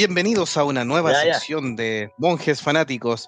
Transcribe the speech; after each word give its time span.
Bienvenidos 0.00 0.56
a 0.56 0.64
una 0.64 0.82
nueva 0.82 1.12
Ya, 1.12 1.26
ya. 1.26 1.34
sección 1.34 1.76
de 1.76 2.10
monjes 2.16 2.62
fanáticos, 2.62 3.26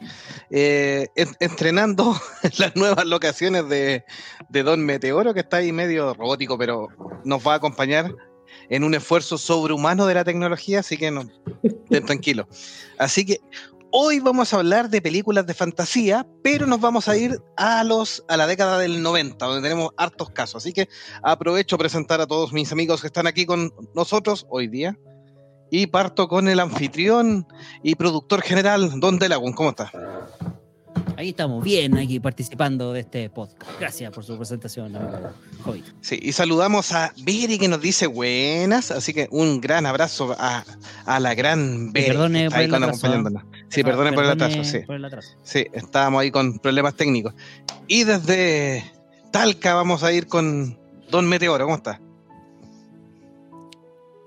eh, 0.51 1.07
en- 1.17 1.37
estrenando 1.39 2.19
las 2.59 2.75
nuevas 2.77 3.05
locaciones 3.05 3.69
de, 3.69 4.07
de 4.49 4.63
Don 4.63 4.81
Meteoro, 4.83 5.35
que 5.35 5.41
está 5.41 5.59
ahí 5.59 5.71
medio 5.71 6.15
robótico, 6.15 6.57
pero 6.57 6.89
nos 7.27 7.47
va 7.47 7.53
a 7.53 7.57
acompañar 7.57 8.15
en 8.71 8.85
un 8.85 8.95
esfuerzo 8.95 9.37
sobrehumano 9.37 10.07
de 10.07 10.15
la 10.15 10.25
tecnología, 10.25 10.81
así 10.81 10.97
que 10.97 11.11
no, 11.11 11.25
estén 11.63 12.07
tranquilos. 12.07 12.47
Así 12.99 13.27
que 13.27 13.41
hoy 13.91 14.21
vamos 14.21 14.55
a 14.55 14.57
hablar 14.57 14.89
de 14.89 15.03
películas 15.03 15.47
de 15.47 15.53
fantasía, 15.53 16.27
pero 16.43 16.67
nos 16.67 16.81
vamos 16.81 17.07
a 17.07 17.19
ir 17.19 17.39
a 17.59 17.85
los 17.85 18.25
a 18.29 18.39
la 18.39 18.47
década 18.47 18.79
del 18.79 19.03
90, 19.03 19.45
donde 19.45 19.61
tenemos 19.69 19.91
hartos 19.99 20.31
casos. 20.31 20.63
Así 20.65 20.73
que 20.73 20.89
aprovecho 21.23 21.77
a 21.77 21.81
presentar 21.81 22.23
a 22.23 22.27
todos 22.27 22.55
mis 22.55 22.73
amigos 22.73 23.03
que 23.03 23.09
están 23.09 23.27
aquí 23.27 23.45
con 23.45 23.75
nosotros 23.95 24.47
hoy 24.49 24.69
día. 24.69 24.97
Y 25.75 25.87
parto 25.87 26.29
con 26.29 26.49
el 26.49 26.61
anfitrión 26.61 27.47
y 27.83 27.95
productor 27.95 28.43
general, 28.43 29.01
Don 29.01 29.19
Delagun. 29.19 29.55
¿Cómo 29.55 29.71
está? 29.71 29.91
Ahí 31.17 31.31
estamos, 31.31 31.65
bien, 31.65 31.97
aquí 31.97 32.21
participando 32.21 32.93
de 32.93 33.01
este 33.01 33.31
podcast. 33.31 33.71
Gracias 33.81 34.11
por 34.13 34.23
su 34.23 34.37
presentación, 34.37 34.95
Hobbit. 35.65 35.87
Sí, 36.03 36.19
y 36.21 36.33
saludamos 36.33 36.93
a 36.93 37.15
Beri 37.25 37.59
que 37.59 37.69
nos 37.69 37.81
dice 37.81 38.07
buenas, 38.07 38.91
así 38.91 39.15
que 39.15 39.29
un 39.31 39.63
gran 39.63 39.87
abrazo 39.87 40.37
a, 40.39 40.63
a 41.07 41.21
la 41.21 41.35
gran 41.35 41.91
Beri. 41.93 42.09
perdone 42.09 42.39
que 42.41 42.45
está 42.47 42.57
por 42.59 42.65
el 42.65 42.75
atraso. 43.25 43.47
Sí, 43.71 43.81
Ah, 43.81 43.85
perdone 43.85 44.13
por 44.13 44.25
el 44.25 44.31
perdone 44.31 44.53
atraso, 44.53 44.65
sí. 44.71 44.79
por 44.85 44.97
el 44.97 45.05
atraso. 45.07 45.29
Sí, 45.43 45.67
estábamos 45.73 46.21
ahí 46.21 46.31
con 46.31 46.59
problemas 46.59 46.97
técnicos. 46.97 47.33
Y 47.89 48.05
desde 48.05 48.85
Talca 49.31 49.73
vamos 49.73 50.03
a 50.03 50.13
ir 50.13 50.27
con 50.27 50.79
Don 51.11 51.27
Meteoro, 51.29 51.65
¿cómo 51.65 51.77
está? 51.77 51.99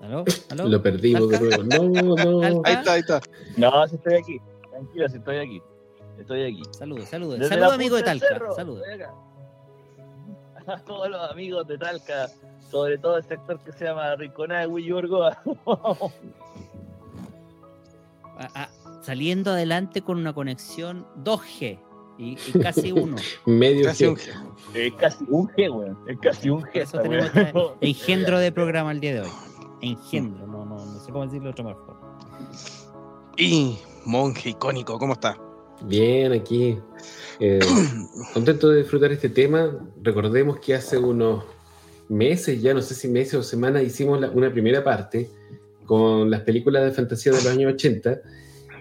¿Aló? 0.06 0.24
¿Aló? 0.50 0.68
Lo 0.68 0.82
perdimos 0.82 1.28
de 1.28 1.40
nuevo. 1.40 1.62
No, 1.64 2.14
no. 2.16 2.42
Alca. 2.46 2.68
Ahí 2.68 2.74
está, 2.74 2.92
ahí 2.92 3.00
está. 3.00 3.20
No, 3.56 3.88
si 3.88 3.96
estoy 3.96 4.14
aquí. 4.14 4.40
Tranquilo, 4.70 5.08
si 5.08 5.16
estoy 5.16 5.36
aquí. 5.38 5.62
Estoy 6.18 6.42
aquí. 6.44 6.62
Saludos, 6.70 7.08
saludos. 7.08 7.38
Saludos, 7.48 7.68
la 7.68 7.74
amigo 7.74 7.96
de 7.96 8.02
Talca. 8.02 8.26
Saludos. 8.54 8.82
A 10.66 10.78
todos 10.84 11.08
los 11.10 11.30
amigos 11.30 11.66
de 11.68 11.78
Talca, 11.78 12.28
sobre 12.70 12.98
todo 12.98 13.16
el 13.18 13.24
sector 13.24 13.58
que 13.60 13.72
se 13.72 13.84
llama 13.84 14.16
Rinconada 14.16 14.62
de 14.62 14.66
Huilliborgoa. 14.66 15.40
Ah, 18.38 18.48
ah, 18.54 18.68
saliendo 19.02 19.52
adelante 19.52 20.02
con 20.02 20.18
una 20.18 20.32
conexión 20.32 21.06
2G 21.22 21.78
y, 22.18 22.36
y 22.46 22.58
casi 22.60 22.92
uno. 22.92 23.16
Medio 23.44 23.84
Casi 23.86 24.06
G. 24.06 24.10
un- 24.10 24.16
es 24.74 24.92
casi 24.94 25.24
un 25.28 25.48
G, 25.48 25.70
weón. 25.72 25.98
Es 26.08 26.18
casi 26.18 26.50
un 26.50 26.62
G. 26.62 26.70
eso 26.80 26.98
tenemos 27.00 27.26
este 27.34 27.76
engendro 27.80 28.38
de 28.38 28.50
programa 28.52 28.90
el 28.92 29.00
día 29.00 29.14
de 29.14 29.20
hoy. 29.20 29.28
Engendro, 29.86 30.46
no, 30.46 30.64
no, 30.64 30.76
no 30.76 31.00
sé 31.00 31.12
cómo 31.12 31.24
decirlo 31.24 31.44
de 31.44 31.50
otra 31.50 31.64
mejor. 31.64 31.96
Y 33.36 33.78
monje 34.04 34.50
icónico, 34.50 34.98
¿cómo 34.98 35.12
está? 35.14 35.38
Bien, 35.82 36.32
aquí. 36.32 36.78
Eh, 37.38 37.58
contento 38.34 38.68
de 38.70 38.78
disfrutar 38.82 39.12
este 39.12 39.28
tema. 39.28 39.70
Recordemos 40.02 40.58
que 40.58 40.74
hace 40.74 40.96
unos 40.98 41.44
meses, 42.08 42.62
ya 42.62 42.72
no 42.72 42.80
sé 42.80 42.94
si 42.94 43.08
meses 43.08 43.34
o 43.34 43.42
semanas, 43.42 43.82
hicimos 43.82 44.20
la- 44.20 44.30
una 44.30 44.50
primera 44.50 44.82
parte 44.82 45.28
con 45.84 46.30
las 46.30 46.40
películas 46.42 46.84
de 46.84 46.92
fantasía 46.92 47.32
de 47.32 47.38
los 47.38 47.46
años 47.46 47.74
80, 47.74 48.20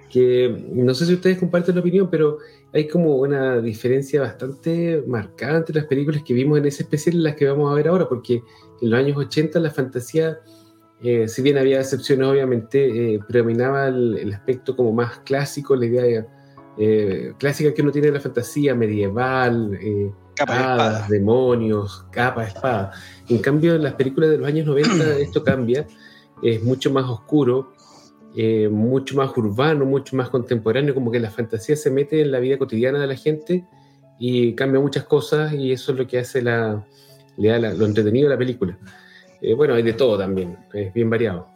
que 0.10 0.66
no 0.72 0.94
sé 0.94 1.06
si 1.06 1.14
ustedes 1.14 1.38
comparten 1.38 1.76
la 1.76 1.82
opinión, 1.82 2.08
pero 2.10 2.38
hay 2.74 2.88
como 2.88 3.16
una 3.18 3.60
diferencia 3.62 4.22
bastante 4.22 5.04
marcada 5.08 5.58
entre 5.58 5.76
las 5.76 5.86
películas 5.86 6.24
que 6.24 6.34
vimos 6.34 6.58
en 6.58 6.66
ese 6.66 6.84
especial 6.84 7.16
y 7.16 7.20
las 7.20 7.36
que 7.36 7.46
vamos 7.48 7.72
a 7.72 7.76
ver 7.76 7.88
ahora, 7.88 8.08
porque 8.08 8.36
en 8.82 8.90
los 8.90 9.00
años 9.00 9.18
80 9.18 9.60
la 9.60 9.70
fantasía, 9.72 10.40
eh, 11.04 11.28
si 11.28 11.42
bien 11.42 11.58
había 11.58 11.80
excepciones 11.80 12.28
obviamente, 12.28 13.16
eh, 13.16 13.20
predominaba 13.28 13.88
el, 13.88 14.18
el 14.18 14.34
aspecto 14.34 14.76
como 14.76 14.92
más 14.94 15.20
clásico, 15.20 15.76
la 15.76 15.86
idea 15.86 16.26
eh, 16.78 17.34
clásica 17.38 17.74
que 17.74 17.82
uno 17.82 17.92
tiene 17.92 18.08
de 18.08 18.14
la 18.14 18.20
fantasía 18.20 18.76
medieval, 18.76 19.78
eh, 19.82 20.12
Capa 20.36 20.54
hadas, 20.74 20.94
espada. 20.96 21.08
demonios, 21.10 22.06
capa, 22.12 22.44
espada. 22.46 22.92
En 23.30 23.38
cambio, 23.40 23.76
en 23.76 23.84
las 23.84 23.94
películas 23.94 24.30
de 24.32 24.38
los 24.38 24.48
años 24.48 24.66
90 24.68 25.18
esto 25.20 25.44
cambia, 25.44 25.88
es 26.44 26.62
mucho 26.64 26.92
más 26.92 27.06
oscuro, 27.06 27.72
mucho 28.70 29.16
más 29.16 29.36
urbano, 29.38 29.86
mucho 29.86 30.16
más 30.18 30.30
contemporáneo, 30.30 30.94
como 30.94 31.10
que 31.10 31.22
la 31.22 31.32
fantasía 31.32 31.78
se 31.78 31.90
mete 31.90 32.20
en 32.22 32.32
la 32.32 32.40
vida 32.40 32.58
cotidiana 32.58 33.00
de 33.00 33.08
la 33.08 33.16
gente 33.16 33.66
y 34.20 34.54
cambia 34.56 34.82
muchas 34.82 35.06
cosas 35.06 35.54
y 35.54 35.72
eso 35.72 35.94
es 35.94 35.98
lo 35.98 36.06
que 36.06 36.20
hace 36.20 36.42
la, 36.42 36.86
le 37.38 37.48
da 37.50 37.60
la- 37.60 37.74
lo 37.74 37.86
entretenido 37.86 38.28
de 38.28 38.36
la 38.36 38.38
película. 38.38 38.78
Eh, 39.42 39.54
bueno, 39.54 39.74
hay 39.74 39.84
de 39.84 39.94
todo 39.94 40.18
también, 40.18 40.58
es 40.74 40.94
bien 40.94 41.10
variado. 41.10 41.48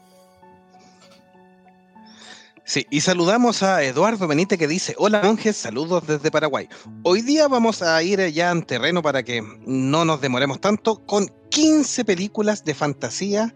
Sí, 2.69 2.85
y 2.91 3.01
saludamos 3.01 3.63
a 3.63 3.83
Eduardo 3.83 4.27
Benítez 4.27 4.59
que 4.59 4.67
dice, 4.67 4.93
hola 4.99 5.23
monjes, 5.23 5.57
saludos 5.57 6.05
desde 6.05 6.29
Paraguay. 6.29 6.69
Hoy 7.01 7.23
día 7.23 7.47
vamos 7.47 7.81
a 7.81 8.03
ir 8.03 8.19
ya 8.31 8.51
en 8.51 8.61
terreno 8.61 9.01
para 9.01 9.23
que 9.23 9.41
no 9.65 10.05
nos 10.05 10.21
demoremos 10.21 10.61
tanto 10.61 11.03
con 11.07 11.31
15 11.49 12.05
películas 12.05 12.63
de 12.63 12.75
fantasía. 12.75 13.55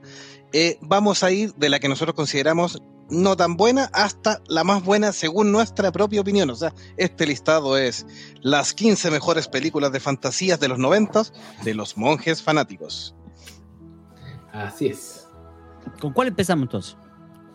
Eh, 0.51 0.79
vamos 0.81 1.21
a 1.21 1.29
ir 1.29 1.53
de 1.53 1.69
la 1.69 1.79
que 1.79 1.89
nosotros 1.89 2.15
consideramos 2.15 2.81
no 3.11 3.37
tan 3.37 3.55
buena 3.55 3.87
hasta 3.93 4.41
la 4.47 4.63
más 4.63 4.83
buena 4.83 5.11
según 5.11 5.51
nuestra 5.51 5.91
propia 5.91 6.21
opinión. 6.21 6.49
O 6.49 6.55
sea, 6.55 6.73
este 6.97 7.27
listado 7.27 7.77
es 7.77 8.07
las 8.41 8.73
15 8.73 9.11
mejores 9.11 9.47
películas 9.47 9.91
de 9.91 9.99
fantasías 9.99 10.59
de 10.59 10.69
los 10.69 10.79
90 10.79 11.23
de 11.63 11.75
los 11.75 11.97
monjes 11.97 12.41
fanáticos. 12.41 13.15
Así 14.53 14.87
es. 14.87 15.27
¿Con 15.99 16.13
cuál 16.13 16.29
empezamos 16.29 16.63
entonces? 16.63 16.95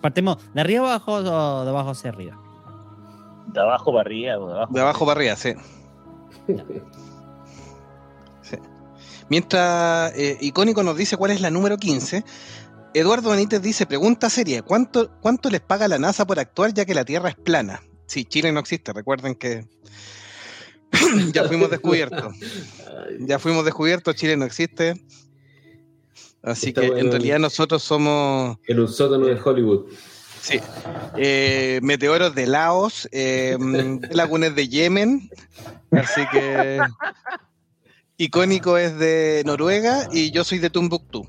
¿Partimos 0.00 0.36
de 0.52 0.60
arriba 0.60 0.80
abajo 0.80 1.14
o 1.14 1.22
de 1.22 1.70
abajo 1.70 1.90
hacia 1.90 2.10
arriba? 2.10 2.38
De 3.46 3.60
abajo 3.60 3.92
para 3.92 4.00
arriba, 4.02 4.32
de 4.36 4.52
abajo. 4.52 4.72
De 4.72 4.80
abajo 4.80 5.06
para 5.06 5.18
arriba, 5.18 5.36
sí. 5.36 5.54
Sí. 8.42 8.56
Mientras 9.28 10.16
eh, 10.16 10.38
Icónico 10.40 10.82
nos 10.82 10.96
dice 10.96 11.18
cuál 11.18 11.32
es 11.32 11.42
la 11.42 11.50
número 11.50 11.76
15, 11.76 12.24
Eduardo 12.94 13.30
Benítez 13.30 13.60
dice, 13.60 13.84
pregunta 13.84 14.30
seria, 14.30 14.62
¿cuánto, 14.62 15.10
¿cuánto 15.20 15.50
les 15.50 15.60
paga 15.60 15.86
la 15.86 15.98
NASA 15.98 16.26
por 16.26 16.38
actuar 16.38 16.72
ya 16.72 16.86
que 16.86 16.94
la 16.94 17.04
Tierra 17.04 17.28
es 17.28 17.36
plana? 17.36 17.82
Sí, 18.06 18.24
Chile 18.24 18.52
no 18.52 18.60
existe, 18.60 18.94
recuerden 18.94 19.34
que 19.34 19.68
ya 21.32 21.44
fuimos 21.44 21.70
descubiertos. 21.70 22.34
Ya 23.20 23.38
fuimos 23.38 23.64
descubiertos, 23.64 24.14
Chile 24.16 24.36
no 24.36 24.44
existe. 24.44 24.94
Así 26.50 26.72
que 26.72 26.86
en 26.86 27.10
realidad 27.10 27.38
nosotros 27.38 27.82
somos 27.82 28.56
En 28.66 28.80
un 28.80 28.88
sótano 28.88 29.26
de 29.26 29.38
Hollywood. 29.40 29.86
sí, 30.40 30.60
eh, 31.16 31.80
meteoros 31.82 32.34
de 32.34 32.46
Laos, 32.46 33.08
eh, 33.12 33.56
lagunes 34.10 34.54
de 34.54 34.68
Yemen, 34.68 35.30
así 35.90 36.22
que 36.32 36.78
icónico 38.16 38.78
es 38.78 38.98
de 38.98 39.42
Noruega 39.46 40.08
y 40.12 40.30
yo 40.30 40.44
soy 40.44 40.58
de 40.58 40.70
Tumbuktu, 40.70 41.26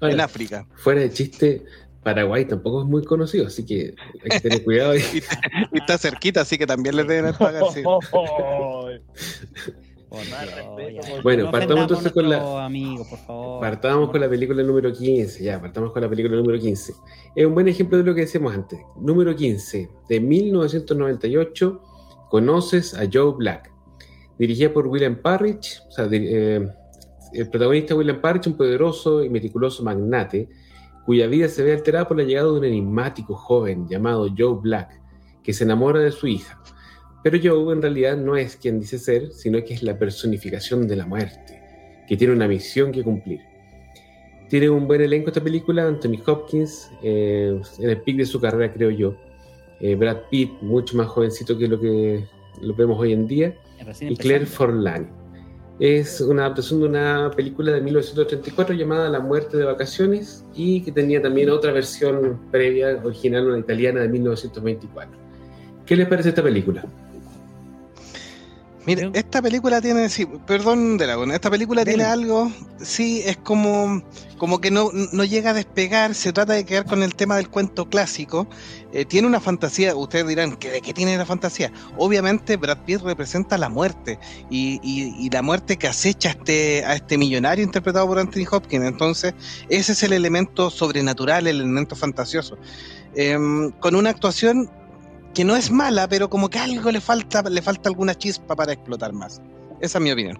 Ahora, 0.00 0.14
en 0.14 0.20
África. 0.20 0.66
fuera 0.76 1.00
de 1.00 1.10
chiste, 1.12 1.64
Paraguay 2.02 2.44
tampoco 2.44 2.82
es 2.82 2.88
muy 2.88 3.04
conocido, 3.04 3.48
así 3.48 3.64
que 3.66 3.94
hay 4.22 4.30
que 4.30 4.40
tener 4.40 4.64
cuidado. 4.64 4.92
ahí. 4.92 5.02
Y 5.72 5.78
está 5.78 5.98
cerquita, 5.98 6.42
así 6.42 6.56
que 6.56 6.66
también 6.66 6.94
les 6.96 7.06
deben 7.08 7.34
pagar. 7.34 7.64
sí. 7.74 7.82
Dios, 10.10 11.22
Bueno, 11.22 11.44
No 11.44 11.50
partamos 11.50 11.82
entonces 11.82 12.12
con 12.12 12.28
la- 12.28 12.36
a 12.36 12.40
nuestros 12.40 12.60
amigos, 12.62 13.08
por 13.08 13.18
favor. 13.18 13.60
Partamos 13.60 14.10
con 14.10 14.20
la 14.20 14.28
película 14.28 14.62
número 14.62 14.92
15, 14.92 15.42
ya, 15.42 15.60
partamos 15.60 15.92
con 15.92 16.02
la 16.02 16.08
película 16.08 16.36
número 16.36 16.58
15. 16.58 16.92
Es 17.34 17.46
un 17.46 17.54
buen 17.54 17.66
ejemplo 17.68 17.98
de 17.98 18.04
lo 18.04 18.14
que 18.14 18.20
decíamos 18.22 18.54
antes. 18.54 18.78
Número 19.00 19.34
15, 19.34 19.88
de 20.08 20.20
1998, 20.20 21.82
Conoces 22.30 22.92
a 22.94 23.04
Joe 23.12 23.34
Black. 23.36 23.72
dirigida 24.38 24.70
por 24.72 24.86
William 24.88 25.16
Parrish, 25.16 25.80
o 25.88 25.90
sea, 25.92 26.06
eh, 26.12 26.68
el 27.32 27.48
protagonista 27.48 27.94
William 27.94 28.20
Parrish, 28.20 28.46
un 28.48 28.56
poderoso 28.56 29.24
y 29.24 29.30
meticuloso 29.30 29.82
magnate, 29.82 30.48
cuya 31.06 31.26
vida 31.26 31.48
se 31.48 31.62
ve 31.62 31.72
alterada 31.72 32.06
por 32.06 32.18
la 32.18 32.24
llegada 32.24 32.48
de 32.52 32.58
un 32.58 32.64
enigmático 32.66 33.34
joven 33.34 33.88
llamado 33.88 34.28
Joe 34.36 34.58
Black, 34.60 35.00
que 35.42 35.54
se 35.54 35.64
enamora 35.64 36.00
de 36.00 36.10
su 36.12 36.26
hija. 36.26 36.60
Pero 37.26 37.40
Joe 37.42 37.72
en 37.72 37.82
realidad 37.82 38.16
no 38.16 38.36
es 38.36 38.54
quien 38.54 38.78
dice 38.78 39.00
ser, 39.00 39.32
sino 39.32 39.58
que 39.64 39.74
es 39.74 39.82
la 39.82 39.98
personificación 39.98 40.86
de 40.86 40.94
la 40.94 41.06
muerte, 41.06 41.60
que 42.06 42.16
tiene 42.16 42.32
una 42.32 42.46
misión 42.46 42.92
que 42.92 43.02
cumplir. 43.02 43.40
Tiene 44.48 44.70
un 44.70 44.86
buen 44.86 45.00
elenco 45.00 45.30
esta 45.30 45.42
película, 45.42 45.88
Anthony 45.88 46.22
Hopkins, 46.24 46.88
eh, 47.02 47.60
en 47.80 47.90
el 47.90 48.00
pic 48.02 48.18
de 48.18 48.26
su 48.26 48.40
carrera 48.40 48.72
creo 48.72 48.90
yo, 48.90 49.16
Eh, 49.80 49.96
Brad 49.96 50.18
Pitt, 50.30 50.52
mucho 50.62 50.96
más 50.96 51.08
jovencito 51.08 51.58
que 51.58 51.66
lo 51.66 51.80
que 51.80 52.24
lo 52.62 52.74
vemos 52.76 52.96
hoy 52.96 53.12
en 53.12 53.26
día, 53.26 53.56
Recién 53.84 54.12
y 54.12 54.16
Claire. 54.16 54.46
Forlani. 54.46 55.08
Es 55.80 56.20
una 56.20 56.44
adaptación 56.44 56.78
de 56.78 56.86
una 56.86 57.32
película 57.34 57.72
de 57.72 57.80
1934 57.80 58.72
llamada 58.76 59.10
La 59.10 59.18
muerte 59.18 59.56
de 59.56 59.64
vacaciones 59.64 60.44
y 60.54 60.80
que 60.80 60.92
tenía 60.92 61.20
también 61.20 61.50
otra 61.50 61.72
versión 61.72 62.40
previa, 62.52 63.00
original, 63.02 63.48
una 63.48 63.58
italiana 63.58 64.02
de 64.02 64.08
1924. 64.10 65.18
¿Qué 65.84 65.96
les 65.96 66.06
parece 66.06 66.28
esta 66.28 66.44
película? 66.44 66.84
Mira, 68.86 69.00
Creo- 69.00 69.10
esta 69.14 69.42
película 69.42 69.80
tiene, 69.80 70.08
sí, 70.08 70.26
perdón, 70.46 70.96
Dragon, 70.96 71.30
esta 71.32 71.50
película 71.50 71.84
Dele. 71.84 71.96
tiene 71.96 72.08
algo, 72.10 72.52
sí, 72.80 73.20
es 73.24 73.36
como, 73.36 74.00
como 74.38 74.60
que 74.60 74.70
no, 74.70 74.90
no 75.12 75.24
llega 75.24 75.50
a 75.50 75.54
despegar, 75.54 76.14
se 76.14 76.32
trata 76.32 76.52
de 76.52 76.64
quedar 76.64 76.84
con 76.86 77.02
el 77.02 77.14
tema 77.16 77.36
del 77.36 77.48
cuento 77.50 77.88
clásico, 77.88 78.46
eh, 78.92 79.04
tiene 79.04 79.26
una 79.26 79.40
fantasía, 79.40 79.96
ustedes 79.96 80.28
dirán, 80.28 80.56
¿qué, 80.56 80.70
¿de 80.70 80.80
qué 80.82 80.94
tiene 80.94 81.16
la 81.18 81.26
fantasía? 81.26 81.72
Obviamente 81.98 82.56
Brad 82.56 82.78
Pitt 82.86 83.00
representa 83.02 83.58
la 83.58 83.68
muerte, 83.68 84.20
y, 84.50 84.78
y- 84.84 85.14
y 85.18 85.30
la 85.30 85.42
muerte 85.42 85.76
que 85.78 85.88
acecha 85.88 86.28
a 86.28 86.32
este, 86.32 86.84
a 86.84 86.94
este 86.94 87.18
millonario 87.18 87.64
interpretado 87.64 88.06
por 88.06 88.20
Anthony 88.20 88.46
Hopkins, 88.48 88.84
entonces 88.86 89.34
ese 89.68 89.92
es 89.92 90.02
el 90.04 90.12
elemento 90.12 90.70
sobrenatural, 90.70 91.48
el 91.48 91.56
elemento 91.60 91.96
fantasioso. 91.96 92.56
Em, 93.16 93.72
con 93.72 93.96
una 93.96 94.10
actuación 94.10 94.70
que 95.36 95.44
no 95.44 95.54
es 95.54 95.70
mala, 95.70 96.08
pero 96.08 96.30
como 96.30 96.48
que 96.48 96.58
algo 96.58 96.90
le 96.90 96.98
falta, 97.02 97.42
le 97.42 97.60
falta 97.60 97.90
alguna 97.90 98.14
chispa 98.14 98.56
para 98.56 98.72
explotar 98.72 99.12
más. 99.12 99.42
Esa 99.82 99.98
es 99.98 100.02
mi 100.04 100.10
opinión. 100.10 100.38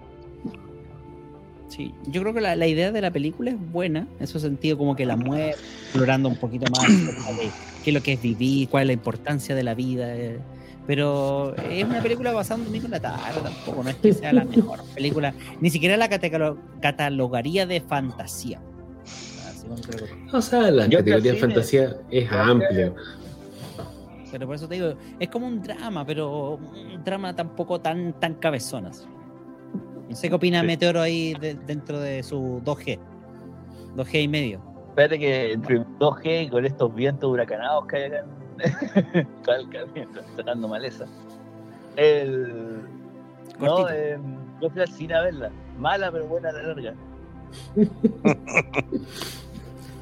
Sí, 1.69 1.93
yo 2.07 2.21
creo 2.21 2.33
que 2.33 2.41
la, 2.41 2.55
la 2.55 2.65
idea 2.65 2.91
de 2.91 2.99
la 2.99 3.11
película 3.11 3.51
es 3.51 3.71
buena, 3.71 4.07
en 4.19 4.25
su 4.25 4.39
sentido 4.39 4.75
como 4.75 4.95
que 4.95 5.05
la 5.05 5.15
mueve, 5.15 5.51
explorando 5.51 6.29
un 6.29 6.35
poquito 6.37 6.65
más 6.71 6.87
de 7.37 7.49
qué 7.83 7.91
es 7.91 7.93
lo 7.93 8.01
que 8.01 8.13
es 8.13 8.21
vivir, 8.23 8.69
cuál 8.69 8.81
es 8.83 8.87
la 8.87 8.93
importancia 8.93 9.53
de 9.53 9.61
la 9.63 9.75
vida. 9.75 10.15
eh. 10.15 10.39
Pero 10.87 11.53
es 11.69 11.83
una 11.83 12.01
película 12.01 12.31
basada 12.31 12.59
en 12.61 12.65
Domingo 12.65 12.85
en 12.85 12.91
la 12.91 12.99
tarde, 12.99 13.39
tampoco, 13.43 13.83
no 13.83 13.89
es 13.91 13.97
que 13.97 14.13
sea 14.13 14.33
la 14.33 14.45
mejor 14.45 14.83
película, 14.95 15.31
ni 15.61 15.69
siquiera 15.69 15.95
la 15.97 16.09
catalo- 16.09 16.57
catalogaría 16.81 17.67
de 17.67 17.81
fantasía. 17.81 18.59
O 20.31 20.41
sea, 20.41 20.71
la 20.71 20.87
Yo 20.87 20.99
categoría 20.99 21.33
de 21.33 21.37
fantasía 21.39 21.97
es 22.09 22.31
amplia. 22.31 22.93
Pero 24.31 24.45
por 24.47 24.55
eso 24.55 24.67
te 24.67 24.75
digo, 24.75 24.93
es 25.19 25.29
como 25.29 25.47
un 25.47 25.61
drama, 25.61 26.05
pero 26.05 26.55
un 26.55 27.03
drama 27.03 27.35
tampoco 27.35 27.79
tan, 27.79 28.13
tan 28.19 28.35
cabezonas. 28.35 29.07
No 30.09 30.15
sé 30.15 30.29
qué 30.29 30.35
opina 30.35 30.61
Sí. 30.61 30.67
Meteoro 30.67 31.01
ahí 31.01 31.33
de- 31.35 31.55
dentro 31.55 31.99
de 31.99 32.23
su 32.23 32.61
2G. 32.63 32.99
2G 33.95 34.21
y 34.23 34.27
medio. 34.27 34.61
Espérate 34.89 35.19
que 35.19 35.51
entre 35.53 35.79
2G 35.99 36.45
y 36.45 36.49
con 36.49 36.65
estos 36.65 36.93
vientos 36.95 37.29
huracanados 37.31 37.85
que 37.87 37.95
hay 37.97 38.03
acá 38.05 38.25
sacando 40.35 40.67
maleza. 40.67 41.05
El. 41.95 42.81
No, 43.59 43.87
eh, 43.89 44.17
yo 44.61 44.69
fui 44.69 44.81
al 44.81 44.87
cine 44.87 45.13
a 45.15 45.21
verla. 45.21 45.51
Mala, 45.79 46.11
pero 46.11 46.25
buena 46.27 46.49
a 46.49 46.53
la 46.53 46.63
larga. 46.63 46.93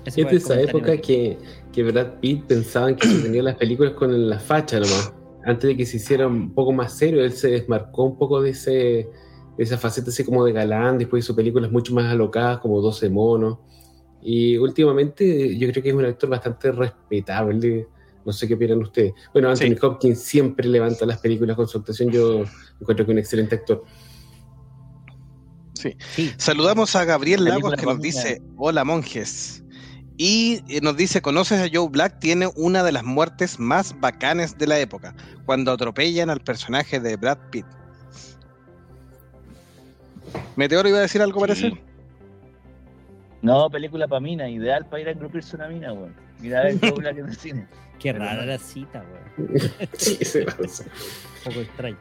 Es 0.06 0.18
esa 0.18 0.62
época 0.62 0.98
que, 0.98 1.38
que 1.76 1.84
Brad 1.84 2.20
Pitt 2.22 2.46
pensaban 2.46 2.96
que 2.96 3.06
se 3.06 3.20
tenían 3.22 3.44
las 3.46 3.58
películas 3.58 3.94
con 3.96 4.30
la 4.30 4.40
facha 4.40 4.80
nomás. 4.80 5.14
Antes 5.44 5.68
de 5.68 5.76
que 5.76 5.86
se 5.86 5.98
hiciera 5.98 6.26
un 6.26 6.54
poco 6.54 6.72
más 6.72 6.98
serio, 6.98 7.22
él 7.22 7.34
se 7.34 7.50
desmarcó 7.50 8.06
un 8.06 8.18
poco 8.18 8.42
de, 8.42 8.52
ese, 8.52 8.72
de 8.72 9.10
esa 9.58 9.78
faceta 9.78 10.10
así 10.10 10.24
como 10.24 10.46
de 10.46 10.54
galán. 10.54 10.98
Después 10.98 11.26
hizo 11.26 11.36
películas 11.36 11.70
mucho 11.70 11.94
más 11.94 12.06
alocadas, 12.06 12.60
como 12.60 12.80
12 12.80 13.10
monos. 13.10 13.58
Y 14.22 14.56
últimamente 14.58 15.58
yo 15.58 15.70
creo 15.70 15.84
que 15.84 15.90
es 15.90 15.96
un 15.96 16.06
actor 16.06 16.30
bastante 16.30 16.72
respetable. 16.72 17.88
No 18.26 18.32
sé 18.32 18.48
qué 18.48 18.54
opinan 18.54 18.82
ustedes. 18.82 19.14
Bueno, 19.34 19.50
Anthony 19.50 19.76
Sí. 19.76 19.78
Hopkins 19.82 20.20
siempre 20.20 20.70
levanta 20.70 21.06
las 21.06 21.20
películas 21.20 21.58
con 21.58 21.68
su 21.68 21.78
actuación. 21.78 22.10
Yo 22.10 22.46
encuentro 22.80 23.06
que 23.06 23.12
es 23.12 23.16
un 23.16 23.20
excelente 23.20 23.56
actor. 23.56 23.84
Sí, 25.74 26.32
Saludamos 26.38 26.96
a 26.96 27.04
Gabriel 27.04 27.44
Lagos 27.44 27.76
que 27.76 27.86
nos 27.86 28.00
dice, 28.00 28.42
hola 28.56 28.86
monjes. 28.86 29.65
Y 30.18 30.62
eh, 30.70 30.80
nos 30.82 30.96
dice, 30.96 31.22
¿conoces 31.22 31.60
a 31.60 31.70
Joe 31.72 31.90
Black? 31.90 32.20
Tiene 32.20 32.50
una 32.56 32.84
de 32.84 32.92
las 32.92 33.04
muertes 33.04 33.60
más 33.60 34.00
bacanes 34.00 34.58
de 34.58 34.68
la 34.68 34.80
época, 34.80 35.14
cuando 35.46 35.72
atropellan 35.72 36.30
al 36.30 36.40
personaje 36.40 37.00
de 37.00 37.18
Brad 37.18 37.38
Pitt. 37.52 37.66
Meteoro 40.56 40.88
iba 40.88 41.00
a 41.00 41.02
decir 41.02 41.22
algo 41.22 41.40
parecido. 41.42 41.76
Sí. 41.76 41.82
No, 43.42 43.70
película 43.70 44.08
para 44.08 44.22
mina, 44.22 44.50
ideal 44.50 44.86
para 44.86 45.02
ir 45.02 45.08
a 45.10 45.12
engrupirse 45.12 45.56
una 45.56 45.68
mina, 45.68 45.94
weón. 45.94 46.16
Mira 46.40 46.62
a 46.62 46.64
ver 46.64 46.80
habla 46.84 47.14
que 47.14 47.20
en 47.20 47.28
el 47.28 47.36
cine. 47.36 47.68
qué 48.00 48.14
rara 48.14 48.46
la 48.46 48.58
cita, 48.58 49.04
güey. 49.38 49.60
Sí, 49.94 50.16
se 50.24 50.44
pasa. 50.46 50.84
Un 50.86 51.44
poco 51.44 51.60
extraño. 51.62 51.98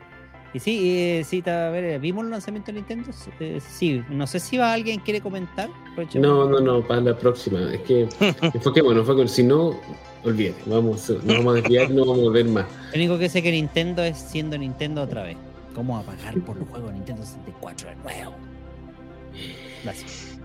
Y 0.55 0.61
sí, 0.61 0.97
eh, 0.97 1.25
cita, 1.25 1.67
a 1.67 1.71
ver, 1.71 1.99
¿vimos 1.99 2.25
el 2.25 2.31
lanzamiento 2.31 2.71
de 2.71 2.75
Nintendo? 2.75 3.11
Eh, 3.41 3.61
sí, 3.61 4.05
no 4.09 4.25
sé 4.29 4.39
si 4.39 4.57
va 4.57 4.73
alguien 4.73 5.01
quiere 5.01 5.21
comentar. 5.21 5.69
No, 6.15 6.49
no, 6.49 6.61
no, 6.61 6.87
para 6.87 7.01
la 7.01 7.19
próxima. 7.19 7.73
Es 7.73 7.81
que 7.81 8.03
enfoquémonos, 8.55 9.01
enfoquémonos. 9.01 9.33
Si 9.33 9.43
no, 9.43 9.81
olvídate. 10.23 10.63
Vamos, 10.67 11.11
nos 11.11 11.27
vamos 11.27 11.55
a 11.55 11.57
desviar 11.57 11.91
y 11.91 11.95
no 11.95 12.03
vamos 12.03 12.19
a 12.21 12.23
volver 12.23 12.45
más. 12.47 12.67
Lo 12.93 12.97
único 12.97 13.19
que 13.19 13.29
sé 13.29 13.43
que 13.43 13.51
Nintendo 13.51 14.05
es 14.05 14.17
siendo 14.17 14.57
Nintendo 14.57 15.03
otra 15.03 15.25
vez. 15.25 15.37
¿Cómo 15.75 15.99
apagar 15.99 16.41
por 16.43 16.57
los 16.57 16.69
juegos 16.69 16.93
Nintendo 16.93 17.25
64 17.25 17.89
de 17.89 17.97
nuevo? 17.97 18.35
Gracias. 19.83 20.39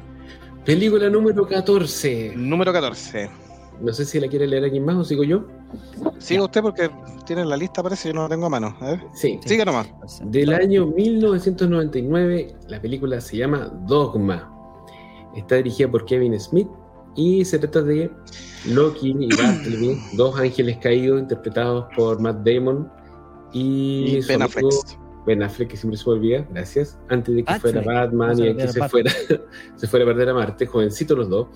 Película 0.65 1.07
número 1.07 1.47
14. 1.47 2.33
Número 2.35 2.73
14. 2.73 3.29
No 3.81 3.93
sé 3.93 4.05
si 4.05 4.19
la 4.19 4.27
quiere 4.27 4.47
leer 4.47 4.65
alguien 4.65 4.85
más 4.85 4.95
o 4.97 5.03
sigo 5.03 5.23
yo. 5.23 5.45
Siga 6.17 6.43
usted 6.43 6.61
porque 6.61 6.89
tiene 7.25 7.45
la 7.45 7.55
lista, 7.55 7.81
parece, 7.81 8.09
yo 8.09 8.13
no 8.13 8.23
la 8.23 8.29
tengo 8.29 8.47
a 8.47 8.49
mano. 8.49 8.75
A 8.81 8.91
ver. 8.91 9.03
Sí. 9.13 9.39
Siga 9.45 9.65
nomás. 9.65 9.87
Del 10.25 10.53
año 10.53 10.87
1999, 10.87 12.55
la 12.67 12.81
película 12.81 13.21
se 13.21 13.37
llama 13.37 13.71
Dogma. 13.87 14.51
Está 15.35 15.55
dirigida 15.55 15.89
por 15.89 16.05
Kevin 16.05 16.39
Smith 16.39 16.67
y 17.15 17.45
se 17.45 17.59
trata 17.59 17.81
de 17.83 18.11
Loki 18.65 19.15
y 19.19 19.27
Bartleby, 19.41 19.97
dos 20.13 20.39
ángeles 20.39 20.77
caídos 20.77 21.21
interpretados 21.21 21.85
por 21.95 22.19
Matt 22.19 22.45
Damon 22.45 22.91
y, 23.53 24.17
Y 24.17 24.21
su 24.21 24.27
Ben 24.29 24.41
amigo 24.41 24.69
Affleck. 24.69 24.98
Ben 25.25 25.43
Affleck, 25.43 25.69
que 25.69 25.77
siempre 25.77 25.97
se 25.97 26.09
me 26.09 26.15
olvida, 26.15 26.45
gracias, 26.49 26.97
antes 27.09 27.35
de 27.35 27.43
que 27.43 27.51
Affleck. 27.53 27.73
fuera 27.83 28.01
Batman 28.01 28.39
y 28.39 28.47
de 28.47 28.55
que 28.55 28.67
se 28.67 28.87
fuera, 28.89 29.11
se 29.75 29.87
fuera 29.87 30.05
a 30.05 30.07
perder 30.07 30.29
a 30.29 30.33
Marte, 30.33 30.65
jovencitos 30.65 31.17
los 31.17 31.29
dos. 31.29 31.47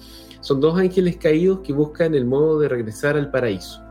Son 0.42 0.60
dos 0.60 0.78
ángeles 0.78 1.16
caídos 1.18 1.60
que 1.62 1.72
buscan 1.74 2.14
el 2.16 2.26
modo 2.26 2.60
de 2.60 2.68
regresar 2.68 3.16
al 3.16 3.32
paraíso. 3.32 3.82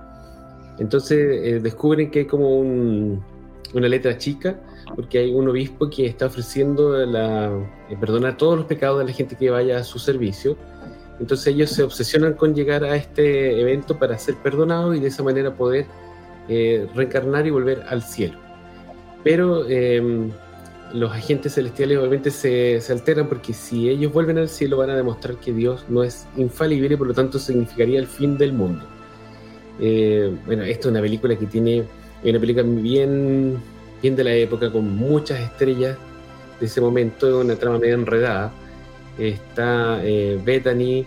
Entonces 0.78 1.18
eh, 1.18 1.60
descubren 1.60 2.10
que 2.10 2.20
hay 2.20 2.24
como 2.26 2.58
un- 2.58 3.22
una 3.74 3.88
letra 3.88 4.18
chica, 4.18 4.60
porque 4.94 5.18
hay 5.18 5.32
un 5.34 5.48
obispo 5.48 5.88
que 5.88 6.04
está 6.06 6.26
ofreciendo 6.26 6.94
la, 7.06 7.50
eh, 7.88 7.96
perdonar 7.98 8.36
todos 8.36 8.56
los 8.58 8.66
pecados 8.66 8.98
de 8.98 9.06
la 9.06 9.12
gente 9.12 9.34
que 9.36 9.48
vaya 9.50 9.78
a 9.78 9.84
su 9.84 9.98
servicio. 9.98 10.56
Entonces 11.20 11.46
ellos 11.48 11.70
se 11.70 11.82
obsesionan 11.82 12.34
con 12.34 12.54
llegar 12.54 12.84
a 12.84 12.96
este 12.96 13.60
evento 13.60 13.98
para 13.98 14.18
ser 14.18 14.34
perdonados 14.36 14.96
y 14.96 15.00
de 15.00 15.08
esa 15.08 15.22
manera 15.22 15.54
poder 15.54 15.86
eh, 16.48 16.86
reencarnar 16.94 17.46
y 17.46 17.50
volver 17.50 17.82
al 17.88 18.02
cielo. 18.02 18.38
Pero 19.24 19.66
eh, 19.68 20.30
los 20.92 21.12
agentes 21.12 21.54
celestiales 21.54 21.98
obviamente 21.98 22.30
se, 22.30 22.80
alteran 22.90 23.28
porque 23.28 23.52
si 23.52 23.88
ellos 23.88 24.12
vuelven 24.12 24.38
al 24.38 24.48
cielo 24.48 24.76
van 24.76 24.90
a 24.90 24.96
demostrar 24.96 25.36
que 25.36 25.52
Dios 25.52 25.84
no 25.88 26.02
es 26.02 26.26
infalible 26.36 26.94
y 26.94 26.96
por 26.96 27.06
lo 27.06 27.14
tanto 27.14 27.38
significaría 27.38 27.98
el 27.98 28.06
fin 28.06 28.36
del 28.36 28.52
mundo. 28.52 28.84
Eh, 29.80 30.34
bueno, 30.46 30.62
esto 30.64 30.88
es 30.88 30.92
una 30.92 31.00
película 31.00 31.36
que 31.36 31.46
tiene 31.46 31.84
una 32.30 32.38
película 32.38 32.64
bien, 32.66 33.60
de 34.02 34.24
la 34.24 34.34
época 34.34 34.70
con 34.70 34.96
muchas 34.96 35.40
estrellas 35.40 35.96
de 36.60 36.66
ese 36.66 36.80
momento, 36.80 37.40
una 37.40 37.56
trama 37.56 37.78
medio 37.78 37.94
enredada. 37.94 38.52
Está 39.18 40.00
eh, 40.04 40.40
Bethany, 40.44 41.04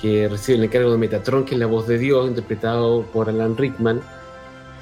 que 0.00 0.28
recibe 0.28 0.58
el 0.58 0.64
encargo 0.64 0.92
de 0.92 0.98
Metatron, 0.98 1.44
que 1.44 1.54
es 1.54 1.60
la 1.60 1.66
voz 1.66 1.86
de 1.86 1.98
Dios, 1.98 2.28
interpretado 2.28 3.02
por 3.12 3.28
Alan 3.28 3.56
Rickman. 3.56 4.00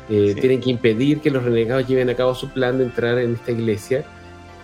Eh, 0.09 0.32
Sí. 0.35 0.40
Tienen 0.40 0.61
que 0.61 0.71
impedir 0.71 1.21
que 1.21 1.30
los 1.30 1.42
renegados 1.44 1.87
lleven 1.87 2.11
a 2.11 2.14
cabo 2.14 2.35
su 2.35 2.49
plan 2.50 2.78
de 2.78 2.85
entrar 2.85 3.18
en 3.18 3.35
esta 3.35 3.52
iglesia. 3.52 4.04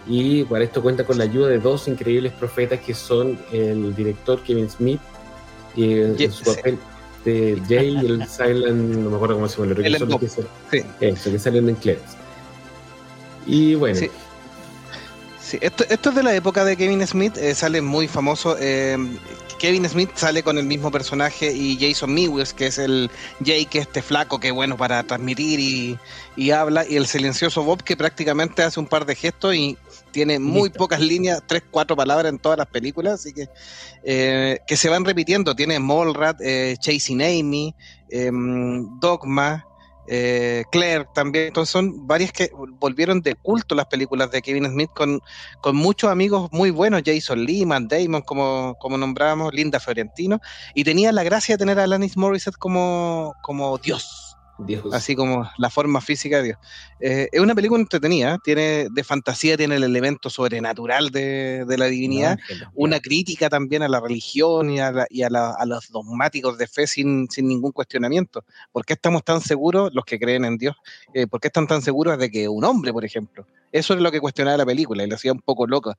Y 0.07 0.45
para 0.45 0.65
esto 0.65 0.83
cuenta 0.83 1.05
con 1.05 1.19
la 1.19 1.25
ayuda 1.25 1.49
de 1.49 1.59
dos 1.59 1.87
increíbles 1.89 2.33
profetas 2.33 2.81
que 2.81 2.95
son 2.95 3.39
el 3.53 3.95
director 3.95 4.41
Kevin 4.43 4.69
Smith 4.71 5.01
y 5.77 5.93
en 6.01 6.17
Ye- 6.17 6.31
su 6.31 6.45
sí. 6.45 6.57
papel 6.57 6.79
de 7.25 7.61
Jay 7.69 7.95
y 8.03 8.07
el 8.07 8.27
Silent, 8.29 8.97
no 8.97 9.11
me 9.11 9.17
acuerdo 9.17 9.35
cómo 9.35 9.49
se 9.49 9.57
llama, 9.59 9.75
lo 9.75 9.77
que 9.83 9.87
El 9.87 9.99
son 9.99 10.19
que 10.19 10.29
salen- 10.29 10.49
Sí. 10.71 10.83
eso, 11.01 11.31
que 11.31 11.39
salen 11.39 11.69
en 11.69 11.75
Clerks. 11.77 12.17
Y 13.47 13.75
bueno, 13.75 14.01
Sí. 15.49 15.57
Esto, 15.63 15.85
esto 15.89 16.11
es 16.11 16.15
de 16.15 16.23
la 16.23 16.35
época 16.35 16.63
de 16.63 16.77
Kevin 16.77 17.07
Smith, 17.07 17.35
eh, 17.39 17.55
sale 17.55 17.81
muy 17.81 18.07
famoso. 18.07 18.55
eh, 18.61 18.99
Kevin 19.59 19.89
Smith 19.89 20.11
sale 20.15 20.43
con 20.43 20.59
el 20.59 20.67
mismo 20.67 20.91
personaje 20.91 21.51
y 21.53 21.79
Jason 21.81 22.13
Mewes, 22.13 22.53
que 22.53 22.67
es 22.67 22.77
el 22.77 23.11
Jake, 23.41 23.79
este 23.79 24.03
flaco 24.03 24.39
que 24.39 24.51
bueno 24.51 24.77
para 24.77 25.03
transmitir 25.05 25.59
y, 25.59 25.99
y 26.37 26.51
habla, 26.51 26.85
y 26.87 26.97
el 26.97 27.07
silencioso 27.07 27.63
Bob 27.65 27.83
que 27.83 27.97
prácticamente 27.97 28.63
hace 28.63 28.79
un 28.79 28.87
par 28.87 29.07
de 29.07 29.15
gestos 29.15 29.55
y 29.55 29.79
tiene 30.11 30.39
muy 30.39 30.65
Listo. 30.69 30.79
pocas 30.81 31.01
líneas, 31.01 31.43
tres, 31.47 31.63
cuatro 31.71 31.97
palabras 31.97 32.31
en 32.31 32.39
todas 32.39 32.59
las 32.59 32.67
películas, 32.67 33.15
así 33.15 33.33
que 33.33 33.49
eh, 34.05 34.59
que 34.67 34.77
se 34.77 34.91
van 34.91 35.07
repitiendo. 35.07 35.57
Tiene 35.57 35.81
Mallrat, 35.81 36.41
eh, 36.43 36.77
Chasing 36.79 37.23
Amy, 37.23 37.75
em, 38.11 39.01
Dogma, 39.01 39.67
eh, 40.09 40.65
Claire 40.71 41.07
también. 41.15 41.49
Entonces 41.49 41.71
son 41.71 42.07
varias 42.07 42.33
que 42.33 42.51
volvieron 42.81 43.21
de 43.21 43.35
culto 43.35 43.75
las 43.75 43.87
películas 43.87 44.31
de 44.31 44.43
Kevin 44.43 44.67
Smith 44.67 44.91
con, 44.95 45.21
con 45.61 45.77
muchos 45.77 46.11
amigos 46.11 46.49
muy 46.53 46.71
buenos, 46.71 47.03
Jason 47.05 47.45
Lehman, 47.45 47.89
Damon, 47.89 48.23
como, 48.23 48.77
como 48.81 48.97
nombrábamos, 48.99 49.53
Linda 49.53 49.81
Fiorentino, 49.81 50.41
y 50.75 50.85
tenía 50.85 51.13
la 51.13 51.23
gracia 51.23 51.55
de 51.55 51.59
tener 51.59 51.79
a 51.79 51.85
Alanis 51.85 52.17
Morissette 52.17 52.57
como, 52.57 53.35
como 53.43 53.79
Dios 53.79 54.18
Dios. 54.59 54.93
así 54.93 55.15
como 55.15 55.49
la 55.57 55.71
forma 55.71 56.01
física 56.01 56.39
de 56.39 56.43
Dios. 56.43 56.59
Eh, 57.01 57.29
es 57.31 57.41
una 57.41 57.55
película 57.55 57.81
entretenida, 57.81 58.39
tiene 58.43 58.89
de 58.91 59.05
fantasía, 59.05 59.57
tiene 59.57 59.77
el 59.77 59.85
elemento 59.85 60.31
sobrenatural 60.31 61.11
de, 61.11 61.65
de 61.67 61.79
la 61.79 61.87
divinidad, 61.87 62.37
No, 62.39 62.71
una 62.75 63.01
crítica 63.01 63.49
también 63.49 63.83
a 63.83 63.89
la 63.89 64.01
religión 64.01 64.71
y 64.71 64.81
a, 64.81 64.91
la- 64.91 65.07
y 65.11 65.23
a 65.23 65.31
la- 65.31 65.53
a 65.53 65.65
los 65.65 65.89
dogmáticos 65.91 66.59
de 66.59 66.67
fe 66.67 66.87
sin, 66.87 67.29
sin 67.31 67.47
ningún 67.49 67.73
cuestionamiento. 67.73 68.45
¿Por 68.73 68.85
qué 68.85 68.95
estamos 68.95 69.23
tan 69.25 69.41
seguros, 69.41 69.91
los 69.95 70.05
que 70.05 70.19
creen 70.19 70.45
en 70.45 70.57
Dios, 70.59 70.77
eh, 71.15 71.27
por 71.27 71.41
qué 71.41 71.49
están 71.49 71.67
tan 71.67 71.81
seguros 71.83 72.19
de 72.19 72.31
que 72.31 72.49
un 72.49 72.65
hombre, 72.65 72.93
por 72.93 73.05
ejemplo? 73.05 73.47
Eso 73.71 73.95
es 73.95 74.01
lo 74.01 74.11
que 74.11 74.21
cuestionaba 74.21 74.57
la 74.57 74.67
película 74.67 75.05
y 75.05 75.09
lo 75.09 75.15
hacía 75.15 75.33
un 75.33 75.41
poco 75.41 75.67
loca. 75.67 75.99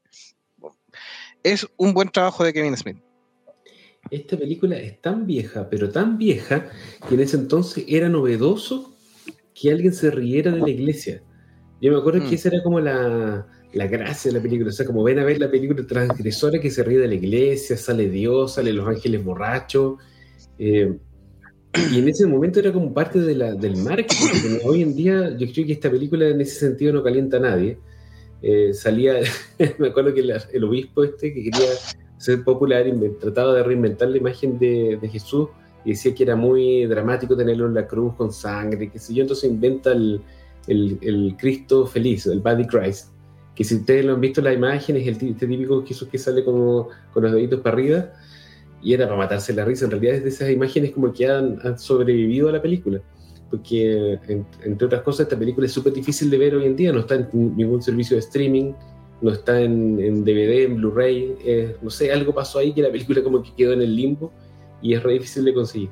Es 1.43 1.67
un 1.77 1.93
buen 1.93 2.09
trabajo 2.09 2.43
de 2.43 2.51
Kevin 2.53 2.75
Smith. 2.75 2.97
Esta 4.11 4.37
película 4.37 4.77
es 4.77 4.99
tan 5.01 5.25
vieja, 5.27 5.69
pero 5.69 5.89
tan 5.89 6.17
vieja, 6.17 6.67
que 7.07 7.15
en 7.15 7.21
ese 7.21 7.37
entonces 7.37 7.85
era 7.87 8.09
novedoso 8.09 8.95
que 9.53 9.71
alguien 9.71 9.93
se 9.93 10.09
riera 10.09 10.51
de 10.51 10.59
la 10.61 10.69
iglesia. 10.69 11.21
Yo 11.81 11.91
me 11.91 11.97
acuerdo 11.99 12.21
Mm. 12.25 12.29
que 12.29 12.35
esa 12.35 12.49
era 12.49 12.63
como 12.63 12.79
la, 12.79 13.45
la 13.73 13.87
gracia 13.87 14.31
de 14.31 14.37
la 14.37 14.41
película. 14.43 14.69
O 14.69 14.73
sea, 14.73 14.85
como 14.85 15.03
ven 15.03 15.19
a 15.19 15.25
ver 15.25 15.39
la 15.39 15.51
película 15.51 15.85
transgresora 15.85 16.59
que 16.59 16.71
se 16.71 16.83
ríe 16.83 16.97
de 16.97 17.07
la 17.07 17.15
iglesia, 17.15 17.77
sale 17.77 18.09
Dios, 18.09 18.53
sale 18.55 18.73
los 18.73 18.87
ángeles 18.87 19.23
borrachos. 19.23 19.97
eh, 20.57 20.97
y 21.93 21.99
en 21.99 22.09
ese 22.09 22.25
momento 22.25 22.59
era 22.59 22.73
como 22.73 22.91
parte 22.93 23.19
de 23.21 23.35
la- 23.35 23.53
del 23.53 23.77
marketing. 23.77 24.57
Hoy 24.65 24.81
en 24.81 24.95
día 24.95 25.29
yo 25.37 25.47
creo 25.53 25.67
que 25.67 25.73
esta 25.73 25.89
película 25.91 26.27
en 26.27 26.41
ese 26.41 26.55
sentido 26.59 26.91
no 26.93 27.03
calienta 27.03 27.37
a 27.37 27.41
nadie. 27.41 27.77
Eh, 28.41 28.73
salía, 28.73 29.19
me 29.79 29.87
acuerdo 29.89 30.13
que 30.13 30.23
la- 30.23 30.43
el 30.51 30.63
obispo 30.63 31.03
este 31.03 31.31
que 31.33 31.43
quería 31.43 31.69
ser 32.19 32.43
popular 32.43 32.85
trataba 33.19 33.53
de 33.53 33.63
reinventar 33.63 34.09
la 34.09 34.17
imagen 34.17 34.59
de, 34.59 34.99
Jesús 35.09 35.47
y 35.85 35.91
decía 35.91 36.13
que 36.13 36.23
era 36.23 36.35
muy 36.35 36.85
dramático 36.85 37.35
tenerlo 37.35 37.65
en 37.65 37.73
la 37.73 37.87
cruz 37.87 38.13
con 38.15 38.31
sangre, 38.31 38.89
qué 38.91 38.99
sé 38.99 39.13
yo, 39.13 39.21
entonces 39.21 39.49
inventa 39.49 39.93
el, 39.93 40.21
el- 40.67 41.35
Cristo 41.37 41.87
feliz, 41.87 42.25
el 42.27 42.41
Body 42.41 42.67
Christ, 42.67 43.07
que 43.55 43.63
si 43.63 43.75
ustedes 43.75 44.05
lo 44.05 44.13
han 44.13 44.21
visto 44.21 44.41
en 44.41 44.45
la 44.45 44.53
imagen 44.53 44.97
es 44.97 45.07
el 45.07 45.13
este 45.13 45.47
típico 45.47 45.83
Jesús 45.85 46.09
que 46.09 46.17
sale 46.17 46.43
como 46.43 46.89
con 47.13 47.23
los 47.23 47.31
deditos 47.31 47.61
para 47.61 47.75
arriba 47.75 48.11
y 48.81 48.93
era 48.93 49.05
para 49.05 49.17
matarse 49.17 49.53
la 49.53 49.63
risa, 49.63 49.85
en 49.85 49.91
realidad 49.91 50.15
es 50.15 50.23
de 50.23 50.29
esas 50.29 50.49
imágenes 50.49 50.91
como 50.91 51.13
que 51.13 51.25
han, 51.25 51.79
sobrevivido 51.79 52.49
a 52.49 52.51
la 52.51 52.61
película. 52.61 53.01
Porque, 53.49 54.19
en- 54.27 54.45
entre 54.63 54.85
otras 54.85 55.01
cosas, 55.01 55.21
esta 55.21 55.37
película 55.37 55.65
es 55.65 55.73
súper 55.73 55.91
difícil 55.91 56.29
de 56.29 56.37
ver 56.37 56.55
hoy 56.55 56.65
en 56.65 56.75
día, 56.75 56.93
no 56.93 56.99
está 56.99 57.15
en 57.15 57.57
ningún 57.57 57.81
servicio 57.81 58.15
de 58.15 58.19
streaming, 58.19 58.73
no 59.21 59.31
está 59.31 59.59
en, 59.61 59.99
en 59.99 60.23
DVD, 60.23 60.63
en 60.63 60.75
Blu-ray, 60.77 61.35
eh, 61.43 61.75
no 61.81 61.89
sé, 61.89 62.11
algo 62.11 62.33
pasó 62.33 62.59
ahí 62.59 62.73
que 62.73 62.81
la 62.81 62.91
película 62.91 63.21
como 63.21 63.43
que 63.43 63.53
quedó 63.55 63.73
en 63.73 63.81
el 63.81 63.95
limbo 63.95 64.31
y 64.81 64.93
es 64.93 65.03
re 65.03 65.13
difícil 65.13 65.43
de 65.45 65.53
conseguir. 65.53 65.89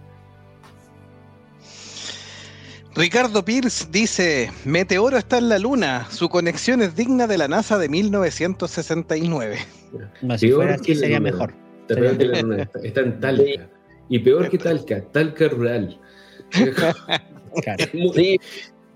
Ricardo 2.96 3.46
Pierce 3.46 3.88
dice, 3.91 4.51
Meteoro 4.65 5.17
está 5.17 5.38
en 5.38 5.50
la 5.50 5.60
luna, 5.60 6.07
su 6.10 6.29
conexión 6.29 6.81
es 6.81 6.96
digna 6.96 7.27
de 7.27 7.38
la 7.38 7.48
NASA 7.48 7.77
de 7.77 7.89
1969. 7.89 9.57
No, 10.24 10.38
si 10.38 10.48
Peor 10.48 10.57
fuera 10.63 10.75
que 10.77 10.81
así 10.93 10.96
sería 10.96 11.19
luna. 11.19 11.31
mejor. 11.31 11.53
Está, 11.81 11.96
peor 11.96 12.17
que 12.17 12.25
la 12.25 12.41
luna, 12.41 12.63
está- 12.63 12.79
está 12.84 13.01
en 13.01 13.19
Talca. 13.19 13.69
Y 14.10 14.19
peor 14.19 14.50
que 14.50 14.57
Talca, 14.57 15.01
Talca 15.12 15.48
rural. 15.50 16.00
Claro. 17.63 17.86
Muy- 17.93 18.13
Sí, 18.13 18.39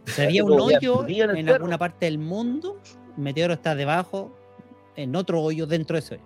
Sería 0.06 0.44
un 0.44 0.60
hoyo 0.60 1.06
en 1.08 1.48
alguna 1.50 1.78
parte 1.78 2.06
del 2.06 2.18
mundo, 2.18 2.80
Meteoro 3.18 3.54
está 3.54 3.76
debajo, 3.76 4.32
en 4.96 5.16
otro 5.16 5.42
hoyo 5.42 5.66
dentro 5.68 5.96
de 5.96 6.00
ese 6.00 6.16
hoyo. 6.16 6.24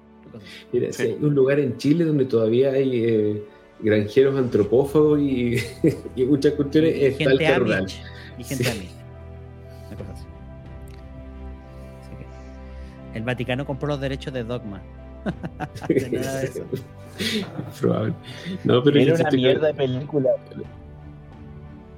Mira, 0.72 0.92
si 0.92 1.04
hay 1.04 1.18
un 1.22 1.34
lugar 1.34 1.60
en 1.60 1.77
Chile 1.77 2.04
donde 2.04 2.25
todavía 2.25 2.72
hay 2.72 3.04
eh, 3.06 3.44
granjeros 3.80 4.38
antropófagos 4.38 5.20
y, 5.20 5.56
y 6.15 6.25
muchas 6.25 6.54
cuestiones, 6.54 6.96
Y 6.96 7.06
es 7.06 7.18
gente 7.18 7.38
Talca 7.38 7.60
rural. 7.60 7.86
Y 8.38 8.44
gente 8.44 8.63
Sí. 8.63 8.70
Así. 8.70 8.89
El 13.13 13.24
Vaticano 13.24 13.65
compró 13.65 13.88
los 13.88 14.00
derechos 14.01 14.34
de 14.34 14.44
Dogma. 14.44 14.82
De 15.88 16.10
nada 16.12 16.39
de 16.39 16.46
eso. 16.48 16.63
Probable. 17.82 18.13
No, 18.63 18.84
pero 18.84 19.00
era 19.00 19.15
una 19.15 19.32
mierda 19.32 19.68
de 19.68 19.74
película. 19.74 20.30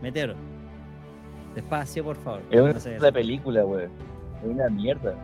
Meteoro. 0.01 0.35
Despacio, 1.55 2.03
por 2.03 2.15
favor. 2.17 2.41
Era 2.51 2.63
una 2.63 2.73
No 2.73 2.79
sé. 2.79 2.89
mierda 2.89 3.05
de 3.07 3.13
película, 3.13 3.63
güey. 3.63 3.87
Una 4.43 4.69
mierda. 4.69 5.15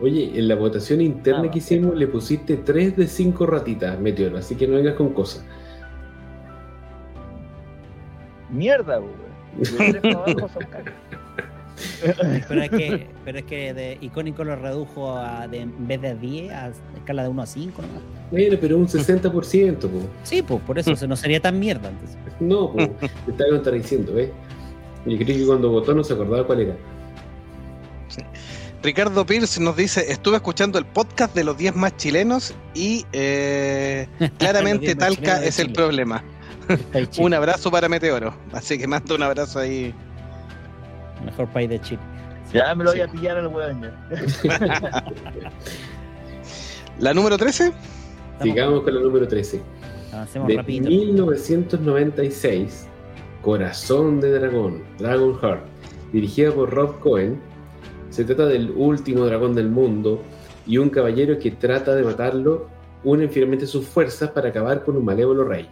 Oye, 0.00 0.38
en 0.38 0.48
la 0.48 0.56
votación 0.56 1.00
interna 1.00 1.40
Nada. 1.40 1.50
que 1.50 1.58
hicimos 1.58 1.96
le 1.96 2.06
pusiste 2.06 2.58
3 2.58 2.96
de 2.96 3.06
5 3.06 3.46
ratitas, 3.46 3.98
Meteoro, 3.98 4.36
así 4.36 4.54
que 4.54 4.66
no 4.66 4.76
vengas 4.76 4.94
con 4.94 5.14
cosas. 5.14 5.44
Mierda, 8.50 8.98
güey. 8.98 9.26
Pero 12.48 12.62
es 12.62 12.70
que, 12.70 13.06
pero 13.24 13.38
es 13.38 13.44
que 13.44 13.74
de 13.74 13.98
icónico 14.00 14.44
lo 14.44 14.56
redujo 14.56 15.16
a 15.16 15.46
de, 15.48 15.60
en 15.60 15.86
vez 15.86 16.00
de 16.00 16.14
10 16.14 16.52
a 16.52 16.70
escala 16.96 17.22
de 17.22 17.28
1 17.28 17.42
a 17.42 17.46
5 17.46 17.82
nomás. 17.82 18.02
Bueno, 18.30 18.56
pero 18.60 18.76
un 18.76 18.86
60%, 18.86 19.78
po. 19.78 19.88
Sí, 20.22 20.42
pues 20.42 20.60
por 20.62 20.78
eso 20.78 21.06
no 21.06 21.16
sería 21.16 21.40
tan 21.40 21.58
mierda 21.58 21.88
entonces. 21.88 22.16
No, 22.40 22.72
po. 22.72 22.78
te 22.78 23.30
estaba 23.30 23.50
contradiciendo, 23.50 24.14
¿ves? 24.14 24.30
Yo 25.06 25.16
creo 25.16 25.36
que 25.36 25.46
cuando 25.46 25.70
votó 25.70 25.94
no 25.94 26.02
se 26.04 26.12
acordaba 26.14 26.46
cuál 26.46 26.60
era. 26.60 26.76
Ricardo 28.82 29.24
Pierce 29.26 29.60
nos 29.60 29.76
dice, 29.76 30.10
estuve 30.12 30.36
escuchando 30.36 30.78
el 30.78 30.84
podcast 30.86 31.34
de 31.34 31.44
los 31.44 31.56
10 31.56 31.74
más 31.76 31.96
chilenos 31.96 32.54
y 32.74 33.04
eh, 33.12 34.06
claramente 34.38 34.94
Los 34.94 34.96
10 34.96 34.96
más 34.98 35.16
Talca 35.16 35.44
es 35.44 35.58
el 35.58 35.72
problema. 35.72 36.22
Un 37.18 37.34
abrazo 37.34 37.70
para 37.70 37.88
Meteoro. 37.88 38.34
Así 38.52 38.76
que 38.78 38.86
mando 38.86 39.14
un 39.14 39.22
abrazo 39.22 39.58
ahí. 39.60 39.94
mejor 41.24 41.46
país 41.48 41.68
de 41.70 41.80
Chile. 41.80 42.00
Ya 42.52 42.74
me 42.74 42.84
lo 42.84 42.90
voy 42.90 43.00
Sí. 43.00 43.04
a 43.06 43.08
pillar 43.08 43.36
al 43.38 43.46
weón. 43.48 43.90
La 46.98 47.12
número 47.12 47.36
13, 47.36 47.66
Estamos- 47.66 48.42
Sigamos 48.42 48.82
con 48.82 48.94
la 48.94 49.00
número 49.00 49.26
13. 49.28 49.60
Avancemos 50.12 50.48
De 50.48 50.56
rapidito. 50.56 50.88
1996, 50.88 52.86
Corazón 53.46 54.20
de 54.20 54.32
Dragón, 54.32 54.82
Dragon 54.98 55.38
Heart, 55.38 55.62
dirigida 56.12 56.50
por 56.50 56.68
Rob 56.68 56.98
Cohen, 56.98 57.40
se 58.10 58.24
trata 58.24 58.46
del 58.46 58.72
último 58.72 59.24
dragón 59.24 59.54
del 59.54 59.68
mundo 59.68 60.20
y 60.66 60.78
un 60.78 60.90
caballero 60.90 61.38
que 61.38 61.52
trata 61.52 61.94
de 61.94 62.02
matarlo 62.02 62.66
une 63.04 63.28
finalmente 63.28 63.68
sus 63.68 63.86
fuerzas 63.86 64.30
para 64.30 64.48
acabar 64.48 64.84
con 64.84 64.96
un 64.96 65.04
malévolo 65.04 65.44
rey. 65.44 65.68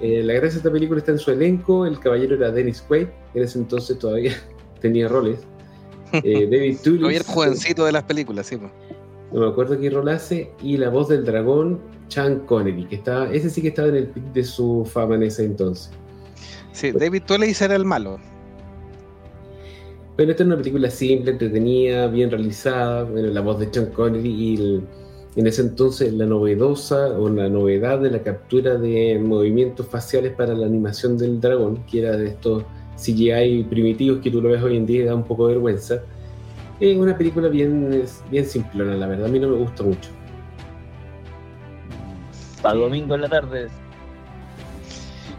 Eh, 0.00 0.22
la 0.22 0.32
gracia 0.32 0.52
de 0.52 0.56
esta 0.60 0.72
película 0.72 1.00
está 1.00 1.12
en 1.12 1.18
su 1.18 1.30
elenco, 1.30 1.84
el 1.84 2.00
caballero 2.00 2.36
era 2.36 2.50
Dennis 2.50 2.80
Quaid, 2.80 3.08
en 3.34 3.42
ese 3.42 3.58
entonces 3.58 3.98
todavía 3.98 4.32
tenía 4.80 5.08
roles. 5.08 5.40
Eh, 6.14 6.48
David 6.50 6.78
Tullis, 6.82 7.16
el 7.18 7.22
jovencito 7.22 7.84
de 7.84 7.92
las 7.92 8.04
películas, 8.04 8.46
sí. 8.46 8.56
no 8.56 9.40
me 9.40 9.46
acuerdo 9.46 9.78
qué 9.78 9.90
rol 9.90 10.08
hace, 10.08 10.52
y 10.62 10.78
la 10.78 10.88
voz 10.88 11.08
del 11.08 11.26
dragón, 11.26 11.80
Sean 12.08 12.46
Connery, 12.46 12.86
que 12.86 12.94
estaba, 12.94 13.30
ese 13.30 13.50
sí 13.50 13.60
que 13.60 13.68
estaba 13.68 13.88
en 13.88 13.96
el 13.96 14.06
pic 14.06 14.24
de 14.32 14.42
su 14.42 14.88
fama 14.90 15.16
en 15.16 15.24
ese 15.24 15.44
entonces. 15.44 15.92
Sí, 16.72 16.92
David 16.92 17.22
Tuelis 17.26 17.60
era 17.60 17.74
el 17.76 17.84
malo. 17.84 18.18
Bueno, 20.16 20.32
esta 20.32 20.42
es 20.42 20.46
una 20.48 20.56
película 20.56 20.90
simple, 20.90 21.30
entretenida, 21.32 22.08
bien 22.08 22.30
realizada, 22.30 23.04
bueno, 23.04 23.28
la 23.28 23.40
voz 23.40 23.60
de 23.60 23.72
Sean 23.72 23.86
Connery 23.86 24.28
y 24.28 24.56
el- 24.56 24.82
en 25.36 25.46
ese 25.46 25.62
entonces 25.62 26.12
la 26.12 26.26
novedosa 26.26 27.16
o 27.16 27.28
la 27.28 27.48
novedad 27.48 28.00
de 28.00 28.10
la 28.10 28.22
captura 28.22 28.76
de 28.76 29.20
movimientos 29.20 29.86
faciales 29.86 30.32
para 30.32 30.54
la 30.54 30.66
animación 30.66 31.16
del 31.16 31.40
dragón, 31.40 31.84
que 31.88 32.00
era 32.00 32.16
de 32.16 32.28
estos 32.30 32.64
CGI 32.96 33.62
primitivos 33.70 34.18
que 34.20 34.30
tú 34.32 34.42
lo 34.42 34.48
ves 34.48 34.60
hoy 34.60 34.76
en 34.76 34.86
día 34.86 35.02
y 35.02 35.04
da 35.04 35.14
un 35.14 35.22
poco 35.22 35.46
de 35.46 35.54
vergüenza. 35.54 36.02
Es 36.80 36.96
una 36.96 37.16
película 37.16 37.48
bien, 37.48 38.02
bien 38.30 38.44
simplona, 38.44 38.96
la 38.96 39.06
verdad, 39.06 39.26
a 39.26 39.28
mí 39.28 39.38
no 39.38 39.48
me 39.48 39.56
gusta 39.58 39.84
mucho. 39.84 40.10
Para 42.60 42.74
domingo 42.74 43.14
en 43.14 43.20
la 43.20 43.28
tarde. 43.28 43.68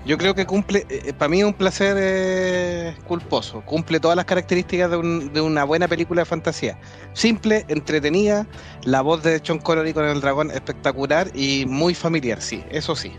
Yo 0.10 0.18
creo 0.18 0.34
que 0.34 0.48
cumple, 0.48 0.88
eh, 0.90 1.14
para 1.16 1.30
mí 1.30 1.38
es 1.42 1.46
un 1.46 1.54
placer 1.54 1.96
eh, 2.00 2.96
culposo. 3.08 3.62
Cumple 3.64 4.00
todas 4.00 4.16
las 4.16 4.26
características 4.26 4.90
de, 4.90 4.98
un- 4.98 5.32
de 5.32 5.40
una 5.40 5.64
buena 5.66 5.88
película 5.88 6.22
de 6.22 6.26
fantasía. 6.26 6.80
Simple, 7.14 7.64
entretenida, 7.68 8.48
la 8.86 9.02
voz 9.02 9.22
de 9.22 9.38
Sean 9.38 9.60
Connery 9.60 9.94
con 9.94 10.06
el 10.06 10.20
dragón 10.20 10.50
espectacular 10.50 11.30
y 11.36 11.68
muy 11.68 11.94
familiar, 11.94 12.42
sí, 12.42 12.64
eso 12.72 12.96
sí. 12.96 13.12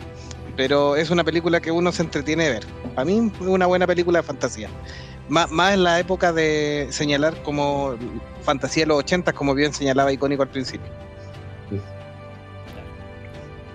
Pero 0.57 0.97
es 0.97 1.11
una 1.11 1.23
película 1.23 1.61
que 1.61 1.71
uno 1.71 1.93
se 1.93 2.03
entretiene 2.03 2.47
de 2.47 2.51
ver. 2.51 2.67
Para 2.97 3.05
mí 3.05 3.31
es 3.41 3.47
una 3.47 3.67
buena 3.67 3.87
película 3.87 4.19
de 4.19 4.23
fantasía. 4.25 4.69
Má- 5.29 5.47
Más, 5.47 5.75
en 5.75 5.85
la 5.85 6.01
época 6.01 6.33
de 6.33 6.89
señalar 6.91 7.41
como 7.45 7.95
fantasía 8.43 8.83
de 8.83 8.89
los 8.89 8.99
80, 8.99 9.33
como 9.33 9.55
bien 9.55 9.73
señalaba 9.73 10.11
icónico 10.13 10.43
al 10.43 10.49
principio. 10.49 10.91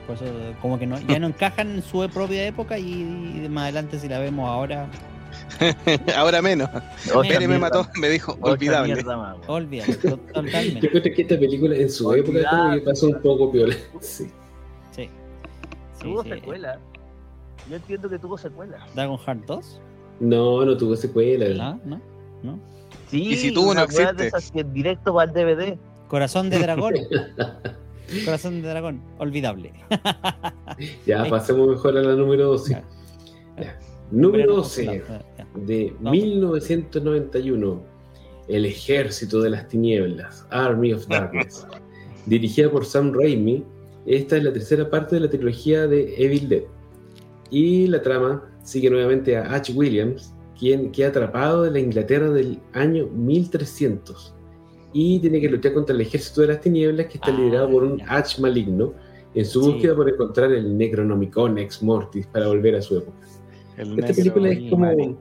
Por 0.07 0.15
eso, 0.15 0.25
como 0.61 0.77
que 0.77 0.85
no, 0.85 0.99
ya 0.99 1.17
no 1.19 1.27
encajan 1.27 1.71
en 1.75 1.81
su 1.83 2.07
propia 2.09 2.45
época 2.47 2.77
y, 2.77 2.91
y 3.43 3.47
más 3.49 3.63
adelante 3.63 3.97
si 3.99 4.07
la 4.07 4.19
vemos 4.19 4.47
ahora, 4.49 4.87
Ahora 6.15 6.41
menos. 6.41 6.69
Otra 7.13 7.29
Pere 7.29 7.47
me 7.47 7.59
mató, 7.59 7.87
me 7.99 8.07
dijo, 8.09 8.37
olvidable. 8.41 8.93
mierda 8.93 9.17
más, 9.17 9.35
weón. 9.39 9.49
olvídalo, 9.63 9.93
to- 9.97 10.07
Yo 10.09 10.17
totalmente. 10.17 10.89
creo 10.89 11.01
que 11.03 11.21
esta 11.21 11.37
película 11.39 11.75
en 11.75 11.89
su 11.89 12.13
época 12.13 12.39
como 12.49 12.73
que 12.75 12.81
pasó 12.81 13.07
un 13.07 13.21
poco 13.21 13.51
piola. 13.51 13.75
Sí. 13.99 14.25
Sí. 14.91 15.09
Sí, 15.93 16.03
Tuvo 16.03 16.23
sí. 16.23 16.29
secuela. 16.29 16.79
Yo 17.69 17.75
entiendo 17.77 18.09
que 18.09 18.19
tuvo 18.19 18.37
secuela. 18.37 18.77
Dragon 18.93 19.17
Heart 19.17 19.45
2, 19.45 19.81
No, 20.21 20.65
no 20.65 20.77
tuvo 20.77 20.95
secuela. 20.95 21.49
¿no? 21.49 21.79
¿No? 21.85 22.01
¿No? 22.43 22.59
Sí, 23.09 23.23
Y 23.23 23.35
si 23.35 23.51
tuvo, 23.53 23.65
no 23.65 23.71
una 23.71 23.83
existe. 23.83 24.13
de 24.13 24.27
esas 24.27 24.51
que 24.51 24.63
directo 24.63 25.13
va 25.15 25.23
al 25.23 25.33
DVD. 25.33 25.77
Corazón 26.07 26.49
de 26.49 26.59
dragón. 26.59 26.93
Corazón 28.23 28.61
de 28.61 28.69
dragón, 28.69 29.01
olvidable. 29.17 29.73
Ya, 31.05 31.23
pasemos 31.29 31.69
mejor 31.69 31.97
a 31.97 32.01
la 32.01 32.15
número 32.15 32.47
12. 32.47 32.71
Ya. 32.71 32.83
Ya. 33.57 33.79
Número 34.11 34.43
Pero 34.43 34.55
no 34.55 34.57
12 34.57 34.85
congelado, 34.85 35.25
ya. 35.37 35.47
de 35.55 35.93
Vamos. 35.99 36.11
1991. 36.11 37.83
El 38.47 38.65
Ejército 38.65 39.41
de 39.41 39.49
las 39.51 39.67
Tinieblas, 39.69 40.45
Army 40.49 40.93
of 40.93 41.07
Darkness. 41.07 41.65
dirigida 42.25 42.69
por 42.69 42.85
Sam 42.85 43.13
Raimi. 43.13 43.63
Esta 44.05 44.37
es 44.37 44.43
la 44.43 44.53
tercera 44.53 44.89
parte 44.89 45.15
de 45.15 45.21
la 45.21 45.29
trilogía 45.29 45.87
de 45.87 46.13
Evil 46.17 46.49
Dead. 46.49 46.63
Y 47.49 47.87
la 47.87 48.01
trama 48.01 48.43
sigue 48.63 48.89
nuevamente 48.89 49.37
a 49.37 49.53
H. 49.53 49.73
Williams, 49.73 50.33
quien 50.59 50.91
queda 50.91 51.07
atrapado 51.07 51.65
en 51.65 51.73
la 51.73 51.79
Inglaterra 51.79 52.29
del 52.29 52.59
año 52.73 53.07
1300 53.07 54.35
y 54.97 55.19
tiene 55.19 55.41
que 55.41 55.49
luchar 55.49 55.73
contra 55.73 55.93
el 55.93 55.99
ejército 55.99 56.39
de 56.41 56.47
las 56.47 56.61
tinieblas 56.61 57.07
que 57.07 57.15
está 57.17 57.27
Ah, 57.29 57.37
liderado 57.37 57.69
por 57.69 57.83
un. 57.83 58.01
H 58.07 58.41
maligno 58.41 58.93
en 59.33 59.45
su 59.45 59.61
Sí. 59.61 59.71
búsqueda 59.73 59.93
por 59.93 60.07
encontrar 60.09 60.53
el 60.53 60.77
Necronomicon 60.77 61.57
ex 61.57 61.83
mortis 61.83 62.25
para 62.27 62.47
volver 62.47 62.75
a 62.75 62.81
su 62.81 62.99
época. 62.99 63.17
El 63.77 63.99
Esta 63.99 64.13
película 64.13 64.49
es 64.49 64.69
como, 64.69 65.19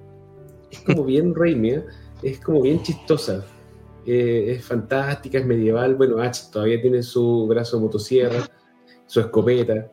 es 0.71 0.81
como 0.87 1.05
bien 1.05 1.35
Raimi, 1.35 1.71
¿eh? 1.71 1.85
es 2.23 2.39
como 2.39 2.63
bien 2.63 2.81
chistosa. 2.83 3.45
Eh, 4.07 4.53
es 4.57 4.65
fantástica, 4.65 5.39
es 5.39 5.45
medieval. 5.47 5.97
Bueno, 5.97 6.19
H 6.21 6.51
todavía 6.53 6.81
tiene 6.81 7.03
su 7.03 7.47
brazo 7.49 7.79
de 7.79 7.83
motosierra, 7.83 8.49
su 9.07 9.19
escopeta. 9.19 9.91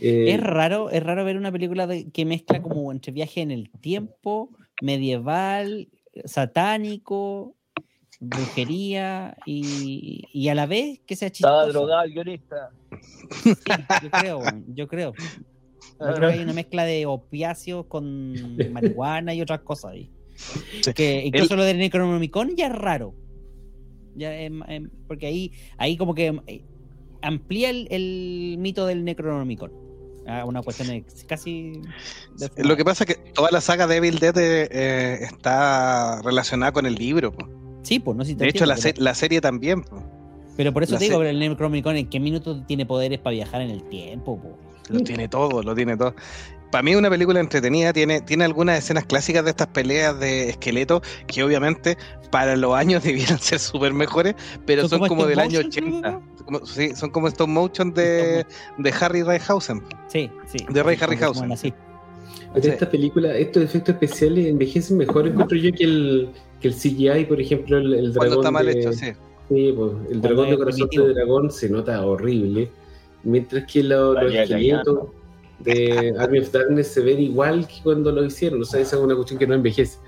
Eh, 0.00 0.32
Es 0.32 0.40
raro, 0.40 0.88
es 0.88 1.02
raro 1.02 1.22
ver 1.26 1.36
una 1.36 1.52
película 1.52 1.86
de- 1.86 2.08
que 2.10 2.24
mezcla 2.24 2.62
como 2.62 2.90
entre 2.92 3.12
viaje 3.12 3.42
en 3.42 3.50
el 3.50 3.68
tiempo, 3.82 4.48
medieval, 4.80 5.88
satánico, 6.24 7.54
brujería 8.20 9.36
y, 9.46 10.24
y 10.32 10.48
a 10.48 10.54
la 10.54 10.66
vez 10.66 11.00
que 11.06 11.16
sea 11.16 11.28
Estaba 11.28 11.64
chistoso. 11.64 11.78
drogado 11.86 12.02
el 12.04 12.12
guionista. 12.12 12.70
Sí, 13.42 13.50
yo 14.02 14.10
creo, 14.10 14.40
yo 14.74 14.88
creo. 14.88 15.12
Yo 16.00 16.14
creo 16.14 16.28
que 16.30 16.34
hay 16.36 16.40
una 16.44 16.52
mezcla 16.52 16.84
de 16.84 17.06
opiáceos 17.06 17.86
con 17.86 18.56
marihuana 18.72 19.34
y 19.34 19.40
otras 19.42 19.60
cosas 19.60 19.92
ahí. 19.92 20.10
Que 20.94 21.24
incluso 21.26 21.56
lo 21.56 21.64
del 21.64 21.78
Necronomicon 21.78 22.56
ya 22.56 22.66
es 22.68 22.72
raro. 22.72 23.14
Ya 24.16 24.34
es- 24.34 24.50
em, 24.68 24.90
porque 25.06 25.26
ahí, 25.26 25.52
ahí 25.78 25.96
como 25.96 26.14
que 26.14 26.40
eh, 26.46 26.62
amplía 27.22 27.70
el, 27.70 27.86
el 27.90 28.56
mito 28.58 28.86
del 28.86 29.04
Necronomicon. 29.04 29.72
a 30.26 30.44
una 30.44 30.62
cuestión 30.62 30.88
de- 30.88 31.04
casi. 31.26 31.80
de- 32.38 32.64
Lo 32.64 32.76
que 32.76 32.84
pasa 32.84 33.04
es 33.04 33.14
que 33.16 33.32
toda 33.32 33.50
la 33.50 33.60
saga 33.60 33.86
de 33.86 33.96
Evil 33.96 34.18
Dead 34.18 34.36
eh, 34.38 34.68
eh, 34.70 35.18
está 35.22 36.20
relacionada 36.22 36.72
con 36.72 36.86
el 36.86 36.94
libro. 36.94 37.32
po. 37.32 37.46
Sí, 37.82 37.98
pues 37.98 38.16
no 38.16 38.24
si 38.24 38.34
De 38.34 38.48
hecho, 38.48 38.66
la, 38.66 38.76
se- 38.76 38.94
la 38.98 39.14
serie 39.14 39.40
también. 39.40 39.82
po. 39.82 40.02
pero, 40.56 40.72
por 40.72 40.82
eso 40.82 40.92
la 40.92 40.98
te 40.98 41.04
digo, 41.06 41.18
pero 41.18 41.30
el 41.30 41.38
Necronomicon, 41.38 41.96
¿en 41.96 42.08
qué 42.08 42.20
minuto 42.20 42.62
tiene 42.64 42.84
poderes 42.86 43.18
para 43.18 43.32
viajar 43.34 43.62
en 43.62 43.70
el 43.70 43.82
tiempo? 43.84 44.38
po? 44.40 44.58
Lo 44.88 45.00
tiene 45.00 45.28
todo, 45.28 45.62
lo 45.62 45.74
tiene 45.74 45.96
todo. 45.96 46.14
Para 46.70 46.82
mí 46.82 46.94
una 46.94 47.10
película 47.10 47.40
entretenida, 47.40 47.92
tiene, 47.92 48.20
tiene 48.20 48.44
algunas 48.44 48.78
escenas 48.78 49.04
clásicas 49.04 49.42
de 49.44 49.50
estas 49.50 49.66
peleas 49.68 50.18
de 50.20 50.50
esqueletos 50.50 51.02
que 51.26 51.42
obviamente 51.42 51.96
para 52.30 52.54
los 52.54 52.74
años 52.76 53.02
debieran 53.04 53.38
ser 53.40 53.58
súper 53.58 53.92
mejores, 53.92 54.34
pero 54.66 54.82
son, 54.82 54.90
¿Son 54.90 54.98
como 55.00 55.08
como 55.08 55.26
del 55.26 55.38
año 55.40 55.60
motion, 55.62 55.94
80. 55.94 56.20
Como- 56.44 56.66
sí, 56.66 56.94
son 56.94 57.10
como 57.10 57.26
stop 57.28 57.48
motion 57.48 57.92
de, 57.92 58.44
de 58.78 58.94
Harry 59.00 59.22
Reihausen. 59.22 59.82
Sí, 60.08 60.30
sí. 60.46 60.58
De 60.68 60.82
Ray 60.82 60.96
Sí, 60.96 61.04
Harryhausen. 61.04 61.50
así. 61.52 61.74
Pero 62.52 62.64
Sí. 62.64 62.70
esta 62.70 62.90
película, 62.90 63.36
estos 63.36 63.62
efectos 63.62 63.94
especiales 63.94 64.46
envejecen 64.46 64.96
mejor, 64.96 65.26
encuentro 65.28 65.56
yo, 65.56 65.70
que 65.72 65.84
el, 65.84 66.28
que 66.60 66.68
el 66.68 66.74
CGI, 66.74 67.24
por 67.26 67.40
ejemplo, 67.40 67.78
el, 67.78 67.92
el 67.94 68.12
Cuando 68.12 68.36
dragón. 68.36 68.38
está 68.38 68.50
mal 68.50 68.66
de, 68.66 68.72
hecho, 68.72 68.92
sí. 68.92 69.06
sí, 69.48 69.72
pues, 69.76 69.92
el 70.10 70.20
dragón 70.20 70.50
de 70.50 70.58
corazón 70.58 70.88
de 70.90 71.14
dragón 71.14 71.50
se 71.50 71.68
nota 71.70 72.04
horrible, 72.04 72.70
mientras 73.22 73.64
que 73.70 73.82
lo- 73.84 74.14
los 74.14 74.34
esqueletos 74.34 74.98
de 75.60 76.14
Army 76.18 76.38
of 76.40 76.50
Darkness 76.50 76.88
se 76.88 77.00
ven 77.02 77.20
igual 77.20 77.68
que 77.68 77.74
cuando 77.84 78.10
lo 78.10 78.24
hicieron. 78.24 78.62
O 78.62 78.64
sea, 78.64 78.80
esa 78.80 78.96
es 78.96 79.02
una 79.02 79.14
cuestión 79.14 79.38
que 79.38 79.46
no 79.46 79.54
envejece. 79.54 79.98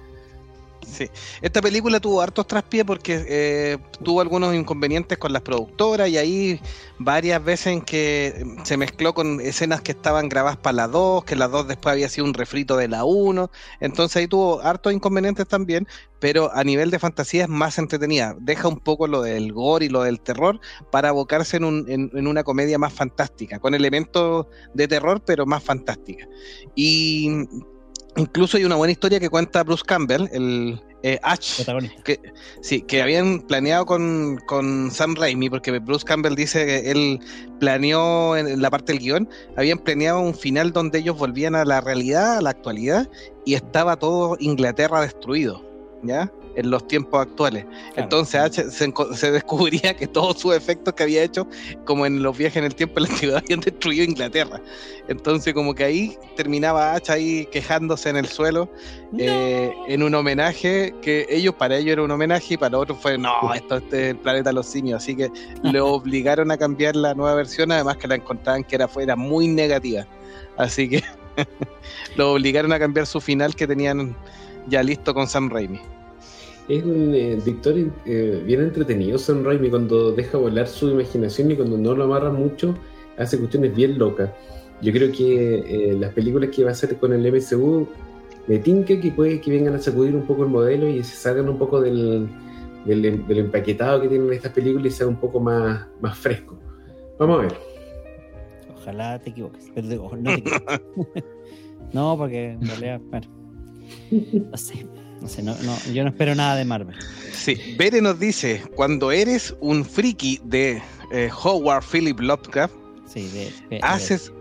Sí. 0.84 1.08
Esta 1.40 1.62
película 1.62 2.00
tuvo 2.00 2.20
hartos 2.20 2.44
traspiés 2.46 2.84
porque 2.84 3.24
eh, 3.28 3.78
tuvo 4.02 4.20
algunos 4.20 4.52
inconvenientes 4.52 5.16
con 5.16 5.32
las 5.32 5.40
productoras 5.42 6.08
y 6.08 6.18
ahí 6.18 6.60
varias 6.98 7.42
veces 7.42 7.68
en 7.68 7.82
que 7.82 8.44
se 8.64 8.76
mezcló 8.76 9.14
con 9.14 9.40
escenas 9.40 9.80
que 9.80 9.92
estaban 9.92 10.28
grabadas 10.28 10.56
para 10.58 10.74
la 10.74 10.88
2, 10.88 11.24
que 11.24 11.36
la 11.36 11.46
2 11.46 11.68
después 11.68 11.92
había 11.92 12.08
sido 12.08 12.24
un 12.26 12.34
refrito 12.34 12.76
de 12.76 12.88
la 12.88 13.04
1, 13.04 13.48
entonces 13.80 14.16
ahí 14.16 14.26
tuvo 14.26 14.60
hartos 14.60 14.92
inconvenientes 14.92 15.46
también, 15.46 15.86
pero 16.18 16.52
a 16.52 16.64
nivel 16.64 16.90
de 16.90 16.98
fantasía 16.98 17.44
es 17.44 17.48
más 17.48 17.78
entretenida, 17.78 18.34
deja 18.40 18.66
un 18.66 18.80
poco 18.80 19.06
lo 19.06 19.22
del 19.22 19.52
gore 19.52 19.86
y 19.86 19.88
lo 19.88 20.02
del 20.02 20.20
terror 20.20 20.58
para 20.90 21.10
abocarse 21.10 21.58
en, 21.58 21.64
un- 21.64 21.84
en- 21.88 22.10
en 22.12 22.26
una 22.26 22.42
comedia 22.42 22.76
más 22.78 22.92
fantástica, 22.92 23.60
con 23.60 23.74
elementos 23.74 24.46
de 24.74 24.88
terror 24.88 25.22
pero 25.24 25.46
más 25.46 25.62
fantástica. 25.62 26.26
Y 26.74 27.46
incluso 28.16 28.56
hay 28.56 28.64
una 28.64 28.76
buena 28.76 28.92
historia 28.92 29.20
que 29.20 29.28
cuenta 29.28 29.62
Bruce 29.62 29.84
Campbell, 29.86 30.28
el 30.32 30.80
eh, 31.02 31.18
Ash, 31.22 31.56
Protagonista. 31.56 32.02
Sí, 32.60 32.82
que 32.82 33.02
habían 33.02 33.40
planeado 33.40 33.86
con, 33.86 34.38
con 34.46 34.90
Sam 34.90 35.14
Raimi, 35.16 35.50
porque 35.50 35.78
Bruce 35.78 36.04
Campbell 36.04 36.34
dice 36.34 36.64
que 36.64 36.90
él 36.90 37.20
planeó 37.58 38.36
en 38.36 38.60
la 38.60 38.70
parte 38.70 38.92
del 38.92 39.02
guion, 39.02 39.28
habían 39.56 39.78
planeado 39.78 40.20
un 40.20 40.34
final 40.34 40.72
donde 40.72 41.00
ellos 41.00 41.18
volvían 41.18 41.54
a 41.54 41.64
la 41.64 41.80
realidad, 41.80 42.38
a 42.38 42.42
la 42.42 42.50
actualidad, 42.50 43.08
y 43.44 43.54
estaba 43.54 43.96
todo 43.96 44.36
Inglaterra 44.38 45.00
destruido, 45.00 45.64
¿ya? 46.02 46.30
En 46.54 46.70
los 46.70 46.86
tiempos 46.86 47.20
actuales. 47.22 47.64
Entonces 47.96 48.40
H 48.40 48.70
se, 48.70 48.88
enco- 48.92 49.14
se 49.14 49.30
descubría 49.32 49.94
que 49.96 50.06
todos 50.06 50.38
sus 50.38 50.54
efectos 50.54 50.92
que 50.94 51.02
había 51.04 51.22
hecho, 51.22 51.46
como 51.84 52.04
en 52.04 52.22
los 52.22 52.36
viajes 52.36 52.58
en 52.58 52.64
el 52.64 52.74
tiempo 52.74 52.98
en 53.00 53.04
la 53.08 53.08
antigüedad, 53.14 53.42
habían 53.44 53.60
destruido 53.60 54.04
Inglaterra. 54.04 54.60
Entonces 55.08 55.54
como 55.54 55.74
que 55.74 55.84
ahí 55.84 56.16
terminaba 56.36 56.94
H 56.94 57.10
ahí 57.12 57.46
quejándose 57.52 58.10
en 58.10 58.16
el 58.16 58.26
suelo 58.26 58.68
eh, 59.18 59.72
en 59.88 60.02
un 60.02 60.14
homenaje 60.14 60.94
que 61.02 61.26
ellos 61.28 61.54
para 61.54 61.76
ellos 61.76 61.92
era 61.92 62.02
un 62.02 62.10
homenaje 62.10 62.54
y 62.54 62.56
para 62.56 62.78
otros 62.78 62.98
fue 63.00 63.18
no 63.18 63.32
esto 63.54 63.78
este 63.78 64.04
es 64.04 64.10
el 64.10 64.16
planeta 64.18 64.50
de 64.50 64.54
los 64.54 64.66
simios 64.66 65.02
así 65.02 65.16
que 65.16 65.30
le 65.62 65.80
obligaron 65.80 66.50
a 66.50 66.56
cambiar 66.56 66.94
la 66.96 67.14
nueva 67.14 67.34
versión 67.34 67.72
además 67.72 67.96
que 67.96 68.08
la 68.08 68.14
encontraban 68.14 68.62
que 68.64 68.76
era 68.76 68.86
fuera 68.88 69.16
muy 69.16 69.48
negativa. 69.48 70.06
Así 70.56 70.88
que 70.88 71.02
lo 72.16 72.32
obligaron 72.34 72.72
a 72.72 72.78
cambiar 72.78 73.06
su 73.06 73.20
final 73.20 73.54
que 73.56 73.66
tenían 73.66 74.14
ya 74.68 74.82
listo 74.82 75.12
con 75.14 75.26
Sam 75.26 75.50
Raimi 75.50 75.80
Es 76.68 76.84
un 76.84 77.14
eh, 77.14 77.38
director 77.44 77.74
eh, 78.06 78.42
bien 78.44 78.60
entretenido, 78.60 79.18
Sam 79.18 79.44
Raimi, 79.44 79.68
cuando 79.68 80.12
deja 80.12 80.38
volar 80.38 80.68
su 80.68 80.90
imaginación 80.90 81.50
y 81.50 81.56
cuando 81.56 81.76
no 81.76 81.94
lo 81.94 82.04
amarra 82.04 82.30
mucho, 82.30 82.74
hace 83.18 83.38
cuestiones 83.38 83.74
bien 83.74 83.98
locas. 83.98 84.30
Yo 84.80 84.92
creo 84.92 85.12
que 85.12 85.90
eh, 85.90 85.96
las 85.98 86.12
películas 86.12 86.50
que 86.50 86.64
va 86.64 86.70
a 86.70 86.72
hacer 86.72 86.96
con 86.98 87.12
el 87.12 87.32
MCU 87.32 87.86
me 88.46 88.58
tinca 88.58 88.98
que 89.00 89.10
puede 89.10 89.40
que 89.40 89.50
vengan 89.50 89.74
a 89.74 89.78
sacudir 89.78 90.14
un 90.14 90.26
poco 90.26 90.44
el 90.44 90.50
modelo 90.50 90.88
y 90.88 91.02
se 91.04 91.16
salgan 91.16 91.48
un 91.48 91.58
poco 91.58 91.80
del, 91.80 92.28
del, 92.84 93.26
del 93.26 93.38
empaquetado 93.38 94.00
que 94.02 94.08
tienen 94.08 94.32
estas 94.32 94.52
películas 94.52 94.86
y 94.86 94.96
sea 94.96 95.06
un 95.06 95.16
poco 95.16 95.40
más, 95.40 95.86
más 96.00 96.16
fresco. 96.16 96.58
Vamos 97.18 97.38
a 97.38 97.42
ver. 97.42 97.54
Ojalá 98.76 99.18
te 99.18 99.30
equivoques. 99.30 99.70
Pero 99.74 99.88
digo, 99.88 100.10
no 100.16 100.30
te 100.34 100.40
equivoques. 100.40 100.80
no, 101.92 102.16
porque 102.16 102.50
en 102.50 102.66
realidad, 102.66 103.00
bueno. 103.10 103.26
No 104.50 104.56
sé. 104.56 104.86
No 105.22 105.28
sé, 105.28 105.42
no, 105.42 105.54
no, 105.62 105.76
yo 105.92 106.02
no 106.02 106.10
espero 106.10 106.34
nada 106.34 106.56
de 106.56 106.64
Marvel. 106.64 106.96
sí 107.32 107.76
Bere 107.78 108.02
nos 108.02 108.18
dice 108.18 108.60
cuando 108.74 109.10
eres 109.12 109.54
un 109.60 109.84
friki 109.84 110.40
de 110.44 110.82
eh, 111.12 111.30
Howard 111.42 111.84
Philip 111.90 112.18
Lovecraft 112.20 112.74
Sí, 113.06 113.28
de, 113.28 113.52
de- 113.70 113.80
haces 113.82 114.32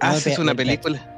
haces 0.00 0.38
una 0.38 0.52
de- 0.52 0.56
película 0.56 1.08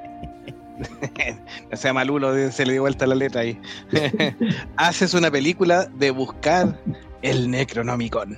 no 1.70 1.76
sea 1.76 1.92
malulo, 1.92 2.34
se 2.50 2.66
le 2.66 2.72
dio 2.72 2.82
vuelta 2.82 3.06
la 3.06 3.14
letra 3.14 3.42
ahí. 3.42 3.56
Haces 4.76 5.14
una 5.14 5.30
película 5.30 5.84
de 5.86 6.10
buscar 6.10 6.80
el 7.22 7.48
Necronomicon. 7.48 8.36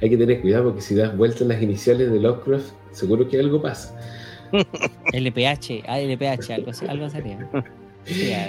Hay 0.00 0.10
que 0.10 0.16
tener 0.16 0.40
cuidado 0.42 0.66
porque 0.66 0.80
si 0.80 0.94
das 0.94 1.16
vueltas 1.16 1.46
las 1.48 1.60
iniciales 1.60 2.12
de 2.12 2.20
Lovecraft, 2.20 2.66
seguro 2.92 3.28
que 3.28 3.40
algo 3.40 3.60
pasa. 3.60 3.98
LPH, 5.12 5.82
ah, 5.88 5.98
LPH, 5.98 6.50
algo, 6.52 6.70
algo 6.88 7.10
sería. 7.10 7.50
Sí, 8.04 8.32
ah. 8.32 8.48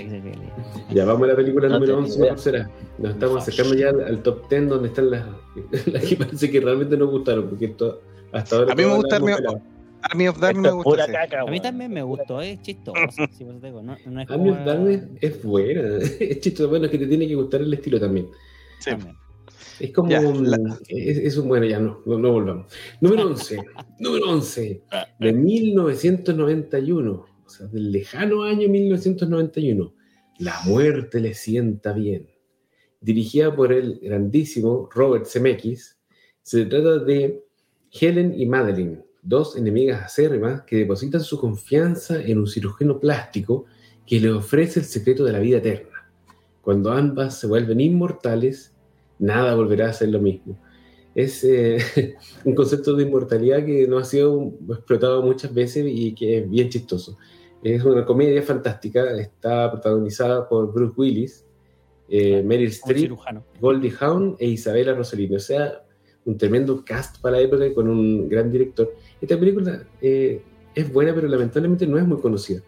Ya 0.94 1.06
vamos 1.06 1.24
a 1.24 1.28
la 1.32 1.36
película 1.36 1.68
No 1.70 1.76
número 1.76 1.94
tengo 1.96 2.06
11, 2.08 2.18
idea. 2.20 2.28
¿cuál 2.30 2.40
será? 2.40 2.72
Nos 2.98 3.12
estamos 3.14 3.38
acercando 3.38 3.76
ya 3.76 3.90
al, 3.90 4.04
al 4.04 4.24
top 4.24 4.50
10 4.50 4.68
donde 4.70 4.88
están 4.90 5.10
las, 5.12 5.24
las 5.86 6.04
que 6.06 6.16
parece 6.18 6.52
que 6.52 6.60
realmente 6.60 6.98
nos 6.98 7.10
gustaron, 7.10 7.48
porque 7.50 7.66
esto, 7.66 8.02
hasta 8.32 8.56
ahora. 8.58 8.74
A 8.74 8.76
mí 8.76 8.84
me 8.84 8.96
gusta 8.96 9.16
Army- 9.18 10.28
of 10.28 10.38
Darkness 10.40 10.72
me 10.76 10.84
gusta. 10.84 11.08
caca, 11.12 11.42
A 11.42 11.46
mí 11.46 11.60
también 11.60 11.92
me 11.92 12.04
gustó, 12.04 12.40
es 12.42 12.62
chistoso. 12.62 12.96
sí, 13.32 13.44
por 13.44 13.54
eso 13.56 13.62
te 13.62 13.68
digo, 13.68 13.82
no, 13.82 13.96
no 14.06 14.22
es 14.22 14.30
Army 14.30 14.50
como- 14.50 14.60
of 14.60 14.66
Darkness 14.66 15.02
es 15.22 15.42
buena, 15.44 15.98
es 16.20 16.40
chistoso, 16.42 16.70
bueno, 16.70 16.86
es 16.86 16.92
que 16.92 16.98
te 17.00 17.08
tiene 17.08 17.28
que 17.28 17.34
gustar 17.36 17.62
el 17.62 17.74
estilo 17.74 18.00
también. 18.00 18.28
Sí. 18.80 18.92
También. 18.92 19.16
Es 19.80 19.92
como 19.92 20.10
Ya, 20.12 20.20
un- 20.22 20.50
la- 20.52 20.58
es, 20.90 21.18
es 21.18 21.38
un 21.38 21.48
bueno, 21.48 21.66
ya 21.66 21.80
no, 21.80 22.02
no, 22.06 22.18
no 22.20 22.32
volvamos. 22.34 22.66
Número 23.02 23.26
11, 23.28 23.58
número 24.00 24.30
11, 24.30 24.82
de 25.20 25.34
1991, 25.34 27.26
del 27.60 27.92
lejano 27.92 28.44
año 28.44 28.68
1991. 28.70 29.94
La 30.40 30.60
muerte 30.66 31.20
le 31.20 31.34
sienta 31.34 31.94
bien. 31.94 32.30
Dirigida 33.02 33.56
por 33.56 33.72
el 33.72 34.00
grandísimo 34.02 34.90
Robert 34.94 35.26
Zemeckis, 35.26 35.98
se 36.42 36.66
trata 36.66 37.00
de 37.00 37.44
Helen 37.92 38.40
y 38.40 38.46
Madeline, 38.46 39.04
dos 39.22 39.56
enemigas 39.56 40.04
acérrimas 40.04 40.64
que 40.64 40.78
depositan 40.78 41.22
su 41.22 41.40
confianza 41.40 42.22
en 42.22 42.40
un 42.40 42.48
cirujano 42.48 43.00
plástico 43.00 43.66
que 44.06 44.20
les 44.20 44.32
ofrece 44.32 44.80
el 44.80 44.86
secreto 44.86 45.24
de 45.24 45.32
la 45.32 45.40
vida 45.40 45.58
eterna. 45.58 46.12
Cuando 46.62 46.92
ambas 46.92 47.40
se 47.40 47.48
vuelven 47.48 47.80
inmortales, 47.80 48.74
nada 49.20 49.56
volverá 49.56 49.90
a 49.90 49.94
ser 49.94 50.10
lo 50.10 50.20
mismo. 50.20 50.60
Es 51.14 51.44
eh, 51.44 51.78
un 52.44 52.54
concepto 52.54 52.96
de 52.96 53.04
inmortalidad 53.04 53.66
que 53.66 53.88
no 53.88 53.98
ha 53.98 54.04
sido 54.04 54.54
explotado 54.70 55.22
muchas 55.22 55.54
veces 55.54 55.86
y 55.88 56.14
que 56.14 56.40
es 56.40 56.50
bien 56.50 56.70
chistoso. 56.70 57.18
Es 57.66 57.84
una 57.84 58.06
comedia 58.06 58.44
fantástica, 58.44 59.10
está 59.20 59.72
protagonizada 59.72 60.48
por 60.48 60.72
Bruce 60.72 60.94
Willis, 60.98 61.46
eh, 62.08 62.44
Meryl 62.44 62.68
Streep. 62.70 62.98
Goldie 63.60 63.92
Hawn 64.00 64.36
e 64.40 64.48
Isabela 64.50 64.94
Rossellini. 64.94 65.36
O 65.36 65.40
sea, 65.40 65.82
un 66.26 66.38
tremendo 66.38 66.86
cast 66.86 67.20
para 67.22 67.38
la 67.38 67.42
época 67.44 67.66
y 67.66 67.74
con 67.74 67.90
un 67.90 68.30
gran 68.30 68.52
director. 68.52 68.94
Esta 69.20 69.40
película 69.40 69.82
eh, 70.00 70.44
es 70.76 70.94
buena, 70.94 71.16
pero 71.16 71.28
lamentablemente 71.28 71.88
no 71.88 71.98
es 71.98 72.06
muy 72.06 72.20
conocida. 72.22 72.62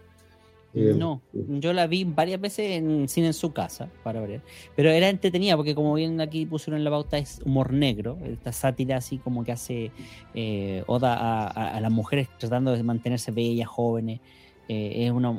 Eh, 0.73 0.93
No, 0.97 1.21
yo 1.59 1.73
la 1.73 1.85
vi 1.85 2.03
varias 2.03 2.41
veces 2.41 2.71
en 2.77 3.07
cine 3.07 3.27
en 3.27 3.33
su 3.33 3.53
casa, 3.53 3.89
para 4.03 4.19
variar. 4.19 4.41
Pero 4.75 4.89
era 4.89 5.09
entretenida 5.09 5.55
porque 5.55 5.75
como 5.75 5.93
bien 5.93 6.19
aquí 6.21 6.47
pusieron 6.47 6.79
en 6.79 6.83
la 6.83 6.89
pauta 6.89 7.19
es 7.19 7.39
humor 7.45 7.71
negro, 7.71 8.17
esta 8.25 8.51
sátira 8.51 8.97
así 8.97 9.19
como 9.19 9.43
que 9.43 9.51
hace 9.51 9.91
eh, 10.33 10.83
oda 10.87 11.13
a, 11.15 11.47
a- 11.47 11.77
a 11.77 11.81
las 11.81 11.91
mujeres 11.91 12.29
tratando 12.39 12.71
de 12.75 12.81
mantenerse 12.81 13.29
bellas, 13.31 13.67
jóvenes. 13.67 14.21
Eh, 14.69 15.05
es 15.05 15.11
una, 15.11 15.33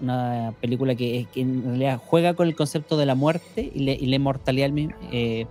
una 0.00 0.54
película 0.60 0.94
que, 0.94 1.26
que 1.32 1.42
en 1.42 1.62
realidad 1.64 2.00
juega 2.04 2.34
con 2.34 2.48
el 2.48 2.56
concepto 2.56 2.96
de 2.96 3.06
la 3.06 3.14
muerte 3.14 3.70
y, 3.74 3.80
le- 3.80 3.94
y 4.00 4.06
la 4.06 4.16
inmortalidad 4.16 4.70
eh, 5.12 5.46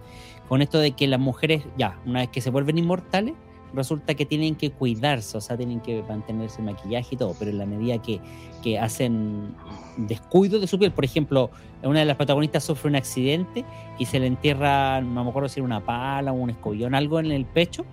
con 0.48 0.62
esto 0.62 0.80
de 0.80 0.92
que 0.92 1.08
las 1.08 1.20
mujeres, 1.20 1.64
ya, 1.78 2.00
una 2.06 2.22
vez 2.22 2.30
que 2.30 2.42
se 2.42 2.50
vuelven 2.50 2.78
inmortales, 2.80 3.36
resulta 3.72 4.16
que 4.16 4.26
tienen 4.26 4.56
que 4.56 4.72
cuidarse, 4.72 5.38
o 5.38 5.42
sea, 5.42 5.56
tienen 5.56 5.80
que 5.82 6.02
mantenerse 6.10 6.58
el 6.62 6.66
maquillaje 6.66 7.10
y 7.14 7.18
todo, 7.18 7.36
pero 7.38 7.52
en 7.52 7.60
la 7.60 7.68
medida 7.68 8.02
que, 8.02 8.20
que 8.64 8.80
hacen 8.80 9.54
descuido 9.98 10.60
de 10.60 10.66
su 10.66 10.80
piel, 10.80 10.92
por 10.92 11.06
ejemplo, 11.06 11.52
una 11.84 12.00
de 12.00 12.06
las 12.06 12.16
protagonistas 12.18 12.64
sufre 12.64 12.90
un 12.90 12.96
accidente 12.96 13.64
y 14.00 14.06
se 14.06 14.20
le 14.20 14.26
entierra, 14.26 15.02
no 15.02 15.24
me 15.24 15.30
acuerdo 15.30 15.50
si 15.50 15.60
era 15.60 15.66
una 15.66 15.86
pala 15.86 16.32
o 16.32 16.36
un 16.36 16.50
escobillón, 16.50 16.96
algo 16.96 17.20
en 17.20 17.32
el 17.32 17.46
pecho, 17.46 17.86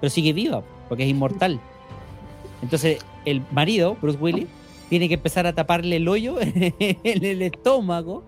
pero 0.00 0.10
sigue 0.10 0.32
viva, 0.32 0.64
porque 0.88 1.04
es 1.04 1.10
inmortal. 1.10 1.60
Entonces, 2.64 2.98
el 3.24 3.42
marido, 3.52 3.96
Bruce 4.00 4.18
Willis, 4.18 4.46
tiene 4.88 5.08
que 5.08 5.14
empezar 5.14 5.46
a 5.46 5.54
taparle 5.54 5.96
el 5.96 6.08
hoyo 6.08 6.36
en 6.40 7.24
el 7.24 7.42
estómago 7.42 8.24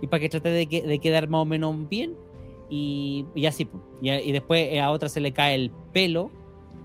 y 0.00 0.06
para 0.06 0.20
que 0.20 0.28
trate 0.28 0.50
de, 0.50 0.66
que- 0.66 0.82
de 0.82 0.98
quedar 0.98 1.28
más 1.28 1.40
o 1.42 1.44
menos 1.44 1.88
bien 1.88 2.14
y, 2.70 3.24
y 3.34 3.46
así. 3.46 3.68
Y, 4.00 4.10
y 4.10 4.32
después 4.32 4.78
a 4.80 4.90
otra 4.90 5.08
se 5.08 5.20
le 5.20 5.32
cae 5.32 5.54
el 5.56 5.70
pelo 5.92 6.30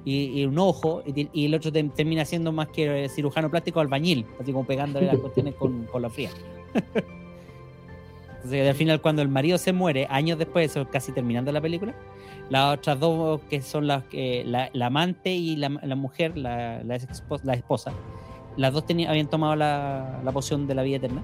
y, 0.05 0.41
y 0.41 0.45
un 0.45 0.57
ojo 0.57 1.03
y, 1.05 1.45
el 1.45 1.53
otro 1.53 1.71
te- 1.71 1.83
termina 1.83 2.25
siendo 2.25 2.51
más 2.51 2.67
que 2.69 3.07
cirujano 3.09 3.49
plástico 3.51 3.79
albañil, 3.79 4.25
así 4.39 4.51
como 4.51 4.65
pegándole 4.65 5.05
las 5.07 5.17
cuestiones 5.17 5.55
con, 5.55 5.83
con 5.85 6.01
la 6.01 6.09
fría. 6.09 6.29
Entonces, 8.35 8.67
al 8.67 8.75
final, 8.75 9.01
cuando 9.01 9.21
el 9.21 9.29
marido 9.29 9.57
se 9.57 9.71
muere, 9.71 10.05
años 10.09 10.37
después, 10.37 10.77
casi 10.91 11.11
terminando 11.13 11.51
la 11.51 11.61
película, 11.61 11.95
las 12.49 12.77
otras 12.77 12.99
dos, 12.99 13.41
que 13.49 13.61
son 13.61 13.87
las 13.87 14.03
que 14.05 14.43
la, 14.45 14.69
la 14.73 14.87
amante 14.87 15.31
y 15.33 15.55
la, 15.55 15.69
la 15.69 15.95
mujer, 15.95 16.37
la, 16.37 16.83
la, 16.83 16.95
esposa, 16.95 17.43
la 17.45 17.53
esposa, 17.53 17.91
las 18.57 18.73
dos 18.73 18.85
tenían, 18.85 19.09
habían 19.09 19.27
tomado 19.27 19.55
la, 19.55 20.19
la 20.23 20.31
poción 20.31 20.67
de 20.67 20.75
la 20.75 20.83
vida 20.83 20.97
eterna. 20.97 21.23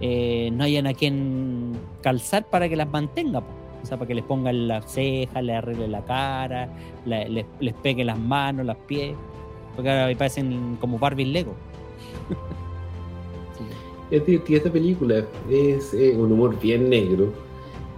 eh, 0.00 0.50
no 0.52 0.62
hayan 0.64 0.86
a 0.86 0.94
quien 0.94 1.72
calzar 2.02 2.44
para 2.48 2.68
que 2.68 2.76
las 2.76 2.88
mantenga, 2.88 3.40
po. 3.40 3.48
o 3.82 3.86
sea, 3.86 3.96
para 3.96 4.06
que 4.06 4.14
les 4.14 4.24
pongan 4.24 4.68
las 4.68 4.84
cejas, 4.92 5.42
les 5.42 5.56
arregle 5.56 5.88
la 5.88 6.04
cara, 6.04 6.68
les, 7.04 7.44
les 7.58 7.74
pegue 7.82 8.04
las 8.04 8.18
manos, 8.18 8.64
las 8.64 8.76
pies, 8.76 9.16
porque 9.74 9.90
ahora 9.90 10.16
parecen 10.16 10.76
como 10.80 10.98
Barbie 10.98 11.24
Lego. 11.24 11.54
Sí. 13.56 13.64
Es 14.10 14.24
divertida 14.24 14.58
esta 14.58 14.70
película, 14.70 15.24
es 15.50 15.92
eh, 15.94 16.14
un 16.16 16.30
humor 16.32 16.58
bien 16.60 16.88
negro. 16.88 17.32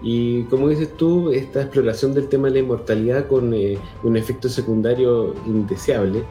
Y 0.03 0.45
como 0.45 0.69
dices 0.69 0.97
tú, 0.97 1.31
esta 1.31 1.61
exploración 1.63 2.15
del 2.15 2.29
tema 2.29 2.49
de 2.49 2.55
la 2.55 2.61
inmortalidad 2.61 3.27
con 3.29 3.53
eh, 3.53 3.77
un 4.03 4.17
efecto 4.17 4.49
secundario 4.49 5.35
indeseable 5.47 6.23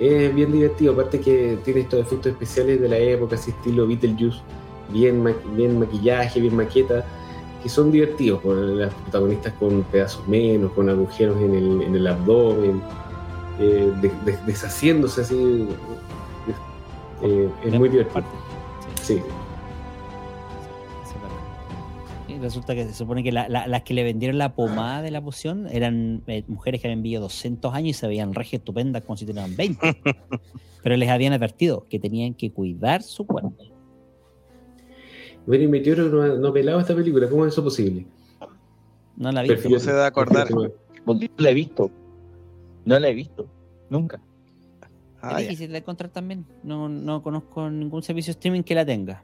es 0.00 0.34
bien 0.34 0.50
divertido. 0.50 0.92
Aparte 0.94 1.20
que 1.20 1.56
tiene 1.64 1.80
estos 1.80 2.00
efectos 2.00 2.32
especiales 2.32 2.80
de 2.80 2.88
la 2.88 2.98
época, 2.98 3.36
así 3.36 3.52
estilo 3.52 3.86
Beetlejuice, 3.86 4.38
bien, 4.92 5.22
ma- 5.22 5.34
bien 5.56 5.78
maquillaje, 5.78 6.40
bien 6.40 6.56
maqueta, 6.56 7.04
que 7.62 7.68
son 7.68 7.92
divertidos. 7.92 8.40
Con 8.40 8.78
las 8.80 8.92
protagonistas 8.94 9.52
con 9.60 9.82
pedazos 9.84 10.26
menos, 10.26 10.72
con 10.72 10.88
agujeros 10.90 11.40
en 11.40 11.54
el, 11.54 11.82
en 11.82 11.94
el 11.94 12.06
abdomen, 12.08 12.82
eh, 13.60 13.92
de- 14.02 14.12
de- 14.32 14.38
deshaciéndose 14.44 15.20
así. 15.20 15.68
Eh, 17.22 17.48
es 17.64 17.72
muy 17.78 17.88
divertido. 17.88 18.24
Sí. 19.02 19.22
Y 22.34 22.38
resulta 22.38 22.74
que 22.74 22.84
se 22.86 22.94
supone 22.94 23.22
que 23.22 23.30
la- 23.32 23.48
la- 23.48 23.66
las 23.68 23.82
que 23.82 23.94
le 23.94 24.02
vendieron 24.02 24.38
la 24.38 24.54
pomada 24.54 25.02
de 25.02 25.10
la 25.10 25.20
poción 25.22 25.68
eran 25.70 26.22
eh, 26.26 26.42
mujeres 26.48 26.80
que 26.80 26.88
habían 26.88 27.02
vivido 27.02 27.22
200 27.22 27.72
años 27.74 27.90
y 27.90 27.92
se 27.94 28.06
veían 28.08 28.34
regias 28.34 28.60
estupendas 28.60 29.02
como 29.04 29.16
si 29.16 29.24
tuvieran 29.26 29.54
20. 29.56 29.78
Pero 30.82 30.96
les 30.96 31.08
habían 31.08 31.32
advertido 31.32 31.86
que 31.88 31.98
tenían 31.98 32.34
que 32.34 32.50
cuidar 32.50 33.02
su 33.02 33.24
cuerpo. 33.26 33.54
Bueno, 35.46 35.64
y 35.64 35.68
Meteoro 35.68 36.04
no, 36.08 36.36
no 36.38 36.48
ha 36.48 36.52
pelado 36.52 36.80
esta 36.80 36.94
película, 36.94 37.28
¿cómo 37.28 37.46
es 37.46 37.52
eso 37.52 37.62
posible? 37.62 38.06
No 39.16 39.30
la 39.30 39.42
vi. 39.42 39.48
Prefiero- 39.48 39.78
se 39.78 39.92
da 39.92 40.04
a 40.04 40.08
acordar. 40.08 40.48
no 40.50 41.18
la 41.38 41.50
he 41.50 41.54
visto. 41.54 41.90
No 42.84 42.98
la 42.98 43.08
he 43.08 43.14
visto. 43.14 43.46
Nunca. 43.90 44.20
Ah, 45.22 45.32
es 45.38 45.44
ya. 45.44 45.50
difícil 45.50 45.72
de 45.72 45.78
encontrar 45.78 46.10
también. 46.10 46.44
No, 46.62 46.88
no 46.88 47.22
conozco 47.22 47.70
ningún 47.70 48.02
servicio 48.02 48.32
de 48.32 48.38
streaming 48.38 48.62
que 48.62 48.74
la 48.74 48.84
tenga. 48.84 49.22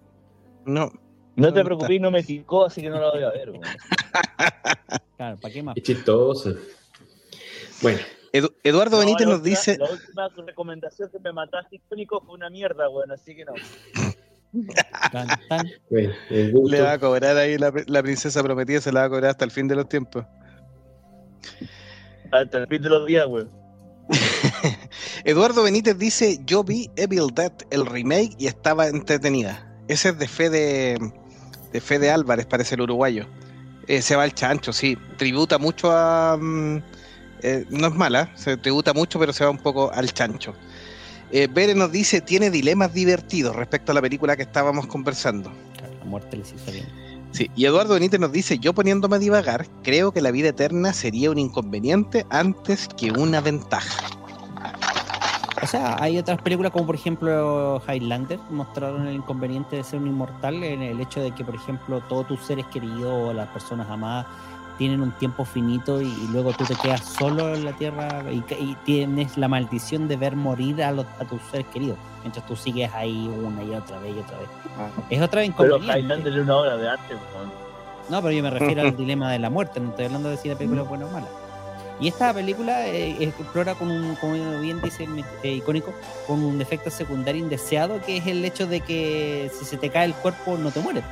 No, 0.64 0.90
No 1.36 1.46
¿Dónde 1.46 1.60
te 1.60 1.64
preocupes, 1.64 2.00
no 2.00 2.10
me 2.10 2.22
picó, 2.22 2.66
así 2.66 2.82
que 2.82 2.90
no 2.90 3.00
la 3.00 3.10
voy 3.10 3.22
a 3.22 3.30
ver. 3.30 3.50
weón. 3.50 3.62
Claro, 5.16 5.36
¿para 5.38 5.52
qué 5.52 5.62
más? 5.62 5.76
Es 5.76 5.82
chistoso. 5.82 6.54
Bueno, 7.82 7.98
Edu- 8.32 8.54
Eduardo 8.64 8.96
No, 8.96 9.00
Benítez 9.00 9.26
nos 9.26 9.36
última- 9.40 9.50
dice, 9.50 9.76
La 9.78 9.90
última 9.90 10.28
recomendación 10.46 11.10
que 11.10 11.18
me 11.18 11.32
mataste 11.32 11.76
icónico 11.76 12.22
fue 12.24 12.34
una 12.34 12.48
mierda, 12.48 12.88
weón, 12.88 13.12
así 13.12 13.36
que 13.36 13.44
no. 13.44 13.52
Tan, 15.12 15.28
tan. 15.48 15.68
bueno, 15.90 16.12
le 16.30 16.80
va 16.80 16.92
a 16.92 16.98
cobrar 16.98 17.36
ahí 17.36 17.56
la, 17.58 17.70
la 17.86 18.02
princesa 18.02 18.42
prometida, 18.42 18.80
se 18.80 18.90
la 18.92 19.00
va 19.00 19.06
a 19.06 19.10
cobrar 19.10 19.30
hasta 19.30 19.44
el 19.44 19.50
fin 19.50 19.68
de 19.68 19.76
los 19.76 19.88
tiempos. 19.88 20.24
Hasta 22.32 22.58
el 22.58 22.66
fin 22.66 22.80
de 22.82 22.88
los 22.88 23.06
días, 23.06 23.26
weón. 23.26 23.50
Eduardo 25.24 25.62
Benítez 25.62 25.98
dice, 25.98 26.40
yo 26.46 26.64
vi 26.64 26.90
Evil 26.96 27.26
Dead, 27.34 27.52
el 27.70 27.84
remake, 27.86 28.34
y 28.38 28.46
estaba 28.46 28.88
entretenida. 28.88 29.66
Ese 29.90 30.10
es 30.10 30.18
de 30.20 30.28
Fede, 30.28 30.98
de 31.72 31.80
Fede 31.80 32.12
Álvarez, 32.12 32.46
parece 32.46 32.76
el 32.76 32.82
uruguayo. 32.82 33.26
Eh, 33.88 34.02
se 34.02 34.14
va 34.14 34.22
al 34.22 34.32
chancho, 34.32 34.72
sí. 34.72 34.96
Tributa 35.16 35.58
mucho 35.58 35.90
a... 35.90 36.36
mm, 36.36 36.76
eh, 37.42 37.64
no 37.70 37.88
es 37.88 37.94
mala, 37.96 38.30
se 38.36 38.56
tributa 38.56 38.94
mucho, 38.94 39.18
pero 39.18 39.32
se 39.32 39.42
va 39.42 39.50
un 39.50 39.58
poco 39.58 39.90
al 39.92 40.12
chancho. 40.12 40.54
Eh, 41.32 41.48
Bere 41.52 41.74
nos 41.74 41.90
dice, 41.90 42.20
tiene 42.20 42.52
dilemas 42.52 42.94
divertidos 42.94 43.56
respecto 43.56 43.90
a 43.90 43.96
la 43.96 44.00
película 44.00 44.36
que 44.36 44.42
estábamos 44.42 44.86
conversando. 44.86 45.52
La 45.98 46.04
muerte 46.04 46.36
les 46.36 46.52
hizo 46.52 46.70
bien. 46.70 46.86
Sí, 47.32 47.50
y 47.56 47.64
Eduardo 47.64 47.94
Benítez 47.94 48.20
nos 48.20 48.30
dice, 48.30 48.60
yo 48.60 48.72
poniéndome 48.72 49.16
a 49.16 49.18
divagar, 49.18 49.66
creo 49.82 50.12
que 50.12 50.20
la 50.20 50.30
vida 50.30 50.50
eterna 50.50 50.92
sería 50.92 51.32
un 51.32 51.38
inconveniente 51.38 52.24
antes 52.30 52.86
que 52.96 53.10
una 53.10 53.40
ventaja. 53.40 54.19
O 55.62 55.66
sea, 55.66 55.96
hay 56.00 56.18
otras 56.18 56.40
películas 56.40 56.72
como 56.72 56.86
por 56.86 56.94
ejemplo 56.94 57.82
Highlander, 57.86 58.38
mostraron 58.50 59.06
el 59.06 59.16
inconveniente 59.16 59.76
de 59.76 59.84
ser 59.84 60.00
un 60.00 60.06
inmortal 60.06 60.62
en 60.64 60.82
el 60.82 61.00
hecho 61.00 61.20
de 61.20 61.32
que, 61.32 61.44
por 61.44 61.54
ejemplo, 61.54 62.00
todos 62.08 62.28
tus 62.28 62.40
seres 62.40 62.64
queridos 62.66 63.30
o 63.30 63.32
las 63.32 63.48
personas 63.48 63.88
amadas 63.90 64.26
tienen 64.78 65.02
un 65.02 65.12
tiempo 65.12 65.44
finito 65.44 66.00
y, 66.00 66.10
luego 66.32 66.54
tú 66.54 66.64
te 66.64 66.74
quedas 66.74 67.04
solo 67.04 67.54
en 67.54 67.66
la 67.66 67.72
tierra 67.72 68.24
y, 68.32 68.42
y 68.54 68.74
tienes 68.86 69.36
la 69.36 69.46
maldición 69.46 70.08
de 70.08 70.16
ver 70.16 70.34
morir 70.34 70.82
a, 70.82 70.90
los, 70.90 71.04
a 71.18 71.26
tus 71.26 71.42
seres 71.50 71.66
queridos, 71.66 71.98
mientras 72.22 72.46
tú 72.46 72.56
sigues 72.56 72.90
ahí 72.94 73.30
una 73.44 73.62
y 73.62 73.74
otra 73.74 73.98
vez 73.98 74.16
y 74.16 74.20
otra 74.20 74.38
vez. 74.38 74.48
Es 75.10 75.20
otra 75.20 75.42
Pero 75.42 75.44
inconveniente. 75.44 75.98
Highlander 75.98 76.32
es 76.32 76.42
una 76.42 76.56
obra 76.56 76.76
de 76.78 76.88
arte, 76.88 77.14
weón. 77.14 77.50
No, 78.08 78.22
pero 78.22 78.32
yo 78.32 78.42
me 78.42 78.48
refiero 78.48 78.80
al 78.80 78.96
dilema 78.96 79.30
de 79.30 79.38
la 79.38 79.50
muerte, 79.50 79.80
no 79.80 79.90
estoy 79.90 80.06
hablando 80.06 80.30
de 80.30 80.38
si 80.38 80.48
la 80.48 80.56
película 80.56 80.80
es 80.80 80.88
buena 80.88 81.04
o 81.04 81.10
mala. 81.10 81.26
Y 82.00 82.08
esta 82.08 82.32
película 82.32 82.86
eh, 82.88 83.16
explora 83.22 83.74
con 83.74 83.90
un, 83.90 84.14
como 84.16 84.32
bien 84.60 84.80
dice 84.80 85.04
el 85.04 85.22
eh, 85.42 85.52
icónico, 85.56 85.92
con 86.26 86.42
un 86.42 86.60
efecto 86.60 86.88
secundario 86.90 87.42
indeseado, 87.42 88.00
que 88.00 88.16
es 88.16 88.26
el 88.26 88.42
hecho 88.44 88.66
de 88.66 88.80
que 88.80 89.50
si 89.58 89.64
se 89.66 89.76
te 89.76 89.90
cae 89.90 90.06
el 90.06 90.14
cuerpo 90.14 90.56
no 90.56 90.70
te 90.70 90.80
mueres. 90.80 91.04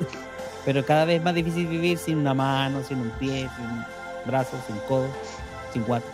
Pero 0.66 0.84
cada 0.84 1.04
vez 1.06 1.18
es 1.18 1.24
más 1.24 1.34
difícil 1.34 1.66
vivir 1.66 1.96
sin 1.96 2.18
una 2.18 2.34
mano, 2.34 2.82
sin 2.86 2.98
un 2.98 3.10
pie, 3.18 3.48
sin 3.56 3.84
brazos, 4.26 4.58
sin 4.66 4.76
codo, 4.88 5.06
sin 5.72 5.82
guante. 5.84 6.08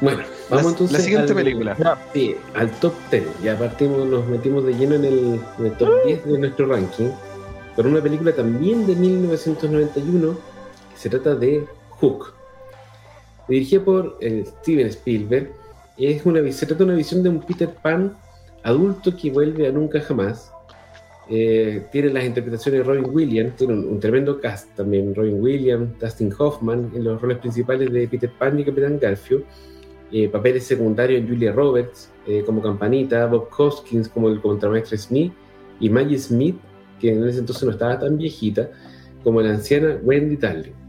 Bueno, 0.00 0.22
vamos 0.48 0.64
La- 0.64 0.70
entonces. 0.70 0.98
la 0.98 1.04
siguiente 1.04 1.32
al- 1.32 1.36
película. 1.36 1.98
Sí, 2.14 2.36
al 2.54 2.70
top 2.72 2.94
10. 3.10 3.24
Ya 3.42 3.58
partimos, 3.58 4.06
nos 4.06 4.26
metimos 4.26 4.64
de 4.64 4.72
lleno 4.74 4.94
en 4.94 5.04
el, 5.04 5.40
en 5.58 5.66
el 5.66 5.72
top 5.76 5.90
10 6.06 6.24
de 6.24 6.38
nuestro 6.38 6.66
ranking. 6.66 7.10
Con 7.76 7.86
una 7.86 8.00
película 8.00 8.32
también 8.34 8.86
de 8.86 8.94
1991 8.94 10.34
que 10.34 10.49
se 11.00 11.08
trata 11.08 11.34
de 11.34 11.64
Hook. 11.88 12.34
Dirigida 13.48 13.82
por 13.82 14.18
eh, 14.20 14.44
Steven 14.60 14.86
Spielberg. 14.88 15.50
Es 15.96 16.24
una, 16.26 16.40
se 16.52 16.66
trata 16.66 16.84
de 16.84 16.90
una 16.90 16.94
visión 16.98 17.22
de 17.22 17.30
un 17.30 17.40
Peter 17.40 17.70
Pan 17.82 18.16
adulto 18.62 19.16
que 19.16 19.30
vuelve 19.30 19.66
a 19.66 19.72
nunca 19.72 20.00
jamás. 20.00 20.52
Eh, 21.28 21.86
tiene 21.90 22.10
las 22.10 22.24
interpretaciones 22.24 22.80
de 22.80 22.84
Robin 22.84 23.14
Williams, 23.14 23.56
tiene 23.56 23.74
un, 23.74 23.98
tremendo 23.98 24.40
cast 24.40 24.74
también. 24.76 25.14
Robin 25.14 25.40
Williams, 25.40 25.98
Dustin 25.98 26.34
Hoffman 26.38 26.90
en 26.94 27.04
los 27.04 27.20
roles 27.20 27.38
principales 27.38 27.90
de 27.90 28.06
Peter 28.06 28.30
Pan 28.38 28.58
y 28.58 28.64
Capitán 28.64 28.98
Garfield 29.00 29.44
eh, 30.12 30.28
papeles 30.28 30.66
secundarios 30.66 31.20
en 31.20 31.28
Julia 31.28 31.52
Roberts 31.52 32.10
eh, 32.26 32.42
como 32.44 32.60
Campanita, 32.60 33.26
Bob 33.26 33.48
Hoskins 33.56 34.08
como 34.08 34.28
el 34.28 34.40
contramaestre 34.40 34.98
Smith 34.98 35.32
y 35.78 35.88
Maggie 35.88 36.18
Smith, 36.18 36.56
que 37.00 37.12
en 37.12 37.26
ese 37.28 37.38
entonces 37.38 37.62
no 37.62 37.70
estaba 37.70 37.98
tan 37.98 38.18
viejita, 38.18 38.70
como 39.22 39.40
la 39.40 39.50
anciana 39.50 39.98
Wendy 40.02 40.36
Darling. 40.36 40.79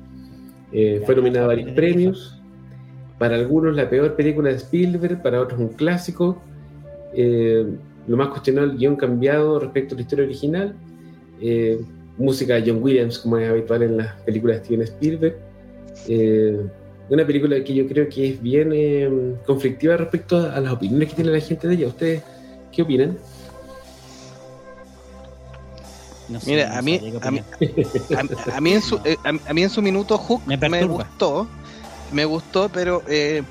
Eh, 0.71 1.01
fue 1.05 1.15
nominada 1.15 1.45
a 1.45 1.47
varios 1.47 1.71
premios. 1.71 2.41
Para 3.17 3.35
algunos 3.35 3.75
la 3.75 3.89
peor 3.89 4.15
película 4.15 4.49
de 4.49 4.55
Spielberg, 4.55 5.21
para 5.21 5.41
otros 5.41 5.59
un 5.59 5.69
clásico. 5.69 6.41
Eh, 7.13 7.65
lo 8.07 8.17
más 8.17 8.29
cuestionado 8.29 8.71
el 8.71 8.77
guion 8.77 8.95
cambiado 8.95 9.59
respecto 9.59 9.93
a 9.93 9.97
la 9.97 10.01
historia 10.01 10.25
original. 10.25 10.75
Eh, 11.39 11.79
música 12.17 12.55
de 12.55 12.71
John 12.71 12.83
Williams, 12.83 13.19
como 13.19 13.37
es 13.37 13.49
habitual 13.49 13.83
en 13.83 13.97
las 13.97 14.13
películas 14.21 14.57
de 14.57 14.65
Steven 14.65 14.81
Spielberg. 14.81 15.35
Una 17.11 17.27
película 17.27 17.61
que 17.61 17.73
yo 17.73 17.85
creo 17.87 18.07
que 18.07 18.29
es 18.29 18.41
bien 18.41 18.71
eh, 18.73 19.35
conflictiva 19.45 19.97
respecto 19.97 20.37
a, 20.37 20.53
a 20.55 20.61
las 20.61 20.71
opiniones 20.71 21.09
que 21.09 21.15
tiene 21.15 21.31
la 21.31 21.41
gente 21.41 21.67
de 21.67 21.73
ella. 21.73 21.87
¿Ustedes 21.87 22.23
qué 22.71 22.83
opinan? 22.83 23.17
No 26.31 26.39
sé, 26.39 26.51
Mira, 26.51 26.69
no 26.69 26.75
a 26.77 26.81
mí- 26.81 26.95
sabría 26.95 27.19
qué 27.19 27.27
a 27.27 27.31
mí- 27.31 27.43
opinar. 28.09 28.29
A, 28.51 28.57
a 28.57 28.61
mí 28.61 28.73
en 28.73 28.81
su, 28.81 28.99
eh, 29.03 29.17
a, 29.23 29.29
a 29.49 29.53
mí 29.53 29.63
en 29.63 29.69
su 29.69 29.81
minuto 29.81 30.17
Hook 30.17 30.41
Me 30.47 30.83
gustó, 30.85 31.49
me 32.11 32.25
gustó, 32.25 32.69
pero 32.69 33.03
eh, 33.07 33.43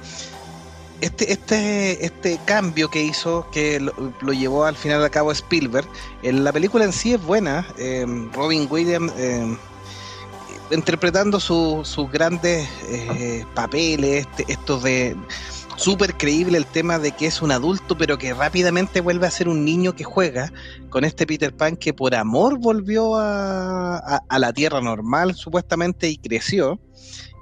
este, 1.00 1.32
este, 1.32 2.04
este 2.04 2.38
cambio 2.44 2.88
que 2.88 3.02
hizo, 3.02 3.46
que 3.52 3.80
lo, 3.80 3.92
lo 4.20 4.32
llevó 4.32 4.64
al 4.64 4.76
final 4.76 5.04
a 5.04 5.10
cabo 5.10 5.30
Spielberg, 5.32 5.88
en 6.22 6.42
la 6.44 6.52
película 6.52 6.84
en 6.84 6.92
sí 6.92 7.12
es 7.14 7.22
buena. 7.22 7.66
eh, 7.78 8.04
Robin 8.32 8.66
Williams 8.70 9.12
eh, 9.16 9.56
interpretando 10.70 11.40
su- 11.40 11.82
sus 11.84 12.10
grandes 12.10 12.68
eh, 12.88 13.44
papeles, 13.54 14.26
este- 14.26 14.52
estos 14.52 14.82
de 14.82 15.16
súper 15.80 16.14
creíble 16.16 16.58
el 16.58 16.66
tema 16.66 16.98
de 16.98 17.12
que 17.12 17.26
es 17.26 17.40
un 17.42 17.50
adulto, 17.52 17.96
pero 17.96 18.18
que 18.18 18.34
rápidamente 18.34 19.00
vuelve 19.00 19.26
a 19.26 19.30
ser 19.30 19.48
un 19.48 19.64
niño 19.64 19.94
que 19.94 20.04
juega 20.04 20.52
con 20.90 21.04
este 21.04 21.26
Peter 21.26 21.56
Pan 21.56 21.76
que 21.76 21.94
por 21.94 22.14
amor 22.14 22.58
volvió 22.58 23.16
a, 23.16 23.96
a- 23.96 24.20
a 24.28 24.38
la 24.38 24.52
tierra 24.52 24.80
normal, 24.80 25.34
supuestamente, 25.34 26.08
y 26.08 26.18
creció. 26.18 26.78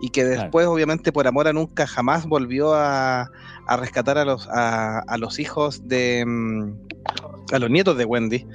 Y 0.01 0.11
que 0.11 0.23
Claro. 0.25 0.43
después, 0.43 0.67
obviamente, 0.69 1.11
por 1.13 1.27
amor 1.27 1.49
a 1.49 1.53
nunca 1.53 1.87
jamás 1.87 2.27
volvió 2.27 2.75
a, 2.75 3.27
a 3.67 3.77
rescatar 3.77 4.17
a 4.19 4.25
los, 4.25 4.47
a, 4.49 5.01
a 5.01 5.19
los 5.19 5.41
hijos 5.41 5.81
de. 5.89 6.25
mm, 6.25 6.73
a 7.53 7.59
los 7.59 7.71
nietos 7.71 7.97
de 7.97 8.05
Wendy. 8.05 8.47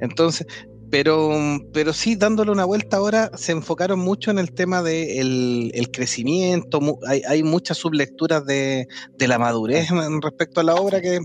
Entonces, 0.00 0.46
pero, 0.92 1.32
pero 1.72 1.94
sí, 1.94 2.16
dándole 2.16 2.50
una 2.50 2.66
vuelta 2.66 2.98
ahora, 2.98 3.30
se 3.34 3.52
enfocaron 3.52 3.98
mucho 3.98 4.30
en 4.30 4.38
el 4.38 4.52
tema 4.52 4.82
del 4.82 5.70
el 5.72 5.90
crecimiento. 5.90 6.98
Hay, 7.08 7.22
hay 7.26 7.42
muchas 7.42 7.78
sublecturas 7.78 8.44
de, 8.44 8.86
de 9.16 9.26
la 9.26 9.38
madurez 9.38 9.90
en 9.90 10.20
respecto 10.20 10.60
a 10.60 10.64
la 10.64 10.74
obra 10.74 11.00
que 11.00 11.20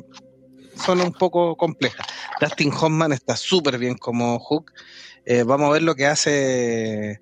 son 0.85 1.01
un 1.01 1.11
poco 1.11 1.57
complejas. 1.57 2.07
Dustin 2.39 2.71
Hoffman 2.71 3.11
está 3.11 3.35
súper 3.35 3.77
bien 3.77 3.97
como 3.97 4.39
Hook. 4.39 4.71
Eh, 5.25 5.43
vamos 5.43 5.67
a 5.67 5.73
ver 5.73 5.83
lo 5.83 5.95
que 5.95 6.05
hace 6.05 7.19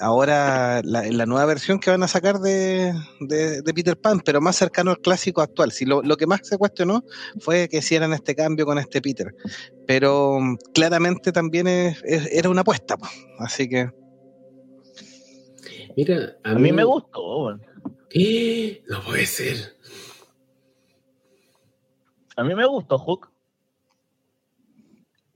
ahora 0.00 0.80
la, 0.84 1.26
nueva 1.26 1.44
versión 1.46 1.78
que 1.78 1.90
van 1.90 2.02
a 2.02 2.08
sacar 2.08 2.38
de, 2.38 2.92
de- 3.20 3.62
de 3.62 3.74
Peter 3.74 3.96
Pan, 3.96 4.20
pero 4.24 4.40
más 4.40 4.56
cercano 4.56 4.90
al 4.90 4.98
clásico 5.00 5.40
actual. 5.40 5.72
Si 5.72 5.84
lo, 5.84 6.02
lo 6.02 6.16
que 6.16 6.26
más 6.26 6.40
se 6.42 6.58
cuestionó 6.58 7.04
fue 7.40 7.68
que 7.68 7.78
hicieran 7.78 8.12
este 8.12 8.34
cambio 8.34 8.66
con 8.66 8.78
este 8.78 9.00
Peter, 9.02 9.34
pero 9.86 10.38
mm, 10.40 10.56
claramente 10.74 11.32
también 11.32 11.66
es- 11.68 12.02
es- 12.04 12.28
era 12.32 12.48
una 12.50 12.60
apuesta, 12.62 12.96
po. 12.96 13.06
así 13.38 13.68
que 13.68 13.90
Mira, 15.96 16.36
a, 16.44 16.50
A 16.52 16.54
mí 16.54 16.70
me 16.72 16.84
gustó. 16.84 17.58
¡Eh! 18.10 18.82
No 18.88 19.02
puede 19.02 19.26
ser. 19.26 19.76
A 22.36 22.44
mí 22.44 22.54
me 22.54 22.66
gustó 22.66 22.98
Hook. 22.98 23.28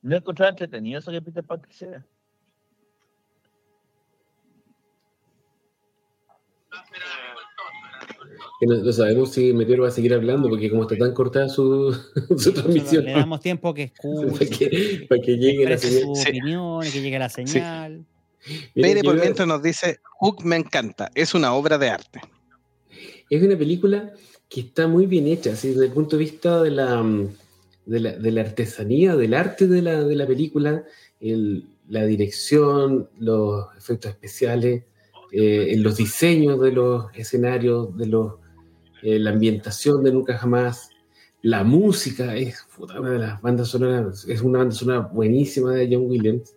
No 0.02 0.16
encontraba 0.16 0.50
entretenido 0.50 1.00
eso 1.00 1.10
que 1.10 1.20
Peter 1.20 1.42
Pan 1.44 1.62
quisiera. 1.68 2.06
Que 8.62 8.66
no, 8.68 8.76
no 8.76 8.92
sabemos 8.92 9.32
si 9.32 9.52
Meteor 9.52 9.82
va 9.82 9.88
a 9.88 9.90
seguir 9.90 10.14
hablando 10.14 10.48
porque 10.48 10.70
como 10.70 10.82
está 10.82 10.96
tan 10.96 11.12
cortada 11.14 11.48
su, 11.48 11.92
su 12.38 12.52
transmisión. 12.52 13.04
Le 13.04 13.10
damos 13.10 13.40
tiempo 13.40 13.74
que 13.74 13.90
para, 14.00 14.26
escuche, 14.32 14.70
que, 14.70 15.06
para 15.08 15.20
que 15.20 15.36
llegue 15.36 15.64
la 15.68 15.76
señal. 15.78 16.02
sus 16.04 16.18
Sí. 16.20 16.28
opiniones, 16.28 16.92
que 16.92 17.00
llegue 17.02 17.18
la 17.18 17.28
señal. 17.28 18.04
Pere 18.72 19.02
por 19.02 19.16
mientras 19.18 19.48
nos 19.48 19.64
dice, 19.64 19.98
Hook 20.20 20.44
me 20.44 20.54
encanta, 20.54 21.10
es 21.16 21.34
una 21.34 21.54
obra 21.54 21.76
de 21.76 21.88
arte. 21.90 22.20
es 23.28 23.42
una 23.42 23.56
película 23.58 24.12
que 24.48 24.60
está 24.60 24.86
muy 24.86 25.06
bien 25.06 25.26
hecha, 25.26 25.54
así, 25.54 25.70
desde 25.70 25.86
el 25.86 25.90
punto 25.92 26.16
de 26.16 26.22
vista 26.22 26.62
de 26.62 26.70
la, 26.70 27.02
mm, 27.02 27.28
de 27.86 27.98
la, 28.00 28.12
de 28.12 28.30
la 28.30 28.42
artesanía, 28.42 29.16
del 29.16 29.34
arte 29.34 29.66
de 29.66 29.82
la, 29.82 30.04
de 30.04 30.14
la 30.14 30.26
película, 30.28 30.84
el- 31.20 31.64
la 31.88 32.04
dirección, 32.06 33.08
los 33.18 33.66
efectos 33.76 34.12
especiales, 34.12 34.84
eh, 35.32 35.74
los 35.78 35.96
diseños 35.96 36.60
de 36.60 36.70
los 36.70 37.06
escenarios, 37.14 37.96
de 37.96 38.06
los, 38.06 38.34
eh, 39.02 39.18
la 39.18 39.30
ambientación 39.30 40.02
de 40.02 40.12
Nunca 40.12 40.38
Jamás, 40.38 40.90
la 41.42 41.64
música, 41.64 42.36
es 42.36 42.58
una 42.78 43.10
de 43.10 43.18
las 43.18 43.42
bandas 43.42 43.68
sonoras, 43.68 44.24
es 44.28 44.40
una 44.42 44.60
banda 44.60 44.74
sonora 44.74 45.00
buenísima 45.00 45.72
de 45.72 45.88
John 45.92 46.08
Williams, 46.08 46.54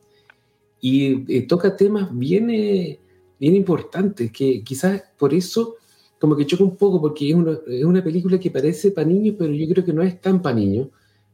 y 0.80 1.36
eh, 1.36 1.48
toca 1.48 1.76
temas 1.76 2.16
bien, 2.16 2.50
eh, 2.50 3.00
bien 3.40 3.56
importantes, 3.56 4.32
que 4.32 4.64
quizás 4.64 5.04
por 5.18 5.34
eso 5.34 5.76
como 6.20 6.36
que 6.36 6.46
choca 6.46 6.64
un 6.64 6.76
poco 6.76 7.02
porque 7.02 7.30
es 7.30 7.36
una, 7.36 7.58
es 7.68 7.84
una 7.84 8.04
película 8.04 8.40
que 8.40 8.52
parece 8.52 8.92
para 8.92 9.08
niños, 9.08 9.36
pero 9.38 9.54
yo 9.54 9.68
creo 9.68 9.86
que 9.86 9.94
no 9.94 10.02
es 10.02 10.20
tan 10.22 10.42
para 10.42 10.56
niños, 10.56 10.88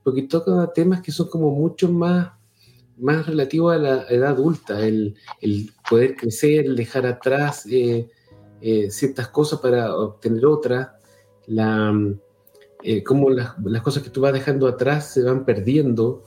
porque 0.04 0.24
toca 0.24 0.72
temas 0.74 1.02
que 1.02 1.12
son 1.12 1.30
como 1.30 1.52
mucho 1.52 1.92
más, 1.92 2.32
más 2.98 3.26
relativos 3.28 3.76
a 3.76 3.78
la 3.78 4.04
edad 4.10 4.32
adulta, 4.32 4.86
el, 4.86 5.16
el 5.42 5.72
poder 5.90 6.16
crecer, 6.16 6.66
el 6.66 6.76
dejar 6.76 7.06
atrás 7.06 7.66
eh, 7.70 8.08
eh, 8.62 8.90
ciertas 8.92 9.28
cosas 9.30 9.60
para 9.60 9.96
obtener 9.96 10.46
otras, 10.46 10.90
la, 11.52 11.94
eh, 12.84 13.04
cómo 13.04 13.30
las, 13.30 13.56
cosas 13.84 14.04
que 14.04 14.10
tú 14.10 14.22
vas 14.22 14.34
dejando 14.34 14.68
atrás 14.68 15.14
se 15.14 15.24
van 15.24 15.46
perdiendo, 15.46 16.24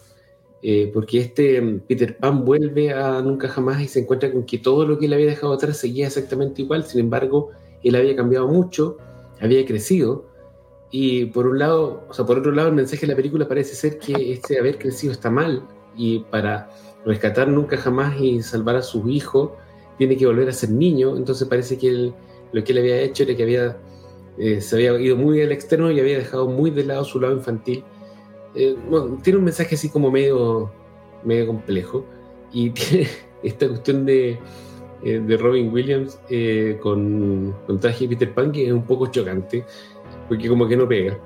eh, 0.62 0.90
porque 0.92 1.20
este 1.20 1.60
mm, 1.60 1.80
Peter 1.80 2.16
Pan 2.16 2.44
vuelve 2.44 2.92
a 2.92 3.20
nunca 3.22 3.48
jamás 3.48 3.80
y 3.82 3.88
se 3.88 4.00
encuentra 4.00 4.30
con 4.30 4.44
que 4.44 4.58
todo 4.58 4.86
lo 4.86 4.98
que 4.98 5.06
él 5.06 5.14
había 5.14 5.26
dejado 5.26 5.52
atrás 5.52 5.78
seguía 5.78 6.06
exactamente 6.06 6.62
igual, 6.62 6.84
sin 6.84 7.00
embargo, 7.00 7.50
él 7.82 7.96
había 7.96 8.14
cambiado 8.14 8.46
mucho, 8.48 8.98
había 9.40 9.64
crecido, 9.64 10.26
y 10.90 11.26
por 11.26 11.46
un 11.48 11.58
lado, 11.58 12.04
o 12.08 12.14
sea, 12.14 12.24
por 12.24 12.38
otro 12.38 12.52
lado, 12.52 12.68
el 12.68 12.74
mensaje 12.74 13.02
de 13.02 13.12
la 13.12 13.16
película 13.16 13.48
parece 13.48 13.74
ser 13.74 13.98
que 13.98 14.32
este 14.32 14.58
haber 14.58 14.78
crecido 14.78 15.12
está 15.12 15.30
mal, 15.30 15.66
y 15.96 16.20
para 16.20 16.70
rescatar 17.04 17.48
nunca 17.48 17.76
jamás 17.76 18.20
y 18.20 18.42
salvar 18.42 18.76
a 18.76 18.82
sus 18.82 19.08
hijos, 19.08 19.50
tiene 19.98 20.16
que 20.16 20.26
volver 20.26 20.48
a 20.48 20.52
ser 20.52 20.70
niño, 20.70 21.16
entonces 21.16 21.48
parece 21.48 21.78
que 21.78 22.12
lo 22.52 22.64
que 22.64 22.72
él 22.72 22.78
había 22.78 23.00
hecho 23.00 23.24
era 23.24 23.36
que 23.36 23.42
había 23.42 23.76
eh, 24.38 24.60
se 24.60 24.76
había 24.76 25.00
ido 25.00 25.16
muy 25.16 25.40
al 25.42 25.52
externo 25.52 25.90
y 25.90 26.00
había 26.00 26.18
dejado 26.18 26.48
muy 26.48 26.70
de 26.70 26.84
lado 26.84 27.04
su 27.04 27.20
lado 27.20 27.34
infantil. 27.34 27.84
Eh, 28.54 28.76
bueno, 28.88 29.18
tiene 29.22 29.38
un 29.38 29.44
mensaje 29.44 29.74
así 29.74 29.88
como 29.88 30.10
medio, 30.10 30.72
medio 31.24 31.46
complejo 31.46 32.04
y 32.52 32.70
tiene 32.70 33.08
esta 33.42 33.68
cuestión 33.68 34.06
de, 34.06 34.38
eh, 35.02 35.20
de 35.20 35.36
Robin 35.36 35.72
Williams 35.72 36.18
eh, 36.30 36.78
con, 36.80 37.54
con 37.66 37.78
traje 37.78 38.04
de 38.06 38.16
Peter 38.16 38.32
Pan 38.32 38.52
que 38.52 38.66
es 38.66 38.72
un 38.72 38.84
poco 38.84 39.06
chocante 39.08 39.64
porque 40.28 40.48
como 40.48 40.66
que 40.66 40.76
no 40.76 40.88
pega. 40.88 41.18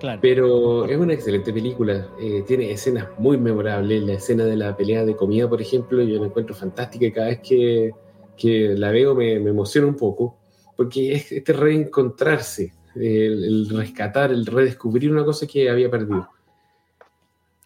Claro. 0.00 0.18
Pero 0.20 0.86
es 0.86 0.96
una 0.96 1.12
excelente 1.12 1.52
película. 1.52 2.08
eh, 2.20 2.42
tiene 2.46 2.72
escenas 2.72 3.08
muy 3.18 3.38
memorables. 3.38 4.02
La 4.02 4.14
escena 4.14 4.44
de 4.44 4.56
la 4.56 4.76
pelea 4.76 5.04
de 5.04 5.14
comida, 5.14 5.48
por 5.48 5.60
ejemplo, 5.62 6.02
yo 6.02 6.18
la 6.18 6.26
encuentro 6.26 6.56
fantástica 6.56 7.06
y 7.06 7.12
cada 7.12 7.28
vez 7.28 7.40
que, 7.40 7.92
que 8.36 8.74
la 8.76 8.90
veo 8.90 9.14
me, 9.14 9.38
me 9.38 9.50
emociona 9.50 9.86
un 9.86 9.94
poco. 9.94 10.36
Porque 10.82 11.14
es 11.14 11.32
este 11.32 11.52
reencontrarse, 11.52 12.72
el, 12.94 13.44
el 13.44 13.68
rescatar, 13.68 14.32
el 14.32 14.44
redescubrir 14.46 15.12
una 15.12 15.24
cosa 15.24 15.46
que 15.46 15.70
había 15.70 15.90
perdido. 15.90 16.28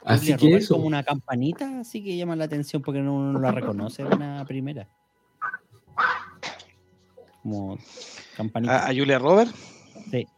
Así 0.04 0.26
Julia 0.26 0.36
que 0.36 0.46
Roberts 0.46 0.64
eso. 0.66 0.74
como 0.74 0.86
una 0.86 1.02
campanita, 1.02 1.80
así 1.80 2.04
que 2.04 2.16
llama 2.16 2.36
la 2.36 2.44
atención 2.44 2.80
porque 2.80 3.00
no, 3.00 3.16
uno 3.16 3.32
no 3.32 3.40
la 3.40 3.50
reconoce 3.50 4.04
de 4.04 4.14
una 4.14 4.44
primera. 4.44 4.88
Como 7.42 7.76
campanita. 8.36 8.86
A, 8.86 8.90
a 8.90 8.94
Julia 8.94 9.18
Roberts. 9.18 9.52
Sí. 10.10 10.28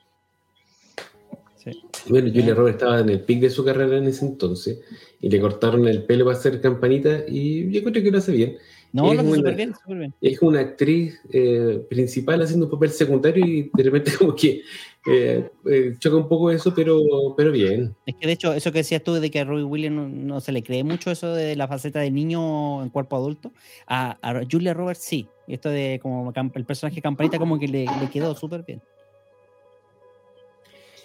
Sí. 1.57 1.83
Bueno, 2.09 2.31
Julia 2.31 2.55
Roberts 2.55 2.77
estaba 2.79 3.01
en 3.01 3.11
el 3.11 3.21
pic 3.21 3.41
de 3.41 3.51
su 3.51 3.63
carrera 3.63 3.99
en 3.99 4.07
ese 4.07 4.25
entonces 4.25 4.81
y 5.21 5.29
le 5.29 5.39
cortaron 5.39 5.87
el 5.87 6.05
pelo 6.05 6.25
para 6.25 6.39
hacer 6.39 6.63
campanita 6.63 7.25
y 7.29 7.71
yo 7.71 7.83
creo 7.83 8.03
que 8.03 8.11
lo 8.11 8.19
hace 8.19 8.33
bien. 8.33 8.57
No, 8.93 9.13
Es 9.13 9.21
una- 9.21 9.35
súper 9.37 9.55
bien, 9.57 9.75
súper 9.75 9.99
bien. 9.99 10.15
es 10.21 10.41
una 10.43 10.61
actriz 10.61 11.21
eh, 11.31 11.81
principal 11.91 12.41
haciendo 12.43 12.67
un 12.67 12.73
papel 12.73 12.91
secundario 12.91 13.45
y 13.47 13.71
de 13.75 13.83
repente 13.83 14.13
como 14.19 14.35
que 14.35 14.63
eh, 15.07 15.51
eh, 15.67 15.95
choca 15.99 16.17
un 16.17 16.29
poco 16.29 16.51
eso, 16.51 16.73
pero, 16.75 17.01
pero 17.37 17.53
bien. 17.53 17.95
Es 18.07 18.15
que 18.17 18.27
de 18.27 18.33
hecho, 18.33 18.53
eso 18.55 18.73
que 18.73 18.79
decías 18.79 19.03
tú 19.05 19.15
de 19.15 19.31
que 19.31 19.41
a 19.41 19.45
Robbie 19.45 19.65
Williams 19.65 19.97
no, 19.97 20.09
no 20.09 20.41
se 20.41 20.53
le 20.53 20.63
cree 20.63 20.85
mucho 20.85 21.11
eso 21.11 21.35
de 21.35 21.55
la 21.57 21.69
faceta 21.69 22.01
de 22.01 22.11
niño 22.11 22.83
en 22.83 22.89
cuerpo 22.89 23.17
adulto, 23.17 23.53
a, 23.87 24.19
a 24.23 24.43
Julia 24.51 24.73
Roberts 24.75 25.03
sí. 25.05 25.29
Y 25.47 25.55
esto 25.55 25.69
de 25.71 25.99
como 26.03 26.33
el 26.55 26.65
personaje 26.65 27.01
campanita 27.03 27.39
como 27.39 27.59
que 27.59 27.69
le, 27.69 27.85
le 27.85 28.11
quedó 28.13 28.35
súper 28.35 28.63
bien. 28.65 28.81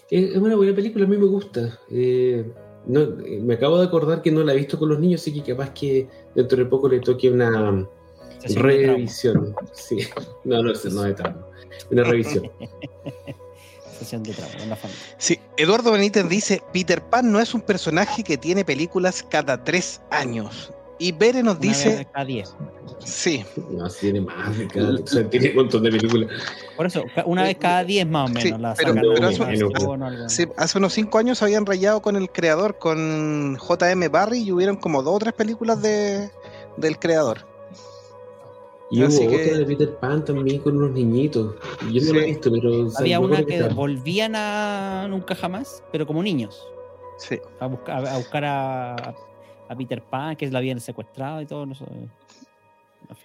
Es 0.09 0.31
es 0.31 0.37
una 0.37 0.55
buena 0.55 0.75
película, 0.75 1.05
a 1.05 1.07
mí 1.07 1.17
me 1.17 1.25
gusta. 1.25 1.79
Eh, 1.89 2.45
no, 2.85 3.07
me 3.41 3.53
acabo 3.55 3.79
de 3.79 3.85
acordar 3.87 4.21
que 4.21 4.31
no 4.31 4.43
la 4.43 4.53
he 4.53 4.57
visto 4.57 4.77
con 4.79 4.89
los 4.89 4.99
niños, 4.99 5.21
así 5.21 5.33
que 5.33 5.51
capaz 5.53 5.71
que 5.73 6.07
dentro 6.35 6.57
de 6.57 6.65
poco 6.65 6.87
le 6.89 6.99
toque 6.99 7.29
una 7.29 7.87
revisión. 8.55 9.55
Sí. 9.73 9.99
No, 10.43 10.61
no, 10.63 10.71
es- 10.71 10.85
no 10.85 11.01
de 11.03 11.13
trauma. 11.13 11.47
Una 11.91 12.03
revisión. 12.03 12.51
Sesión 13.99 14.23
de 14.23 14.33
trauma 14.33 14.55
en 14.61 14.69
la 14.69 14.75
familia. 14.75 15.01
Sí, 15.17 15.39
Eduardo 15.57 15.91
Benítez 15.91 16.27
dice, 16.27 16.61
Peter 16.73 17.01
Pan 17.01 17.31
no 17.31 17.39
es 17.39 17.53
un 17.53 17.61
personaje 17.61 18.23
que 18.23 18.37
tiene 18.37 18.65
películas 18.65 19.23
cada 19.23 19.63
tres 19.63 20.01
años. 20.09 20.71
Y 20.99 21.11
Bere 21.11 21.41
nos 21.43 21.55
Una 21.55 21.61
dice, 21.61 21.89
vez 21.97 22.07
cada 22.13 22.25
10. 22.25 22.55
sí, 23.03 23.43
No, 23.71 23.89
sí, 23.89 23.99
tiene 24.01 24.21
más 24.21 24.57
de 24.57 24.67
cada, 24.67 24.93
o 24.93 25.07
sea, 25.07 25.27
tiene 25.29 25.49
un 25.49 25.55
montón 25.55 25.83
de 25.83 25.91
películas. 25.91 26.29
Por 26.77 26.85
eso, 26.85 27.03
una 27.25 27.43
vez 27.43 27.57
cada 27.57 27.83
10 27.83 28.07
más 28.07 28.29
o 28.29 28.33
menos. 28.33 28.43
Sí, 28.43 28.51
la 28.61 28.73
pero- 28.75 30.29
sí, 30.29 30.45
hace 30.55 30.77
unos 30.77 30.93
cinco 30.93 31.17
años 31.17 31.41
habían 31.41 31.65
rayado 31.65 32.01
con 32.01 32.15
el 32.15 32.29
creador, 32.29 32.77
con 32.77 33.55
J.M. 33.57 34.07
Barry, 34.09 34.43
y 34.43 34.51
hubieron 34.51 34.75
como 34.77 35.01
dos 35.03 35.15
o 35.15 35.19
tres 35.19 35.33
películas 35.33 35.81
de, 35.81 36.29
del 36.77 36.99
creador. 36.99 37.39
Y 38.91 38.99
hubo 38.99 39.07
Así 39.07 39.27
que- 39.27 39.35
otra 39.47 39.57
de 39.57 39.65
Peter 39.65 39.95
Pan 39.95 40.23
también 40.23 40.59
con 40.61 40.77
unos 40.77 40.91
niñitos. 40.91 41.55
Yo 41.91 42.01
no 42.01 42.07
Sí. 42.07 42.13
la 42.13 42.21
he 42.21 42.25
visto, 42.27 42.51
pero. 42.51 42.87
Había 42.97 43.19
una 43.19 43.43
que 43.43 43.63
volvían 43.69 44.35
a 44.35 45.07
Nunca 45.09 45.33
Jamás, 45.35 45.83
pero 45.91 46.05
como 46.05 46.21
niños. 46.21 46.63
Sí. 47.17 47.39
A 47.59 47.65
buscar 47.67 48.05
a, 48.07 48.17
buscar 48.17 48.45
a, 48.45 49.15
a 49.69 49.75
Peter 49.75 50.01
Pan, 50.03 50.35
que 50.35 50.49
la 50.49 50.59
habían 50.59 50.79
secuestrado 50.79 51.41
y 51.41 51.45
todo. 51.45 51.65
No 51.65 51.75
sé. 51.75 51.85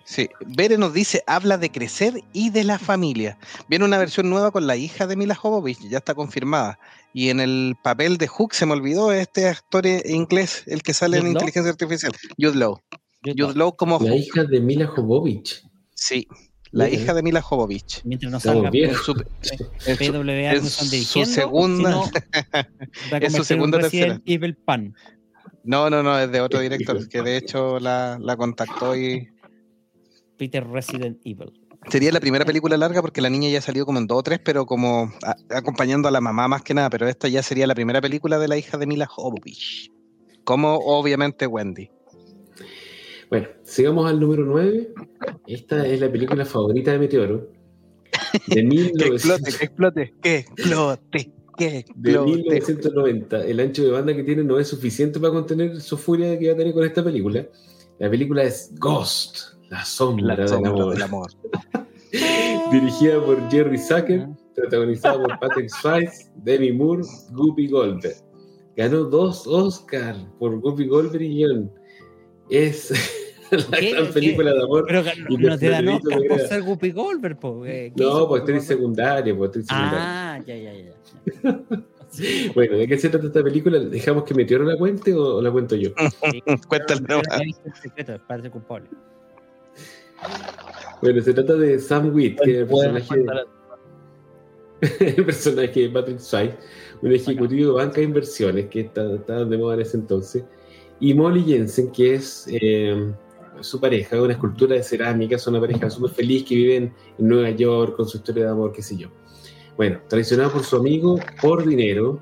Sí, 0.05 0.29
Bere 0.47 0.77
nos 0.77 0.93
dice, 0.93 1.23
habla 1.27 1.57
de 1.57 1.71
crecer 1.71 2.23
y 2.33 2.51
de 2.51 2.65
la 2.65 2.79
familia. 2.79 3.39
Viene 3.69 3.85
una 3.85 3.97
versión 3.99 4.29
nueva 4.29 4.51
con 4.51 4.67
la 4.67 4.77
hija 4.77 5.07
de 5.07 5.15
Mila 5.17 5.35
Jovovich, 5.35 5.79
ya 5.89 5.99
está 5.99 6.15
confirmada. 6.15 6.79
Y 7.15 7.29
en 7.31 7.41
el 7.41 7.75
papel 7.83 8.19
de 8.19 8.27
Hook, 8.27 8.55
se 8.55 8.67
me 8.67 8.73
olvidó, 8.73 9.13
este 9.13 9.47
actor 9.49 9.87
inglés, 9.87 10.65
el 10.67 10.83
que 10.83 10.93
sale 10.95 11.17
en 11.19 11.23
¿Jude 11.23 11.33
Law? 11.35 11.41
Inteligencia 11.43 11.71
Artificial, 11.71 12.13
Jude 12.39 12.57
Law. 12.59 12.81
Yo- 13.23 13.47
Jude 13.47 13.59
Law 13.59 13.77
como 13.77 13.99
La 14.01 14.11
Hook. 14.11 14.19
hija 14.19 14.45
de 14.45 14.61
Mila 14.61 14.87
Jovovich. 14.89 15.63
Sí, 15.95 16.27
la 16.71 16.89
hija 16.91 17.15
de 17.15 17.23
Mila 17.23 17.41
Jovovich. 17.41 18.03
Mientras 18.05 18.31
no 18.33 18.41
salga. 18.41 18.71
En 18.73 18.95
su, 18.95 19.13
en 19.87 21.05
su- 21.05 21.25
segunda- 21.25 22.03
en 23.13 23.31
su 23.31 23.45
segunda 23.45 23.79
Resident 23.79 24.23
Evil 24.27 24.57
Pan. 24.57 24.95
No, 25.69 25.89
no, 25.91 26.03
no, 26.03 26.19
es 26.19 26.31
de 26.33 26.41
otro 26.41 26.61
director, 26.69 27.09
que 27.09 27.23
de 27.23 27.37
hecho 27.37 27.79
la, 27.79 28.19
la 28.21 28.37
contactó 28.37 28.97
y 28.97 29.29
Peter 30.37 30.67
Resident 30.67 31.19
Evil. 31.25 31.53
sería 31.91 32.13
la 32.13 32.21
primera 32.21 32.45
película 32.45 32.77
larga 32.77 33.01
porque 33.03 33.21
la 33.21 33.29
niña 33.31 33.49
ya 33.51 33.61
salió 33.61 33.85
como 33.87 33.99
en 33.99 34.07
dos 34.07 34.19
o 34.19 34.23
tres, 34.23 34.41
pero 34.45 34.67
como 34.67 35.13
a- 35.25 35.37
acompañando 35.57 36.09
a 36.09 36.11
la 36.11 36.21
mamá 36.21 36.49
más 36.49 36.63
que 36.63 36.75
nada, 36.75 36.91
pero 36.91 37.09
esta 37.09 37.29
ya 37.29 37.43
sería 37.43 37.67
la 37.67 37.75
primera 37.75 38.01
película 38.01 38.39
de 38.39 38.49
la 38.49 38.57
hija 38.57 38.79
de 38.79 38.87
Mila 38.87 39.07
Jovovich. 39.07 39.91
Como 40.45 40.77
obviamente 40.77 41.47
Wendy. 41.47 41.91
Bueno, 43.31 43.49
sigamos 43.65 44.09
al 44.09 44.19
número 44.19 44.45
9. 44.47 44.89
Esta 45.47 45.87
es 45.87 46.01
la 46.01 46.11
película 46.11 46.45
favorita 46.47 46.93
de 46.93 46.99
Meteoro. 46.99 47.51
De, 48.47 48.55
Que 48.55 48.63
1900 48.63 49.11
explote, 49.13 49.51
que 49.59 49.65
explote, 49.65 50.15
que 50.23 50.37
explote, 50.39 51.33
que 51.59 51.71
de 51.71 51.79
explote. 51.79 52.11
1990. 52.37 53.45
El 53.47 53.61
ancho 53.61 53.85
de 53.85 53.91
banda 53.91 54.15
que 54.17 54.25
tiene 54.25 54.45
no 54.45 54.59
es 54.59 54.69
suficiente 54.69 55.21
para 55.21 55.33
contener 55.35 55.81
su 55.81 55.97
furia 55.99 56.39
que 56.39 56.49
va 56.49 56.55
a 56.55 56.57
tener 56.57 56.73
con 56.73 56.85
esta 56.85 57.03
película. 57.05 57.47
La 57.99 58.09
película 58.09 58.45
es 58.45 58.73
Ghost, 58.79 59.55
la 59.71 59.85
sombra, 59.85 60.29
La 60.29 60.37
del 60.37 60.49
sombra 60.49 60.71
amor. 60.71 60.93
del 60.95 61.03
amor. 61.03 61.31
Dirigida 62.73 63.23
por 63.25 63.51
Jerry 63.51 63.79
Zucker, 63.79 64.29
protagonizada 64.55 65.23
por 65.23 65.39
Patrick 65.39 65.69
Swayze, 65.71 66.31
Demi 66.37 66.73
Moore, 66.73 67.03
Guppy 67.33 67.69
Goldberg. 67.69 68.17
Ganó 68.77 69.05
dos 69.05 69.47
Oscars 69.47 70.19
por 70.39 70.59
Guppy 70.61 70.87
Goldberg 70.87 71.23
y 71.23 71.29
guion. 71.35 71.71
Es 72.51 72.91
la 73.51 73.79
¿Qué? 73.79 73.91
gran 73.91 74.07
¿Qué? 74.07 74.13
película 74.13 74.53
de 74.55 74.63
amor. 74.63 74.85
Pero 74.87 75.03
Y 75.29 75.37
no 75.39 75.59
te 75.59 75.69
dan 75.71 75.89
Oscar 75.89 76.19
por 76.29 76.41
ser 76.41 76.63
Guppy 76.63 76.93
Goldberg, 76.93 77.39
po. 77.41 77.67
eh, 77.67 77.93
¿qué 77.97 78.03
No, 78.03 78.09
hizo 78.11 78.29
pues 78.29 78.41
actriz 78.43 78.65
secundaria, 78.65 79.37
pues 79.37 79.49
actriz 79.49 79.67
secundaria. 79.67 79.99
Ah, 80.35 80.39
ya, 80.47 80.57
ya, 80.57 80.73
ya. 80.75 80.93
Bueno, 82.55 82.79
¿de 82.79 82.89
qué 82.89 82.97
se 82.97 83.11
trata 83.11 83.27
esta 83.27 83.43
película? 83.45 83.79
¿Dejamos 83.79 84.25
que 84.25 84.33
Meteoro 84.33 84.65
la 84.65 84.79
cuente 84.79 85.13
o, 85.15 85.43
la 85.43 85.51
cuento 85.53 85.77
yo? 85.77 85.91
sí. 86.33 86.43
Cuéntale 86.67 87.05
secreto, 87.83 88.19
parece 88.27 88.51
culpable. 88.51 88.89
Bueno, 91.03 91.21
se 91.21 91.35
trata 91.35 91.55
de 91.55 91.79
Sam 91.79 92.13
Witt, 92.15 92.41
que 92.41 92.51
es 92.51 92.57
el 92.61 92.67
personaje, 92.67 93.09
contar- 93.09 93.47
el 95.01 95.25
personaje 95.25 95.81
de 95.83 95.89
Patrick 95.91 96.19
Swayze, 96.19 96.57
un 97.03 97.13
ejecutivo 97.13 97.73
de 97.77 97.85
banca 97.85 97.97
de 97.97 98.05
inversiones 98.05 98.67
que 98.67 98.81
está- 98.81 99.15
estaban 99.15 99.51
de 99.51 99.59
moda 99.59 99.75
en 99.75 99.81
ese 99.83 99.97
entonces, 99.99 100.45
y 101.01 101.15
Molly 101.15 101.43
Jensen, 101.45 101.93
que 101.93 102.15
es 102.15 102.49
eh, 102.51 103.13
su 103.61 103.81
pareja, 103.81 104.21
una 104.21 104.33
escultura 104.33 104.75
de 104.75 104.83
cerámica, 104.83 105.37
es 105.37 105.47
una 105.47 105.61
pareja 105.61 105.89
súper 105.91 106.11
feliz 106.11 106.45
que 106.45 106.57
viven 106.57 106.93
en 107.19 107.29
Nueva 107.29 107.51
York 107.51 107.97
con 107.97 108.09
su 108.09 108.17
historia 108.17 108.45
de 108.47 108.51
amor, 108.51 108.73
qué 108.73 108.83
sé 108.83 108.97
yo. 108.97 109.09
Bueno, 109.79 110.01
traicionado 110.09 110.51
por 110.53 110.65
su 110.65 110.77
amigo 110.77 111.21
por 111.41 111.65
dinero, 111.65 112.21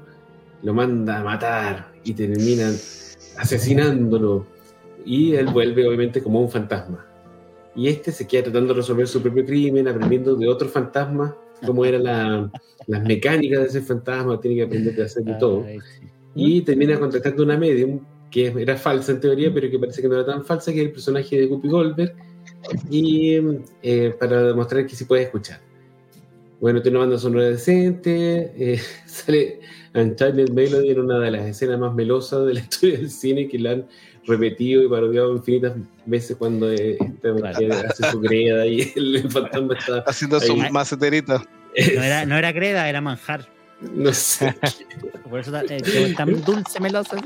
lo 0.63 0.75
manda 0.75 1.21
a 1.21 1.25
matar 1.25 1.91
y 2.05 2.13
terminan 2.13 2.77
asesinándolo. 3.39 4.47
Y 5.07 5.35
él 5.35 5.47
vuelve 5.47 5.89
obviamente 5.89 6.23
como 6.23 6.41
un 6.43 6.51
fantasma. 6.51 7.07
Y 7.75 7.89
este 7.89 8.13
se 8.13 8.27
queda 8.27 8.45
tratando 8.45 8.75
de 8.75 8.81
resolver 8.81 9.09
su 9.09 9.23
propio 9.23 9.45
crimen, 9.47 9.89
aprendiendo 9.89 10.35
de 10.37 10.47
otros 10.49 10.71
fantasmas, 10.71 11.33
cómo 11.65 11.85
eran 11.85 12.05
la- 12.05 12.51
las 12.87 13.03
mecánicas 13.05 13.61
de 13.61 13.67
ese 13.67 13.81
fantasma, 13.81 14.39
tiene 14.41 14.59
que 14.59 14.63
aprender 14.65 14.95
de 14.95 15.03
hacer 15.03 15.25
de 15.25 15.35
todo. 15.35 15.65
Ay, 15.67 15.79
sí. 15.81 16.07
Y 16.35 16.61
termina 16.61 16.99
contactando 17.01 17.43
a 17.43 17.47
una 17.47 17.57
medium 17.57 18.01
que 18.31 18.49
era 18.59 18.77
falsa 18.77 19.13
en 19.13 19.21
teoría, 19.21 19.51
pero 19.55 19.71
que 19.71 19.79
parece 19.79 20.03
que 20.03 20.09
no 20.09 20.15
era 20.17 20.27
tan 20.27 20.45
falsa, 20.45 20.73
que 20.73 20.81
es 20.81 20.87
el 20.87 20.93
personaje 20.93 21.39
de 21.41 21.47
Guppy 21.47 21.69
Goldberg, 21.69 22.15
y 22.91 23.39
eh, 23.83 24.15
para 24.21 24.43
demostrar 24.43 24.87
que 24.87 24.95
sí 24.95 25.07
puede 25.07 25.23
escuchar. 25.23 25.61
Bueno, 26.61 26.81
tiene 26.81 26.97
una 26.97 27.07
banda 27.07 27.21
sonora 27.21 27.47
decente, 27.47 28.53
eh, 28.57 28.81
sale 29.07 29.61
Unchained 29.95 30.51
Melody 30.51 30.91
en 30.91 31.01
una 31.01 31.19
de 31.19 31.31
las 31.31 31.47
escenas 31.47 31.79
más 31.79 31.95
melosas 31.95 32.47
de 32.47 32.55
la 32.55 32.61
historia 32.69 32.99
del 32.99 33.11
cine, 33.11 33.49
que 33.49 33.59
la 33.59 33.73
han 33.73 33.87
repetido 34.27 34.83
y 34.83 34.89
parodiado 34.89 35.33
infinitas 35.33 35.75
veces 36.05 36.37
cuando 36.37 36.71
eh, 36.73 36.97
esta 37.01 37.33
mujer 37.33 37.73
hace 37.73 38.11
su 38.11 38.21
greda 38.21 38.67
y 38.67 38.93
el, 38.97 39.31
fantasma 39.31 39.75
está... 39.79 39.99
Haciendo 40.07 40.41
su 40.41 40.53
Ahí. 40.53 40.71
maceterito. 40.71 41.43
No 41.95 42.03
era, 42.03 42.25
no 42.25 42.37
era 42.37 42.53
greda, 42.53 42.89
era 42.89 43.01
manjar. 43.01 43.47
No 43.81 44.11
sé. 44.13 44.55
Por 45.29 45.41
eso 45.41 45.53
eh, 45.69 46.15
tan 46.17 46.43
dulce 46.43 46.81
melosa. 46.81 47.17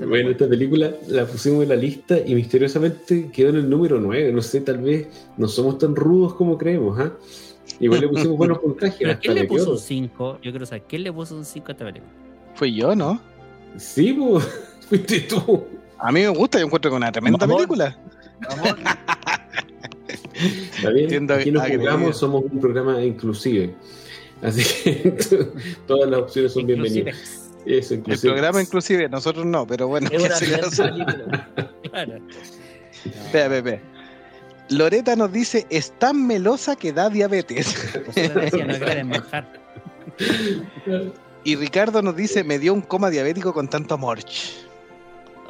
Bueno, 0.00 0.30
esta 0.30 0.48
película 0.48 0.92
la 1.06 1.24
pusimos 1.24 1.62
en 1.62 1.68
la 1.68 1.76
lista 1.76 2.18
y 2.18 2.34
misteriosamente 2.34 3.30
quedó 3.30 3.50
en 3.50 3.56
el 3.56 3.70
número 3.70 4.00
9. 4.00 4.32
No 4.32 4.42
sé, 4.42 4.62
tal 4.62 4.78
vez 4.78 5.06
no 5.36 5.46
somos 5.46 5.78
tan 5.78 5.94
rudos 5.94 6.34
como 6.34 6.58
creemos, 6.58 6.98
¿ah? 6.98 7.12
Igual 7.80 8.00
le 8.00 8.08
pusimos 8.10 8.36
buenos 8.36 8.58
puntajes. 8.58 8.98
¿Pero 8.98 9.18
quién 9.18 9.34
le 9.34 9.44
puso 9.44 9.72
un 9.72 9.78
5? 9.78 10.38
Yo 10.42 10.50
quiero 10.50 10.66
saber, 10.66 10.84
¿quién 10.88 11.02
le 11.04 11.12
puso 11.12 11.36
un 11.36 11.44
5 11.44 11.66
a 11.68 11.72
esta 11.72 11.84
película? 11.84 12.12
Fui 12.54 12.74
yo, 12.74 12.94
¿no? 12.94 13.20
Sí, 13.76 14.12
pues, 14.12 14.44
fuiste 14.88 15.20
tú. 15.20 15.64
A 15.98 16.12
mí 16.12 16.20
me 16.20 16.28
gusta, 16.28 16.58
yo 16.58 16.66
encuentro 16.66 16.90
es 16.90 16.96
una 16.96 17.12
tremenda 17.12 17.46
película. 17.46 17.98
Vamos, 18.48 18.68
Está 20.36 20.90
bien, 20.90 21.04
Entiendo 21.04 21.34
aquí 21.34 21.50
nos 21.50 21.66
jugamos, 21.66 22.18
somos 22.18 22.44
un 22.44 22.60
programa 22.60 23.02
inclusive. 23.02 23.74
Así 24.42 24.62
que 24.82 25.16
todas 25.86 26.10
las 26.10 26.20
opciones 26.20 26.52
son 26.52 26.68
Inclusive, 26.68 27.04
bienvenidas. 27.04 27.50
Eso, 27.64 27.94
El 27.94 28.20
programa 28.20 28.62
inclusive, 28.62 29.08
nosotros 29.08 29.46
no, 29.46 29.66
pero 29.66 29.88
bueno, 29.88 30.08
es 30.12 30.22
una 30.22 30.36
claro. 30.38 30.68
Espera, 30.68 32.20
espera, 33.04 33.56
espera. 33.56 33.95
Loreta 34.68 35.16
nos 35.16 35.32
dice, 35.32 35.66
es 35.70 35.92
tan 35.98 36.26
melosa 36.26 36.76
que 36.76 36.92
da 36.92 37.08
diabetes. 37.08 37.74
Y 41.44 41.54
Ricardo 41.54 42.02
nos 42.02 42.16
dice, 42.16 42.42
me 42.42 42.58
dio 42.58 42.74
un 42.74 42.80
coma 42.80 43.08
diabético 43.08 43.54
con 43.54 43.68
tanto 43.68 43.94
amor. 43.94 44.18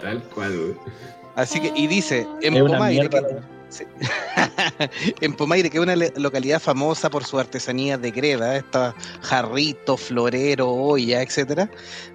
Tal 0.01 0.23
cual, 0.25 0.55
güey. 0.55 0.75
Así 1.37 1.61
que, 1.61 1.73
y 1.75 1.87
dice, 1.87 2.27
en 2.43 2.55
Es 2.55 2.63
una 2.63 2.73
Pomaire, 2.75 3.09
que, 3.09 3.23
Sí. 3.69 3.85
en 5.21 5.35
Pomaire, 5.35 5.71
que 5.71 5.79
es 5.79 5.83
una 5.83 5.97
localidad 6.17 6.61
famosa 6.61 7.11
por 7.11 7.25
su 7.25 7.39
artesanía 7.39 7.99
de 7.99 8.11
greda, 8.11 8.57
estos 8.57 8.95
jarritos, 9.23 10.01
florero, 10.01 10.71
olla, 10.71 11.23
etcétera, 11.23 11.71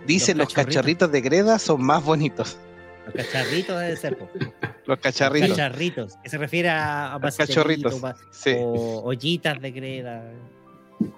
dice 0.05 0.33
Los 0.33 0.45
los 0.45 0.53
cacharritos 0.53 1.11
de 1.11 1.21
greda 1.21 1.59
son 1.59 1.83
más 1.83 2.03
bonitos. 2.03 2.57
Los 3.05 3.13
cacharritos 3.15 3.79
debe 3.79 3.95
ser. 3.97 4.17
po. 4.17 4.29
Los 4.85 4.99
cacharritos. 4.99 5.49
Cacharritos. 5.49 6.17
Que 6.23 6.29
se 6.29 6.37
refiere 6.37 6.69
a, 6.69 7.15
a 7.15 7.19
cachorritos. 7.19 7.95
pa- 7.95 8.15
Sí. 8.31 8.53
O 8.57 9.01
ollitas 9.03 9.61
de 9.61 9.71
greda. 9.71 10.23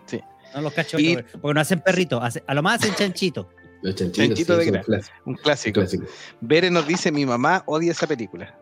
Sí. 0.06 0.22
No 0.56 0.62
los 0.62 0.74
cachorritos. 0.74 1.24
Porque 1.42 1.54
no 1.54 1.62
hacen 1.62 1.80
perritos. 1.82 2.20
hace- 2.24 2.44
a 2.46 2.54
lo 2.54 2.62
más 2.62 2.82
hacen 2.82 2.94
chanchito. 2.96 3.50
Los 3.82 3.96
chanchitos, 3.96 4.28
Chanchito 4.28 4.62
sí, 4.62 4.72
de 4.72 4.78
Un 5.26 5.36
clásico. 5.36 5.82
clásicos. 5.82 6.10
Bere 6.40 6.70
nos 6.72 6.88
dice, 6.88 7.12
mi 7.12 7.26
mamá 7.26 7.64
odia 7.66 7.92
esa 7.92 8.08
película. 8.08 8.56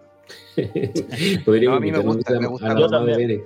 No, 1.46 1.74
a 1.74 1.80
mí 1.80 1.92
me 1.92 2.00
gusta, 2.00 2.40
me 2.40 2.46
a 2.46 2.50
gusta 2.50 2.68
la 2.70 2.74
mucho. 2.76 2.90
mamá 2.90 3.06
de 3.06 3.18
Bere 3.18 3.44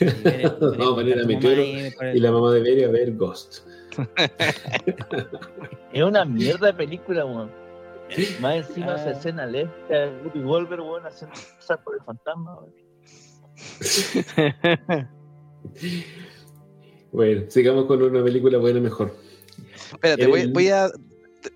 Vamos 0.00 0.60
Vamos 0.78 0.92
a 0.92 0.94
poner 0.94 1.20
a 1.20 1.24
Meteoro 1.26 1.62
y 1.62 2.20
la 2.20 2.30
mamá 2.32 2.52
de 2.52 2.60
Bere 2.60 2.84
a 2.84 2.88
ver 2.88 3.12
Ghost. 3.16 3.58
Es 5.92 6.02
una 6.02 6.24
mierda 6.24 6.68
de 6.68 6.74
película, 6.74 7.24
weón. 7.24 7.50
Más 8.40 8.56
encima 8.68 8.92
Ah. 8.92 8.96
esa 8.96 9.10
escena 9.12 9.46
lenta 9.46 9.74
de 9.88 10.22
Whoopi 10.24 10.40
Wolver, 10.40 10.80
weón, 10.80 11.06
haciendo 11.06 11.34
pasar 11.56 11.82
por 11.84 11.94
el 11.96 12.02
fantasma. 12.04 12.58
Bueno, 17.12 17.42
sigamos 17.50 17.86
con 17.86 18.02
una 18.02 18.22
película 18.22 18.58
buena 18.58 18.80
mejor. 18.80 19.16
Espérate, 19.92 20.26
voy, 20.26 20.40
El- 20.42 20.52
voy 20.52 20.68
a. 20.68 20.88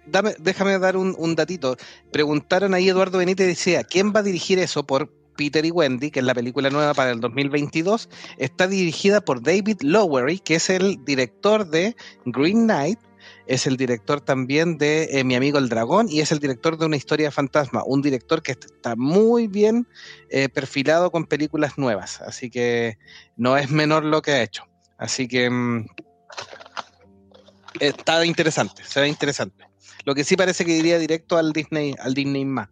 Dame, 0.06 0.34
déjame 0.38 0.78
dar 0.78 0.96
un, 0.96 1.14
un 1.18 1.34
datito. 1.36 1.76
Preguntaron 2.10 2.74
ahí 2.74 2.88
Eduardo 2.88 3.18
Benítez, 3.18 3.46
decía, 3.46 3.84
¿quién 3.84 4.12
va 4.14 4.20
a 4.20 4.22
dirigir 4.22 4.58
eso 4.58 4.84
por 4.84 5.12
Peter 5.36 5.64
y 5.64 5.70
Wendy, 5.70 6.10
que 6.10 6.20
es 6.20 6.24
la 6.26 6.34
película 6.34 6.70
nueva 6.70 6.94
para 6.94 7.10
el 7.12 7.20
2022? 7.20 8.08
Está 8.38 8.66
dirigida 8.66 9.20
por 9.20 9.42
David 9.42 9.76
Lowery, 9.82 10.38
que 10.38 10.54
es 10.56 10.70
el 10.70 11.04
director 11.04 11.66
de 11.68 11.94
Green 12.24 12.64
Knight, 12.64 12.98
es 13.46 13.66
el 13.66 13.76
director 13.76 14.20
también 14.20 14.78
de 14.78 15.08
eh, 15.12 15.24
Mi 15.24 15.34
amigo 15.34 15.58
el 15.58 15.68
dragón 15.68 16.08
y 16.08 16.20
es 16.20 16.32
el 16.32 16.38
director 16.38 16.78
de 16.78 16.86
Una 16.86 16.96
historia 16.96 17.26
de 17.26 17.30
fantasma, 17.30 17.82
un 17.84 18.02
director 18.02 18.42
que 18.42 18.52
está 18.52 18.96
muy 18.96 19.46
bien 19.46 19.86
eh, 20.30 20.48
perfilado 20.48 21.10
con 21.10 21.26
películas 21.26 21.78
nuevas, 21.78 22.20
así 22.22 22.50
que 22.50 22.98
no 23.36 23.56
es 23.56 23.70
menor 23.70 24.04
lo 24.04 24.22
que 24.22 24.32
ha 24.32 24.42
hecho. 24.42 24.64
Así 24.96 25.28
que 25.28 25.50
mm, 25.50 25.86
está 27.80 28.24
interesante, 28.24 28.82
se 28.84 29.00
ve 29.00 29.08
interesante. 29.08 29.64
Lo 30.04 30.14
que 30.14 30.24
sí 30.24 30.36
parece 30.36 30.64
que 30.64 30.76
iría 30.76 30.98
directo 30.98 31.36
al 31.36 31.52
Disney, 31.52 31.94
al 31.98 32.14
Disney 32.14 32.44
más. 32.44 32.68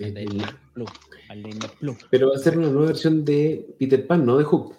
Al 0.00 0.14
Disney 0.14 0.46
Plus. 0.74 0.90
Al 1.28 1.42
Disney 1.42 1.70
Plus. 1.78 1.96
Pero 2.10 2.30
va 2.30 2.36
a 2.36 2.38
ser 2.38 2.58
una 2.58 2.68
nueva 2.68 2.88
versión 2.88 3.24
de 3.24 3.66
Peter 3.78 4.06
Pan, 4.06 4.24
no 4.24 4.38
de 4.38 4.44
Hook. 4.44 4.74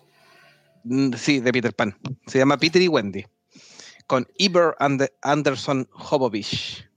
Mm, 0.83 1.13
Sí, 1.13 1.39
de 1.39 1.51
Peter 1.51 1.73
Pan. 1.73 1.95
Se 2.25 2.39
llama 2.39 2.57
Peter 2.57 2.81
y 2.81 2.87
Wendy. 2.87 3.25
Con 4.07 4.25
Iber 4.37 4.73
and 4.79 5.05
Anderson 5.21 5.87
Hobovich 5.91 6.87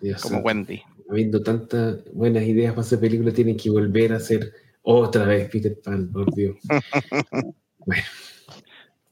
Dios 0.00 0.20
como. 0.22 0.40
Wendy. 0.40 0.82
Habiendo 1.08 1.40
tantas 1.42 1.98
buenas 2.12 2.42
ideas 2.42 2.72
para 2.72 2.82
hacer 2.82 2.98
película, 2.98 3.30
tienen 3.32 3.56
que 3.56 3.70
volver 3.70 4.12
a 4.12 4.16
hacer 4.16 4.52
otra 4.82 5.24
vez 5.24 5.48
Peter 5.50 5.78
Pan, 5.80 6.10
por 6.12 6.34
Dios. 6.34 6.56
bueno, 7.86 8.02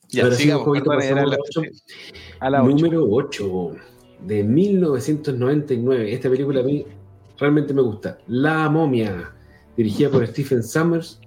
Ya, 0.09 0.25
ahora 0.25 0.35
sí, 0.37 0.43
sigamos, 0.45 0.65
Jovito, 0.65 0.91
perdón, 0.91 1.15
la- 1.17 1.23
a 1.23 1.27
la 1.27 1.37
ocho. 1.41 1.63
a 2.41 2.51
la 2.51 2.63
ocho. 2.65 2.75
Número 2.77 3.07
8 3.09 3.77
de 4.27 4.43
1999. 4.43 6.13
Esta 6.13 6.29
película 6.31 6.61
a 6.61 6.65
mí 6.65 6.85
realmente 7.39 7.73
me 7.75 7.83
gusta. 7.83 8.19
La 8.27 8.69
momia, 8.69 9.33
dirigida 9.77 10.11
por 10.11 10.27
Stephen 10.27 10.63
Summers 10.65 11.21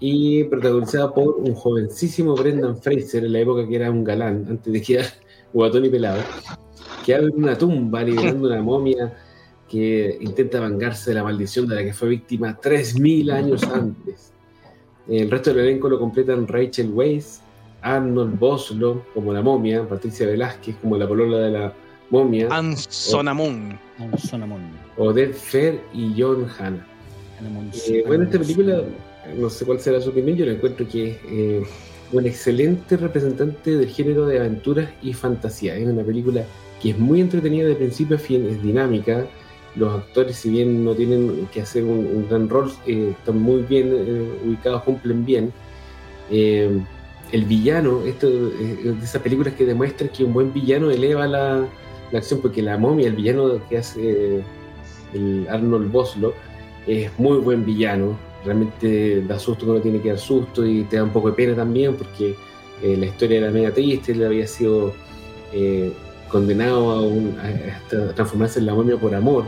y 0.00 0.44
protagonizada 0.44 1.12
por 1.12 1.36
un 1.36 1.54
jovencísimo 1.54 2.34
Brendan 2.34 2.76
Fraser 2.80 3.24
en 3.24 3.32
la 3.32 3.40
época 3.40 3.66
que 3.66 3.76
era 3.76 3.90
un 3.90 4.04
galán, 4.04 4.46
antes 4.48 4.72
de 4.72 4.82
quedar 4.82 5.06
guatón 5.52 5.84
y 5.84 5.88
pelado, 5.88 6.22
que 7.04 7.14
abre 7.14 7.28
una 7.28 7.56
tumba 7.56 8.02
liberando 8.02 8.48
una 8.48 8.62
momia 8.62 9.16
que 9.68 10.16
intenta 10.20 10.60
vengarse 10.60 11.10
de 11.10 11.16
la 11.16 11.24
maldición 11.24 11.66
de 11.66 11.76
la 11.76 11.84
que 11.84 11.92
fue 11.92 12.08
víctima 12.08 12.58
3.000 12.60 13.32
años 13.32 13.62
antes. 13.64 14.32
El 15.08 15.30
resto 15.30 15.52
del 15.52 15.66
elenco 15.66 15.88
lo 15.88 15.98
completan 15.98 16.46
Rachel 16.46 16.90
Weisz, 16.90 17.40
Arnold 17.82 18.38
Boslo 18.38 19.04
como 19.14 19.32
la 19.32 19.42
momia, 19.42 19.86
Patricia 19.86 20.26
Velázquez 20.26 20.76
como 20.76 20.96
la 20.96 21.06
polola 21.06 21.38
de 21.38 21.50
la 21.50 21.72
momia, 22.10 22.48
Anson 22.50 23.28
Amun. 23.28 23.78
Un 23.98 24.18
Sonamón. 24.18 24.62
Odette 24.96 25.34
Fair 25.34 25.80
y 25.92 26.14
John 26.16 26.46
Hanna. 26.58 26.86
Eh, 27.88 28.04
bueno, 28.06 28.24
esta 28.24 28.38
película. 28.38 28.82
No 29.36 29.50
sé 29.50 29.64
cuál 29.64 29.80
será 29.80 30.00
su 30.00 30.10
opinión, 30.10 30.36
yo 30.36 30.46
la 30.46 30.52
encuentro 30.52 30.86
que 30.88 31.10
es 31.10 31.16
eh, 31.26 31.62
un 32.12 32.26
excelente 32.26 32.96
representante 32.96 33.76
del 33.76 33.88
género 33.88 34.26
de 34.26 34.38
aventuras 34.38 34.90
y 35.02 35.12
fantasía. 35.12 35.76
Es 35.76 35.86
una 35.86 36.02
película 36.02 36.44
que 36.80 36.90
es 36.90 36.98
muy 36.98 37.20
entretenida 37.20 37.68
de 37.68 37.74
principio 37.74 38.16
a 38.16 38.18
fin, 38.18 38.46
es 38.46 38.62
dinámica. 38.62 39.26
Los 39.76 39.94
actores, 39.94 40.36
si 40.36 40.50
bien 40.50 40.84
no 40.84 40.94
tienen 40.94 41.48
que 41.52 41.62
hacer 41.62 41.84
un, 41.84 42.26
gran 42.28 42.48
rol, 42.48 42.72
eh, 42.86 43.14
están 43.18 43.40
muy 43.40 43.62
bien 43.62 43.92
eh, 43.92 44.38
ubicados, 44.46 44.82
cumplen 44.82 45.24
bien. 45.24 45.52
El 46.30 47.44
villano, 47.44 48.02
esto 48.06 48.28
de 48.28 48.96
esas 49.02 49.20
películas 49.20 49.54
que 49.54 49.66
demuestran 49.66 50.08
que 50.10 50.24
un 50.24 50.32
buen 50.32 50.52
villano 50.52 50.90
eleva 50.90 51.26
la, 51.26 51.68
acción, 52.12 52.40
porque 52.40 52.62
la 52.62 52.78
momia, 52.78 53.06
el 53.06 53.16
villano 53.16 53.60
que 53.68 53.78
hace 53.78 54.42
Arnold 55.48 55.92
Boslo, 55.92 56.32
es 56.86 57.10
muy 57.18 57.38
buen 57.38 57.64
villano. 57.64 58.16
Realmente 58.44 59.22
da 59.22 59.38
susto 59.38 59.64
cuando 59.66 59.82
tiene 59.82 60.00
que 60.00 60.10
dar 60.10 60.18
susto 60.18 60.64
y 60.64 60.84
te 60.84 60.96
da 60.96 61.04
un 61.04 61.10
poco 61.10 61.30
de 61.30 61.36
pena 61.36 61.56
también 61.56 61.96
porque 61.96 62.34
eh, 62.82 62.96
la 62.96 63.06
historia 63.06 63.38
era 63.38 63.50
media 63.50 63.72
triste, 63.74 64.12
él 64.12 64.24
había 64.24 64.46
sido 64.46 64.94
eh, 65.52 65.92
condenado 66.28 66.90
a, 66.92 67.00
un- 67.02 67.36
a- 67.40 68.12
transformarse 68.14 68.60
en 68.60 68.66
la 68.66 68.74
momia 68.74 68.96
por 68.96 69.14
amor. 69.14 69.44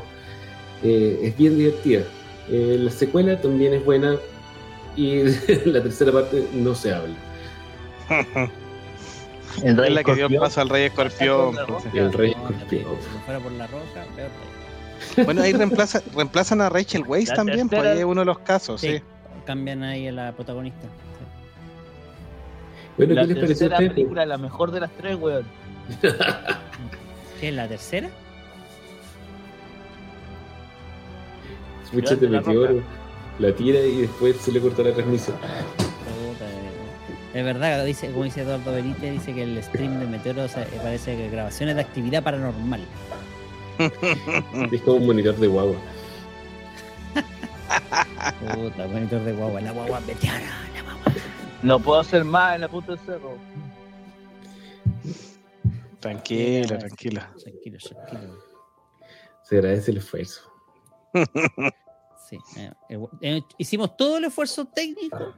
Eh, 0.82 1.18
es 1.22 1.36
bien 1.36 1.56
divertida. 1.56 2.02
Eh, 2.50 2.76
la 2.80 2.90
secuela 2.90 3.40
también 3.40 3.74
es 3.74 3.84
buena 3.84 4.16
y 4.96 5.22
la 5.66 5.82
tercera 5.82 6.10
parte 6.12 6.44
no 6.52 6.74
se 6.74 6.92
habla. 6.92 7.14
El 9.64 9.78
Es 9.80 9.92
la 9.92 10.04
que 10.04 10.14
dio 10.14 10.28
paso 10.40 10.60
al 10.60 10.68
Rey 10.68 10.84
Escorpión. 10.86 11.56
El 11.92 12.12
Rey 12.12 12.34
No, 12.34 12.48
Escorpión. 12.50 12.68
terrible. 12.68 12.96
Si 13.02 13.18
fuera 13.24 13.40
por 13.40 13.52
la 13.52 13.66
roca, 13.66 14.04
peor 14.16 14.30
todavía. 14.30 14.59
Bueno, 15.24 15.42
ahí 15.42 15.52
reemplaza, 15.52 16.02
reemplazan 16.14 16.60
a 16.60 16.68
Rachel 16.68 17.04
Weisz 17.06 17.28
La 17.30 17.34
también, 17.36 17.68
pues 17.68 17.80
tercera- 17.80 17.92
ahí 17.92 17.98
es 18.00 18.04
uno 18.04 18.20
de 18.20 18.26
los 18.26 18.38
casos, 18.40 18.80
sí. 18.80 18.98
Sí. 18.98 19.02
Cambian 19.46 19.82
ahí 19.82 20.08
a 20.08 20.12
la 20.12 20.32
protagonista. 20.32 20.86
Bueno, 22.96 23.14
La 23.14 23.22
¿qué 23.22 23.26
les 23.28 23.36
pareció 23.36 23.44
a 23.44 23.48
tercera 23.48 23.76
ustedes? 23.76 23.92
película, 23.92 24.26
la 24.26 24.38
mejor 24.38 24.70
de 24.72 24.80
las 24.80 24.90
tres, 24.92 25.16
weón. 25.16 25.44
¿Qué 27.40 27.48
es 27.48 27.54
la 27.54 27.66
tercera? 27.66 28.08
Escúchate 31.84 32.28
La 32.28 32.38
meteoro, 32.40 32.72
Roca. 32.74 32.84
la 33.38 33.52
tira 33.54 33.80
y 33.80 34.02
después 34.02 34.36
se 34.36 34.52
le 34.52 34.60
corta 34.60 34.82
la 34.82 34.92
transmisión. 34.92 35.36
Es 37.32 37.44
verdad, 37.44 37.84
dice, 37.84 38.10
como 38.10 38.24
dice 38.24 38.42
Eduardo 38.42 38.72
Benítez, 38.72 39.12
dice 39.12 39.32
que 39.32 39.44
el 39.44 39.62
stream 39.62 40.00
de 40.00 40.06
Meteoro 40.06 40.42
o 40.44 40.48
sea, 40.48 40.66
parece 40.82 41.16
que 41.16 41.30
grabaciones 41.30 41.76
de 41.76 41.80
actividad 41.80 42.24
paranormal. 42.24 42.80
Es 44.72 44.82
como 44.82 44.96
un 44.96 45.06
monitor 45.06 45.36
de 45.36 45.46
guagua. 45.46 45.76
Puta, 48.40 48.86
monitor 48.88 49.24
de 49.24 49.32
guagua, 49.32 49.60
la 49.60 49.72
guagua 49.72 50.00
meteora, 50.00 50.40
la 50.74 50.82
guagua. 50.82 51.12
No 51.62 51.80
puedo 51.80 52.00
hacer 52.00 52.24
más 52.24 52.54
en 52.54 52.62
la 52.62 52.68
puta 52.68 52.92
del 52.92 52.98
cerro. 53.00 53.38
Tranquilo, 56.00 56.78
tranquilo. 56.78 57.22
Tranquilo, 57.42 57.78
tranquilo. 57.78 58.38
Se 59.42 59.56
agradece 59.56 59.90
el 59.90 59.98
esfuerzo. 59.98 60.42
Sí, 62.28 62.38
eh, 62.56 62.70
eh, 62.88 62.98
eh, 63.22 63.42
hicimos 63.58 63.96
todo 63.96 64.18
el 64.18 64.24
esfuerzo 64.24 64.64
técnico, 64.66 65.34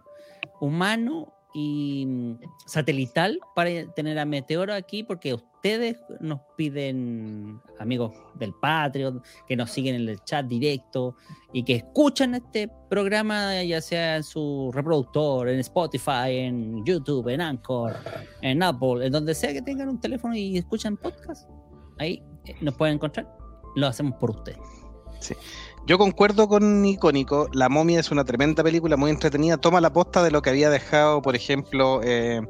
humano 0.61 1.33
y 1.55 2.05
mm, 2.07 2.39
satelital 2.67 3.39
para 3.55 3.71
tener 3.95 4.19
a 4.19 4.25
Meteoro 4.25 4.75
aquí, 4.75 5.03
porque 5.03 5.35
ustedes 5.35 5.99
nos 6.21 6.41
piden, 6.57 7.61
amigos 7.79 8.13
del 8.35 8.53
Patreon, 8.55 9.23
que 9.47 9.57
nos 9.57 9.71
siguen 9.71 9.97
en 9.97 10.09
el 10.09 10.21
chat 10.25 10.47
directo 10.47 11.17
y 11.53 11.63
que 11.63 11.77
escuchan 11.77 12.35
este 12.35 12.69
programa, 12.89 13.63
ya 13.63 13.81
sea 13.81 14.17
en 14.17 14.25
su 14.25 14.71
reproductor, 14.73 15.49
en 15.49 15.61
Spotify, 15.61 16.31
en 16.31 16.85
YouTube, 16.85 17.29
en 17.29 17.41
Anchor, 17.41 17.95
en 18.41 18.63
Apple, 18.63 19.07
en 19.07 19.13
donde 19.13 19.35
sea 19.35 19.53
que 19.53 19.63
tengan 19.63 19.89
un 19.89 20.01
teléfono 20.01 20.35
y 20.35 20.59
escuchan 20.59 20.97
podcast. 20.97 21.49
Ahí 21.99 22.23
eh, 22.47 22.57
nos 22.61 22.75
pueden 22.75 22.95
encontrar. 22.95 23.29
Lo 23.77 23.87
hacemos 23.87 24.15
por 24.19 24.31
ustedes. 24.31 24.59
Yo 25.85 25.99
concuerdo 25.99 26.47
con 26.47 26.85
Icónico, 26.85 27.49
La 27.53 27.69
momia 27.69 27.99
es 27.99 28.13
una 28.13 28.25
tremenda 28.25 28.63
película, 28.63 28.97
muy 28.97 29.11
entretenida, 29.11 29.57
toma 29.57 29.81
la 29.81 29.93
posta 29.93 30.23
de 30.23 30.31
lo 30.31 30.41
que 30.41 30.51
había 30.51 30.71
dejado, 30.71 31.23
por 31.23 31.35
ejemplo, 31.35 32.01
eh, 32.05 32.41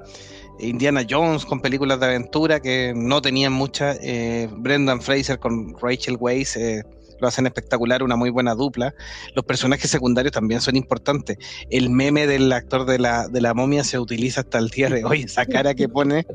Indiana 0.59 1.03
Jones 1.09 1.47
con 1.47 1.63
películas 1.63 1.99
de 1.99 2.07
aventura 2.07 2.61
que 2.61 2.93
no 2.95 3.23
tenían 3.23 3.55
muchas, 3.55 3.99
eh, 4.03 4.51
Brendan 4.59 5.01
Fraser 5.01 5.39
con 5.39 5.75
Rachel 5.81 6.19
Weisz 6.21 6.57
eh, 6.59 6.85
lo 7.21 7.29
hacen 7.29 7.47
espectacular, 7.47 8.03
una 8.03 8.17
muy 8.17 8.31
buena 8.31 8.55
dupla. 8.55 8.95
Los 9.35 9.45
personajes 9.45 9.89
secundarios 9.91 10.33
también 10.33 10.61
son 10.61 10.77
importantes. 10.77 11.39
El 11.71 11.89
meme 11.89 12.27
del 12.27 12.53
actor 12.53 12.85
de 12.85 12.99
la, 12.99 13.29
de 13.29 13.41
la 13.41 13.55
momia 13.55 13.85
se 13.85 13.99
utiliza 13.99 14.41
hasta 14.41 14.59
el 14.59 14.69
día 14.71 14.91
de 14.91 15.05
hoy. 15.05 15.23
Esa 15.23 15.47
cara 15.47 15.73
que 15.75 15.89
pone 15.89 16.27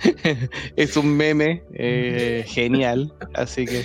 es 0.76 0.96
un 0.96 1.16
meme 1.16 1.62
genial. 2.44 3.14
Así 3.34 3.66
que 3.66 3.84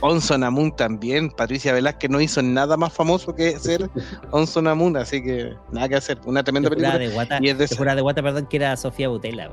Onson 0.00 0.44
Amun 0.44 0.70
también. 0.74 1.30
Patricia 1.30 1.72
Velázquez 1.72 2.10
no 2.10 2.20
hizo 2.20 2.42
nada 2.42 2.76
más 2.76 2.92
famoso 2.92 3.34
que 3.34 3.58
ser 3.58 3.90
Onson 4.30 4.66
Amun, 4.68 4.96
así 4.96 5.22
que 5.22 5.54
nada 5.72 5.88
que 5.88 5.96
hacer. 5.96 6.18
Una 6.24 6.42
tremenda 6.44 6.68
película. 6.70 6.98
de 6.98 7.08
guata, 7.08 7.38
y 7.40 7.48
es 7.48 7.58
de 7.58 7.66
de 7.66 8.00
guata, 8.02 8.22
perdón, 8.22 8.46
que 8.46 8.56
era 8.56 8.76
Sofía 8.76 9.08
Butela. 9.08 9.50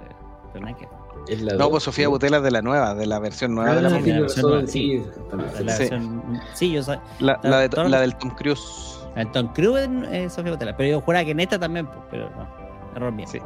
Pero 0.54 0.66
nada 0.66 0.78
que- 0.78 0.88
Es 1.28 1.42
la 1.42 1.56
No, 1.56 1.72
pues 1.72 1.82
Sofía 1.84 2.08
Butela 2.08 2.38
es 2.38 2.44
de 2.44 2.52
la 2.52 2.62
nueva, 2.62 2.94
de 2.94 3.08
la 3.08 3.18
versión 3.18 3.56
nueva 3.56 3.72
Ah, 3.72 3.76
de 3.76 3.82
la 3.82 3.90
sí, 3.90 3.96
momia. 3.96 4.04
tiene 4.06 4.20
la 4.20 4.26
versión 4.28 4.46
razón, 4.46 4.52
nueva, 4.60 4.72
sí, 4.72 5.64
la 5.66 5.74
Sí. 5.74 5.80
versión- 5.80 6.42
sí, 6.54 6.72
yo 6.72 6.84
soy. 6.84 6.98
La, 7.20 7.40
la 7.42 7.60
de- 7.68 7.90
la 7.90 8.00
del 8.02 8.16
Tom 8.16 8.30
Cruise. 8.36 9.00
El 9.16 9.32
Tom 9.32 9.48
Cruise 9.54 9.90
es 10.12 10.34
Sofía 10.34 10.52
Butela, 10.52 10.78
pero 10.78 10.88
yo 10.90 11.02
juraba 11.02 11.26
que 11.26 11.32
en 11.32 11.40
esta 11.40 11.58
también, 11.58 11.88
pues, 11.88 12.00
pero 12.12 12.30
no. 12.30 12.48
Error 12.96 13.12
mío. 13.12 13.26
Sí. 13.28 13.40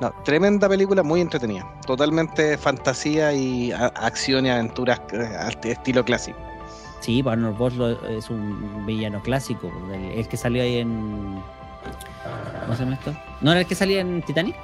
No, 0.00 0.12
tremenda 0.24 0.68
película, 0.68 1.02
muy 1.02 1.20
entretenida. 1.20 1.66
Totalmente 1.86 2.56
fantasía 2.56 3.32
y 3.32 3.72
acción 3.72 4.46
y 4.46 4.50
aventuras 4.50 5.00
eh, 5.12 5.28
al 5.38 5.58
estilo 5.64 6.04
clásico. 6.04 6.38
Sí, 7.00 7.22
Arnold 7.26 7.56
Bosch 7.58 7.74
lo- 7.74 8.06
es 8.08 8.30
un 8.30 8.84
villano 8.86 9.20
clásico, 9.22 9.72
el, 9.92 10.18
el 10.18 10.28
que 10.28 10.36
salió 10.36 10.62
ahí 10.62 10.78
en. 10.78 11.42
¿Cómo 12.62 12.74
se 12.76 12.84
llama 12.84 12.94
esto? 12.94 13.14
¿No 13.40 13.50
era 13.52 13.60
el 13.60 13.66
que 13.66 13.74
salía 13.74 14.00
en 14.00 14.22
Titanic? 14.22 14.54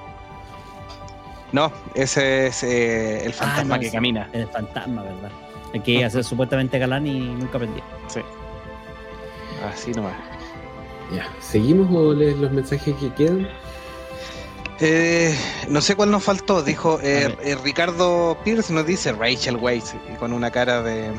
No, 1.53 1.71
ese 1.95 2.49
es 2.49 2.63
eh, 2.65 3.25
el 3.25 3.33
fantasma 3.33 3.77
no, 3.77 3.81
que 3.81 3.91
camina. 3.91 4.29
El 4.33 4.47
fantasma, 4.49 5.03
¿verdad? 5.03 5.31
El 5.73 5.83
que 5.83 5.93
iba 5.93 6.07
a 6.07 6.11
ser 6.11 6.23
supuestamente 6.25 6.79
galán 6.79 7.07
y 7.07 7.21
nunca 7.21 7.57
aprendió. 7.59 7.83
Sí. 8.09 8.21
Así 9.73 9.93
nomás. 9.93 10.15
Ya, 11.15 11.27
¿seguimos 11.41 11.89
o 11.95 12.13
lees 12.13 12.37
los 12.39 12.51
mensajes 12.51 12.95
que 12.97 13.13
quedan? 13.15 13.49
Eh, 14.81 15.35
no 15.69 15.81
sé 15.81 15.95
cuál 15.95 16.11
nos 16.11 16.25
faltó. 16.25 16.63
Dijo 16.63 16.99
eh, 17.03 17.35
eh, 17.45 17.57
Ricardo 17.63 18.37
Pierce, 18.45 18.73
nos 18.73 18.87
dice 18.87 19.13
Rachel 19.13 19.57
Weisz 19.57 19.95
y 20.13 20.17
con 20.17 20.33
una 20.33 20.51
cara 20.51 20.83
de. 20.83 21.11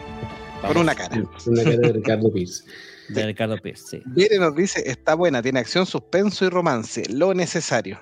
Con 0.61 0.77
una 0.77 0.95
cara. 0.95 1.23
Una 1.45 1.63
cara 1.63 1.77
de 1.77 1.93
Ricardo 1.93 2.31
Pierce. 2.31 2.63
De 3.07 3.23
Ricardo 3.23 3.55
Pierce, 3.61 3.83
sí, 3.87 4.01
Viene 4.07 4.39
nos 4.39 4.55
dice, 4.55 4.81
está 4.89 5.13
buena, 5.13 5.39
tiene 5.43 5.59
acción, 5.59 5.85
suspenso 5.85 6.43
y 6.43 6.49
romance, 6.49 7.03
lo 7.07 7.35
necesario. 7.35 7.99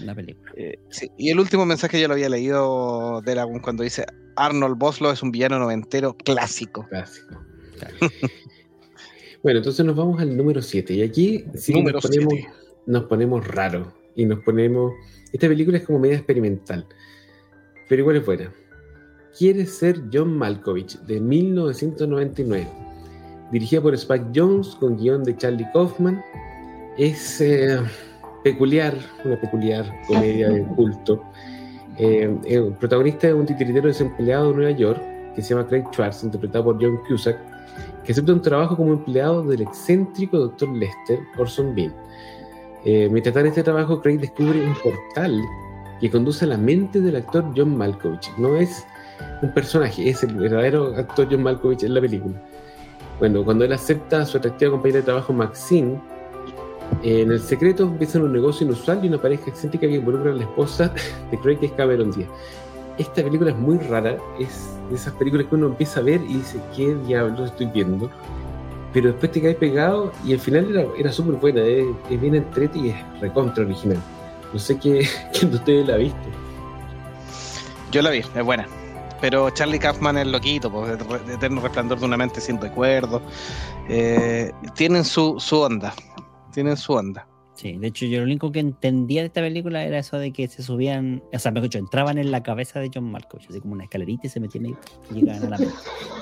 la 0.00 0.14
película. 0.14 0.50
Eh, 0.56 0.78
sí, 0.88 1.10
Y 1.18 1.28
el 1.28 1.38
último 1.38 1.66
mensaje 1.66 2.00
yo 2.00 2.08
lo 2.08 2.14
había 2.14 2.30
leído 2.30 3.20
de 3.20 3.32
Dragon 3.32 3.60
cuando 3.60 3.82
dice 3.82 4.06
Arnold 4.36 4.78
Boslo 4.78 5.12
es 5.12 5.22
un 5.22 5.32
villano 5.32 5.58
noventero 5.58 6.16
clásico. 6.16 6.86
Clásico. 6.88 7.44
bueno, 9.42 9.58
entonces 9.58 9.84
nos 9.84 9.96
vamos 9.96 10.18
al 10.18 10.34
número 10.34 10.62
7. 10.62 10.94
Y 10.94 11.02
aquí 11.02 11.44
sí 11.54 11.74
Número 11.74 11.96
nos 11.96 12.06
ponemos, 12.06 12.32
siete. 12.32 12.48
nos 12.86 13.04
ponemos 13.04 13.46
raros. 13.46 13.88
Y 14.14 14.24
nos 14.24 14.40
ponemos. 14.40 14.92
Esta 15.32 15.48
película 15.48 15.78
es 15.78 15.84
como 15.84 15.98
media 15.98 16.16
experimental. 16.16 16.86
Pero 17.88 18.00
igual 18.00 18.16
es 18.16 18.26
buena. 18.26 18.52
Quiere 19.36 19.64
ser 19.66 20.02
John 20.12 20.36
Malkovich, 20.36 20.98
de 21.00 21.20
1999. 21.20 22.66
Dirigida 23.50 23.80
por 23.80 23.94
Spike 23.94 24.26
Jones, 24.34 24.76
con 24.78 24.96
guion 24.96 25.24
de 25.24 25.36
Charlie 25.36 25.66
Kaufman. 25.72 26.22
Es 26.98 27.40
eh, 27.40 27.78
peculiar, 28.44 28.94
una 29.24 29.40
peculiar 29.40 29.86
comedia 30.06 30.50
de 30.50 30.62
culto. 30.76 31.22
Eh, 31.98 32.34
el 32.46 32.72
protagonista 32.74 33.28
es 33.28 33.34
un 33.34 33.46
titiritero 33.46 33.88
desempleado 33.88 34.50
de 34.50 34.56
Nueva 34.56 34.70
York, 34.72 35.00
que 35.34 35.42
se 35.42 35.54
llama 35.54 35.66
Craig 35.66 35.84
Schwartz, 35.92 36.24
interpretado 36.24 36.64
por 36.64 36.82
John 36.82 36.98
Cusack, 37.08 37.38
que 38.04 38.12
acepta 38.12 38.32
un 38.32 38.42
trabajo 38.42 38.76
como 38.76 38.92
empleado 38.92 39.42
del 39.44 39.62
excéntrico 39.62 40.38
Dr. 40.38 40.68
Lester 40.70 41.20
Orson 41.38 41.74
Bean. 41.74 41.94
Eh, 42.84 43.08
mientras 43.10 43.32
está 43.32 43.40
en 43.40 43.46
este 43.46 43.62
trabajo, 43.62 44.00
Craig 44.00 44.18
descubre 44.18 44.60
un 44.64 44.74
portal 44.74 45.40
que 46.00 46.10
conduce 46.10 46.44
a 46.44 46.48
la 46.48 46.56
mente 46.56 47.00
del 47.00 47.16
actor 47.16 47.44
John 47.56 47.76
Malkovich. 47.76 48.32
No 48.38 48.56
es 48.56 48.84
un 49.40 49.52
personaje, 49.54 50.08
es 50.08 50.22
el 50.24 50.34
verdadero 50.34 50.94
actor 50.96 51.28
John 51.30 51.44
Malkovich 51.44 51.84
en 51.84 51.94
la 51.94 52.00
película. 52.00 52.34
Bueno, 53.20 53.44
cuando 53.44 53.64
él 53.64 53.72
acepta 53.72 54.22
a 54.22 54.26
su 54.26 54.38
atractiva 54.38 54.72
compañera 54.72 54.98
de 54.98 55.04
trabajo 55.04 55.32
Maxine, 55.32 56.00
eh, 57.02 57.22
en 57.22 57.30
el 57.30 57.40
secreto 57.40 57.84
empiezan 57.84 58.22
un 58.22 58.32
negocio 58.32 58.66
inusual 58.66 59.04
y 59.04 59.08
una 59.08 59.18
pareja 59.18 59.48
excéntrica 59.48 59.86
que 59.86 59.94
involucra 59.94 60.32
a 60.32 60.34
la 60.34 60.42
esposa 60.42 60.92
de 61.30 61.38
Craig, 61.38 61.58
que 61.58 61.66
es 61.66 61.72
Cameron 61.72 62.10
Diaz. 62.10 62.28
Esta 62.98 63.22
película 63.22 63.52
es 63.52 63.56
muy 63.56 63.78
rara, 63.78 64.18
es 64.38 64.68
de 64.90 64.96
esas 64.96 65.14
películas 65.14 65.46
que 65.46 65.54
uno 65.54 65.66
empieza 65.68 66.00
a 66.00 66.02
ver 66.02 66.20
y 66.22 66.34
dice, 66.34 66.60
¿qué 66.76 66.94
diablos 67.06 67.50
estoy 67.50 67.66
viendo? 67.66 68.10
Pero 68.92 69.08
después 69.08 69.32
te 69.32 69.40
cae 69.40 69.54
pegado 69.54 70.12
y 70.24 70.34
al 70.34 70.40
final 70.40 70.70
era, 70.70 70.86
era 70.98 71.12
súper 71.12 71.36
buena, 71.36 71.62
es, 71.62 71.86
es 72.10 72.20
bien 72.20 72.34
entrete 72.34 72.78
y 72.78 72.90
es 72.90 73.20
recontra 73.20 73.64
original. 73.64 73.98
No 74.52 74.58
sé 74.58 74.78
qué, 74.78 75.06
quién 75.32 75.50
de 75.50 75.56
ustedes 75.56 75.86
la 75.86 75.94
ha 75.94 75.98
visto. 75.98 76.28
Yo 77.90 78.02
la 78.02 78.10
vi, 78.10 78.18
es 78.18 78.44
buena. 78.44 78.66
Pero 79.20 79.50
Charlie 79.50 79.78
Kaufman 79.78 80.18
es 80.18 80.26
loquito, 80.26 80.70
pues, 80.70 80.98
eterno 81.28 81.60
resplandor 81.60 82.00
de 82.00 82.06
una 82.06 82.16
mente 82.16 82.40
sin 82.40 82.60
recuerdo. 82.60 83.22
Eh, 83.88 84.50
tienen 84.74 85.04
su, 85.04 85.38
su 85.38 85.60
onda. 85.60 85.94
Tienen 86.52 86.76
su 86.76 86.92
onda. 86.92 87.26
Sí, 87.54 87.76
de 87.76 87.86
hecho 87.86 88.06
yo 88.06 88.18
lo 88.18 88.24
único 88.24 88.50
que 88.50 88.58
entendía 88.58 89.20
de 89.20 89.28
esta 89.28 89.40
película 89.40 89.84
era 89.84 89.98
eso 89.98 90.18
de 90.18 90.32
que 90.32 90.48
se 90.48 90.62
subían, 90.62 91.22
o 91.32 91.38
sea, 91.38 91.52
mejor 91.52 91.68
dicho, 91.68 91.78
entraban 91.78 92.18
en 92.18 92.32
la 92.32 92.42
cabeza 92.42 92.80
de 92.80 92.90
John 92.92 93.12
Malkovich, 93.12 93.48
así 93.48 93.60
como 93.60 93.74
una 93.74 93.84
escalerita 93.84 94.26
y 94.26 94.30
se 94.30 94.40
metían 94.40 94.64
ahí 94.64 94.76
y 95.10 95.14
llegaban 95.14 95.44
a 95.44 95.50
la 95.50 95.58
mente. 95.58 95.74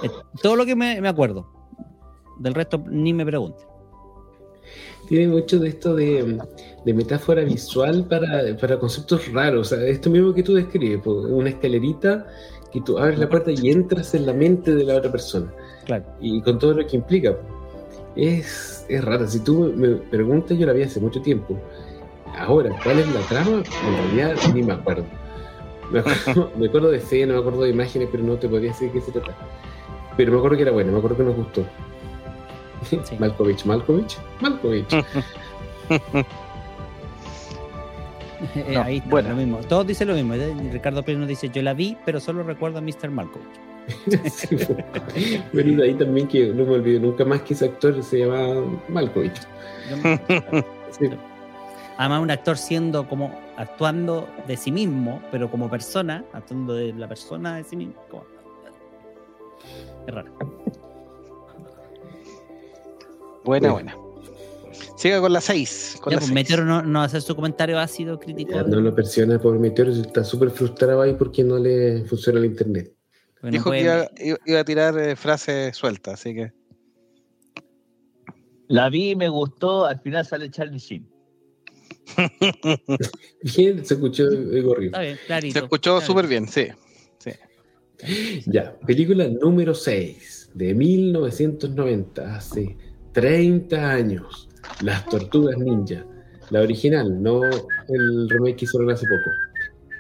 Es 0.03 0.12
todo 0.43 0.57
lo 0.57 0.66
que 0.66 0.77
me, 0.77 1.01
me 1.01 1.09
acuerdo. 1.09 1.60
Del 2.41 2.55
resto 2.55 2.82
ni 2.88 3.12
me 3.12 3.24
pregunte. 3.24 3.62
Tiene 5.09 5.28
mucho 5.28 5.59
de 5.59 5.68
esto 5.68 5.95
de, 5.95 6.38
de 6.84 6.95
metáfora 6.95 7.43
visual 7.43 8.07
para, 8.09 8.57
para 8.57 8.78
conceptos 8.78 9.30
raros. 9.32 9.72
O 9.72 9.76
sea, 9.76 9.86
esto 9.86 10.09
mismo 10.09 10.32
que 10.32 10.43
tú 10.43 10.55
describes, 10.55 11.05
una 11.07 11.51
escalerita 11.51 12.26
que 12.72 12.80
tú 12.80 12.99
abres 12.99 13.18
la 13.18 13.28
puerta 13.28 13.51
y 13.51 13.70
entras 13.70 14.14
en 14.14 14.24
la 14.24 14.32
mente 14.32 14.74
de 14.74 14.84
la 14.84 14.97
otra 14.97 15.12
persona. 15.12 15.53
Claro. 15.84 16.05
Y 16.20 16.41
con 16.43 16.59
todo 16.59 16.74
lo 16.74 16.86
que 16.86 16.97
implica. 16.97 17.36
Es, 18.16 18.86
es 18.88 19.05
rara. 19.05 19.26
Si 19.26 19.41
tú 19.41 19.72
me 19.76 19.97
preguntas, 19.97 20.57
yo 20.57 20.66
la 20.66 20.72
vi 20.72 20.82
hace 20.82 21.01
mucho 21.01 21.20
tiempo. 21.20 21.59
Ahora, 22.38 22.74
¿cuál 22.82 23.01
es 23.01 23.12
la 23.12 23.20
trama? 23.22 23.62
En 23.86 24.14
realidad 24.14 24.36
ni 24.55 24.62
me 24.62 24.72
acuerdo. 24.72 25.05
Me 25.91 25.99
acuerdo, 25.99 26.53
me 26.57 26.68
acuerdo 26.68 26.91
de 26.91 26.99
escena, 26.99 27.34
me 27.34 27.41
acuerdo 27.41 27.62
de 27.62 27.70
imágenes, 27.70 28.09
pero 28.11 28.22
no 28.22 28.36
te 28.36 28.49
podría 28.49 28.70
decir 28.70 28.88
de 28.88 28.95
qué 28.95 29.05
se 29.05 29.12
trata. 29.12 29.36
Pero 30.16 30.32
me 30.32 30.38
acuerdo 30.38 30.57
que 30.57 30.62
era 30.62 30.72
buena, 30.72 30.93
me 30.93 30.99
acuerdo 30.99 31.16
que 31.16 31.24
nos 31.24 31.36
gustó. 31.36 31.66
Malkovich, 33.18 33.64
Malkovich, 33.66 34.16
Malkovich. 34.41 34.93
Eh, 38.55 38.72
No, 38.72 38.83
ahí 38.83 38.97
está, 38.99 39.11
bueno. 39.11 39.28
lo 39.31 39.37
mismo. 39.37 39.59
Todos 39.68 39.87
dicen 39.87 40.09
lo 40.09 40.14
mismo. 40.14 40.35
Ricardo 40.72 41.03
Pérez 41.05 41.18
nos 41.18 41.28
dice, 41.28 41.51
yo 41.51 41.62
la 41.62 41.74
vi, 41.74 41.97
pero 42.07 42.20
solo 42.20 42.43
recuerdo 42.43 42.78
a 42.78 42.81
Mr. 42.81 43.11
Malkovich. 43.11 43.47
Sí, 44.31 44.57
fue. 44.57 44.85
Pero 45.53 45.76
de 45.76 45.85
ahí 45.85 45.95
también 45.95 46.26
que 46.28 46.47
no 46.49 46.64
me 46.64 46.72
olvido 46.72 47.01
nunca 47.01 47.24
más 47.24 47.43
que 47.43 47.55
ese 47.55 47.66
actor 47.66 48.03
se 48.03 48.18
llama 48.20 48.64
Malkovich. 48.89 49.41
Sí. 50.91 51.09
Además, 51.99 52.20
un 52.22 52.31
actor 52.33 52.57
siendo 52.59 53.07
como 53.09 53.33
actuando 53.57 54.26
de 54.49 54.57
sí 54.57 54.72
mismo, 54.72 55.20
pero 55.31 55.49
como 55.51 55.68
persona, 55.70 56.24
actuando 56.33 56.74
de 56.74 56.93
la 56.95 57.07
persona 57.07 57.57
de 57.57 57.64
sí 57.64 57.76
mismo. 57.76 57.95
como- 58.11 58.24
Es 60.07 60.14
raro. 60.14 60.33
Buena, 63.45 63.72
Bueno. 63.72 63.93
buena. 63.97 64.11
Siga 64.97 65.20
con 65.20 65.32
la 65.32 65.41
6. 65.41 65.97
Con 66.01 66.11
Ya, 66.11 66.16
la 66.16 66.20
pues, 66.20 66.26
seis. 66.28 66.34
Meteoro 66.34 66.64
no, 66.64 66.82
no 66.82 67.03
hacer 67.03 67.22
su 67.22 67.34
comentario 67.34 67.78
ácido, 67.78 68.18
crítico. 68.18 68.53
Ya 68.53 68.62
no 68.62 68.80
lo 68.80 68.95
presiona 68.95 69.38
por 69.41 69.59
Meteoro, 69.59 69.91
está 69.93 70.22
súper 70.24 70.51
frustrado 70.51 71.01
ahí 71.03 71.14
porque 71.14 71.43
no 71.43 71.59
le 71.59 72.05
funciona 72.05 72.38
el 72.38 72.47
internet. 72.47 72.93
Dijo 73.43 73.70
que 73.70 73.80
iba, 73.80 74.11
iba- 74.47 74.61
a 74.61 74.64
tirar 74.64 74.99
eh, 74.99 75.16
frases 75.16 75.74
sueltas, 75.74 76.14
así 76.20 76.34
que. 76.34 76.53
La 78.68 78.88
vi 78.91 79.11
y 79.11 79.16
me 79.16 79.28
gustó, 79.30 79.86
al 79.86 79.99
final 80.01 80.24
sale 80.26 80.51
Charlie 80.51 80.78
Sheen. 80.78 81.09
Bien, 83.57 83.84
se 83.84 83.95
escuchó 83.95 84.24
gorrido. 84.62 84.91
Está 84.91 85.01
bien, 85.01 85.18
clarito. 85.26 85.53
Se 85.59 85.64
escuchó 85.64 86.01
súper 86.01 86.26
bien, 86.26 86.47
sí. 86.49 86.66
sí. 87.18 87.30
Ya, 88.47 88.76
película 88.86 89.26
número 89.28 89.74
6 89.74 90.51
de 90.55 90.74
1990, 90.74 92.34
hace 92.36 92.76
30 93.13 93.91
años. 93.91 94.49
Las 94.83 95.05
Tortugas 95.07 95.59
Ninja. 95.59 96.05
La 96.51 96.61
original, 96.61 97.23
no 97.23 97.45
el 97.45 98.29
remake 98.29 98.57
que 98.57 98.65
hicieron 98.65 98.91
hace 98.91 99.07
poco. 99.07 99.31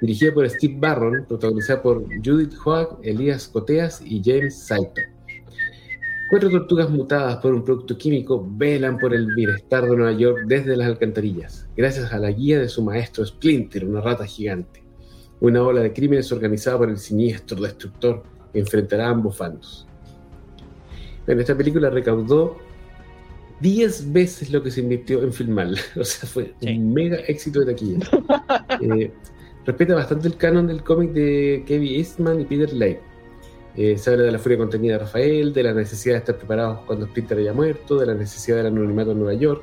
Dirigida 0.00 0.32
por 0.32 0.48
Steve 0.48 0.76
Barron, 0.78 1.24
protagonizada 1.26 1.82
por 1.82 2.04
Judith 2.24 2.54
Hoag, 2.64 2.98
Elías 3.02 3.46
Coteas 3.48 4.02
y 4.04 4.20
James 4.24 4.58
Saito. 4.58 5.02
Cuatro 6.30 6.48
tortugas 6.48 6.88
mutadas 6.88 7.36
por 7.36 7.52
un 7.52 7.64
producto 7.64 7.98
químico 7.98 8.46
velan 8.52 8.98
por 8.98 9.12
el 9.12 9.26
bienestar 9.34 9.84
de 9.84 9.96
Nueva 9.96 10.12
York 10.12 10.44
desde 10.46 10.76
las 10.76 10.86
alcantarillas, 10.86 11.68
gracias 11.76 12.12
a 12.12 12.18
la 12.18 12.30
guía 12.30 12.60
de 12.60 12.68
su 12.68 12.84
maestro 12.84 13.26
Splinter, 13.26 13.84
una 13.84 14.00
rata 14.00 14.24
gigante. 14.24 14.82
Una 15.40 15.62
ola 15.62 15.80
de 15.80 15.92
crímenes 15.92 16.30
organizada 16.30 16.78
por 16.78 16.88
el 16.88 16.98
siniestro 16.98 17.60
destructor 17.60 18.22
enfrentará 18.54 19.08
a 19.08 19.10
ambos 19.10 19.38
bandos. 19.38 19.88
Bueno, 21.26 21.40
esta 21.40 21.56
película 21.56 21.90
recaudó 21.90 22.58
10 23.60 24.12
veces 24.12 24.50
lo 24.50 24.62
que 24.62 24.70
se 24.70 24.80
invirtió 24.80 25.22
en 25.22 25.32
filmarla. 25.32 25.80
O 26.00 26.04
sea, 26.04 26.28
fue 26.28 26.54
Sí. 26.60 26.76
un 26.78 26.92
mega 26.92 27.16
éxito 27.28 27.60
de 27.60 27.66
taquilla. 27.72 27.98
Eh, 28.80 29.10
respeta 29.66 29.94
bastante 29.94 30.26
el 30.28 30.36
canon 30.36 30.66
del 30.66 30.82
cómic 30.82 31.12
de 31.12 31.64
Kevin 31.66 31.94
Eastman 31.96 32.40
y 32.40 32.44
Peter 32.46 32.72
Lake. 32.72 33.00
Eh, 33.76 33.96
se 33.98 34.10
habla 34.10 34.22
de 34.24 34.32
la 34.32 34.38
furia 34.38 34.56
contenida 34.58 34.94
de 34.94 34.98
Rafael, 35.00 35.52
de 35.52 35.62
la 35.62 35.74
necesidad 35.74 36.14
de 36.14 36.18
estar 36.20 36.36
preparados 36.38 36.80
cuando 36.86 37.06
Splinter 37.06 37.38
haya 37.38 37.52
muerto, 37.52 37.98
de 37.98 38.06
la 38.06 38.14
necesidad 38.14 38.56
del 38.56 38.66
anonimato 38.66 39.12
en 39.12 39.18
Nueva 39.18 39.34
York. 39.34 39.62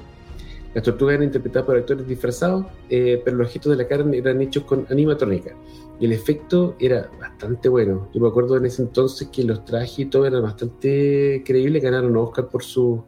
Las 0.75 0.83
tortugas 0.83 1.15
eran 1.15 1.25
interpretadas 1.25 1.65
por 1.65 1.77
actores 1.77 2.07
disfrazados, 2.07 2.67
eh, 2.89 3.19
pero 3.25 3.37
los 3.37 3.51
gestos 3.51 3.71
de 3.71 3.77
la 3.83 3.87
cara 3.87 4.05
eran 4.13 4.41
hechos 4.41 4.63
con 4.65 4.85
animatrónica. 4.91 5.55
Y 5.99 6.05
el 6.05 6.11
efecto 6.11 6.75
era 6.79 7.09
bastante 7.19 7.67
bueno. 7.67 8.09
Yo 8.13 8.21
me 8.21 8.27
acuerdo 8.27 8.55
en 8.57 8.65
ese 8.65 8.83
entonces 8.83 9.29
que 9.29 9.43
los 9.43 9.65
trajes 9.65 9.97
y 9.99 10.05
todo 10.05 10.27
eran 10.27 10.43
bastante 10.43 11.41
creíbles. 11.43 11.81
Ganaron 11.81 12.15
Oscar 12.17 12.47
por 12.49 12.63
su. 12.63 13.03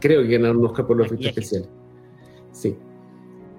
Creo 0.00 0.22
que 0.22 0.28
ganaron 0.28 0.58
un 0.58 0.66
Oscar 0.66 0.86
por 0.86 0.96
los 0.96 1.06
efectos 1.06 1.26
especiales. 1.28 1.68
Sí. 2.52 2.76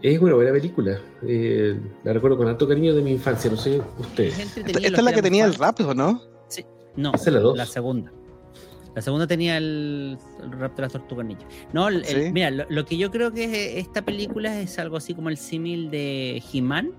Es 0.01 0.19
una 0.19 0.33
buena 0.35 0.51
película. 0.51 0.99
Eh, 1.27 1.79
la 2.03 2.13
recuerdo 2.13 2.37
con 2.37 2.47
alto 2.47 2.67
cariño 2.67 2.93
de 2.93 3.01
mi 3.01 3.11
infancia. 3.11 3.49
No 3.49 3.57
sé 3.57 3.81
ustedes. 3.99 4.37
Es 4.39 4.57
Esta, 4.57 4.79
es 4.79 5.03
la 5.03 5.13
que 5.13 5.21
tenía 5.21 5.45
el 5.45 5.53
rap, 5.55 5.79
¿o 5.81 5.93
no? 5.93 6.19
fans. 6.19 6.65
No, 6.95 7.11
Esa 7.13 7.29
es 7.29 7.33
la 7.33 7.39
dos. 7.39 7.57
la 7.57 7.65
segunda. 7.65 8.11
La 8.95 9.01
segunda 9.01 9.27
tenía 9.27 9.57
el, 9.57 10.17
el 10.41 10.51
rap 10.53 10.75
de 10.77 10.81
las 10.83 10.91
tortugas 10.93 11.25
ninja. 11.25 11.45
No, 11.73 11.89
el- 11.89 12.05
el- 12.05 12.23
Sí. 12.27 12.31
mira, 12.31 12.49
lo, 12.51 12.65
lo 12.69 12.85
que 12.85 12.95
yo 12.97 13.11
creo 13.11 13.31
que 13.33 13.43
es- 13.79 13.85
esta 13.85 14.03
película 14.03 14.61
es 14.61 14.79
algo 14.79 14.95
así 14.95 15.13
como 15.13 15.27
el 15.29 15.35
símil 15.37 15.89
de 15.91 16.41
He-Man 16.53 16.93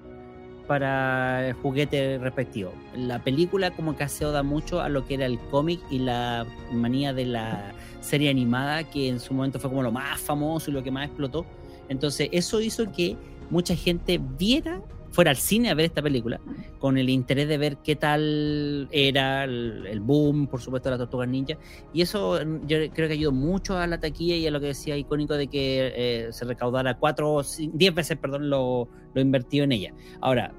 para 0.67 1.49
el 1.49 1.55
juguete 1.55 2.19
respectivo. 2.19 2.73
La 2.95 3.23
película 3.23 3.71
como 3.71 3.97
que 3.97 4.05
hace 4.05 4.25
oda 4.25 4.43
mucho 4.43 4.81
a 4.81 4.89
lo 4.89 5.07
que 5.07 5.15
era 5.15 5.27
el 5.27 5.39
cómic 5.39 5.81
y 5.91 5.99
la 5.99 6.47
manía 6.73 7.13
de 7.13 7.27
la 7.27 7.73
serie 8.01 8.31
animada 8.31 8.85
que 8.85 9.09
en 9.09 9.21
su 9.21 9.35
momento 9.35 9.59
fue 9.59 9.71
como 9.71 9.83
lo 9.83 9.93
más 9.93 10.21
famoso 10.21 10.71
y 10.71 10.75
lo 10.75 10.83
que 10.83 10.91
más 10.91 11.07
explotó. 11.07 11.47
Entonces 11.89 12.29
eso 12.33 12.61
hizo 12.61 12.91
que 12.93 13.17
mucha 13.51 13.77
gente 13.77 14.21
viera, 14.39 14.81
fuera 15.17 15.31
al 15.31 15.39
cine 15.39 15.71
a 15.71 15.75
ver 15.75 15.87
esta 15.87 16.03
película, 16.03 16.39
con 16.79 16.99
el 16.99 17.09
interés 17.09 17.49
de 17.49 17.57
ver 17.57 17.79
qué 17.79 17.97
tal 17.97 18.87
era 18.91 19.45
el, 19.45 19.99
boom, 20.03 20.47
por 20.47 20.61
supuesto, 20.61 20.91
de 20.91 20.91
las 20.91 20.99
tortugas 20.99 21.27
ninja. 21.27 21.57
Y 21.95 22.03
eso 22.03 22.39
mm, 22.39 22.67
yo 22.67 22.77
creo 22.93 23.09
que 23.09 23.15
ayudó 23.15 23.33
mucho 23.33 23.79
a 23.79 23.87
la 23.87 23.99
taquilla 23.99 24.37
y 24.37 24.47
a 24.47 24.51
lo 24.51 24.61
que 24.61 24.67
decía 24.67 24.95
icónico 24.95 25.33
de 25.33 25.47
que 25.47 25.93
eh, 25.97 26.33
se 26.33 26.45
recaudara 26.45 26.99
cuatro, 26.99 27.41
diez 27.73 27.95
veces, 27.95 28.19
perdón, 28.19 28.51
lo, 28.51 28.89
invertido 29.15 29.65
en 29.65 29.73
ella. 29.73 29.95
Ahora, 30.21 30.53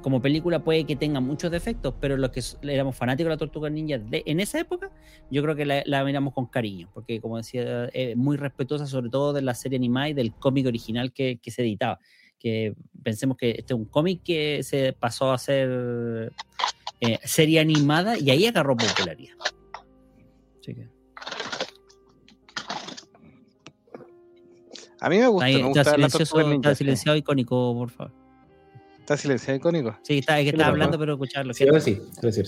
como 0.00 0.22
película 0.22 0.62
puede 0.62 0.84
que 0.84 0.94
tenga 0.94 1.18
muchos 1.18 1.50
defectos, 1.50 1.92
pero 2.00 2.16
los 2.16 2.30
que 2.30 2.40
éramos 2.70 2.94
fanáticos 2.94 3.30
de 3.30 3.34
la 3.34 3.36
Tortuga 3.36 3.68
Ninja 3.68 3.98
de, 3.98 4.22
en 4.26 4.38
esa 4.38 4.60
época, 4.60 4.92
yo 5.28 5.42
creo 5.42 5.56
que 5.56 5.66
la, 5.66 6.04
miramos 6.04 6.34
con 6.34 6.46
cariño, 6.46 6.88
porque 6.94 7.20
como 7.20 7.36
decía, 7.36 7.86
es 7.86 8.16
muy 8.16 8.36
respetuosa 8.36 8.86
sobre 8.86 9.10
todo 9.10 9.32
de 9.32 9.42
la 9.42 9.54
serie 9.54 9.76
animada 9.76 10.10
y 10.10 10.12
del 10.12 10.32
cómic 10.34 10.68
original 10.68 11.12
que 11.12 11.40
se 11.44 11.62
editaba. 11.62 11.98
Que 12.38 12.74
pensemos 13.02 13.36
que 13.36 13.50
este 13.50 13.74
es 13.74 13.78
un 13.78 13.86
cómic 13.86 14.22
que 14.22 14.62
se 14.62 14.92
pasó 14.92 15.32
a 15.32 15.38
ser 15.38 16.32
eh, 17.00 17.18
serie 17.24 17.60
animada 17.60 18.18
y 18.18 18.30
ahí 18.30 18.46
agarró 18.46 18.76
popularidad. 18.76 19.34
Así 20.60 20.74
que, 20.74 20.88
A 25.00 25.08
mí 25.08 25.18
me 25.18 25.28
gusta, 25.28 25.46
ahí 25.46 25.54
me 25.54 25.58
está 25.58 25.68
gusta 25.68 25.94
silencioso, 25.94 26.52
está 26.52 26.74
silenciado 26.74 27.16
icónico, 27.16 27.74
por 27.74 27.90
favor. 27.90 28.12
Está 28.98 29.16
silenciado 29.16 29.56
icónico. 29.56 29.96
Sí, 30.02 30.18
está, 30.18 30.38
es 30.38 30.44
que 30.44 30.50
¿Qué 30.50 30.56
le 30.56 30.62
estaba 30.62 30.66
pasó? 30.66 30.72
hablando, 30.72 30.98
pero 30.98 31.12
escucharlo. 31.14 31.54
Sí, 31.54 31.64
ahora 31.64 31.80
sí, 31.80 32.00
ahora 32.16 32.32
sí. 32.32 32.42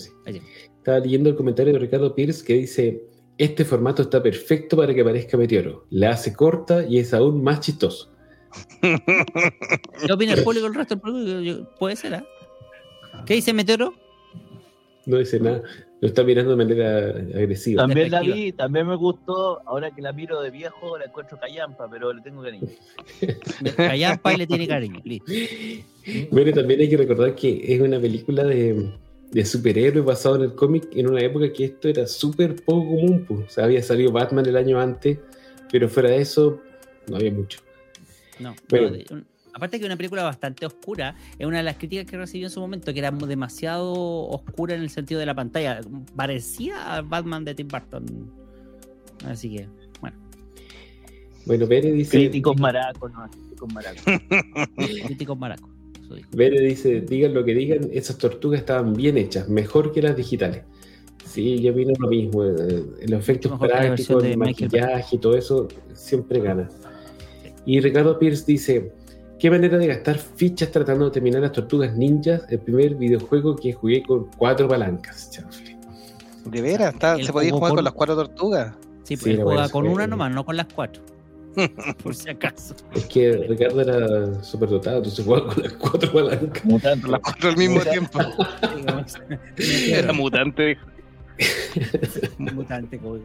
Estaba 0.77 0.99
leyendo 0.99 1.29
el 1.29 1.35
comentario 1.35 1.73
de 1.73 1.79
Ricardo 1.79 2.13
Pierce 2.13 2.43
que 2.45 2.53
dice: 2.55 3.03
Este 3.37 3.65
formato 3.65 4.01
está 4.03 4.21
perfecto 4.21 4.77
para 4.77 4.93
que 4.93 5.03
parezca 5.03 5.37
meteoro. 5.37 5.87
La 5.89 6.11
hace 6.11 6.33
corta 6.33 6.85
y 6.85 6.99
es 6.99 7.13
aún 7.13 7.41
más 7.41 7.61
chistoso. 7.61 8.10
¿Qué 8.81 10.13
opina 10.13 10.33
el 10.33 10.43
público 10.43 10.67
el 10.67 10.73
resto 10.73 10.95
del 10.95 11.01
público? 11.01 11.39
Yo- 11.41 11.69
Puede 11.77 11.95
ser, 11.95 12.15
¿ah? 12.15 12.25
¿Qué 13.25 13.35
dice 13.35 13.53
Meteoro? 13.53 13.93
No 15.05 15.17
dice 15.17 15.39
nada, 15.39 15.63
lo 15.99 16.07
está 16.07 16.23
mirando 16.23 16.55
de 16.55 16.57
manera 16.63 16.97
agresiva. 17.37 17.81
También 17.83 18.11
la 18.11 18.21
vi, 18.21 18.51
también 18.51 18.87
me 18.87 18.95
gustó. 18.95 19.59
Ahora 19.67 19.89
que 19.91 20.01
la 20.01 20.13
miro 20.13 20.41
de 20.41 20.51
viejo, 20.51 20.97
la 20.97 21.05
encuentro 21.05 21.39
callampa, 21.39 21.89
pero 21.89 22.13
le 22.13 22.21
tengo 22.21 22.41
cariño. 22.43 22.67
Callampa 23.75 24.33
y 24.33 24.37
le 24.37 24.47
tiene 24.47 24.67
cariño. 24.67 25.01
Listo. 25.03 25.31
Bueno, 26.31 26.51
también 26.51 26.79
hay 26.79 26.89
que 26.89 26.97
recordar 26.97 27.35
que 27.35 27.61
es 27.75 27.79
una 27.79 27.99
película 27.99 28.43
de, 28.43 28.91
de 29.31 29.45
superhéroes 29.45 30.03
basado 30.03 30.35
en 30.37 30.41
el 30.43 30.55
cómic 30.55 30.87
en 30.93 31.07
una 31.09 31.21
época 31.21 31.53
que 31.53 31.65
esto 31.65 31.87
era 31.89 32.07
súper 32.07 32.55
poco 32.55 32.87
común. 32.87 33.23
Pues. 33.27 33.39
O 33.41 33.49
sea, 33.49 33.65
había 33.65 33.83
salido 33.83 34.11
Batman 34.11 34.45
el 34.47 34.57
año 34.57 34.79
antes, 34.79 35.19
pero 35.71 35.87
fuera 35.89 36.09
de 36.09 36.17
eso 36.21 36.59
no 37.07 37.17
había 37.17 37.31
mucho. 37.31 37.59
No, 38.41 38.55
un- 39.11 39.25
aparte 39.53 39.79
que 39.79 39.85
una 39.85 39.97
película 39.97 40.23
bastante 40.23 40.65
oscura, 40.65 41.15
es 41.37 41.45
una 41.45 41.57
de 41.57 41.63
las 41.63 41.77
críticas 41.77 42.05
que 42.05 42.17
recibió 42.17 42.47
en 42.47 42.51
su 42.51 42.59
momento, 42.59 42.93
que 42.93 42.99
era 42.99 43.11
demasiado 43.11 43.93
oscura 43.93 44.75
en 44.75 44.81
el 44.81 44.89
sentido 44.89 45.19
de 45.19 45.25
la 45.25 45.35
pantalla. 45.35 45.81
Parecía 46.15 46.95
a 46.95 47.01
Batman 47.01 47.45
de 47.45 47.55
Tim 47.55 47.67
Burton. 47.67 48.05
Así 49.25 49.55
que, 49.55 49.67
bueno, 49.99 50.17
Bueno, 51.45 51.67
Bere 51.67 51.91
dice, 51.91 52.11
Críticos 52.17 52.59
maracos, 52.59 53.11
no, 53.11 53.29
críticos 53.29 53.73
maracos. 53.73 54.03
críticos 55.05 55.37
maracos. 55.37 55.69
Bere 56.33 56.59
dice, 56.61 57.01
digan 57.01 57.33
lo 57.33 57.45
que 57.45 57.53
digan, 57.53 57.87
esas 57.93 58.17
tortugas 58.17 58.59
estaban 58.59 58.93
bien 58.93 59.17
hechas, 59.17 59.47
mejor 59.47 59.91
que 59.93 60.01
las 60.01 60.15
digitales. 60.17 60.63
Sí, 61.25 61.61
yo 61.61 61.73
vino 61.73 61.93
lo 61.99 62.09
mismo. 62.09 62.43
eh, 62.43 62.83
Los 63.07 63.19
efectos 63.21 63.51
prácticos, 63.59 64.23
el 64.25 64.37
maquillaje 64.37 65.15
y 65.15 65.19
todo 65.19 65.37
eso 65.37 65.67
siempre 65.93 66.41
gana. 66.41 66.67
Y 67.65 67.79
Ricardo 67.79 68.17
Pierce 68.19 68.43
dice: 68.45 68.91
¿Qué 69.39 69.49
manera 69.49 69.77
de 69.77 69.87
gastar 69.87 70.17
fichas 70.17 70.71
tratando 70.71 71.05
de 71.05 71.11
terminar 71.11 71.41
las 71.41 71.51
tortugas 71.51 71.95
ninjas? 71.95 72.43
El 72.49 72.59
primer 72.59 72.95
videojuego 72.95 73.55
que 73.55 73.73
jugué 73.73 74.03
con 74.03 74.25
cuatro 74.37 74.67
palancas. 74.67 75.29
chanfle". 75.31 75.77
De 76.45 76.61
veras, 76.61 76.93
está- 76.93 77.17
se 77.23 77.31
podía 77.31 77.51
jugar 77.51 77.69
con- 77.69 77.77
con 77.77 77.83
las 77.85 77.93
cuatro 77.93 78.15
tortugas. 78.15 78.73
Sí, 79.03 79.15
Sí, 79.15 79.23
pero 79.23 79.35
él 79.37 79.43
juega 79.43 79.61
bueno, 79.61 79.71
con 79.71 79.85
sí. 79.85 79.91
una 79.91 80.07
nomás, 80.07 80.31
no 80.33 80.45
con 80.45 80.57
las 80.57 80.67
cuatro. 80.73 81.03
Por 82.03 82.15
si 82.15 82.29
acaso. 82.29 82.73
Es 82.95 83.05
que 83.07 83.33
Ricardo 83.49 83.81
era 83.81 84.41
súper 84.43 84.69
dotado, 84.69 84.97
entonces 84.97 85.25
jugaba 85.25 85.53
con 85.53 85.63
las 85.63 85.73
cuatro 85.73 86.11
palancas. 86.13 86.63
Mutante, 86.65 87.07
Las 87.09 87.19
cuatro 87.19 87.49
al 87.49 87.57
mismo 87.57 87.81
tiempo. 87.81 88.19
Era 89.57 90.13
mutante, 90.13 90.77
mutante 92.37 92.97
como. 92.99 93.17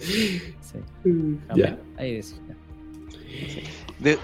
Sí. 0.00 0.80
Ya. 1.54 1.78
Ahí 1.98 2.16
es. 2.16 2.40
De- 3.98 4.18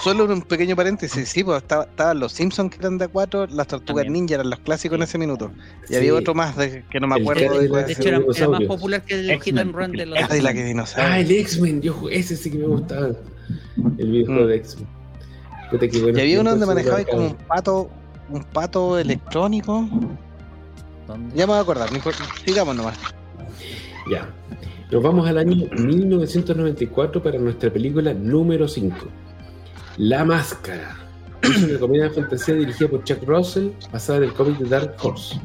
solo 0.00 0.24
un 0.24 0.42
pequeño 0.42 0.74
paréntesis, 0.76 1.28
sí, 1.28 1.44
pues 1.44 1.58
estaba- 1.62 1.84
estaban 1.84 2.20
los 2.20 2.32
Simpsons 2.32 2.70
que 2.70 2.78
eran 2.78 2.96
de 2.96 3.04
a 3.06 3.08
cuatro, 3.08 3.46
las 3.48 3.66
tortugas 3.66 4.04
También. 4.04 4.12
ninja 4.24 4.34
eran 4.36 4.50
los 4.50 4.60
clásicos 4.60 4.96
en 4.96 5.02
ese 5.02 5.18
minuto. 5.18 5.50
Y 5.84 5.88
Sí. 5.88 5.96
había 5.96 6.14
otro 6.14 6.34
más 6.34 6.56
de- 6.56 6.84
que 6.90 7.00
no 7.00 7.06
me 7.06 7.16
acuerdo. 7.20 7.58
De 7.58 7.92
hecho, 7.92 8.08
era. 8.08 8.20
más 8.20 8.62
popular 8.62 9.02
que 9.04 9.14
el 9.14 9.40
Hit 9.42 9.58
and 9.58 9.74
Run 9.74 9.92
de 9.92 10.06
los. 10.06 10.18
Ah, 10.18 10.34
la 10.42 10.52
que 10.54 10.64
dinosaurio. 10.64 11.12
Ah, 11.12 11.18
el 11.20 11.30
X-Men, 11.30 11.82
yo 11.82 12.08
ese 12.10 12.36
sí 12.36 12.50
que 12.50 12.58
me 12.58 12.66
gustaba. 12.66 13.08
El 13.98 14.10
videojuego 14.10 14.44
Mm. 14.44 14.46
de 14.48 14.56
X-Men. 14.56 14.88
Bueno 15.70 16.18
Y 16.18 16.20
había 16.22 16.40
uno 16.40 16.50
donde 16.50 16.66
manejaba 16.66 17.04
como 17.04 17.26
un 17.26 17.34
pato, 17.34 17.90
un 18.30 18.42
pato 18.44 18.98
electrónico. 18.98 19.86
¿Dónde? 21.06 21.36
Ya 21.36 21.42
me 21.46 21.52
voy 21.52 21.58
a 21.58 21.60
acordar, 21.60 21.90
sigamos 22.44 22.74
nomás. 22.74 22.96
Ya. 24.10 24.28
Nos 24.90 25.02
vamos 25.02 25.28
al 25.28 25.36
año 25.36 25.66
1994 25.76 27.22
para 27.22 27.38
nuestra 27.38 27.70
película 27.70 28.14
número 28.14 28.66
5. 28.66 28.96
La 29.98 30.24
Máscara. 30.24 30.96
Una 31.44 31.78
comedia 31.78 32.04
de 32.04 32.10
fantasía 32.10 32.54
dirigida 32.54 32.88
por 32.88 33.04
Chuck 33.04 33.22
Russell, 33.26 33.68
basada 33.92 34.20
en 34.20 34.24
el 34.24 34.32
cómic 34.32 34.56
de 34.56 34.66
Dark 34.70 34.96
Horse. 35.02 35.38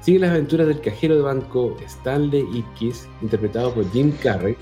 Sigue 0.00 0.20
las 0.20 0.30
aventuras 0.30 0.66
del 0.66 0.80
cajero 0.80 1.14
de 1.14 1.20
banco 1.20 1.76
Stanley 1.84 2.46
Ipkiss, 2.54 3.06
interpretado 3.20 3.74
por 3.74 3.90
Jim 3.92 4.12
Carrey, 4.22 4.56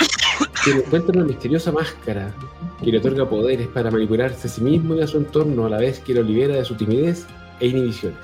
quien 0.64 0.78
encuentra 0.78 1.14
una 1.14 1.24
misteriosa 1.24 1.70
máscara 1.70 2.34
que 2.82 2.90
le 2.90 2.98
otorga 2.98 3.30
poderes 3.30 3.68
para 3.68 3.92
manipularse 3.92 4.48
a 4.48 4.50
sí 4.50 4.62
mismo 4.62 4.96
y 4.96 5.02
a 5.02 5.06
su 5.06 5.18
entorno, 5.18 5.66
a 5.66 5.70
la 5.70 5.78
vez 5.78 6.00
que 6.00 6.12
lo 6.12 6.24
libera 6.24 6.56
de 6.56 6.64
su 6.64 6.74
timidez 6.74 7.24
e 7.60 7.68
inhibiciones. 7.68 8.18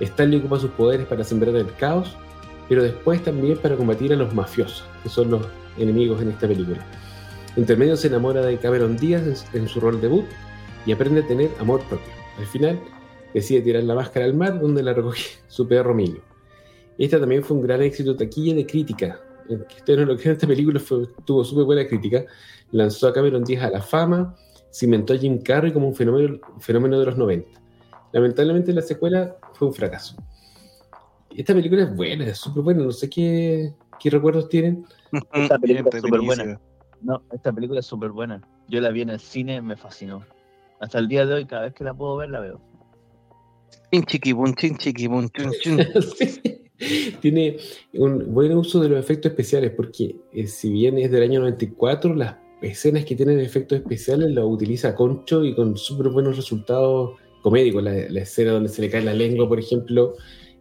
Stanley 0.00 0.38
ocupa 0.38 0.60
sus 0.60 0.70
poderes 0.70 1.06
para 1.06 1.24
sembrar 1.24 1.54
el 1.56 1.70
caos, 1.74 2.16
pero 2.74 2.82
después 2.82 3.22
también 3.22 3.56
para 3.58 3.76
combatir 3.76 4.12
a 4.12 4.16
los 4.16 4.34
mafiosos, 4.34 4.84
que 5.04 5.08
son 5.08 5.30
los 5.30 5.46
enemigos 5.78 6.20
en 6.20 6.30
esta 6.30 6.48
película. 6.48 6.84
Entre 7.54 7.76
medio 7.76 7.96
se 7.96 8.08
enamora 8.08 8.44
de 8.44 8.58
Cameron 8.58 8.96
Díaz 8.96 9.46
en, 9.54 9.68
su 9.68 9.78
rol 9.78 10.00
debut 10.00 10.24
y 10.84 10.90
aprende 10.90 11.20
a 11.20 11.26
tener 11.28 11.50
amor 11.60 11.82
propio. 11.82 12.12
Al 12.36 12.46
final 12.46 12.80
decide 13.32 13.60
tirar 13.60 13.84
la 13.84 13.94
máscara 13.94 14.26
al 14.26 14.34
mar 14.34 14.58
donde 14.60 14.82
la 14.82 14.92
recoge 14.92 15.22
su 15.46 15.68
perro 15.68 15.94
Milo. 15.94 16.18
Esta 16.98 17.20
también 17.20 17.44
fue 17.44 17.56
un 17.56 17.62
gran 17.62 17.80
éxito 17.80 18.16
taquilla 18.16 18.56
de 18.56 18.66
crítica. 18.66 19.20
El 19.48 19.64
que 19.66 19.76
ustedes 19.76 20.00
no 20.00 20.06
lo 20.06 20.16
creen, 20.16 20.32
esta 20.32 20.48
película 20.48 20.80
fue- 20.80 21.06
tuvo 21.24 21.44
súper 21.44 21.66
buena 21.66 21.86
crítica. 21.86 22.24
Lanzó 22.72 23.06
a 23.06 23.12
Cameron 23.12 23.44
Díaz 23.44 23.62
a 23.62 23.70
la 23.70 23.82
fama, 23.82 24.34
cimentó 24.72 25.12
a 25.12 25.16
Jim 25.16 25.40
Carrey 25.40 25.72
como 25.72 25.86
un 25.86 25.94
fenómeno, 25.94 26.40
fenómeno 26.58 26.98
de 26.98 27.06
los 27.06 27.16
90. 27.16 27.48
Lamentablemente 28.12 28.72
la 28.72 28.82
secuela 28.82 29.36
fue 29.52 29.68
un 29.68 29.74
fracaso. 29.74 30.16
Esta 31.34 31.54
película 31.54 31.82
es 31.82 31.96
buena, 31.96 32.26
es 32.26 32.38
súper 32.38 32.62
buena, 32.62 32.84
no 32.84 32.92
sé 32.92 33.10
qué, 33.10 33.72
qué 33.98 34.10
recuerdos 34.10 34.48
tienen. 34.48 34.84
Esta 35.32 35.58
película 35.58 35.90
es 35.92 36.00
súper 36.00 36.20
buena. 36.20 36.60
No, 37.02 37.22
esta 37.32 37.52
película 37.52 37.80
es 37.80 37.86
súper 37.86 38.10
buena. 38.10 38.40
Yo 38.66 38.80
la 38.80 38.90
vi 38.90 39.02
en 39.02 39.10
el 39.10 39.20
cine, 39.20 39.60
me 39.60 39.76
fascinó. 39.76 40.24
Hasta 40.80 40.98
el 40.98 41.06
día 41.06 41.26
de 41.26 41.34
hoy, 41.34 41.44
cada 41.44 41.64
vez 41.64 41.74
que 41.74 41.84
la 41.84 41.92
puedo 41.92 42.16
ver, 42.16 42.30
la 42.30 42.40
veo. 42.40 42.60
Chin 43.92 44.04
chiquibun, 44.04 44.54
chin 44.54 44.76
chiquibun, 44.78 45.28
chun, 45.30 45.52
chun. 45.60 45.80
Sí. 46.76 47.16
Tiene 47.20 47.58
un 47.92 48.34
buen 48.34 48.52
uso 48.56 48.80
de 48.80 48.88
los 48.88 48.98
efectos 48.98 49.30
especiales, 49.30 49.70
porque 49.76 50.16
eh, 50.32 50.46
si 50.46 50.72
bien 50.72 50.98
es 50.98 51.10
del 51.10 51.22
año 51.22 51.40
94, 51.40 52.14
las 52.14 52.36
escenas 52.62 53.04
que 53.04 53.14
tienen 53.14 53.38
efectos 53.38 53.78
especiales 53.78 54.30
las 54.32 54.44
utiliza 54.44 54.94
Concho 54.94 55.44
y 55.44 55.54
con 55.54 55.76
súper 55.76 56.08
buenos 56.08 56.36
resultados 56.36 57.12
comédicos. 57.42 57.82
La, 57.82 57.92
la 57.92 58.20
escena 58.20 58.52
donde 58.52 58.70
se 58.70 58.82
le 58.82 58.90
cae 58.90 59.02
la 59.02 59.14
lengua, 59.14 59.48
por 59.48 59.60
ejemplo, 59.60 60.14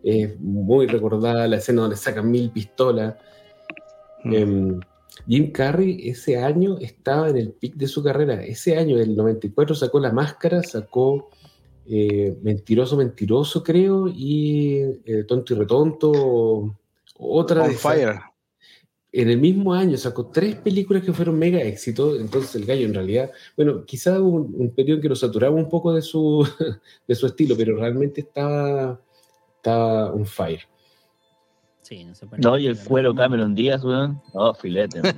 es 0.03 0.39
muy 0.39 0.87
recordada. 0.87 1.47
La 1.47 1.57
escena 1.57 1.81
donde 1.81 1.97
sacan 1.97 2.29
mil 2.29 2.51
pistolas. 2.51 3.15
Mm. 4.23 4.33
Em, 4.33 4.79
Jim 5.27 5.51
Carrey 5.51 6.09
ese 6.09 6.37
año 6.37 6.77
estaba 6.79 7.29
en 7.29 7.37
el 7.37 7.51
pic 7.51 7.75
de 7.75 7.87
su 7.87 8.03
carrera. 8.03 8.43
Ese 8.43 8.77
año, 8.77 8.97
del 8.97 9.15
94, 9.15 9.75
sacó 9.75 9.99
La 9.99 10.11
Máscara, 10.11 10.63
sacó 10.63 11.29
eh, 11.85 12.37
Mentiroso, 12.41 12.97
Mentiroso, 12.97 13.63
creo, 13.63 14.07
y 14.07 14.79
eh, 15.05 15.23
Tonto 15.27 15.53
y 15.53 15.57
Retonto. 15.57 16.75
Otra 17.17 17.63
On 17.63 17.69
de 17.69 17.75
fire. 17.75 18.19
En 19.11 19.29
el 19.29 19.37
mismo 19.37 19.75
año 19.75 19.95
sacó 19.95 20.27
tres 20.31 20.55
películas 20.55 21.03
que 21.03 21.13
fueron 21.13 21.37
mega 21.37 21.61
éxitos. 21.61 22.19
Entonces, 22.19 22.55
el 22.55 22.65
gallo, 22.65 22.85
en 22.85 22.95
realidad, 22.95 23.31
bueno, 23.55 23.85
quizá 23.85 24.19
hubo 24.19 24.37
un, 24.37 24.55
un 24.57 24.69
periodo 24.71 24.97
en 24.97 25.01
que 25.03 25.09
lo 25.09 25.15
saturaba 25.15 25.55
un 25.55 25.69
poco 25.69 25.93
de 25.93 26.01
su, 26.01 26.47
de 27.07 27.15
su 27.15 27.27
estilo, 27.27 27.55
pero 27.55 27.77
realmente 27.77 28.21
estaba, 28.21 28.99
estaba 29.63 30.11
on 30.11 30.25
fire. 30.25 30.59
Sí, 31.81 32.03
no 32.03 32.13
se 32.13 32.27
puede. 32.27 32.41
No, 32.41 32.57
y 32.57 32.67
el 32.67 32.77
cuero 32.77 33.15
Cameron 33.15 33.55
Díaz, 33.55 33.83
weón. 33.83 34.21
No, 34.33 34.53
filete. 34.53 35.01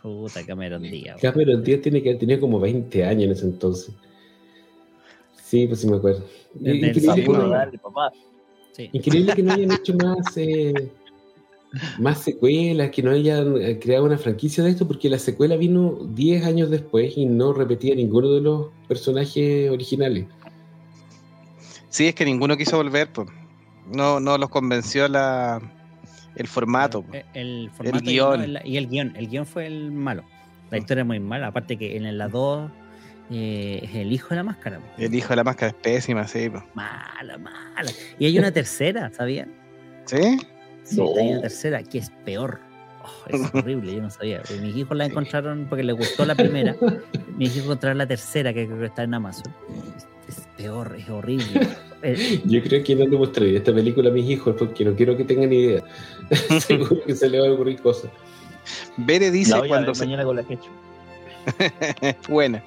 Puta 0.00 0.46
Cameron 0.46 0.82
Díaz. 0.82 1.20
weón. 1.20 1.32
Cameron 1.32 1.64
Díaz 1.64 1.80
tiene 1.82 2.00
que 2.02 2.10
haber 2.10 2.20
tenido 2.20 2.40
como 2.40 2.60
20 2.60 3.04
años 3.04 3.24
en 3.24 3.30
ese 3.32 3.46
entonces. 3.46 3.92
Sí, 5.42 5.66
pues 5.66 5.80
sí 5.80 5.88
me 5.88 5.96
acuerdo. 5.96 6.24
Increíble 6.60 6.92
que, 6.92 7.28
no, 7.28 7.48
dale, 7.48 7.78
papá. 7.78 8.12
Sí. 8.70 8.88
increíble 8.92 9.34
que 9.34 9.42
no 9.42 9.52
hayan 9.52 9.72
hecho 9.80 9.94
más, 9.94 10.36
eh, 10.36 10.72
más 11.98 12.22
secuelas, 12.22 12.90
que 12.90 13.02
no 13.02 13.10
hayan 13.10 13.60
eh, 13.60 13.80
creado 13.80 14.04
una 14.04 14.18
franquicia 14.18 14.62
de 14.62 14.70
esto, 14.70 14.86
porque 14.86 15.10
la 15.10 15.18
secuela 15.18 15.56
vino 15.56 15.98
10 16.14 16.44
años 16.44 16.70
después 16.70 17.16
y 17.16 17.26
no 17.26 17.52
repetía 17.52 17.96
ninguno 17.96 18.30
de 18.30 18.40
los 18.40 18.68
personajes 18.86 19.68
originales. 19.68 20.26
Sí, 21.90 22.06
es 22.08 22.14
que 22.14 22.24
ninguno 22.24 22.56
quiso 22.56 22.76
volver, 22.78 23.12
pues. 23.12 23.28
No, 23.92 24.18
no 24.20 24.38
los 24.38 24.48
convenció 24.48 25.06
la, 25.08 25.60
el 26.36 26.46
formato. 26.48 27.02
po. 27.02 27.12
El, 27.12 27.24
el 27.34 27.70
formato 27.70 27.98
y 28.04 28.12
guion. 28.12 28.38
no, 28.38 28.44
el- 28.44 28.60
y 28.64 28.76
el 28.76 28.88
guion. 28.88 29.14
El 29.16 29.28
guion 29.28 29.44
fue 29.46 29.66
el 29.66 29.90
malo. 29.92 30.24
La 30.70 30.78
historia 30.78 31.02
es 31.02 31.06
muy 31.06 31.18
mala. 31.20 31.48
Aparte 31.48 31.76
que 31.76 31.96
en 31.96 32.16
la 32.16 32.28
2 32.28 32.70
eh, 33.32 33.80
es 33.82 33.94
el 33.96 34.12
hijo 34.12 34.28
de 34.30 34.36
la 34.36 34.42
máscara. 34.44 34.78
po. 34.78 34.86
El 34.98 35.14
hijo 35.14 35.28
de 35.30 35.36
la 35.36 35.44
máscara 35.44 35.68
es 35.70 35.74
pésima, 35.74 36.26
sí. 36.28 36.48
po. 36.48 36.62
Mala, 36.74 37.36
mala. 37.38 37.90
Y 38.18 38.26
hay 38.26 38.38
una 38.38 38.52
tercera, 38.52 39.10
¿sabían? 39.12 39.52
¿Sí? 40.06 40.38
Sí, 40.84 40.96
No. 40.96 41.10
hay 41.18 41.32
una 41.32 41.40
tercera 41.42 41.82
que 41.82 41.98
es 41.98 42.10
peor. 42.24 42.60
Oh, 43.02 43.28
es 43.28 43.40
horrible, 43.54 43.94
yo 43.94 44.02
no 44.02 44.10
sabía. 44.10 44.42
Mis 44.62 44.76
hijos 44.76 44.96
la 44.96 45.06
encontraron 45.06 45.66
porque 45.68 45.82
les 45.82 45.96
gustó 45.96 46.24
la 46.24 46.34
primera. 46.36 46.76
Mis 47.36 47.50
hijos 47.56 47.64
encontraron 47.64 47.98
la 47.98 48.06
tercera, 48.06 48.52
que 48.54 48.66
creo 48.66 48.78
que 48.78 48.86
está 48.86 49.02
en 49.02 49.14
Amazon. 49.14 49.52
Es, 50.60 50.64
es 50.64 50.70
peor, 50.70 50.96
es 50.98 51.08
horrible. 51.08 51.68
Eh, 52.02 52.40
Yo 52.46 52.62
creo 52.62 52.82
que 52.82 52.94
no 52.96 53.06
le 53.06 53.14
mostraré 53.18 53.56
esta 53.56 53.74
película 53.74 54.08
a 54.08 54.12
mis 54.12 54.24
hijos 54.30 54.56
porque 54.58 54.86
no 54.86 54.94
quiero 54.96 55.18
que 55.18 55.24
tengan 55.24 55.52
idea. 55.52 55.82
Seguro 56.60 56.96
que 57.04 57.14
se 57.14 57.28
le 57.28 57.38
va 57.40 57.48
a 57.48 57.52
ocurrir 57.52 57.78
cosas. 57.82 58.10
Bere 58.96 59.30
dice 59.30 59.52
cuando 59.68 59.94
se... 59.94 60.06
mañana 60.06 60.24
con 60.24 60.36
la 60.36 60.42
ketchup. 60.42 60.70
Buena. 62.28 62.64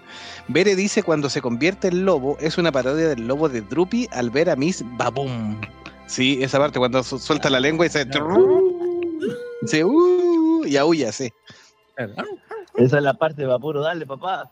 Bere 0.48 0.76
dice 0.76 1.02
cuando 1.02 1.30
se 1.32 1.42
convierte 1.42 1.88
en 1.88 2.06
lobo 2.06 2.38
es 2.40 2.60
una 2.60 2.72
parodia 2.72 3.08
del 3.10 3.26
lobo 3.26 3.50
de 3.50 3.62
Drupi 3.62 4.08
al 4.12 4.30
ver 4.30 4.52
a 4.52 4.56
Miss 4.56 4.84
Baboom. 4.98 5.60
Sí, 6.06 6.38
esa 6.44 6.60
parte 6.60 6.78
cuando 6.78 7.02
su- 7.02 7.18
suelta 7.18 7.50
la 7.50 7.60
lengua 7.60 7.88
y 7.88 7.90
se... 7.90 8.06
Dice, 9.64 9.84
"Uh", 9.84 10.64
y 10.66 10.78
aúlla, 10.78 11.12
sí. 11.12 11.34
Esa 12.76 12.98
es 12.98 13.04
la 13.04 13.16
parte 13.16 13.42
de 13.42 13.48
vapuro, 13.48 13.82
dale, 13.82 14.06
papá. 14.06 14.52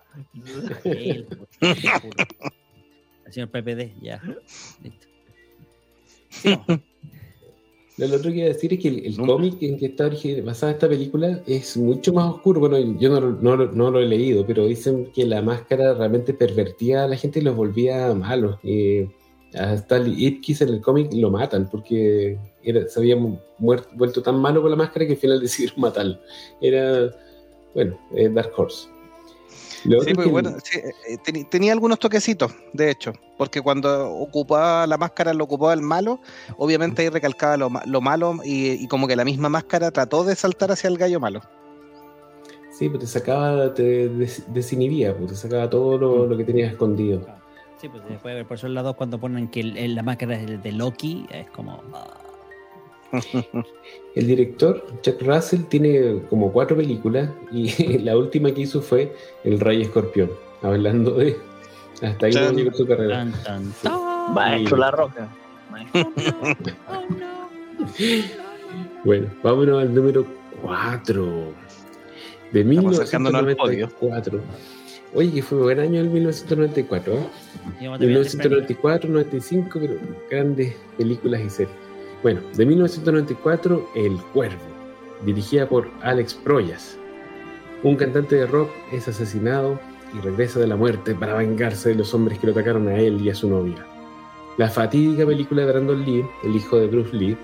El 3.31 3.33
señor 3.33 3.49
PPD, 3.49 3.93
ya. 4.01 4.21
Listo. 4.83 5.07
Lo 7.97 8.07
lo 8.07 8.15
otro 8.15 8.31
que 8.31 8.37
iba 8.37 8.45
a 8.45 8.53
decir 8.53 8.73
es 8.73 8.79
que 8.79 8.87
el, 8.87 9.15
cómic 9.17 9.61
en 9.61 9.77
que 9.77 9.85
está 9.87 10.09
basada 10.43 10.71
esta 10.71 10.89
película 10.89 11.43
es 11.45 11.77
mucho 11.77 12.13
más 12.13 12.33
oscuro. 12.33 12.59
Bueno, 12.61 12.77
yo 12.99 13.09
no, 13.09 13.19
lo- 13.19 13.33
no, 13.33 13.55
lo- 13.55 13.71
no 13.73 13.91
lo 13.91 13.99
he 13.99 14.07
leído, 14.07 14.45
pero 14.47 14.65
dicen 14.65 15.11
que 15.13 15.25
la 15.25 15.41
máscara 15.41 15.93
realmente 15.93 16.33
pervertía 16.33 17.03
a 17.03 17.07
la 17.07 17.15
gente 17.17 17.39
y 17.39 17.43
los 17.43 17.55
volvía 17.55 18.11
malos. 18.15 18.57
Y 18.63 19.01
a 19.55 19.73
Stanley 19.75 20.25
Ipkiss 20.25 20.61
en 20.61 20.69
el 20.69 20.81
cómic 20.81 21.13
lo 21.13 21.29
matan 21.29 21.69
porque 21.69 22.39
era, 22.63 22.87
se 22.87 22.99
había 22.99 23.17
muer- 23.17 23.85
vuelto 23.93 24.23
tan 24.23 24.39
malo 24.39 24.61
con 24.61 24.71
la 24.71 24.77
máscara 24.77 25.05
que 25.05 25.13
al 25.13 25.19
final 25.19 25.39
decidieron 25.41 25.79
matarlo. 25.81 26.17
Era, 26.61 27.13
bueno, 27.75 27.99
eh, 28.15 28.29
Dark 28.29 28.51
Horse. 28.57 28.87
Sí, 29.83 29.89
es 29.95 30.13
pues 30.15 30.27
que- 30.27 30.31
bueno, 30.31 30.51
sí, 30.63 30.79
eh, 30.79 31.17
teni- 31.25 31.47
tenía 31.49 31.73
algunos 31.73 31.97
toquecitos, 31.99 32.51
de 32.73 32.91
hecho, 32.91 33.13
porque 33.37 33.61
cuando 33.61 34.11
ocupaba 34.11 34.85
la 34.87 34.97
máscara, 34.97 35.33
lo 35.33 35.43
ocupaba 35.45 35.73
el 35.73 35.81
malo, 35.81 36.19
obviamente 36.57 37.01
ahí 37.01 37.09
recalcaba 37.09 37.57
lo, 37.57 37.69
ma- 37.69 37.83
lo 37.85 38.01
malo 38.01 38.37
y, 38.43 38.71
y 38.71 38.87
como 38.87 39.07
que 39.07 39.15
la 39.15 39.25
misma 39.25 39.49
máscara 39.49 39.89
trató 39.91 40.23
de 40.23 40.35
saltar 40.35 40.71
hacia 40.71 40.87
el 40.87 40.97
gallo 40.97 41.19
malo. 41.19 41.41
Sí, 42.77 42.89
pues 42.89 43.01
te 43.01 43.07
sacaba, 43.07 43.73
te 43.73 44.09
des- 44.09 44.43
desinhibía, 44.53 45.15
pues 45.17 45.31
te 45.31 45.35
sacaba 45.37 45.69
todo 45.69 45.97
lo, 45.97 46.25
lo 46.27 46.37
que 46.37 46.43
tenías 46.43 46.71
escondido. 46.71 47.25
Sí, 47.79 47.89
pues 47.89 48.03
después, 48.07 48.45
por 48.45 48.57
eso 48.57 48.67
en 48.67 48.75
la 48.75 48.83
2 48.83 48.95
cuando 48.95 49.19
ponen 49.19 49.47
que 49.49 49.59
el- 49.61 49.77
el- 49.77 49.95
la 49.95 50.03
máscara 50.03 50.35
es 50.35 50.43
el 50.49 50.61
de 50.61 50.71
Loki, 50.71 51.25
es 51.31 51.49
como... 51.49 51.81
ah, 53.11 53.63
El 54.15 54.27
director, 54.27 54.85
Chuck 55.01 55.21
Russell, 55.21 55.61
tiene 55.69 56.21
como 56.29 56.51
cuatro 56.51 56.77
películas 56.77 57.29
y 57.51 57.97
la 57.99 58.17
última 58.17 58.51
que 58.51 58.61
hizo 58.61 58.81
fue 58.81 59.13
El 59.43 59.59
Rey 59.59 59.81
Escorpión, 59.81 60.31
hablando 60.61 61.11
de... 61.11 61.37
Hasta 62.01 62.25
ahí 62.25 62.33
no 62.33 62.51
llegó 62.51 62.73
su 62.73 62.87
carrera. 62.87 63.17
tan, 63.17 63.31
tan, 63.43 63.73
tan. 63.83 64.33
Maestro 64.33 64.77
La 64.77 64.91
Roca. 64.91 65.29
Maestro. 65.69 66.11
Oh, 66.89 67.05
no. 67.09 67.49
Bueno, 69.03 69.27
vámonos 69.43 69.81
al 69.81 69.93
número 69.93 70.25
4 70.61 71.53
de 72.51 72.61
Estamos 72.61 72.99
acercándonos 72.99 73.41
al 73.41 73.55
podio. 73.55 73.87
1994. 73.87 74.41
Oye, 75.13 75.31
que 75.33 75.41
fue 75.41 75.57
buen 75.57 75.79
año 75.79 75.99
el 75.99 76.09
1994, 76.09 77.13
¿eh? 77.13 77.17
Íbamos 77.81 77.97
a 77.97 77.99
terminar 77.99 78.25
tempranito. 78.25 78.73
1994, 78.73 79.09
95, 79.09 79.79
pero 79.79 79.95
grandes 80.29 80.75
películas 80.97 81.41
y 81.41 81.49
series. 81.49 81.75
Bueno, 82.23 82.41
de 82.55 82.65
1994, 82.67 83.89
El 83.95 84.17
Cuervo, 84.33 84.61
dirigida 85.25 85.67
por 85.67 85.89
Alex 86.01 86.35
Proyas. 86.35 86.95
Un 87.81 87.95
cantante 87.95 88.35
de 88.35 88.45
rock 88.45 88.69
es 88.91 89.07
asesinado 89.07 89.79
y 90.13 90.19
regresa 90.19 90.59
de 90.59 90.67
la 90.67 90.75
muerte 90.75 91.15
para 91.15 91.33
vengarse 91.33 91.89
de 91.89 91.95
los 91.95 92.13
hombres 92.13 92.37
que 92.37 92.45
lo 92.45 92.53
atacaron 92.53 92.87
a 92.87 92.97
él 92.97 93.19
y 93.21 93.31
a 93.31 93.35
su 93.35 93.49
novia. 93.49 93.83
La 94.57 94.69
fatídica 94.69 95.25
película 95.25 95.65
de 95.65 95.71
Brandon 95.71 96.05
Lee, 96.05 96.23
el 96.43 96.55
hijo 96.55 96.77
de 96.77 96.87
Bruce 96.87 97.15
Lee, 97.15 97.35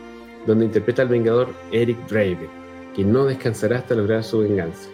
donde 0.45 0.65
interpreta 0.65 1.01
al 1.01 1.07
vengador 1.07 1.49
Eric 1.71 1.97
Draven, 2.07 2.49
que 2.95 3.03
no 3.03 3.25
descansará 3.25 3.79
hasta 3.79 3.95
lograr 3.95 4.23
su 4.23 4.39
venganza. 4.39 4.89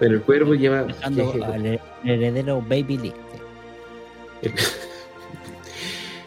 Pero 0.00 0.14
el 0.14 0.22
cuervo 0.22 0.54
lleva... 0.54 0.82
Dejando 0.82 1.32
al 1.44 1.80
heredero 2.04 2.60
Baby 2.62 2.98
Lee. 2.98 3.14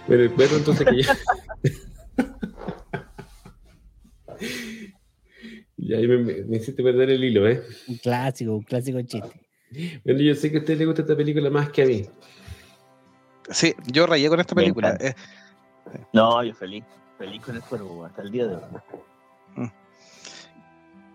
Bueno, 0.07 0.23
el 0.23 0.31
cuervo 0.31 0.55
entonces 0.55 0.87
que 0.87 1.69
ya... 5.77 5.97
ahí 5.97 6.07
me, 6.07 6.17
me- 6.17 6.43
me 6.45 6.57
hiciste 6.57 6.83
perder 6.83 7.09
el 7.11 7.23
hilo, 7.23 7.47
¿eh? 7.47 7.61
Un 7.87 7.97
clásico, 7.97 8.55
un 8.55 8.63
clásico 8.63 9.01
chiste. 9.01 9.41
Bueno, 10.03 10.19
yo 10.21 10.33
sé 10.35 10.51
que 10.51 10.57
a 10.57 10.59
usted 10.61 10.77
le 10.77 10.85
gusta 10.85 11.01
esta 11.03 11.15
película 11.15 11.49
más 11.49 11.69
que 11.69 11.83
a 11.83 11.85
mí. 11.85 12.05
Sí, 13.51 13.73
yo 13.87 14.05
rayé 14.07 14.29
con 14.29 14.39
esta 14.39 14.55
Me 14.55 14.61
película. 14.63 14.97
Eh, 14.99 15.13
No, 16.13 16.43
yo 16.43 16.53
feliz. 16.53 16.83
Feliz 17.17 17.41
con 17.43 17.55
el 17.55 17.61
cuervo 17.63 18.05
hasta 18.05 18.21
el 18.21 18.31
día 18.31 18.47
de 18.47 18.55
hoy. 18.55 19.71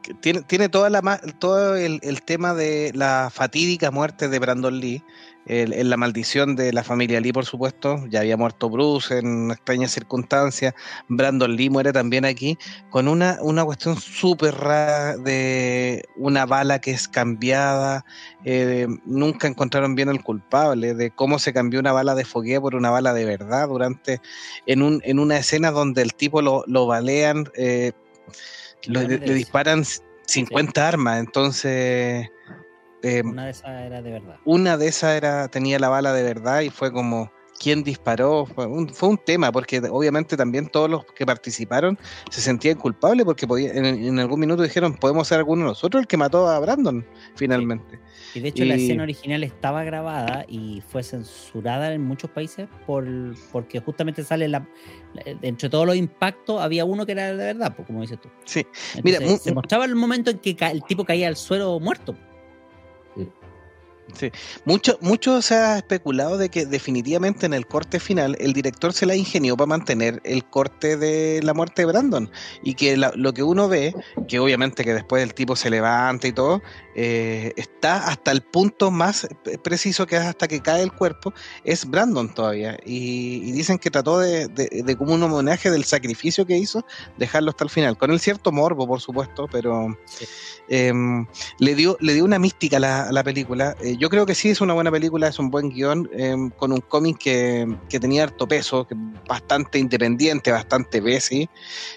que 0.03 0.15
tiene, 0.15 0.43
tiene 0.43 0.69
toda 0.69 0.91
la 0.91 1.01
todo 1.39 1.77
el, 1.77 1.99
el 2.03 2.23
tema 2.23 2.53
de 2.55 2.93
la 2.95 3.31
fatídica 3.33 3.91
muerte 3.91 4.29
de 4.29 4.39
Brandon 4.39 4.79
Lee, 4.79 5.03
el- 5.47 5.73
en 5.73 5.91
la 5.91 5.97
maldición 5.97 6.57
de 6.57 6.73
la 6.73 6.83
familia 6.85 7.21
Lee, 7.21 7.33
por 7.33 7.45
supuesto. 7.45 8.05
Ya 8.09 8.21
había 8.21 8.37
muerto 8.37 8.71
Bruce 8.71 9.19
en 9.19 9.51
extrañas 9.51 9.91
circunstancias. 9.93 10.75
Brandon 11.09 11.55
Lee 11.55 11.71
muere 11.71 11.93
también 11.93 12.25
aquí, 12.25 12.57
con 12.91 13.09
una, 13.09 13.39
una 13.43 13.65
cuestión 13.65 13.97
súper 13.99 14.55
rara 14.55 15.17
de 15.17 16.05
una 16.17 16.47
bala 16.47 16.79
que 16.81 16.93
es 16.93 17.09
cambiada. 17.09 18.05
eh, 18.47 18.87
nunca 19.07 19.49
encontraron 19.49 19.95
bien 19.95 20.09
el 20.11 20.23
culpable, 20.23 20.95
de 20.95 21.11
cómo 21.11 21.39
se 21.39 21.53
cambió 21.53 21.81
una 21.81 21.93
bala 21.93 22.15
de 22.15 22.25
fogueo 22.25 22.61
por 22.61 22.75
una 22.75 22.91
bala 22.91 23.15
de 23.15 23.25
verdad 23.25 23.69
durante 23.69 24.21
en, 24.67 24.83
un, 24.83 25.01
en 25.05 25.19
una 25.19 25.39
escena 25.39 25.71
donde 25.71 26.03
el 26.03 26.15
tipo 26.15 26.43
lo, 26.43 26.63
lo 26.67 26.87
balean. 26.87 27.45
eh, 27.57 27.93
lo- 28.87 29.01
le, 29.01 29.19
le 29.19 29.35
disparan 29.35 29.83
50 30.27 30.87
armas, 30.89 31.21
entonces 31.21 32.29
eh, 33.05 33.23
Una 33.25 33.45
de 33.45 33.51
esas 33.51 33.83
era 33.87 34.03
de 34.03 34.11
verdad. 34.11 34.37
una 34.45 34.77
de 34.77 34.87
esas 34.89 35.17
era 35.17 35.49
tenía 35.49 35.79
la 35.79 35.89
bala 35.89 36.13
de 36.13 36.23
verdad 36.23 36.61
y 36.63 36.71
fue 36.71 36.93
como 36.93 37.31
quién 37.61 37.85
disparó, 37.85 38.47
fue 38.47 38.67
un, 38.67 38.89
fue 38.89 39.11
un 39.11 39.19
tema 39.19 39.53
porque 39.53 39.79
obviamente 39.91 40.37
también 40.37 40.69
todos 40.69 40.91
los 40.91 41.05
que 41.07 41.25
participaron 41.25 41.97
se 42.31 42.41
sentían 42.41 42.77
culpables 42.77 43.25
porque 43.25 43.47
podía, 43.47 43.73
en, 43.73 43.85
en 43.85 44.19
algún 44.19 44.41
minuto 44.41 44.63
dijeron 44.63 44.95
podemos 44.95 45.29
ser 45.29 45.39
alguno 45.39 45.63
de 45.63 45.69
nosotros 45.69 46.01
el 46.03 46.07
que 46.09 46.17
mató 46.17 46.49
a 46.49 46.59
Brandon 46.59 47.07
finalmente. 47.37 48.01
Y 48.35 48.41
de 48.41 48.49
hecho 48.49 48.65
la 48.65 48.75
escena 48.75 49.05
original 49.05 49.45
estaba 49.45 49.85
grabada 49.85 50.45
y 50.49 50.83
fue 50.89 51.05
censurada 51.05 51.93
en 51.95 52.03
muchos 52.03 52.29
países 52.31 52.69
por, 52.87 53.07
porque 53.53 53.79
justamente 53.79 54.25
sale 54.25 54.49
la, 54.49 54.67
entre 55.25 55.69
todos 55.71 55.87
los 55.87 55.95
impactos 55.95 56.61
había 56.61 56.85
uno 56.85 57.07
que 57.07 57.13
era 57.13 57.29
de 57.29 57.37
verdad, 57.37 57.73
pues, 57.77 57.87
como 57.87 58.01
dices 58.01 58.21
tú. 58.21 58.29
Sí, 58.45 58.67
Entonces, 58.97 59.05
Mira, 59.05 59.39
se 59.39 59.55
mostraba 59.55 59.85
el 59.85 59.95
momento 59.95 60.33
en 60.33 60.39
que 60.39 60.57
el 60.61 60.83
tipo 60.83 61.05
caía 61.05 61.29
al 61.29 61.37
suelo 61.37 61.79
muerto. 61.79 62.17
Mucho, 64.65 64.99
mucho 65.01 65.43
se 65.43 65.55
ha 65.55 65.79
especulado 65.79 66.39
de 66.39 66.49
que 66.49 66.67
definitivamente 66.67 67.47
en 67.47 67.55
el 67.55 67.67
corte 67.67 67.99
final 68.01 68.37
el 68.39 68.53
director 68.53 68.93
se 68.93 69.07
la 69.07 69.17
ingenió 69.17 69.57
para 69.57 69.67
mantener 69.67 70.21
el 70.25 70.45
corte 70.45 70.97
de 70.97 71.41
la 71.43 71.55
muerte 71.55 71.83
de 71.83 71.87
Brandon. 71.87 72.31
Y 72.63 72.75
que 72.75 72.97
lo 72.97 73.33
que 73.33 73.43
uno 73.43 73.69
ve, 73.69 73.95
que 74.29 74.39
obviamente 74.39 74.85
que 74.85 74.95
después 74.95 75.23
el 75.23 75.35
tipo 75.35 75.57
se 75.57 75.71
levanta 75.71 76.29
y 76.29 76.33
todo, 76.33 76.63
eh, 76.95 77.53
está 77.57 78.09
hasta 78.09 78.31
el 78.31 78.43
punto 78.43 78.91
más 78.91 79.27
pre- 79.43 79.59
preciso 79.59 80.07
que 80.07 80.17
es 80.17 80.23
hasta 80.23 80.49
que 80.49 80.61
cae 80.61 80.83
el 80.83 80.93
cuerpo, 80.93 81.33
es 81.65 81.89
Brandon 81.89 82.33
todavía. 82.33 82.77
Y, 82.85 83.43
y 83.49 83.53
dicen 83.53 83.79
que 83.79 83.91
trató 83.91 84.19
de, 84.19 84.49
de- 84.49 84.83
de 84.85 84.97
como 84.97 85.15
un 85.15 85.23
homenaje 85.23 85.71
del 85.71 85.85
sacrificio 85.85 86.47
que 86.47 86.57
hizo, 86.57 86.85
dejarlo 87.19 87.51
hasta 87.51 87.65
el 87.65 87.71
final, 87.71 87.97
con 87.99 88.11
el 88.11 88.21
cierto 88.21 88.53
morbo, 88.53 88.87
por 88.87 89.01
supuesto, 89.01 89.47
pero... 89.51 89.97
Sí. 90.07 90.25
em, 90.69 91.27
le 91.59 91.75
dio, 91.75 91.97
le 92.01 92.15
dio 92.15 92.25
una 92.25 92.39
mística 92.39 92.77
a 92.79 92.81
la, 92.81 93.13
la 93.13 93.23
película. 93.23 93.77
Eh, 93.83 93.97
yo 93.99 94.09
creo 94.09 94.25
que 94.27 94.35
sí 94.35 94.51
es 94.51 94.61
una 94.61 94.75
buena 94.75 94.91
película, 94.91 95.29
es 95.29 95.39
un 95.39 95.51
buen 95.51 95.69
guion, 95.71 96.09
em, 96.13 96.51
con 96.51 96.73
un 96.73 96.81
cómic 96.81 97.19
que, 97.19 97.67
que 97.89 98.01
tenía 98.01 98.23
harto 98.25 98.47
peso, 98.49 98.87
que 98.87 98.95
bastante 99.29 99.79
independiente, 99.79 100.51
bastante 100.53 101.01
bessie, 101.01 101.49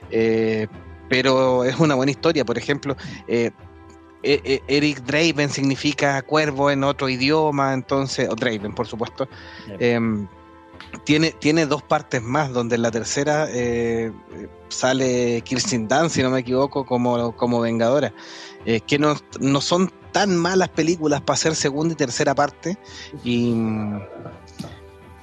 eh, 0.10 0.68
pero 1.10 1.64
es 1.64 1.80
una 1.80 1.96
buena 1.96 2.12
historia. 2.12 2.44
Por 2.44 2.58
ejemplo, 2.58 2.96
eh, 3.28 3.52
Eric 4.68 5.02
Draven 5.04 5.50
significa 5.50 6.22
cuervo 6.22 6.72
en 6.72 6.84
otro 6.84 7.10
idioma, 7.10 7.74
entonces, 7.74 8.28
o 8.30 8.36
Draven, 8.36 8.74
por 8.74 8.88
supuesto. 8.88 9.28
Em, 9.80 10.28
tiene, 11.04 11.32
tiene 11.32 11.66
dos 11.66 11.84
partes 11.84 12.22
más, 12.22 12.52
donde 12.52 12.76
en 12.76 12.82
la 12.82 12.92
tercera 12.92 13.48
eh, 13.50 14.12
sale 14.70 15.42
Kirsten 15.42 15.88
Dunst, 15.88 16.16
si 16.16 16.24
no 16.24 16.30
me 16.30 16.40
equivoco, 16.40 16.86
como, 16.86 17.36
como 17.36 17.62
Vengadora. 17.62 18.14
Eh, 18.66 18.82
que 18.82 19.00
no, 19.00 19.16
no 19.40 19.62
son 19.62 19.92
tan 20.12 20.36
malas 20.36 20.70
películas 20.70 21.22
para 21.22 21.36
hacer 21.36 21.56
segunda 21.56 21.94
y 21.94 21.98
tercera 21.98 22.36
parte. 22.36 22.78
Y, 23.24 23.56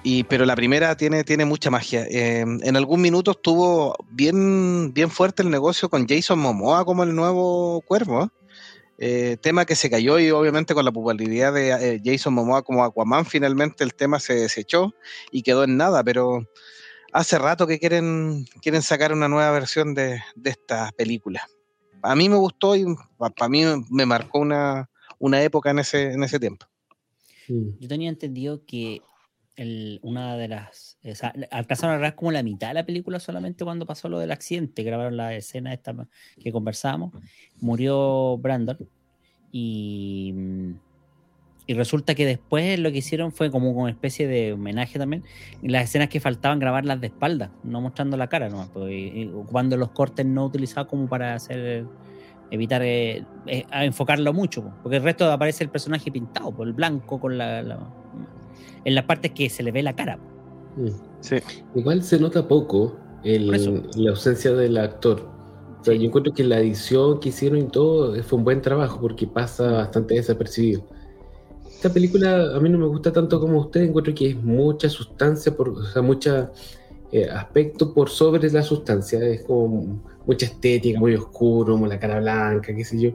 y, 0.02 0.24
pero 0.24 0.44
la 0.44 0.56
primera 0.56 0.96
tiene, 0.96 1.24
tiene 1.24 1.44
mucha 1.44 1.70
magia. 1.70 2.06
Eh, 2.08 2.40
en 2.40 2.76
algún 2.76 3.00
minuto 3.00 3.32
estuvo 3.32 3.96
bien, 4.10 4.92
bien 4.92 5.10
fuerte 5.10 5.42
el 5.42 5.50
negocio 5.50 5.88
con 5.88 6.06
Jason 6.06 6.38
Momoa 6.38 6.84
como 6.84 7.02
el 7.02 7.14
nuevo 7.14 7.82
cuervo. 7.82 8.30
¿Eh? 8.98 9.36
Tema 9.40 9.64
que 9.64 9.76
se 9.76 9.90
cayó 9.90 10.18
y 10.18 10.30
obviamente 10.30 10.74
con 10.74 10.84
la 10.84 10.92
popularidad 10.92 11.52
de 11.52 11.70
eh, 11.70 12.02
Jason 12.04 12.34
Momoa 12.34 12.62
como 12.62 12.84
Aquaman 12.84 13.26
finalmente 13.26 13.84
el 13.84 13.94
tema 13.94 14.20
se 14.20 14.34
desechó 14.34 14.94
y 15.30 15.42
quedó 15.42 15.64
en 15.64 15.76
nada, 15.76 16.02
pero 16.04 16.48
hace 17.12 17.38
rato 17.38 17.66
que 17.66 17.78
quieren, 17.78 18.46
quieren 18.60 18.82
sacar 18.82 19.12
una 19.12 19.28
nueva 19.28 19.50
versión 19.52 19.94
de, 19.94 20.20
de 20.34 20.50
esta 20.50 20.92
película. 20.96 21.46
A 22.02 22.14
mí 22.14 22.28
me 22.28 22.36
gustó 22.36 22.76
y 22.76 22.84
para 23.18 23.48
mí 23.48 23.64
me 23.90 24.04
marcó 24.04 24.40
una, 24.40 24.90
una 25.18 25.42
época 25.42 25.70
en 25.70 25.78
ese, 25.78 26.12
en 26.12 26.22
ese 26.22 26.38
tiempo. 26.38 26.66
Yo 27.48 27.88
tenía 27.88 28.08
entendido 28.08 28.64
que 28.66 29.02
una 30.02 30.36
de 30.36 30.48
las. 30.48 30.98
alcanzaron 31.50 31.94
a 31.94 31.98
grabar 31.98 32.14
como 32.14 32.32
la 32.32 32.42
mitad 32.42 32.68
de 32.68 32.74
la 32.74 32.86
película 32.86 33.20
solamente 33.20 33.64
cuando 33.64 33.86
pasó 33.86 34.08
lo 34.08 34.18
del 34.18 34.32
accidente. 34.32 34.82
Grabaron 34.82 35.16
la 35.16 35.34
escena 35.34 35.72
esta 35.72 35.94
que 36.40 36.52
conversábamos. 36.52 37.12
Murió 37.60 38.36
Brandon. 38.38 38.78
Y. 39.52 40.34
Y 41.66 41.72
resulta 41.72 42.14
que 42.14 42.26
después 42.26 42.78
lo 42.78 42.92
que 42.92 42.98
hicieron 42.98 43.32
fue 43.32 43.50
como 43.50 43.70
una 43.70 43.90
especie 43.90 44.26
de 44.28 44.52
homenaje 44.52 44.98
también. 44.98 45.24
Las 45.62 45.84
escenas 45.84 46.10
que 46.10 46.20
faltaban 46.20 46.58
grabarlas 46.58 47.00
de 47.00 47.06
espalda, 47.06 47.52
no 47.62 47.80
mostrando 47.80 48.18
la 48.18 48.28
cara, 48.28 48.50
y 48.90 49.28
ocupando 49.28 49.76
los 49.78 49.90
cortes 49.92 50.26
no 50.26 50.44
utilizados 50.44 50.88
como 50.88 51.08
para 51.08 51.34
hacer 51.34 51.86
evitar 52.50 52.82
eh, 52.82 53.24
eh, 53.46 53.64
enfocarlo 53.70 54.34
mucho, 54.34 54.62
po, 54.62 54.74
porque 54.82 54.98
el 54.98 55.02
resto 55.02 55.30
aparece 55.32 55.64
el 55.64 55.70
personaje 55.70 56.12
pintado, 56.12 56.54
por 56.54 56.66
el 56.66 56.74
blanco 56.74 57.18
con 57.18 57.38
la- 57.38 57.62
en 58.84 58.94
las 58.94 59.04
partes 59.04 59.32
que 59.32 59.48
se 59.48 59.62
le 59.62 59.72
ve 59.72 59.82
la 59.82 59.94
cara. 59.96 60.18
Mm. 60.76 60.88
Sí. 61.20 61.36
Igual 61.74 62.02
se 62.02 62.18
nota 62.18 62.46
poco 62.46 62.96
el- 63.22 63.48
la 63.96 64.10
ausencia 64.10 64.52
del 64.52 64.76
actor. 64.76 65.20
O 65.80 65.84
sea, 65.84 65.94
Sí. 65.94 66.00
yo 66.00 66.06
encuentro 66.06 66.32
que 66.34 66.44
la 66.44 66.58
edición 66.60 67.20
que 67.20 67.28
hicieron 67.30 67.58
y 67.58 67.64
todo 67.68 68.14
eh, 68.16 68.22
fue 68.22 68.38
un 68.38 68.44
buen 68.44 68.60
trabajo 68.62 69.00
porque 69.00 69.26
pasa 69.26 69.70
bastante 69.70 70.14
desapercibido. 70.14 70.82
Esta 71.70 71.92
película 71.92 72.56
a 72.56 72.60
mí 72.60 72.68
no 72.70 72.78
me 72.78 72.86
gusta 72.86 73.12
tanto 73.12 73.38
como 73.40 73.58
a 73.60 73.64
usted, 73.66 73.82
encuentro 73.82 74.14
que 74.14 74.30
es 74.30 74.42
mucha 74.42 74.88
sustancia, 74.88 75.54
por, 75.54 75.68
o 75.70 75.82
sea, 75.84 76.00
mucha 76.02 76.50
eh, 77.12 77.28
aspecto 77.30 77.92
por 77.94 78.08
sobre 78.10 78.50
la 78.50 78.62
sustancia, 78.62 79.20
es 79.24 79.42
como 79.44 80.00
mucha 80.26 80.46
estética, 80.46 80.98
muy 80.98 81.14
oscuro, 81.14 81.74
como 81.74 81.86
la 81.86 81.98
cara 82.00 82.18
blanca, 82.18 82.74
qué 82.74 82.84
sé 82.84 82.98
yo, 82.98 83.10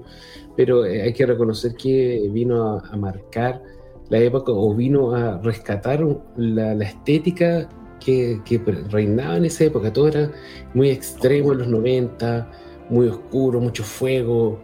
pero 0.55 0.85
eh, 0.85 1.01
hay 1.01 1.11
que 1.11 1.25
reconocer 1.25 1.73
que 1.73 2.29
vino 2.31 2.77
a, 2.77 2.79
a 2.91 2.95
marcar 2.95 3.61
la 4.09 4.17
época 4.19 4.51
o 4.51 4.73
vino 4.73 5.13
a 5.13 5.37
rescatar 5.39 6.03
la, 6.35 6.73
la 6.75 6.83
estética 6.85 7.69
que, 7.99 8.41
que 8.45 8.57
reinaba 8.89 9.37
en 9.37 9.45
esa 9.45 9.65
época, 9.65 9.91
todo 9.93 10.07
era 10.07 10.31
muy 10.73 10.89
extremo 10.89 11.51
en 11.51 11.59
los 11.59 11.67
90, 11.67 12.49
muy 12.89 13.07
oscuro, 13.07 13.59
mucho 13.59 13.83
fuego, 13.83 14.59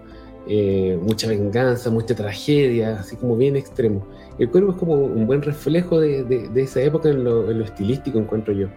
eh, 0.48 0.98
mucha 1.02 1.28
venganza, 1.28 1.90
mucha 1.92 2.16
tragedia, 2.16 3.00
así 3.00 3.16
como 3.18 3.36
bien 3.36 3.56
extremo. 3.56 4.06
El 4.40 4.50
cuervo 4.50 4.72
es 4.72 4.78
como 4.78 4.96
un 4.96 5.28
buen 5.28 5.42
reflejo 5.42 6.00
de, 6.00 6.24
de- 6.24 6.48
de 6.50 6.62
esa 6.62 6.82
época 6.82 7.10
en 7.10 7.24
lo, 7.24 7.50
en 7.52 7.60
lo 7.60 7.66
estilístico, 7.66 8.18
encuentro 8.20 8.54
yo. 8.54 8.68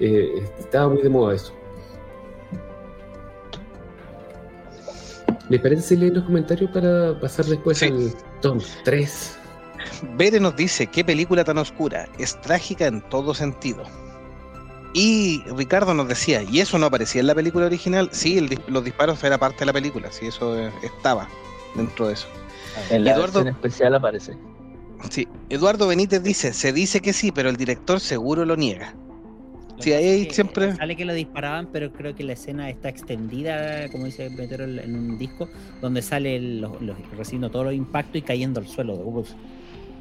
Eh, 0.00 0.28
estaba 0.58 0.88
muy 0.92 1.02
de 1.02 1.08
moda 1.08 1.34
eso. 1.34 1.52
¿Les 5.48 5.60
parece 5.60 5.82
si 5.82 5.96
leen 5.96 6.14
los 6.14 6.24
comentarios 6.24 6.70
para 6.72 7.18
pasar 7.20 7.46
después 7.46 7.78
Sí. 7.78 7.86
al 7.86 8.10
top 8.42 8.62
3? 8.84 9.37
Bere 10.16 10.40
nos 10.40 10.56
dice, 10.56 10.86
qué 10.86 11.04
película 11.04 11.44
tan 11.44 11.58
oscura, 11.58 12.08
es 12.18 12.40
trágica 12.40 12.86
en 12.86 13.00
todo 13.02 13.34
sentido. 13.34 13.82
Y 14.94 15.42
Ricardo 15.56 15.92
nos 15.94 16.08
decía, 16.08 16.42
¿y 16.42 16.60
eso 16.60 16.78
no 16.78 16.86
aparecía 16.86 17.20
en 17.20 17.26
la 17.26 17.34
película 17.34 17.66
original? 17.66 18.08
Sí, 18.12 18.38
el 18.38 18.58
los 18.68 18.84
disparos 18.84 19.22
era 19.22 19.38
parte 19.38 19.60
de 19.60 19.66
la 19.66 19.72
película, 19.72 20.10
sí, 20.10 20.26
eso 20.26 20.58
eh, 20.58 20.72
estaba 20.82 21.28
dentro 21.74 22.08
de 22.08 22.14
eso. 22.14 22.26
En 22.90 23.04
la 23.04 23.12
Eduardo- 23.12 23.40
versión 23.44 23.48
especial 23.48 23.94
aparece. 23.94 24.32
Sí, 25.10 25.28
Eduardo 25.50 25.86
Benítez 25.86 26.22
dice, 26.22 26.52
se 26.52 26.72
dice 26.72 27.00
que 27.00 27.12
sí, 27.12 27.30
pero 27.32 27.50
el 27.50 27.56
director 27.56 28.00
seguro 28.00 28.44
lo 28.44 28.56
niega. 28.56 28.94
Lo 29.76 29.82
Sí, 29.82 29.92
ahí 29.92 30.04
pasa 30.04 30.22
es 30.22 30.26
que 30.28 30.34
siempre- 30.34 30.74
Sale 30.76 30.96
que 30.96 31.04
lo 31.04 31.12
disparaban, 31.14 31.68
pero 31.72 31.92
creo 31.92 32.14
que 32.16 32.24
la 32.24 32.32
escena 32.32 32.68
está 32.68 32.88
extendida, 32.88 33.88
como 33.90 34.06
dice 34.06 34.28
Metero, 34.30 34.64
en 34.64 34.96
un 34.96 35.18
disco, 35.18 35.48
donde 35.80 36.02
sale 36.02 36.34
el- 36.34 36.60
los- 36.62 36.80
los- 36.82 36.96
recibiendo 37.16 37.50
todos 37.50 37.66
los 37.66 37.74
impactos 37.74 38.16
y 38.16 38.22
cayendo 38.22 38.58
al 38.58 38.66
suelo 38.66 38.96
de 38.96 39.04
Bruce. 39.04 39.34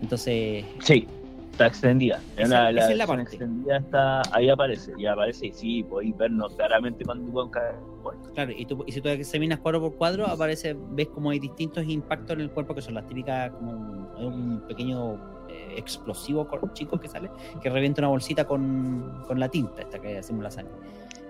Entonces, 0.02 0.66
Sí, 0.82 1.08
Está 1.54 1.66
extendida. 1.66 2.20
Esa- 2.38 2.72
la, 2.72 2.82
esa 2.82 2.91
es 2.91 2.98
la 3.00 3.08
parte. 3.08 3.24
extendida 3.24 3.78
está, 3.78 4.22
ahí 4.32 4.48
aparece, 4.48 4.93
y 4.95 5.08
aparece 5.08 5.48
y 5.48 5.52
sí, 5.54 5.84
podéis 5.84 6.16
vernos 6.16 6.54
claramente 6.54 7.04
cuando 7.04 7.32
pueden 7.32 7.50
caer 7.50 7.74
muertos. 8.04 8.30
Claro, 8.36 8.52
y, 8.56 8.64
tú, 8.68 8.84
y 8.86 8.91
si 8.91 9.02
tú 9.02 9.10
examinas 9.10 9.58
cuadro 9.58 9.82
por 9.82 9.95
cuadro, 9.95 10.28
aparece, 10.28 10.78
ves 10.91 11.08
como 11.08 11.32
hay 11.32 11.39
distintos 11.39 11.84
impactos 11.88 12.36
en 12.36 12.41
el 12.41 12.52
cuerpo, 12.52 12.76
que 12.76 12.84
son 12.84 12.93
las 12.93 13.08
típicas, 13.08 13.50
como 13.54 13.72
un, 13.72 14.08
un 14.24 14.62
pequeño 14.68 15.16
eh, 15.50 15.74
explosivo 15.78 16.48
chico 16.74 17.00
que 17.00 17.08
sale, 17.08 17.32
que 17.60 17.72
revienta 17.72 18.02
una 18.02 18.10
bolsita 18.10 18.45
con, 18.45 19.24
con 19.28 19.39
la 19.39 19.50
tinta, 19.50 19.82
esta 19.82 19.98
que 19.98 20.16
hacemos 20.16 20.43
la 20.43 20.52
sangre. 20.52 20.74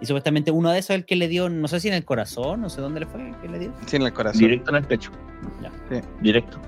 Y 0.01 0.05
supuestamente 0.07 0.51
uno 0.51 0.71
de 0.71 0.79
esos 0.79 0.89
es 0.89 0.95
el 0.97 1.05
que 1.05 1.15
le 1.15 1.29
dio, 1.29 1.47
no 1.47 1.69
sé 1.69 1.79
si 1.79 1.87
en 1.87 1.93
el 1.93 2.03
corazón, 2.03 2.59
no 2.59 2.69
sé 2.69 2.81
dónde 2.81 2.99
le 2.99 3.05
fue, 3.05 3.31
que 3.41 3.47
le 3.47 3.59
dio. 3.59 3.71
Sí, 3.85 3.95
en 3.95 4.01
el 4.01 4.11
corazón. 4.11 4.41
Directo 4.41 4.71
en 4.71 4.75
el 4.75 4.83
pecho. 4.83 5.09
Ya. 5.63 5.71
Sí. 5.89 6.01
Directo. 6.19 6.59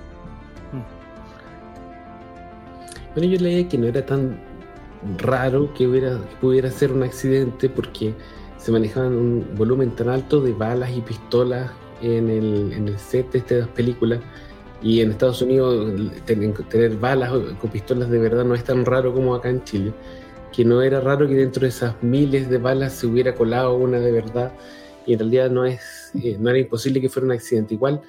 Bueno, 3.14 3.28
yo 3.30 3.38
leí 3.40 3.64
que 3.64 3.76
no 3.78 3.86
era 3.86 4.04
tan 4.04 4.38
raro 5.18 5.72
que, 5.74 5.86
hubiera, 5.86 6.18
que 6.18 6.36
pudiera 6.40 6.70
ser 6.70 6.92
un 6.92 7.02
accidente 7.02 7.68
porque 7.68 8.14
se 8.58 8.70
manejaban 8.70 9.14
un 9.14 9.46
volumen 9.56 9.90
tan 9.96 10.08
alto 10.08 10.40
de 10.40 10.52
balas 10.52 10.90
y 10.94 11.00
pistolas 11.00 11.70
en 12.02 12.28
el, 12.28 12.72
en 12.72 12.88
el 12.88 12.98
set 12.98 13.32
de 13.32 13.38
estas 13.38 13.68
películas. 13.68 14.20
Y 14.82 15.00
en 15.00 15.10
Estados 15.10 15.42
Unidos 15.42 15.92
ten- 16.24 16.54
tener 16.68 16.96
balas 16.96 17.30
con 17.60 17.70
pistolas 17.70 18.08
de 18.10 18.18
verdad 18.18 18.44
no 18.44 18.54
es 18.54 18.64
tan 18.64 18.84
raro 18.84 19.12
como 19.12 19.34
acá 19.34 19.48
en 19.48 19.64
Chile. 19.64 19.92
Que 20.52 20.64
no 20.64 20.82
era 20.82 21.00
raro 21.00 21.28
que 21.28 21.34
dentro 21.34 21.62
de 21.62 21.68
esas 21.68 21.94
miles 22.02 22.48
de 22.50 22.58
balas 22.58 22.92
se 22.94 23.06
hubiera 23.06 23.34
colado 23.34 23.74
una 23.76 23.98
de 23.98 24.12
verdad. 24.12 24.52
Y 25.06 25.14
en 25.14 25.18
realidad 25.20 25.50
no, 25.50 25.64
es, 25.64 26.12
eh, 26.22 26.36
no 26.38 26.50
era 26.50 26.58
imposible 26.58 27.00
que 27.00 27.08
fuera 27.08 27.26
un 27.26 27.32
accidente. 27.32 27.74
Igual 27.74 28.00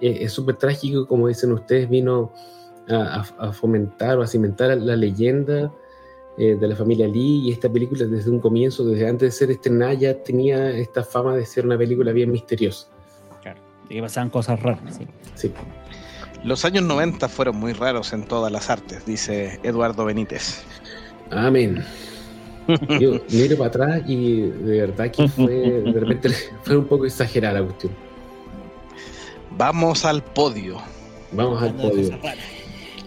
eh, 0.00 0.18
es 0.20 0.32
súper 0.32 0.56
trágico, 0.56 1.06
como 1.06 1.28
dicen 1.28 1.52
ustedes, 1.52 1.88
vino 1.88 2.32
a, 2.90 3.52
fomentar 3.52 4.18
o 4.18 4.22
a 4.22 4.26
cimentar 4.26 4.76
la 4.76 4.96
leyenda 4.96 5.72
eh, 6.38 6.56
de 6.58 6.68
la 6.68 6.76
familia 6.76 7.06
Lee 7.06 7.48
y 7.48 7.52
esta 7.52 7.68
película 7.68 8.06
desde 8.06 8.30
un 8.30 8.40
comienzo, 8.40 8.84
desde 8.84 9.08
antes 9.08 9.28
de 9.28 9.32
ser 9.32 9.50
estrenada 9.50 9.94
ya 9.94 10.14
tenía 10.14 10.70
esta 10.70 11.02
fama 11.02 11.36
de 11.36 11.44
ser 11.44 11.66
una 11.66 11.76
película 11.76 12.12
bien 12.12 12.30
misteriosa. 12.30 12.88
Claro, 13.42 13.60
de 13.88 13.94
que 13.94 14.02
pasaban 14.02 14.30
cosas 14.30 14.60
raras. 14.60 14.96
sí. 14.96 15.06
Sí. 15.34 15.52
Los 16.42 16.64
años 16.64 16.84
90 16.84 17.28
fueron 17.28 17.56
muy 17.56 17.74
raros 17.74 18.14
en 18.14 18.24
todas 18.24 18.50
las 18.50 18.70
artes, 18.70 19.04
dice 19.04 19.60
Eduardo 19.62 20.06
Benítez. 20.06 20.62
Amén. 21.30 21.84
Yo 22.98 23.20
miro 23.30 23.56
para 23.58 23.68
atrás 23.68 24.02
y 24.06 24.42
de 24.42 24.80
verdad 24.80 25.10
que 25.10 25.28
fue, 25.28 25.52
de 25.52 26.00
repente 26.00 26.30
fue 26.62 26.78
un 26.78 26.86
poco 26.86 27.04
exagerada 27.04 27.60
la 27.60 27.66
cuestión. 27.66 27.92
Vamos 29.58 30.04
al 30.04 30.22
podio. 30.22 30.78
Vamos 31.32 31.62
al 31.62 31.74
podio. 31.74 32.18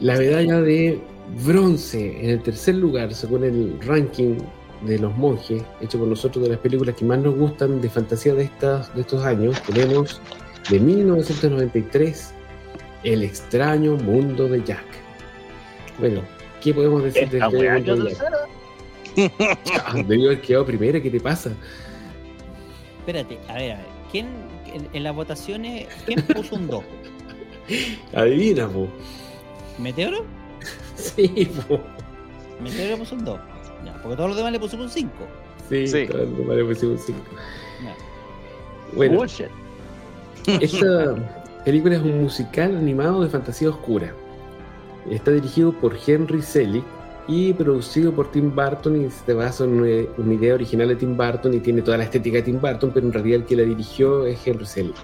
La 0.01 0.17
medalla 0.17 0.61
de 0.61 0.99
bronce 1.45 2.19
en 2.23 2.29
el 2.31 2.43
tercer 2.43 2.75
lugar, 2.75 3.13
según 3.13 3.43
el 3.43 3.79
ranking 3.81 4.37
de 4.85 4.99
los 4.99 5.15
monjes, 5.17 5.63
hecho 5.81 5.97
por 5.99 6.07
nosotros 6.07 6.43
de 6.43 6.51
las 6.51 6.59
películas 6.59 6.95
que 6.95 7.05
más 7.05 7.19
nos 7.19 7.35
gustan 7.35 7.81
de 7.81 7.89
fantasía 7.89 8.33
de, 8.33 8.43
estas, 8.43 8.93
de 8.95 9.01
estos 9.01 9.23
años, 9.23 9.61
tenemos 9.63 10.21
de 10.69 10.79
1993 10.79 12.33
El 13.03 13.23
extraño 13.23 13.95
mundo 13.97 14.47
de 14.47 14.63
Jack. 14.63 14.85
Bueno, 15.99 16.21
¿qué 16.61 16.73
podemos 16.73 17.03
decir 17.03 17.29
de 17.29 17.39
este 17.39 17.57
mundo 17.57 18.03
de 18.03 18.13
Jack? 18.13 18.33
Ah, 19.85 19.93
Debió 20.07 20.29
haber 20.29 20.41
quedado 20.41 20.65
primera, 20.65 20.99
¿qué 20.99 21.11
te 21.11 21.19
pasa? 21.19 21.51
Espérate, 22.99 23.37
a 23.47 23.53
ver, 23.53 23.71
a 23.73 23.75
ver. 23.77 23.85
¿Quién, 24.11 24.27
en, 24.73 24.87
en 24.91 25.03
las 25.03 25.15
votaciones, 25.15 25.87
quién 26.05 26.21
puso 26.23 26.55
un 26.55 26.67
2? 26.67 26.83
Adivina, 28.13 28.67
po. 28.67 28.87
¿Meteoro? 29.79 30.25
Sí, 30.95 31.51
po. 31.67 31.79
Meteoro 32.61 32.97
puso 32.99 33.15
un 33.15 33.25
2. 33.25 33.39
Ya, 33.85 33.93
porque 34.01 34.15
todos 34.15 34.29
los 34.29 34.37
demás 34.37 34.51
le 34.53 34.59
pusieron 34.59 34.85
un 34.85 34.91
5. 34.91 35.09
Sí, 35.69 35.87
Sí. 35.87 36.07
todo 36.07 36.21
el 36.21 36.37
demás 36.37 36.55
le 36.57 36.65
pusimos 36.65 37.01
cinco. 37.01 37.19
Ya. 37.83 37.95
Bueno, 38.95 39.17
Bullshit. 39.17 39.47
Esta 40.61 41.15
película 41.65 41.95
es 41.95 42.01
un 42.01 42.21
musical 42.21 42.75
animado 42.77 43.21
de 43.23 43.29
fantasía 43.29 43.69
oscura. 43.69 44.13
Está 45.09 45.31
dirigido 45.31 45.73
por 45.73 45.97
Henry 46.05 46.41
Selick 46.41 46.85
y 47.27 47.53
producido 47.53 48.11
por 48.13 48.31
Tim 48.31 48.53
Burton 48.53 49.05
y 49.05 49.09
se 49.09 49.33
basa 49.33 49.63
en 49.63 49.71
una, 49.81 49.87
una 50.17 50.33
idea 50.33 50.53
original 50.53 50.89
de 50.89 50.95
Tim 50.97 51.15
Burton 51.17 51.53
y 51.53 51.59
tiene 51.59 51.81
toda 51.81 51.97
la 51.97 52.03
estética 52.03 52.37
de 52.37 52.43
Tim 52.43 52.59
Burton, 52.61 52.91
pero 52.93 53.07
en 53.07 53.13
realidad 53.13 53.39
el 53.41 53.45
que 53.45 53.55
la 53.55 53.63
dirigió 53.63 54.25
es 54.25 54.45
Henry 54.45 54.65
Selick. 54.65 54.95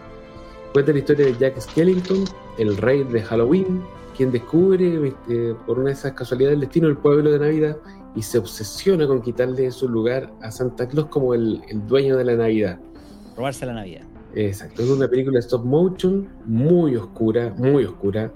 Cuenta 0.74 0.92
la 0.92 1.00
historia 1.00 1.26
de 1.26 1.36
Jack 1.38 1.60
Skellington, 1.60 2.26
el 2.58 2.78
rey 2.78 3.04
de 3.06 3.22
Halloween, 3.24 3.82
quien 4.20 4.34
descubre 4.34 5.14
eh, 5.30 5.56
por 5.66 5.80
una 5.80 5.88
de 5.88 5.94
esas 5.94 6.12
casualidades 6.12 6.56
del 6.58 6.60
destino 6.68 6.90
el 6.90 6.98
pueblo 6.98 7.32
de 7.32 7.40
Navidad 7.40 7.78
y 8.18 8.22
se 8.22 8.38
obsesiona 8.38 9.08
con 9.08 9.22
quitarle 9.22 9.72
su 9.72 9.88
lugar 9.88 10.30
a 10.42 10.52
Santa 10.52 10.86
Claus 10.90 11.08
como 11.08 11.34
el- 11.34 11.62
el 11.70 11.88
dueño 11.88 12.18
de 12.18 12.26
la 12.26 12.36
Navidad. 12.36 12.78
Robarse 13.38 13.66
la 13.66 13.76
Navidad. 13.76 14.02
Exacto, 14.36 14.82
es 14.82 14.90
una 14.90 15.08
película 15.08 15.40
stop 15.40 15.64
motion 15.64 16.28
muy 16.46 16.98
oscura, 16.98 17.56
muy 17.58 17.86
oscura, 17.86 18.30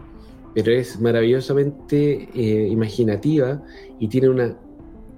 pero 0.55 0.71
es 0.71 1.01
maravillosamente 1.01 2.29
eh, 2.33 2.69
imaginativa 2.69 3.61
y 3.99 4.07
tiene 4.07 4.29
una 4.29 4.57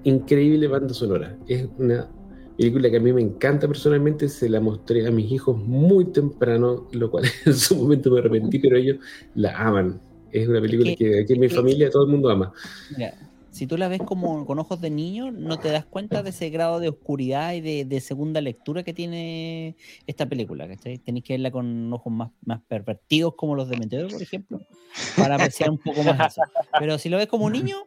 increíble 0.04 0.68
banda 0.68 0.96
sonora. 0.96 1.38
Es 1.48 1.68
una 1.78 2.10
película 2.58 2.90
que 2.90 2.98
a 2.98 3.02
mí 3.02 3.14
me 3.14 3.22
encanta 3.22 3.68
personalmente, 3.68 4.28
se 4.30 4.50
la 4.50 4.60
mostré 4.60 5.06
a 5.06 5.12
mis 5.12 5.32
hijos 5.32 5.58
muy 5.58 6.06
temprano, 6.06 6.88
lo 6.92 7.12
cual 7.12 7.26
en 7.46 7.54
su 7.54 7.76
momento 7.76 8.10
me 8.10 8.18
arrepentí, 8.20 8.58
pero 8.58 8.78
ellos 8.78 8.98
la 9.36 9.56
aman. 9.60 10.02
Es 10.42 10.48
una 10.48 10.62
película 10.62 10.92
que- 10.92 10.98
que 10.98 11.20
aquí 11.22 11.34
en 11.34 11.40
mi 11.40 11.48
que- 11.50 11.56
familia 11.56 11.90
todo 11.90 12.04
el 12.04 12.10
mundo 12.10 12.30
ama. 12.30 12.54
Mira, 12.90 13.14
si 13.52 13.68
tú 13.68 13.78
la 13.78 13.88
ves 13.88 14.02
como 14.02 14.46
con 14.46 14.60
ojos 14.60 14.82
de 14.82 14.90
niño, 14.90 15.32
no 15.32 15.58
te 15.58 15.70
das 15.70 15.86
cuenta 15.86 16.22
de 16.24 16.32
ese 16.32 16.50
grado 16.50 16.82
de 16.82 16.90
oscuridad 16.90 17.54
y 17.54 17.62
de, 17.62 17.86
de 17.86 18.02
segunda 18.02 18.42
lectura 18.42 18.84
que 18.84 18.94
tiene 18.94 19.76
esta 20.06 20.26
película, 20.26 20.68
¿cachai? 20.68 20.98
Tenéis 20.98 21.24
que 21.24 21.34
verla 21.34 21.52
con 21.52 21.92
ojos 21.94 22.12
más, 22.12 22.32
más 22.44 22.62
pervertidos 22.68 23.36
como 23.36 23.56
los 23.56 23.70
de 23.70 23.78
Meteoro, 23.78 24.10
por 24.10 24.22
ejemplo, 24.22 24.60
para 25.16 25.36
apreciar 25.36 25.70
un 25.70 25.78
poco 25.78 26.04
más 26.04 26.20
eso. 26.34 26.42
Pero 26.78 26.98
si 26.98 27.08
lo 27.08 27.16
ves 27.16 27.28
como 27.28 27.46
un 27.46 27.54
niño, 27.54 27.78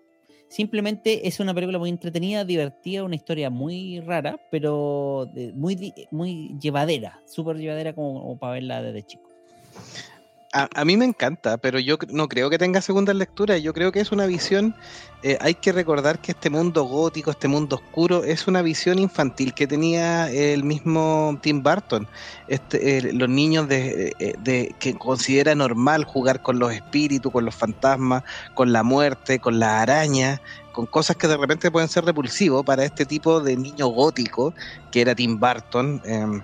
simplemente 0.49 1.29
es 1.29 1.39
una 1.39 1.53
película 1.53 1.79
muy 1.79 1.91
entretenida, 1.91 2.47
divertida, 2.47 3.05
una 3.05 3.17
historia 3.17 3.51
muy 3.51 4.01
rara, 4.01 4.41
pero 4.51 5.29
muy, 5.53 5.93
muy 6.11 6.57
llevadera, 6.59 7.21
súper 7.27 7.59
llevadera 7.59 7.93
como, 7.95 8.23
como 8.23 8.39
para 8.39 8.55
verla 8.55 8.81
desde 8.81 9.03
chico. 9.07 9.29
A, 10.55 10.67
a 10.75 10.85
mí 10.87 10.97
me 10.97 11.05
encanta, 11.05 11.59
pero 11.59 11.79
yo 11.79 11.99
no 12.09 12.27
creo 12.27 12.49
que 12.49 12.57
tenga 12.57 12.81
segunda 12.81 13.13
lectura. 13.13 13.59
Yo 13.59 13.75
creo 13.75 13.93
que 13.93 14.01
es 14.01 14.13
una 14.13 14.25
visión. 14.27 14.75
eh, 15.23 15.37
hay 15.41 15.55
que 15.55 15.73
recordar 15.73 16.21
que 16.21 16.31
este 16.33 16.49
mundo 16.49 16.85
gótico, 16.85 17.31
este 17.33 17.49
mundo 17.49 17.77
oscuro, 17.77 18.25
es 18.25 18.47
una 18.47 18.63
visión 18.63 18.99
infantil 18.99 19.53
que 19.53 19.67
tenía 19.67 20.31
el 20.31 20.65
mismo 20.65 21.39
Tim 21.43 21.63
Burton. 21.63 22.09
Este, 22.47 22.99
eh, 22.99 23.13
los 23.13 23.29
niños 23.29 23.69
de, 23.69 24.15
eh, 24.19 24.35
de- 24.39 24.75
que 24.79 24.95
considera 24.97 25.55
normal 25.55 26.05
jugar 26.05 26.41
con 26.41 26.59
los 26.59 26.73
espíritus, 26.73 27.33
con 27.33 27.45
los 27.45 27.55
fantasmas, 27.55 28.23
con 28.55 28.73
la 28.73 28.83
muerte, 28.85 29.41
con 29.41 29.59
la 29.59 29.83
araña, 29.83 30.41
con 30.73 30.87
cosas 30.87 31.17
que 31.17 31.27
de 31.29 31.37
repente 31.37 31.71
pueden 31.71 31.89
ser 31.89 32.05
repulsivos 32.05 32.65
para 32.65 32.85
este 32.85 33.05
tipo 33.05 33.41
de 33.41 33.57
niño 33.57 33.89
gótico 33.89 34.55
que 34.91 35.01
era 35.03 35.15
Tim 35.15 35.39
Burton. 35.41 36.01
em, 36.05 36.43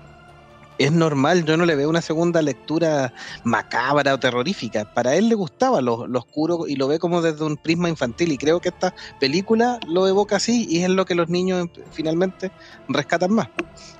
es 0.78 0.92
normal, 0.92 1.44
yo 1.44 1.56
no 1.56 1.66
le 1.66 1.76
veo 1.76 1.88
una 1.88 2.02
segunda 2.02 2.42
lectura 2.42 3.12
macabra 3.44 4.14
o 4.14 4.18
terrorífica. 4.18 4.84
Para 4.84 5.14
él 5.14 5.28
le 5.28 5.34
gustaba 5.34 5.80
lo, 5.80 6.06
lo 6.06 6.18
oscuro 6.18 6.66
y 6.66 6.76
lo 6.76 6.88
ve 6.88 6.98
como 6.98 7.22
desde 7.22 7.44
un 7.44 7.56
prisma 7.56 7.88
infantil. 7.88 8.32
Y 8.32 8.38
creo 8.38 8.60
que 8.60 8.70
esta 8.70 8.92
película 9.20 9.78
lo 9.86 10.08
evoca 10.08 10.36
así 10.36 10.66
y 10.68 10.82
es 10.82 10.90
lo 10.90 11.04
que 11.04 11.14
los 11.14 11.28
niños 11.28 11.60
em- 11.60 11.84
finalmente 11.92 12.50
rescatan 12.88 13.32
más. 13.32 13.48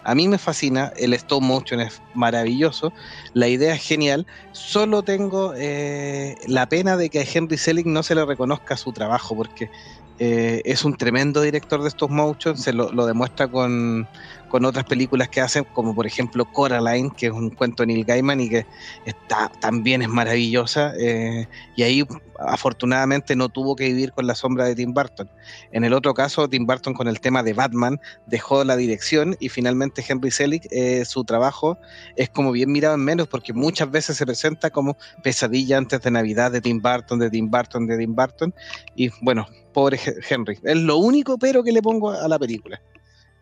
A 0.02 0.14
mí 0.14 0.28
me 0.28 0.38
fascina, 0.38 0.90
el 0.96 1.14
stop 1.14 1.42
motion 1.42 1.80
es 1.80 2.02
maravilloso, 2.12 2.92
la 3.32 3.48
idea 3.48 3.74
es 3.74 3.82
genial. 3.82 4.26
Solo 4.52 5.02
tengo 5.02 5.54
eh, 5.56 6.34
la 6.48 6.66
pena 6.68 6.96
de 6.96 7.08
que 7.10 7.20
a 7.20 7.24
Henry 7.24 7.56
Selick 7.56 7.86
no 7.86 8.02
se 8.02 8.14
le 8.14 8.24
reconozca 8.24 8.76
su 8.76 8.92
trabajo 8.92 9.36
porque 9.36 9.70
eh, 10.18 10.62
es 10.64 10.84
un 10.84 10.96
tremendo 10.96 11.40
director 11.40 11.82
de 11.82 11.88
stop 11.88 12.10
motion, 12.10 12.56
se 12.56 12.72
lo 12.72 13.06
demuestra 13.06 13.48
con, 13.48 14.08
con 14.54 14.64
otras 14.66 14.84
películas 14.84 15.28
que 15.28 15.40
hacen, 15.40 15.64
como 15.72 15.96
por 15.96 16.06
ejemplo 16.06 16.44
Coraline, 16.44 17.10
que 17.16 17.26
es 17.26 17.32
un 17.32 17.50
cuento 17.50 17.82
de 17.82 17.88
Neil 17.88 18.04
Gaiman 18.04 18.40
y 18.40 18.48
que 18.48 18.64
está, 19.04 19.50
también 19.60 20.00
es 20.00 20.08
maravillosa. 20.08 20.92
eh, 20.96 21.48
y 21.74 21.82
ahí 21.82 22.04
afortunadamente 22.38 23.34
no 23.34 23.48
tuvo 23.48 23.74
que 23.74 23.88
vivir 23.88 24.12
con 24.12 24.28
la 24.28 24.36
sombra 24.36 24.66
de 24.66 24.76
Tim 24.76 24.94
Burton. 24.94 25.28
En 25.72 25.82
el 25.82 25.92
otro 25.92 26.14
caso, 26.14 26.48
Tim 26.48 26.66
Burton 26.66 26.94
con 26.94 27.08
el 27.08 27.18
tema 27.18 27.42
de 27.42 27.52
Batman 27.52 27.98
dejó 28.28 28.62
la 28.62 28.76
dirección 28.76 29.36
y 29.40 29.48
finalmente 29.48 30.04
Henry 30.08 30.30
Selick, 30.30 30.68
eh, 30.70 31.04
su 31.04 31.24
trabajo 31.24 31.76
es 32.14 32.28
como 32.30 32.52
bien 32.52 32.70
mirado 32.70 32.94
en 32.94 33.00
menos 33.04 33.26
porque 33.26 33.52
muchas 33.52 33.90
veces 33.90 34.16
se 34.16 34.24
presenta 34.24 34.70
como 34.70 34.96
pesadilla 35.24 35.78
antes 35.78 36.00
de 36.00 36.12
Navidad 36.12 36.52
de 36.52 36.60
Tim 36.60 36.80
Burton, 36.80 37.18
de 37.18 37.28
Tim 37.28 37.50
Burton, 37.50 37.88
de 37.88 37.98
Tim 37.98 38.14
Burton. 38.14 38.54
Y 38.94 39.10
bueno, 39.20 39.48
pobre 39.72 39.96
He- 39.96 40.14
Henry. 40.32 40.60
Es 40.62 40.76
lo 40.76 40.98
único 40.98 41.38
pero 41.38 41.64
que 41.64 41.72
le 41.72 41.82
pongo 41.82 42.12
a 42.12 42.28
la 42.28 42.38
película. 42.38 42.80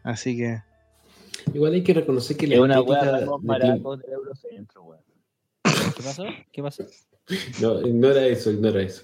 Así 0.04 0.38
que... 0.38 0.71
Igual 1.54 1.74
hay 1.74 1.82
que 1.82 1.94
reconocer 1.94 2.36
que 2.36 2.46
la 2.46 2.54
Es 2.54 2.60
una 2.60 2.78
estética 2.78 3.12
del 3.12 4.12
Eurocentro, 4.12 4.82
weón. 4.82 5.02
¿Qué 5.64 6.02
pasó? 6.02 6.24
¿Qué 6.52 6.62
pasó? 6.62 6.84
No, 7.60 7.80
ignora 7.86 8.26
eso, 8.26 8.50
ignora 8.50 8.82
eso. 8.82 9.02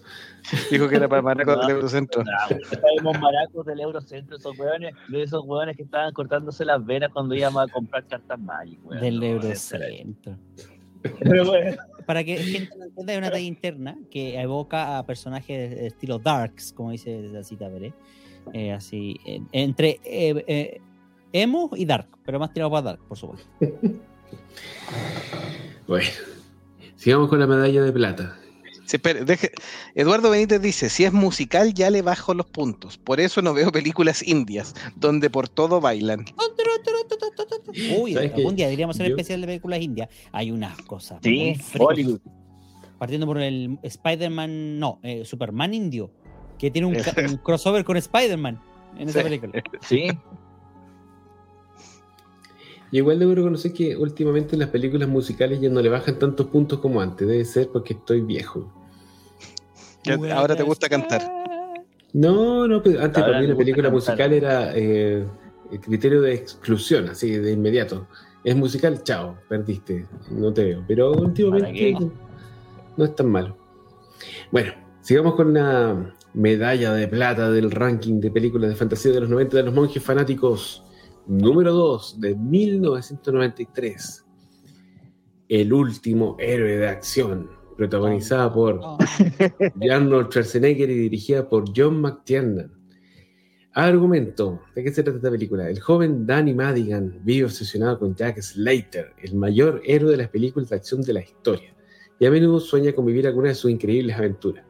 Dijo 0.70 0.88
que 0.88 0.96
era 0.96 1.08
para 1.08 1.22
maracos 1.22 1.56
No, 1.56 1.62
del 1.62 1.76
Eurocentro. 1.76 2.24
Sabemos 2.24 3.20
maracos 3.20 3.66
del 3.66 3.80
Eurocentro, 3.80 4.36
esos 4.36 4.58
hueones, 4.58 4.94
de 5.08 5.22
esos 5.22 5.44
hueones 5.44 5.76
que 5.76 5.82
estaban 5.82 6.12
cortándose 6.12 6.64
las 6.64 6.84
venas 6.84 7.10
cuando 7.12 7.34
íbamos 7.34 7.68
a 7.68 7.72
comprar 7.72 8.06
cartas 8.06 8.38
Magic, 8.38 8.78
weón. 8.84 9.00
Del 9.00 9.20
No, 9.20 9.26
Eurocentro. 9.26 10.36
Pero 11.20 11.46
bueno, 11.46 11.76
Para 12.06 12.24
que 12.24 12.36
gente 12.38 12.76
no 12.76 12.84
entienda, 12.86 13.12
hay 13.12 13.18
una 13.18 13.30
talla 13.30 13.46
interna 13.46 13.98
que 14.10 14.40
evoca 14.40 14.98
a 14.98 15.06
personajes 15.06 15.70
de 15.70 15.86
estilo 15.86 16.18
Darks, 16.18 16.72
como 16.72 16.90
dice 16.90 17.22
la 17.22 17.44
cita 17.44 17.68
Veré. 17.68 17.92
Eh, 18.52 18.72
así, 18.72 19.20
eh, 19.26 19.42
entre 19.52 20.00
eh, 20.04 20.44
eh, 20.46 20.80
emo 21.32 21.70
y 21.74 21.84
dark, 21.84 22.08
pero 22.24 22.38
más 22.38 22.52
tirado 22.52 22.70
para 22.70 22.82
dark, 22.82 23.00
por 23.08 23.16
supuesto. 23.18 23.46
Bueno, 25.86 26.06
sigamos 26.96 27.28
con 27.28 27.38
la 27.40 27.46
medalla 27.46 27.82
de 27.82 27.92
plata. 27.92 28.36
Sí, 28.84 28.96
espere, 28.96 29.24
deje- 29.24 29.52
Eduardo 29.94 30.30
Benítez 30.30 30.60
dice, 30.60 30.88
si 30.90 31.04
es 31.04 31.12
musical 31.12 31.72
ya 31.74 31.90
le 31.90 32.02
bajo 32.02 32.34
los 32.34 32.46
puntos. 32.46 32.98
Por 32.98 33.20
eso 33.20 33.42
no 33.42 33.54
veo 33.54 33.70
películas 33.72 34.26
indias, 34.26 34.74
donde 34.96 35.30
por 35.30 35.48
todo 35.48 35.80
bailan. 35.80 36.24
Uy, 37.98 38.16
algún 38.16 38.56
día 38.56 38.66
deberíamos 38.66 38.96
hacer 38.96 39.08
Yo- 39.08 39.14
especial 39.16 39.40
de 39.42 39.46
películas 39.46 39.80
indias. 39.80 40.08
Hay 40.32 40.50
unas 40.50 40.76
cosas. 40.82 41.18
sí. 41.22 41.56
Hollywood. 41.78 42.20
Partiendo 42.98 43.26
por 43.26 43.38
el 43.40 43.78
Spider-Man, 43.82 44.78
no, 44.80 44.98
eh, 45.04 45.24
Superman 45.24 45.72
indio, 45.72 46.10
que 46.58 46.70
tiene 46.70 46.86
un, 46.88 46.94
crossover 47.44 47.84
con 47.84 47.96
Spider-Man 47.96 48.60
en 48.98 49.08
esa 49.08 49.20
Sí. 49.20 49.24
película. 49.24 49.62
Sí, 49.82 50.08
Y 52.90 52.98
igual 52.98 53.18
debo 53.18 53.34
reconocer 53.34 53.72
que 53.72 53.96
últimamente 53.96 54.56
las 54.56 54.70
películas 54.70 55.08
musicales 55.08 55.60
ya 55.60 55.68
no 55.68 55.80
le 55.82 55.88
bajan 55.88 56.18
tantos 56.18 56.46
puntos 56.46 56.78
como 56.78 57.00
antes. 57.00 57.28
Debe 57.28 57.44
ser 57.44 57.68
porque 57.68 57.94
estoy 57.94 58.20
viejo. 58.22 58.72
Ahora 60.32 60.56
te 60.56 60.62
gusta 60.62 60.88
cantar. 60.88 61.22
No, 62.14 62.66
no, 62.66 62.82
pero 62.82 63.02
antes 63.02 63.22
Ahora 63.22 63.32
para 63.32 63.40
mí 63.42 63.46
la 63.46 63.56
película 63.56 63.90
cantar. 63.90 63.92
musical 63.92 64.32
era 64.32 64.72
eh, 64.74 65.26
el 65.70 65.80
criterio 65.80 66.22
de 66.22 66.34
exclusión, 66.34 67.08
así 67.10 67.30
de 67.32 67.52
inmediato. 67.52 68.06
Es 68.44 68.56
musical, 68.56 69.02
chao, 69.02 69.36
perdiste, 69.48 70.06
no 70.30 70.52
te 70.52 70.64
veo. 70.64 70.84
Pero 70.88 71.12
últimamente 71.12 71.96
no 72.96 73.04
es 73.04 73.14
tan 73.14 73.30
malo. 73.30 73.56
Bueno, 74.50 74.72
sigamos 75.00 75.34
con 75.34 75.52
la 75.52 76.14
medalla 76.32 76.92
de 76.92 77.08
plata 77.08 77.50
del 77.50 77.70
ranking 77.70 78.20
de 78.20 78.30
películas 78.30 78.70
de 78.70 78.76
fantasía 78.76 79.12
de 79.12 79.20
los 79.20 79.28
90 79.28 79.56
de 79.58 79.62
los 79.64 79.74
monjes 79.74 80.02
fanáticos. 80.02 80.84
Número 81.28 81.74
2 81.74 82.20
de 82.22 82.34
1993. 82.34 84.24
El 85.50 85.74
último 85.74 86.36
héroe 86.38 86.78
de 86.78 86.88
acción, 86.88 87.50
protagonizada 87.76 88.50
por 88.50 88.80
No, 88.80 88.96
Arnold 89.92 90.30
Schwarzenegger 90.30 90.88
y 90.88 90.94
dirigida 90.94 91.46
por 91.46 91.66
John 91.76 92.00
McTiernan. 92.00 92.72
Argumento: 93.74 94.62
¿de 94.74 94.82
qué 94.82 94.90
se 94.90 95.02
trata 95.02 95.18
esta 95.18 95.30
película? 95.30 95.68
El 95.68 95.80
joven 95.80 96.26
Danny 96.26 96.54
Madigan 96.54 97.20
vive 97.22 97.44
obsesionado 97.44 97.98
con 97.98 98.16
Jack 98.16 98.40
Slater, 98.40 99.12
el 99.22 99.34
mayor 99.34 99.82
héroe 99.84 100.12
de 100.12 100.16
las 100.16 100.30
películas 100.30 100.70
de 100.70 100.76
acción 100.76 101.02
de 101.02 101.12
la 101.12 101.20
historia, 101.20 101.76
y 102.18 102.24
a 102.24 102.30
menudo 102.30 102.58
sueña 102.58 102.94
con 102.94 103.04
vivir 103.04 103.26
alguna 103.26 103.48
de 103.48 103.54
sus 103.54 103.70
increíbles 103.70 104.16
aventuras. 104.16 104.64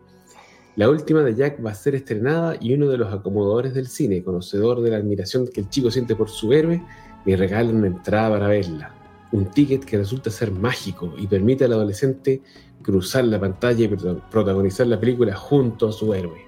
La 0.79 0.89
última 0.89 1.22
de 1.22 1.35
Jack 1.35 1.59
va 1.64 1.72
a 1.72 1.74
ser 1.74 1.97
estrenada 1.97 2.57
y 2.61 2.72
uno 2.72 2.87
de 2.87 2.97
los 2.99 3.12
acomodadores 3.12 3.74
del 3.74 3.89
cine, 3.89 4.22
conocedor 4.22 4.81
de 4.81 4.91
la 4.91 4.99
admiración 4.99 5.49
que 5.49 5.61
el 5.62 5.68
chico 5.68 5.91
siente 5.91 6.14
por 6.14 6.29
su 6.31 6.53
héroe, 6.53 6.81
le 7.24 7.37
regala 7.37 7.70
una 7.70 7.89
entrada 7.89 8.31
para 8.31 8.47
verla. 8.47 8.93
Un 9.33 9.47
ticket 9.51 9.85
que 9.85 9.97
resulta 9.99 10.31
ser 10.31 10.53
mágico 10.53 11.14
y 11.18 11.26
permite 11.26 11.64
al 11.64 11.72
adolescente 11.72 12.43
cruzar 12.81 13.24
la 13.24 13.41
pantalla 13.41 13.85
y 13.85 13.89
prota- 13.89 14.31
protagonizar 14.31 14.87
la 14.87 15.01
película 15.01 15.35
junto 15.35 15.89
a 15.89 15.93
su 15.93 16.14
héroe. 16.14 16.43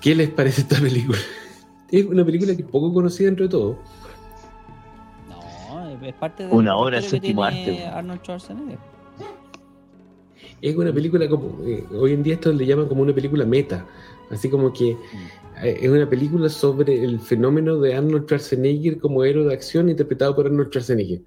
¿Qué 0.00 0.16
les 0.16 0.28
parece 0.30 0.62
esta 0.62 0.80
película? 0.80 1.18
Es 1.88 2.04
una 2.04 2.24
película 2.24 2.52
que 2.56 2.62
es 2.62 2.68
poco 2.68 2.92
conocida 2.92 3.28
entre 3.28 3.48
todo. 3.48 3.78
no, 5.30 6.04
es 6.04 6.14
parte 6.14 6.44
de 6.44 6.52
Una 6.52 6.76
obra 6.76 7.00
de 7.00 7.08
séptimo 7.08 7.44
arte. 7.44 7.86
Arnold 7.86 8.22
Schwarzenegger. 8.22 8.78
Es 10.70 10.76
una 10.76 10.92
película 10.92 11.28
como. 11.28 11.64
eh, 11.66 11.84
hoy 11.94 12.12
en 12.12 12.22
día 12.22 12.34
esto 12.34 12.52
le 12.52 12.66
llaman 12.66 12.88
como 12.88 13.02
una 13.02 13.14
película 13.14 13.44
meta. 13.44 13.86
Así 14.30 14.48
como 14.50 14.72
que 14.72 14.96
eh, 15.62 15.78
es 15.80 15.88
una 15.88 16.08
película 16.08 16.48
sobre 16.48 17.04
el 17.04 17.20
fenómeno 17.20 17.78
de 17.78 17.94
Arnold 17.94 18.24
Schwarzenegger 18.24 18.98
como 18.98 19.22
héroe 19.24 19.44
de 19.46 19.54
acción 19.54 19.88
interpretado 19.88 20.34
por 20.34 20.46
Arnold 20.46 20.68
Schwarzenegger. 20.70 21.20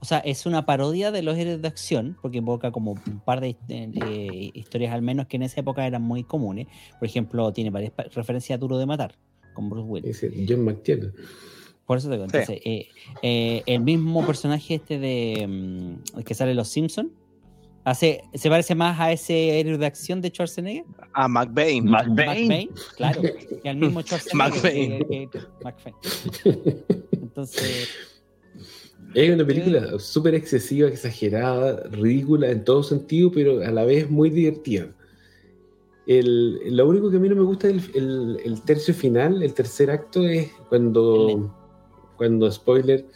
O 0.00 0.04
sea, 0.04 0.18
es 0.18 0.44
una 0.46 0.66
parodia 0.66 1.10
de 1.10 1.22
los 1.22 1.38
héroes 1.38 1.62
de 1.62 1.68
acción, 1.68 2.16
porque 2.20 2.38
invoca 2.38 2.70
como 2.70 2.92
un 2.92 3.20
par 3.20 3.40
de 3.40 3.56
eh, 3.68 4.50
historias 4.52 4.92
al 4.92 5.00
menos 5.02 5.26
que 5.26 5.36
en 5.36 5.44
esa 5.44 5.60
época 5.60 5.86
eran 5.86 6.02
muy 6.02 6.22
comunes. 6.24 6.66
Por 6.98 7.08
ejemplo, 7.08 7.52
tiene 7.52 7.70
varias 7.70 7.92
referencias 8.14 8.56
a 8.56 8.58
Duro 8.58 8.78
de 8.78 8.86
Matar, 8.86 9.14
con 9.54 9.70
Bruce 9.70 9.86
Willis. 9.88 10.20
Dice 10.20 10.44
John 10.48 10.64
McTiernan. 10.64 11.12
Por 11.86 11.98
eso 11.98 12.08
te 12.08 12.16
digo, 12.16 12.26
Sí. 12.28 12.36
entonces, 12.36 12.60
eh, 12.64 12.88
eh, 13.22 13.62
el 13.66 13.80
mismo 13.80 14.26
personaje 14.26 14.74
este 14.74 14.98
de 14.98 15.46
mm, 15.46 16.20
que 16.22 16.34
sale 16.34 16.50
en 16.50 16.56
Los 16.56 16.68
Simpsons, 16.68 17.08
hace, 17.86 18.22
se 18.34 18.48
parece 18.50 18.74
más 18.74 18.98
a 19.00 19.12
ese 19.12 19.60
héroe 19.60 19.78
de 19.78 19.86
acción 19.86 20.20
de 20.20 20.28
Schwarzenegger. 20.28 20.84
A 21.12 21.28
McBain. 21.28 21.84
McBain. 21.84 22.42
McBain, 22.48 22.70
claro, 22.96 23.22
que 23.62 23.68
al 23.68 23.76
mismo 23.76 24.02
Schwarzenegger. 24.02 24.52
McBain. 24.52 24.98
que- 25.08 25.28
que- 25.30 25.38
McBain. 25.64 26.82
Entonces, 27.12 27.88
Es 29.14 29.30
una 29.32 29.46
película 29.46 29.98
súper 29.98 30.34
excesiva, 30.34 30.88
exagerada, 30.88 31.84
ridícula 31.90 32.50
en 32.50 32.64
todo 32.64 32.82
sentido, 32.82 33.30
pero 33.32 33.60
a 33.62 33.70
la 33.70 33.84
vez 33.84 34.10
muy 34.10 34.28
divertida. 34.30 34.88
El- 36.06 36.76
lo 36.76 36.86
único 36.88 37.10
que 37.10 37.16
a 37.16 37.20
mí 37.20 37.28
no 37.28 37.36
me 37.36 37.42
gusta 37.42 37.68
del 37.68 37.80
el, 37.94 38.38
el 38.44 38.62
tercio 38.62 38.92
final, 38.94 39.42
el 39.42 39.54
tercer 39.54 39.90
acto, 39.90 40.26
es 40.26 40.50
cuando, 40.68 41.54
cuando, 42.16 42.50
spoiler, 42.50 43.06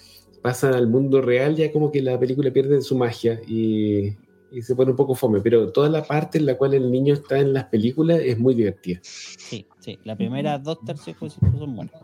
pasan 0.43 0.75
al 0.75 0.87
mundo 0.89 1.21
real, 1.21 1.55
ya 1.57 1.71
como 1.71 1.91
que 1.93 2.01
la 2.03 2.18
película 2.18 2.51
pierde 2.53 2.81
su 2.83 2.97
magia 2.97 3.41
y, 3.47 4.12
y 4.53 4.63
se 4.63 4.75
pone 4.75 4.91
un 4.91 4.97
poco 4.97 5.15
fome. 5.15 5.41
Pero 5.41 5.71
toda 5.73 5.89
la 5.89 6.03
parte 6.05 6.39
en 6.39 6.47
la 6.47 6.57
cual 6.57 6.75
el 6.75 6.91
niño 6.91 7.15
está 7.15 7.39
en 7.39 7.53
las 7.53 7.65
películas 7.67 8.21
es 8.21 8.39
muy 8.39 8.55
divertida. 8.55 9.01
sí, 9.03 9.67
sí, 9.81 9.99
las 10.05 10.17
primeras 10.17 10.63
dos 10.63 10.79
tercios 10.85 11.17
pues, 11.19 11.35
son 11.35 11.77
buenas. 11.77 11.95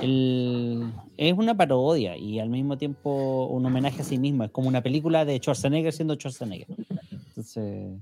El- 0.00 0.92
es 1.16 1.32
una 1.36 1.56
parodia 1.56 2.16
y 2.16 2.38
al 2.38 2.48
mismo 2.48 2.76
tiempo 2.78 3.46
un 3.50 3.64
homenaje 3.66 4.02
a 4.02 4.04
sí 4.04 4.18
mismo. 4.18 4.44
Es 4.44 4.50
como 4.50 4.68
una 4.68 4.82
película 4.82 5.24
de 5.24 5.38
Schwarzenegger 5.38 5.92
siendo 5.92 6.14
Schwarzenegger. 6.14 6.66
Entonces, 7.28 7.92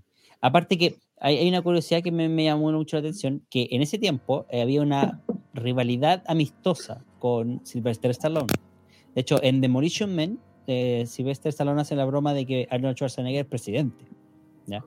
aparte 0.41 0.78
que 0.78 0.97
hay, 1.18 1.37
hay 1.39 1.49
una 1.49 1.62
curiosidad 1.62 2.03
que 2.03 2.11
me, 2.12 2.28
me 2.28 2.45
llamó 2.45 2.72
mucho 2.72 2.97
la 2.97 3.01
atención, 3.01 3.43
que 3.51 3.68
en 3.70 3.83
ese 3.83 3.99
tiempo 3.99 4.47
eh, 4.51 4.62
había 4.62 4.83
una 4.83 5.20
rivalidad 5.55 6.22
amistosa 6.26 7.05
con 7.18 7.61
Sylvester 7.64 8.11
Stallone. 8.12 8.47
De 9.14 9.20
hecho, 9.20 9.43
en 9.43 9.61
Demolition 9.61 10.15
Man, 10.15 10.39
eh, 10.66 11.05
Sylvester 11.07 11.51
Stallone 11.51 11.81
hace 11.81 11.97
la 11.97 12.05
broma 12.05 12.35
de 12.35 12.47
que 12.47 12.69
Arnold 12.70 12.97
Schwarzenegger 12.97 13.43
es 13.43 13.47
presidente. 13.47 14.05
¿ya? 14.66 14.85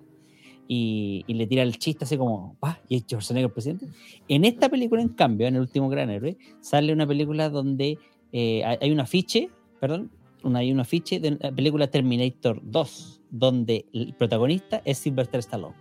Y, 0.67 1.23
y 1.27 1.33
le 1.33 1.45
tira 1.47 1.63
el 1.63 1.77
chiste 1.77 2.05
así 2.05 2.17
como, 2.17 2.55
¿ah? 2.61 2.77
¿Y 2.87 2.97
es 2.97 3.03
Schwarzenegger 3.03 3.51
presidente? 3.51 3.87
En 4.27 4.45
esta 4.45 4.69
película, 4.69 5.01
en 5.01 5.09
cambio, 5.09 5.47
en 5.47 5.55
El 5.55 5.61
último 5.61 5.89
gran 5.89 6.09
héroe, 6.09 6.37
sale 6.61 6.93
una 6.93 7.05
película 7.05 7.49
donde 7.49 7.97
eh, 8.31 8.63
hay 8.65 8.77
hay 8.81 8.91
un 8.91 8.99
afiche, 8.99 9.49
perdón, 9.79 10.11
una, 10.43 10.59
hay 10.59 10.71
un 10.71 10.79
afiche 10.79 11.19
de 11.19 11.37
la 11.39 11.51
película 11.51 11.87
Terminator 11.87 12.59
2, 12.63 13.21
donde 13.29 13.85
el 13.93 14.13
protagonista 14.15 14.81
es 14.85 14.97
Sylvester 14.97 15.39
Stallone. 15.39 15.75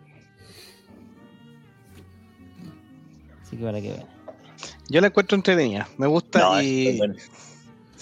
Así 3.42 3.56
que 3.56 3.64
para 3.64 3.80
que 3.80 3.92
vean. 3.92 4.06
Yo 4.90 5.00
la 5.00 5.06
encuentro 5.08 5.36
entretenida. 5.36 5.88
Me 5.96 6.06
gusta 6.06 6.40
No, 6.40 6.62
y, 6.62 6.88
es 6.88 7.00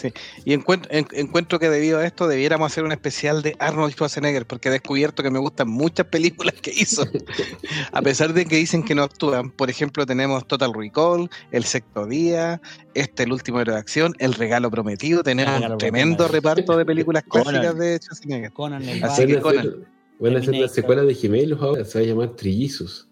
bueno. 0.02 0.14
y 0.44 0.52
encuentro, 0.52 0.90
en- 0.92 1.06
encuentro 1.12 1.58
que 1.58 1.68
debido 1.68 1.98
a 1.98 2.06
esto 2.06 2.26
debiéramos 2.28 2.70
hacer 2.72 2.84
un 2.84 2.92
especial 2.92 3.42
de 3.42 3.56
Arnold 3.58 3.92
Schwarzenegger 3.92 4.46
porque 4.46 4.68
he 4.68 4.72
descubierto 4.72 5.22
que 5.22 5.30
me 5.30 5.38
gustan 5.38 5.68
muchas 5.68 6.06
películas 6.06 6.54
que 6.60 6.70
hizo. 6.70 7.04
a 7.92 8.02
pesar 8.02 8.32
de 8.32 8.46
que 8.46 8.56
dicen 8.56 8.82
que 8.84 8.94
no 8.94 9.02
actúan. 9.02 9.50
Por 9.50 9.70
ejemplo, 9.70 10.06
tenemos 10.06 10.46
Total 10.46 10.72
Recall, 10.74 11.28
El 11.52 11.64
Sexto 11.64 12.06
Día, 12.06 12.60
este, 12.94 13.24
El 13.24 13.32
Último 13.32 13.60
Héroe 13.60 13.74
de 13.74 13.80
Acción, 13.80 14.14
El 14.18 14.34
Regalo 14.34 14.70
Prometido. 14.70 15.22
Tenemos 15.22 15.54
Regalo 15.54 15.74
un 15.74 15.78
tremendo 15.78 16.16
Prometido. 16.28 16.54
reparto 16.54 16.76
de 16.76 16.84
películas 16.84 17.24
Conan. 17.28 17.44
clásicas 17.54 17.78
de 17.78 17.98
Schwarzenegger. 17.98 18.52
Conan 18.52 18.88
el 18.88 19.04
Así 19.04 19.22
Van 19.22 19.28
que. 19.34 19.40
Conan. 19.40 19.58
hacer, 19.58 19.76
van 20.20 20.36
a 20.36 20.38
hacer 20.38 20.54
la 20.56 20.68
secuela 20.68 21.02
de 21.02 21.14
Gemelos 21.14 21.60
ahora, 21.62 21.84
se 21.84 21.98
va 21.98 22.04
a 22.04 22.08
llamar 22.08 22.28
Trillizos. 22.36 23.06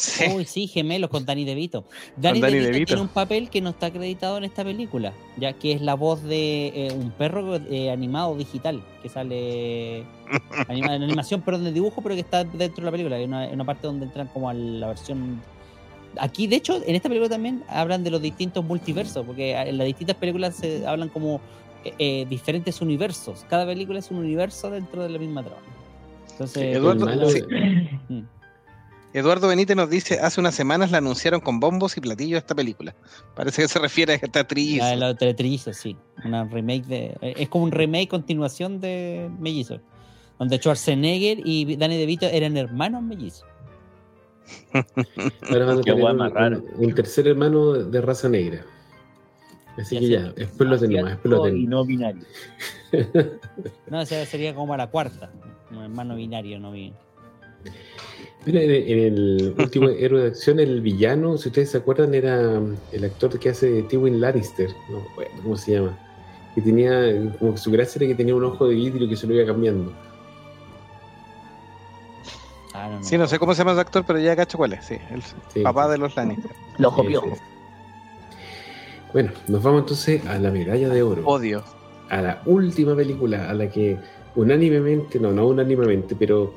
Sí. 0.00 0.24
Uy, 0.34 0.44
sí, 0.46 0.66
gemelos 0.66 1.10
con 1.10 1.26
Danny 1.26 1.44
DeVito. 1.44 1.84
Danny, 2.16 2.40
Danny 2.40 2.54
DeVito, 2.54 2.72
DeVito. 2.72 2.86
tiene 2.86 3.02
un 3.02 3.08
papel 3.08 3.50
que 3.50 3.60
no 3.60 3.68
está 3.70 3.86
acreditado 3.86 4.38
en 4.38 4.44
esta 4.44 4.64
película, 4.64 5.12
ya 5.36 5.52
que 5.52 5.72
es 5.72 5.82
la 5.82 5.92
voz 5.94 6.22
de 6.22 6.68
eh, 6.74 6.92
un 6.92 7.10
perro 7.10 7.56
eh, 7.56 7.90
animado 7.90 8.34
digital 8.36 8.82
que 9.02 9.08
sale 9.10 10.04
anima- 10.68 10.94
en 10.96 11.02
animación, 11.02 11.42
perdón, 11.42 11.64
de 11.64 11.72
dibujo, 11.72 12.00
pero 12.02 12.14
que 12.14 12.22
está 12.22 12.44
dentro 12.44 12.76
de 12.76 12.84
la 12.86 12.90
película. 12.92 13.16
Hay 13.16 13.24
una, 13.24 13.46
una 13.48 13.64
parte 13.66 13.86
donde 13.86 14.06
entran 14.06 14.28
como 14.28 14.48
a 14.48 14.54
la 14.54 14.86
versión. 14.88 15.42
Aquí, 16.18 16.46
de 16.46 16.56
hecho, 16.56 16.80
en 16.86 16.94
esta 16.94 17.08
película 17.08 17.28
también 17.28 17.62
hablan 17.68 18.02
de 18.02 18.10
los 18.10 18.22
distintos 18.22 18.64
multiversos, 18.64 19.26
porque 19.26 19.52
en 19.52 19.76
las 19.76 19.86
distintas 19.86 20.16
películas 20.16 20.56
se 20.56 20.86
hablan 20.86 21.08
como 21.10 21.40
eh, 21.84 21.92
eh, 21.98 22.26
diferentes 22.28 22.80
universos. 22.80 23.44
Cada 23.50 23.66
película 23.66 23.98
es 23.98 24.10
un 24.10 24.16
universo 24.18 24.70
dentro 24.70 25.02
de 25.02 25.10
la 25.10 25.18
misma 25.18 25.42
trama. 25.44 25.60
Entonces, 26.32 26.76
Eduardo- 26.76 27.08
El 27.10 27.16
malo- 27.18 27.28
sí. 27.28 27.42
Eduardo 29.12 29.48
Benítez 29.48 29.76
nos 29.76 29.90
dice, 29.90 30.20
hace 30.20 30.40
unas 30.40 30.54
semanas 30.54 30.90
la 30.92 30.98
anunciaron 30.98 31.40
con 31.40 31.58
bombos 31.58 31.96
y 31.96 32.00
platillos 32.00 32.38
esta 32.38 32.54
película. 32.54 32.94
Parece 33.34 33.62
que 33.62 33.68
se 33.68 33.78
refiere 33.80 34.12
a 34.12 34.16
esta 34.16 34.40
actriz. 34.40 34.78
La 34.78 34.88
de 34.90 34.96
los 34.98 35.16
Teletrillos, 35.16 35.76
sí. 35.76 35.96
Una 36.24 36.44
remake 36.44 36.86
de. 36.86 37.16
Es 37.20 37.48
como 37.48 37.64
un 37.64 37.72
remake 37.72 38.08
continuación 38.08 38.80
de 38.80 39.28
Mellizo. 39.40 39.80
Donde 40.38 40.56
Schwarzenegger 40.58 41.40
y 41.44 41.76
Danny 41.76 41.98
DeVito 41.98 42.26
eran 42.26 42.56
hermanos 42.56 43.02
mellizos. 43.02 43.44
Ahora 44.72 45.64
van 45.66 45.78
a 45.78 45.80
Qué 45.82 45.82
tener 45.90 46.00
guay 46.00 46.12
un, 46.12 46.18
más 46.18 46.32
rara. 46.32 46.58
un- 46.58 46.84
un 46.86 46.94
tercer 46.94 47.26
hermano 47.28 47.72
de, 47.72 48.00
raza 48.00 48.28
negra. 48.28 48.64
Así 49.76 49.96
Ya 49.96 50.00
que 50.00 50.08
ya, 50.08 50.32
después 50.32 50.68
lo 50.68 50.78
tenemos, 50.78 51.10
después 51.10 51.30
lo 51.30 51.48
Y 51.48 51.50
tenemos. 51.50 51.68
no 51.70 51.84
binario. 51.84 52.24
No, 53.88 54.04
sería 54.06 54.54
como 54.54 54.76
la 54.76 54.86
cuarta. 54.88 55.30
Un 55.70 55.78
hermano 55.82 56.16
binario, 56.16 56.58
no 56.58 56.72
vi. 56.72 56.92
Mira, 58.46 58.62
en, 58.62 58.98
el 58.98 59.54
último 59.58 59.88
héroe 59.88 60.22
de 60.22 60.28
acción, 60.28 60.58
el 60.60 60.80
villano, 60.80 61.36
si 61.36 61.48
ustedes 61.48 61.70
se 61.70 61.78
acuerdan, 61.78 62.14
era 62.14 62.58
um, 62.58 62.74
el 62.92 63.04
actor 63.04 63.38
que 63.38 63.50
hace 63.50 63.82
Tywin 63.82 64.20
Lannister. 64.20 64.70
No, 64.88 65.02
bueno, 65.14 65.30
¿cómo 65.42 65.56
se 65.56 65.72
llama? 65.72 65.98
Que 66.54 66.62
tenía, 66.62 66.90
como 67.38 67.52
que 67.52 67.58
su 67.58 67.70
gracia 67.70 67.98
era 68.00 68.08
que 68.08 68.14
tenía 68.14 68.34
un 68.34 68.44
ojo 68.44 68.66
de 68.66 68.74
vidrio 68.74 69.08
que 69.08 69.16
se 69.16 69.26
lo 69.26 69.34
iba 69.34 69.44
cambiando. 69.46 69.92
Ah, 72.72 72.88
no, 72.88 72.98
no. 72.98 73.04
Sí, 73.04 73.18
no 73.18 73.26
sé 73.26 73.38
cómo 73.38 73.52
se 73.54 73.58
llama 73.58 73.72
ese 73.72 73.80
actor, 73.82 74.04
pero 74.06 74.18
ya 74.18 74.34
cacho 74.36 74.56
cuál 74.56 74.72
es. 74.72 74.84
Sí, 74.86 74.96
el 75.10 75.22
Sí. 75.52 75.60
papá 75.62 75.88
de 75.88 75.98
los 75.98 76.14
Lannister. 76.16 76.50
Los 76.78 76.94
piojo. 77.06 77.36
Bueno, 79.12 79.32
nos 79.48 79.62
vamos 79.62 79.80
entonces 79.82 80.24
a 80.26 80.38
la 80.38 80.50
medalla 80.50 80.88
de 80.88 81.02
oro. 81.02 81.22
Odio. 81.26 81.62
a 82.10 82.20
la 82.22 82.42
última 82.46 82.96
película 82.96 83.48
a 83.48 83.54
la 83.54 83.68
que 83.70 83.96
unánimemente, 84.34 85.20
no, 85.20 85.30
no 85.30 85.46
unánimemente, 85.46 86.16
pero 86.18 86.52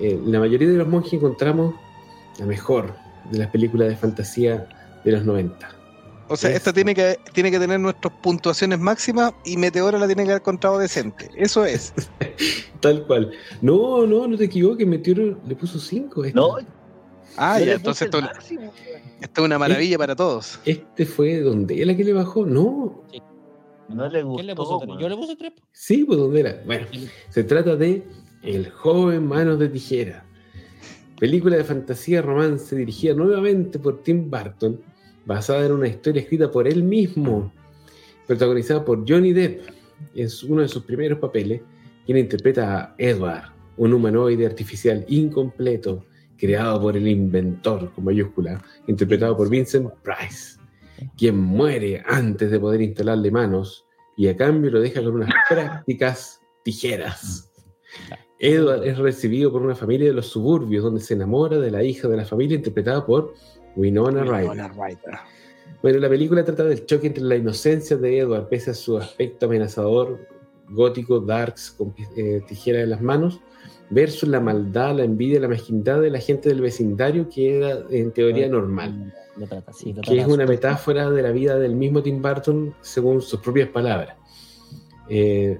eh, 0.00 0.20
la 0.24 0.38
mayoría 0.40 0.68
de 0.68 0.76
los 0.76 0.88
monjes 0.88 1.14
encontramos 1.14 1.74
la 2.38 2.46
mejor 2.46 2.94
de 3.30 3.38
las 3.38 3.48
películas 3.48 3.88
de 3.88 3.96
fantasía 3.96 4.68
de 5.04 5.12
los 5.12 5.24
90. 5.24 5.68
O 6.30 6.36
sea, 6.36 6.50
Es- 6.50 6.56
esta 6.56 6.72
tiene 6.72 6.94
que, 6.94 7.18
tiene 7.32 7.50
que 7.50 7.58
tener 7.58 7.80
nuestras 7.80 8.12
puntuaciones 8.22 8.78
máximas 8.78 9.32
y 9.44 9.56
Meteora 9.56 9.98
la 9.98 10.06
tiene 10.06 10.24
que 10.24 10.30
haber 10.30 10.42
encontrado 10.42 10.78
decente. 10.78 11.30
Eso 11.36 11.64
es. 11.64 11.94
Tal 12.80 13.06
cual. 13.06 13.32
No, 13.62 14.06
no, 14.06 14.26
no 14.28 14.36
te 14.36 14.44
equivoques, 14.44 14.86
Meteoro 14.86 15.38
le 15.46 15.54
puso 15.56 15.78
5. 15.78 16.22
No, 16.34 16.56
Ah, 17.40 17.60
ya, 17.60 17.74
entonces 17.74 18.06
esto, 18.06 18.18
es 18.18 19.38
una 19.38 19.58
maravilla 19.60 19.96
para 19.96 20.16
todos. 20.16 20.58
Este 20.64 21.06
fue 21.06 21.38
donde 21.40 21.84
la 21.86 21.96
que 21.96 22.02
le 22.02 22.12
bajó. 22.12 22.44
No, 22.44 23.04
No 23.88 24.08
le 24.08 24.22
gustó. 24.24 24.36
¿Quién 24.36 24.46
le 24.48 24.56
puso. 24.56 24.98
Yo 24.98 25.08
le 25.08 25.16
puse 25.16 25.36
tres. 25.36 25.52
sí, 25.70 26.04
pues 26.04 26.18
donde 26.18 26.40
era. 26.40 26.60
Bueno, 26.66 26.86
se 27.30 27.44
trata 27.44 27.76
de 27.76 28.02
El 28.42 28.70
joven 28.70 29.26
manos 29.26 29.58
de 29.58 29.68
tijera. 29.68 30.24
Película 31.18 31.56
de 31.56 31.64
fantasía 31.64 32.22
romance 32.22 32.76
dirigida 32.76 33.12
nuevamente 33.12 33.78
por 33.80 34.02
Tim 34.02 34.30
Burton, 34.30 34.80
basada 35.26 35.66
en 35.66 35.72
una 35.72 35.88
historia 35.88 36.22
escrita 36.22 36.50
por 36.50 36.68
él 36.68 36.84
mismo, 36.84 37.52
protagonizada 38.26 38.84
por 38.84 39.04
Johnny 39.08 39.32
Depp 39.32 39.68
en 40.14 40.28
uno 40.48 40.62
de 40.62 40.68
sus 40.68 40.84
primeros 40.84 41.18
papeles, 41.18 41.60
quien 42.06 42.18
interpreta 42.18 42.80
a 42.80 42.94
Edward, 42.96 43.52
un 43.76 43.92
humanoide 43.92 44.46
artificial 44.46 45.04
incompleto, 45.08 46.04
creado 46.36 46.80
por 46.80 46.96
el 46.96 47.08
inventor, 47.08 47.92
con 47.92 48.04
mayúscula, 48.04 48.62
interpretado 48.86 49.36
por 49.36 49.50
Vincent 49.50 49.90
Price, 50.04 50.58
quien 51.16 51.36
muere 51.36 52.02
antes 52.06 52.52
de 52.52 52.60
poder 52.60 52.80
instalarle 52.82 53.32
manos 53.32 53.84
y 54.16 54.28
a 54.28 54.36
cambio 54.36 54.70
lo 54.70 54.80
deja 54.80 55.02
con 55.02 55.16
unas 55.16 55.30
prácticas 55.48 56.40
tijeras. 56.62 57.50
Edward 58.38 58.86
es 58.86 58.98
recibido 58.98 59.50
por 59.50 59.62
una 59.62 59.74
familia 59.74 60.08
de 60.08 60.14
los 60.14 60.26
suburbios 60.26 60.84
donde 60.84 61.00
se 61.00 61.14
enamora 61.14 61.58
de 61.58 61.70
la 61.70 61.82
hija 61.82 62.08
de 62.08 62.16
la 62.16 62.24
familia 62.24 62.56
interpretada 62.56 63.04
por 63.04 63.34
Winona 63.76 64.22
Ryder. 64.22 64.70
Bueno, 65.82 65.98
la 65.98 66.08
película 66.08 66.44
trata 66.44 66.64
del 66.64 66.86
choque 66.86 67.08
entre 67.08 67.22
la 67.24 67.36
inocencia 67.36 67.96
de 67.96 68.18
Edward, 68.18 68.48
pese 68.48 68.72
a 68.72 68.74
su 68.74 68.96
aspecto 68.96 69.46
amenazador, 69.46 70.18
gótico, 70.70 71.20
darks, 71.20 71.70
con 71.70 71.94
eh, 72.16 72.42
tijera 72.46 72.80
en 72.80 72.90
las 72.90 73.00
manos, 73.00 73.40
versus 73.90 74.28
la 74.28 74.40
maldad, 74.40 74.96
la 74.96 75.04
envidia, 75.04 75.40
la 75.40 75.48
mezquindad 75.48 76.00
de 76.00 76.10
la 76.10 76.18
gente 76.18 76.48
del 76.48 76.60
vecindario, 76.60 77.28
que 77.28 77.58
era 77.58 77.78
en 77.90 78.12
teoría 78.12 78.48
normal, 78.48 79.14
Lo 79.36 79.46
trata, 79.46 79.72
sí, 79.72 79.92
lo 79.92 80.02
que 80.02 80.18
es 80.18 80.26
una 80.26 80.46
metáfora 80.46 81.10
de 81.10 81.22
la 81.22 81.30
vida 81.30 81.58
del 81.58 81.74
mismo 81.74 82.02
Tim 82.02 82.20
Burton, 82.20 82.74
según 82.80 83.22
sus 83.22 83.40
propias 83.40 83.68
palabras. 83.68 84.16
Eh, 85.08 85.58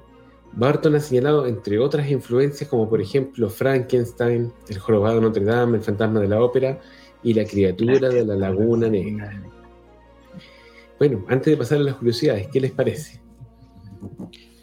Burton 0.53 0.97
ha 0.97 1.01
señalado, 1.01 1.47
entre 1.47 1.79
otras 1.79 2.11
influencias, 2.11 2.69
como 2.69 2.89
por 2.89 3.01
ejemplo 3.01 3.49
Frankenstein, 3.49 4.53
El 4.69 4.79
jorobado 4.79 5.16
de 5.16 5.20
Notre 5.23 5.45
Dame, 5.45 5.79
El 5.79 5.85
fantasma 5.85 6.20
de 6.20 6.29
la 6.29 6.43
ópera 6.43 6.81
y 7.23 7.35
La 7.35 7.45
criatura 7.45 8.09
de 8.09 8.25
la 8.25 8.35
laguna 8.35 8.89
negra. 8.89 9.43
Bueno, 10.99 11.25
antes 11.29 11.53
de 11.53 11.57
pasar 11.57 11.79
a 11.79 11.83
las 11.83 11.95
curiosidades, 11.95 12.49
¿qué 12.49 12.61
les 12.61 12.73
parece? 12.73 13.20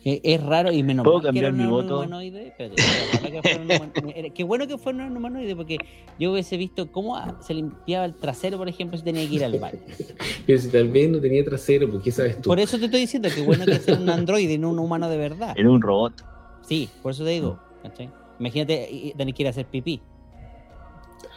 Eh, 0.08 0.22
Es 0.24 0.44
raro 0.44 0.72
y 0.72 0.84
menos 0.84 1.04
¿Puedo 1.04 1.18
mal 1.18 1.22
que 1.24 1.28
cambiar 1.30 1.46
era 1.46 1.54
mi 1.54 1.64
un 1.64 1.70
voto? 1.72 1.98
humanoide. 1.98 2.48
Espérate, 2.50 2.82
ojalá 3.16 3.42
que 3.42 4.32
Qué 4.32 4.44
bueno 4.44 4.68
que 4.68 4.78
fuera 4.78 5.04
un 5.08 5.18
humanoide 5.18 5.56
porque 5.56 5.80
yo 6.20 6.32
hubiese 6.32 6.58
visto 6.58 6.92
cómo 6.92 7.18
ah, 7.18 7.36
se 7.42 7.56
limpiaba 7.56 8.06
el 8.06 8.14
trasero, 8.14 8.58
por 8.60 8.70
ejemplo, 8.70 8.98
si 9.00 9.04
tenía 9.04 9.28
que 9.28 9.34
ir 9.36 9.44
al 9.44 9.58
baño. 9.60 9.80
Pero 10.46 10.60
si 10.60 10.70
tal 10.70 10.90
vez 10.90 11.10
no 11.10 11.20
tenía 11.20 11.44
trasero, 11.44 11.90
¿por 11.90 12.04
qué 12.04 12.12
sabes 12.12 12.40
tú? 12.40 12.50
Por 12.50 12.60
eso 12.60 12.78
te 12.78 12.86
estoy 12.86 13.02
diciendo 13.02 13.30
que 13.34 13.42
bueno 13.42 13.66
que 13.66 13.80
sea 13.80 13.96
un 13.96 14.08
androide 14.08 14.54
y 14.54 14.58
no 14.60 14.70
un 14.70 14.78
humano 14.78 15.10
de 15.10 15.18
verdad. 15.18 15.56
Era 15.58 15.70
un 15.72 15.82
robot. 15.82 16.14
Sí, 16.62 16.88
por 17.02 17.12
eso 17.12 17.24
te 17.24 17.32
digo. 17.32 17.60
¿cachai? 17.82 18.10
Imagínate 18.40 19.14
tener 19.18 19.34
que 19.34 19.42
ir 19.44 19.48
a 19.48 19.50
hacer 19.50 19.66
pipí. 19.66 20.02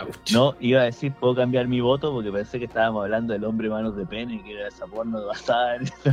Ouch. 0.01 0.31
No, 0.33 0.55
iba 0.61 0.83
a 0.83 0.85
decir, 0.85 1.13
puedo 1.19 1.35
cambiar 1.35 1.67
mi 1.69 1.81
voto 1.81 2.13
porque 2.13 2.31
pensé 2.31 2.59
que 2.59 2.67
estábamos 2.67 3.03
hablando 3.05 3.33
del 3.33 3.45
hombre 3.45 3.71
manos 3.71 3.97
de 3.97 4.05
pene, 4.05 4.43
que 4.45 4.53
era 4.53 4.69
esa 4.69 4.87
porno 4.87 5.25
basada 5.27 5.77
en 5.77 5.83
ese 5.85 6.13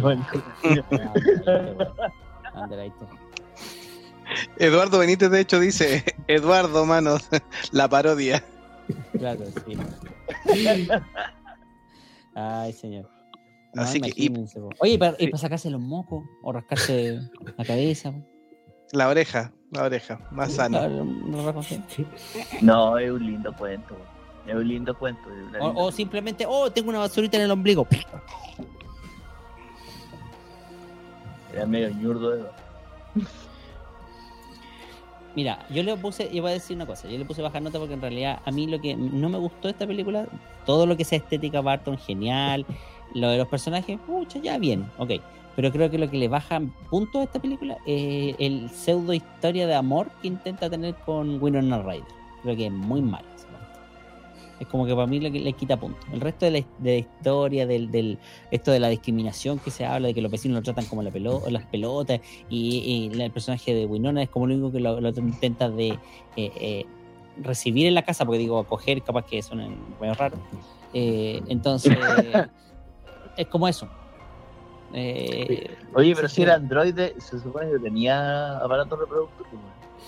Eduardo 4.58 5.00
Benítez, 5.00 5.30
de 5.30 5.42
hecho, 5.42 5.60
dice: 5.60 6.04
Eduardo, 6.28 6.86
manos, 6.86 7.28
la 7.72 7.88
parodia. 7.88 8.44
Claro, 9.18 9.44
sí. 9.66 9.78
Ay, 12.36 12.74
señor. 12.74 13.10
No, 13.74 13.82
Así 13.84 14.00
que, 14.00 14.10
y-. 14.16 14.30
Oye, 14.80 14.98
para, 14.98 15.16
y 15.20 15.28
para 15.28 15.38
sacarse 15.42 15.70
los 15.70 15.82
mocos 15.82 16.24
o 16.44 16.52
rascarse 16.52 17.20
la 17.58 17.66
cabeza. 17.66 18.14
La 18.92 19.10
oreja, 19.10 19.52
la 19.72 19.84
oreja, 19.84 20.20
más 20.32 20.54
sano. 20.54 20.80
No, 22.62 22.98
es 22.98 23.12
un 23.12 23.26
lindo 23.26 23.54
cuento. 23.56 23.98
Es 24.48 24.54
un 24.56 24.68
lindo 24.68 24.98
cuento. 24.98 25.28
linda- 25.30 25.60
o 25.62 25.92
simplemente, 25.92 26.46
oh, 26.48 26.72
tengo 26.72 26.90
una 26.90 27.00
basurita 27.00 27.38
en 27.38 27.44
el 27.44 27.52
ombligo. 27.52 27.88
Era 31.56 31.66
medio 31.66 31.90
ñurdo. 31.90 32.30
de- 32.32 32.44
Mira, 35.36 35.66
yo 35.70 35.84
le 35.84 35.98
puse, 35.98 36.30
iba 36.32 36.50
a 36.50 36.54
decir 36.54 36.78
una 36.78 36.86
cosa, 36.86 37.10
yo 37.10 37.18
le 37.18 37.26
puse 37.26 37.42
baja 37.42 37.60
nota 37.60 37.78
porque 37.78 37.94
en 37.94 38.02
realidad 38.02 38.40
a 38.46 38.52
mí 38.52 38.68
lo 38.68 38.80
que 38.80 38.96
no 38.96 39.28
me 39.28 39.38
gustó 39.38 39.68
de 39.68 39.72
esta 39.72 39.86
película, 39.86 40.28
todo 40.66 40.86
lo 40.86 40.96
que 40.96 41.04
sea 41.04 41.18
estética 41.18 41.60
Barton, 41.60 41.98
genial, 41.98 42.66
lo 43.14 43.30
de 43.30 43.38
los 43.40 43.48
personajes, 43.50 44.00
pucha, 44.08 44.40
ya 44.40 44.58
bien, 44.58 44.90
ok. 44.98 45.12
Pero 45.58 45.72
creo 45.72 45.90
que 45.92 45.98
lo 45.98 46.10
que 46.10 46.18
le 46.18 46.30
baja 46.30 46.62
puntos 46.90 47.20
a 47.22 47.24
esta 47.26 47.40
película 47.40 47.78
es 47.86 48.36
el 48.40 48.70
pseudo 48.70 49.14
historia 49.14 49.68
de 49.68 49.76
amor 49.76 50.10
que 50.22 50.30
intenta 50.30 50.70
tener 50.70 50.96
con 51.06 51.42
Winona 51.42 51.82
Ryder. 51.82 52.04
Creo 52.44 52.56
que 52.56 52.66
es 52.68 52.72
muy 52.72 53.02
malo. 53.02 53.26
Es 54.60 54.68
como 54.68 54.86
que 54.86 54.94
para 54.94 55.08
mí 55.08 55.20
le, 55.20 55.30
le 55.30 55.54
quita 55.54 55.78
puntos. 55.78 56.06
El 56.14 56.22
resto 56.22 56.46
de 56.46 56.52
la, 56.52 56.66
de 56.80 56.92
la 56.92 56.98
historia, 56.98 57.68
del, 57.68 57.92
del 57.92 58.18
esto 58.52 58.72
de 58.72 58.80
la 58.80 58.88
discriminación 58.90 59.60
que 59.60 59.72
se 59.72 59.86
habla, 59.86 60.08
de 60.08 60.14
que 60.14 60.22
los 60.22 60.32
vecinos 60.32 60.56
lo 60.58 60.64
tratan 60.64 60.86
como 60.86 61.04
la 61.04 61.12
pelo, 61.12 61.44
las 61.50 61.66
pelotas, 61.66 62.22
y, 62.50 63.10
y 63.14 63.22
el 63.22 63.32
personaje 63.32 63.74
de 63.74 63.86
Winona 63.86 64.24
es 64.24 64.30
como 64.30 64.48
lo 64.48 64.54
único 64.54 64.72
que 64.72 64.80
lo, 64.80 65.02
lo 65.02 65.10
intenta 65.10 65.70
de 65.70 65.90
eh, 65.90 66.00
eh, 66.38 66.86
recibir 67.42 67.88
en 67.88 67.96
la 67.96 68.04
casa, 68.04 68.26
porque 68.26 68.40
digo, 68.40 68.60
acoger, 68.60 69.02
capaz 69.02 69.26
que 69.26 69.42
suena 69.42 69.68
medio 70.00 70.14
raro. 70.14 70.38
Eh, 70.94 71.42
entonces, 71.48 71.98
es 73.38 73.48
como 73.48 73.68
eso. 73.68 73.90
Eh, 74.94 75.76
Oye, 75.94 76.16
pero 76.16 76.30
si 76.30 76.44
era 76.44 76.56
androide, 76.56 77.16
se 77.20 77.40
supone 77.40 77.70
que 77.70 77.80
tenía 77.80 78.58
aparato 78.58 78.96
reproductor. 78.96 79.46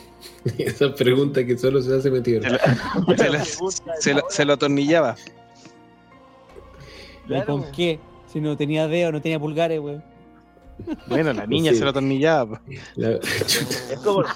Esa 0.57 0.93
pregunta 0.93 1.45
que 1.45 1.57
solo 1.57 1.81
se 1.81 1.95
hace 1.95 2.09
metido. 2.11 2.41
Se 2.43 2.49
lo- 2.49 2.57
se 3.17 3.29
lo- 3.29 3.71
se 3.99 4.13
lo- 4.13 4.23
se 4.29 4.45
lo 4.45 4.53
atornillaba. 4.53 5.15
¿y 7.29 7.41
¿Con 7.41 7.71
qué? 7.71 7.99
Si 8.31 8.39
no 8.41 8.55
tenía 8.57 8.87
dedos, 8.87 9.13
no 9.13 9.21
tenía 9.21 9.39
pulgares, 9.39 9.79
güey. 9.79 10.01
Bueno, 11.07 11.33
la 11.33 11.45
niña 11.47 11.71
Sí. 11.71 11.79
se 11.79 11.83
lo 11.83 11.89
atornillaba. 11.89 12.61
La- 12.95 13.11
Es 13.91 13.99
como 14.03 14.21
los 14.21 14.31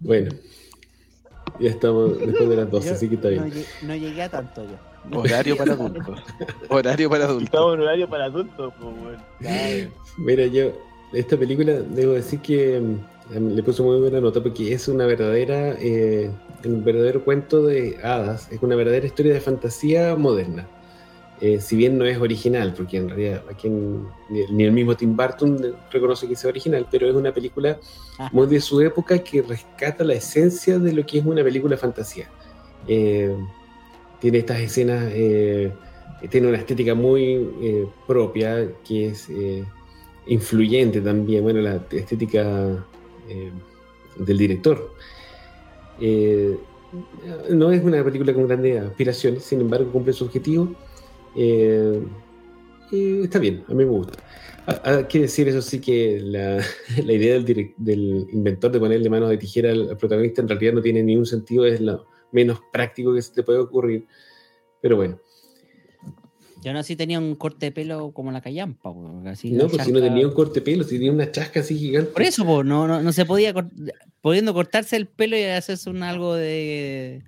Bueno, 0.00 0.34
ya 1.60 1.70
estamos 1.70 2.18
después 2.18 2.48
de 2.48 2.56
las 2.56 2.70
12, 2.70 2.88
Yo 2.88 2.94
así 2.94 3.08
que 3.08 3.14
está 3.16 3.30
No, 3.30 3.44
bien. 3.44 3.52
lle- 3.54 3.66
no 3.82 3.94
llegué 3.96 4.22
a 4.22 4.28
tanto 4.28 4.64
yo. 4.64 4.76
Horario 5.12 5.56
para 5.56 5.72
adultos. 5.74 6.20
Horario 6.68 7.10
para 7.10 7.24
adultos. 7.24 7.44
Estamos 7.44 7.74
en 7.74 7.80
horario 7.80 8.08
para 8.08 8.24
adultos, 8.24 8.72
pues. 8.80 9.18
Claro. 9.40 9.90
Mira, 10.18 10.46
yo 10.46 10.72
esta 11.12 11.36
película, 11.36 11.72
debo 11.72 12.12
decir 12.14 12.40
que 12.40 12.80
mm, 12.80 13.48
le 13.54 13.62
puso 13.62 13.82
muy 13.84 14.00
buena 14.00 14.20
nota 14.20 14.42
porque 14.42 14.72
es 14.72 14.88
una 14.88 15.06
verdadera, 15.06 15.74
eh, 15.78 16.30
un 16.64 16.82
verdadero 16.84 17.22
cuento 17.24 17.62
de 17.64 17.98
hadas, 18.02 18.50
es 18.50 18.60
una 18.62 18.74
verdadera 18.76 19.06
historia 19.06 19.32
de 19.34 19.40
fantasía 19.40 20.16
moderna. 20.16 20.66
Eh, 21.40 21.60
si 21.60 21.76
bien 21.76 21.98
no 21.98 22.06
es 22.06 22.18
original, 22.18 22.72
porque 22.74 22.96
en 22.96 23.10
realidad 23.10 23.42
aquí 23.50 23.66
en- 23.68 24.06
ni, 24.30 24.64
el 24.64 24.72
mismo 24.72 24.96
Tim 24.96 25.14
Burton 25.14 25.76
reconoce 25.92 26.26
que 26.26 26.34
sea 26.34 26.48
original, 26.48 26.86
pero 26.90 27.08
es 27.10 27.14
una 27.14 27.30
película 27.32 27.78
Ah. 28.18 28.30
muy 28.32 28.46
de 28.46 28.58
su 28.60 28.80
época 28.80 29.18
que 29.18 29.42
rescata 29.42 30.02
la 30.02 30.14
esencia 30.14 30.78
de 30.78 30.94
lo 30.94 31.04
que 31.04 31.18
es 31.18 31.26
una 31.26 31.44
película 31.44 31.74
de 31.76 31.80
fantasía. 31.80 32.26
Eh, 32.88 33.36
tiene 34.20 34.38
estas 34.38 34.60
escenas, 34.60 35.10
eh, 35.14 35.72
tiene 36.30 36.48
una 36.48 36.58
estética 36.58 36.94
muy 36.94 37.48
eh, 37.62 37.86
propia, 38.06 38.68
que 38.86 39.08
es 39.08 39.28
eh, 39.30 39.64
influyente 40.26 41.00
también, 41.00 41.42
bueno, 41.42 41.60
la 41.60 41.84
estética 41.90 42.84
eh, 43.28 43.50
del 44.18 44.38
director. 44.38 44.92
Eh, 46.00 46.56
no 47.50 47.70
es 47.70 47.82
una 47.82 48.02
película 48.04 48.32
con 48.32 48.46
grandes 48.46 48.82
aspiraciones, 48.82 49.44
sin 49.44 49.60
embargo 49.60 49.90
cumple 49.90 50.12
su 50.12 50.24
objetivo. 50.24 50.74
Eh, 51.34 52.00
y 52.90 53.22
está 53.22 53.38
bien, 53.38 53.64
a 53.68 53.72
mí 53.72 53.84
me 53.84 53.90
gusta. 53.90 54.14
Ah, 54.66 54.80
Hay 54.84 55.04
que 55.04 55.20
decir 55.20 55.48
eso 55.48 55.62
sí 55.62 55.80
que 55.80 56.20
la, 56.20 56.62
la 57.04 57.12
idea 57.12 57.38
del, 57.40 57.74
del 57.76 58.28
inventor 58.32 58.70
de 58.72 58.80
ponerle 58.80 59.10
manos 59.10 59.30
de 59.30 59.38
tijera 59.38 59.70
al, 59.70 59.96
protagonista 59.96 60.42
en 60.42 60.48
realidad 60.48 60.72
no 60.72 60.82
tiene 60.82 61.02
ningún 61.02 61.26
sentido, 61.26 61.66
es 61.66 61.80
lo 61.80 62.06
menos 62.32 62.60
práctico 62.72 63.14
que 63.14 63.22
se 63.22 63.32
te 63.32 63.42
puede 63.42 63.58
ocurrir. 63.58 64.06
Pero 64.82 64.96
bueno, 64.96 65.18
Yo 66.62 66.72
no 66.72 66.80
así 66.80 66.96
tenía 66.96 67.18
un 67.18 67.34
corte 67.36 67.66
de 67.66 67.72
pelo 67.72 68.10
como 68.12 68.32
la 68.32 68.40
callampa, 68.40 68.92
po, 68.92 69.22
así 69.26 69.52
no, 69.52 69.68
pues 69.68 69.84
si 69.84 69.92
no 69.92 70.00
tenía 70.00 70.26
un 70.26 70.34
corte 70.34 70.60
de 70.60 70.62
pelo, 70.62 70.84
si 70.84 70.96
tenía 70.96 71.12
una 71.12 71.30
chasca 71.30 71.60
así 71.60 71.78
gigante. 71.78 72.10
Por 72.12 72.22
eso, 72.22 72.44
po, 72.44 72.64
no, 72.64 72.86
no, 72.88 73.02
no 73.02 73.12
se 73.12 73.24
podía, 73.24 73.54
cort- 73.54 73.92
pudiendo 74.20 74.52
cortarse 74.54 74.96
el 74.96 75.06
pelo 75.06 75.36
y 75.36 75.44
hacerse 75.44 75.88
un 75.90 76.02
algo 76.02 76.34
de, 76.34 77.22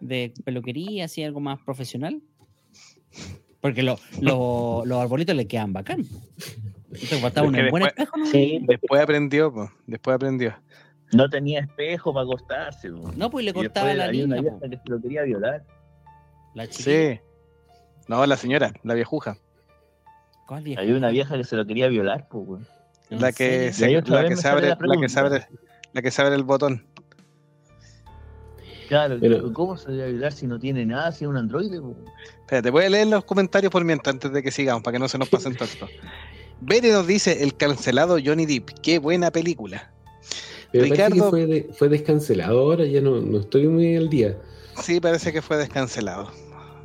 de 0.00 0.32
peluquería, 0.44 1.04
así 1.04 1.22
algo 1.22 1.40
más 1.40 1.60
profesional. 1.62 2.20
Porque 3.60 3.82
lo- 3.82 3.98
lo- 4.20 4.82
los 4.86 4.98
arbolitos 4.98 5.36
le 5.36 5.46
quedan 5.46 5.72
bacán. 5.72 6.04
Entonces 6.90 7.22
un 7.22 7.26
Es 7.26 7.32
que 7.32 7.40
buen 7.70 7.84
después- 7.84 7.86
espejo, 7.86 8.16
¿no? 8.18 8.26
Sí, 8.26 8.58
Después 8.66 9.00
aprendió, 9.02 9.52
pues. 9.52 9.70
Después 9.86 10.14
aprendió. 10.16 10.54
No 11.12 11.28
tenía 11.28 11.60
espejo 11.60 12.12
para 12.12 12.24
acostarse. 12.24 12.88
No, 12.88 13.30
pues 13.30 13.44
le 13.44 13.52
cortaba 13.52 13.92
la 13.94 14.06
había 14.06 14.24
una 14.24 14.36
que 14.40 14.76
se 14.76 14.90
lo 14.90 15.00
quería 15.00 15.22
violar. 15.22 15.64
La 16.54 16.66
chiquilla. 16.66 17.14
Sí. 17.14 17.20
No, 18.08 18.26
la 18.26 18.36
señora, 18.36 18.72
la 18.82 18.94
viejuja. 18.94 19.36
¿Cuál 20.46 20.64
vieja? 20.64 20.82
Había 20.82 20.96
una 20.96 21.10
vieja 21.10 21.36
que 21.36 21.44
se 21.44 21.56
lo 21.56 21.64
quería 21.66 21.88
violar, 21.88 22.28
pues, 22.28 22.46
güey. 22.46 22.62
¿En 23.10 23.20
La 23.20 23.32
que, 23.32 23.72
se, 23.72 23.90
la 23.90 24.28
que 24.28 24.36
se 24.36 24.48
abre, 24.48 24.68
la 24.68 24.78
la 24.80 25.00
que 25.00 25.08
se 25.08 25.20
abre, 25.20 25.46
la 25.92 26.02
que 26.02 26.10
se 26.10 26.22
abre 26.22 26.34
el 26.34 26.44
botón. 26.44 26.86
Claro, 28.88 29.16
Pero- 29.20 29.52
¿cómo 29.52 29.76
se 29.76 29.90
le 29.90 29.98
va 29.98 30.04
a 30.04 30.10
violar 30.10 30.32
si 30.32 30.46
no 30.46 30.58
tiene 30.58 30.84
nada, 30.84 31.12
si 31.12 31.24
es 31.24 31.28
un 31.28 31.36
androide? 31.36 31.80
po? 31.80 31.94
Espérate, 32.40 32.70
voy 32.70 32.84
a 32.84 32.90
leer 32.90 33.06
los 33.06 33.24
comentarios 33.24 33.70
por 33.72 33.84
mientras 33.84 34.14
antes 34.14 34.32
de 34.32 34.42
que 34.42 34.50
sigamos, 34.50 34.82
para 34.82 34.94
que 34.94 34.98
no 34.98 35.08
se 35.08 35.18
nos 35.18 35.28
pasen 35.28 35.54
tanto. 35.56 35.88
Bere 36.60 36.92
nos 36.92 37.06
dice 37.06 37.42
el 37.42 37.56
cancelado 37.56 38.18
Johnny 38.22 38.46
Depp. 38.46 38.70
Qué 38.82 38.98
buena 38.98 39.30
película. 39.30 39.90
Pero 40.72 40.88
parece 40.88 41.08
Ricardo- 41.08 41.24
que 41.24 41.30
fue, 41.30 41.46
de- 41.46 41.70
fue 41.74 41.88
descancelado 41.88 42.58
ahora, 42.60 42.84
ya 42.86 43.00
no, 43.00 43.20
no 43.20 43.38
estoy 43.40 43.66
muy 43.68 43.94
al 43.96 44.08
día. 44.08 44.36
Sí, 44.82 45.00
parece 45.00 45.32
que 45.32 45.42
fue 45.42 45.56
descancelado. 45.58 46.30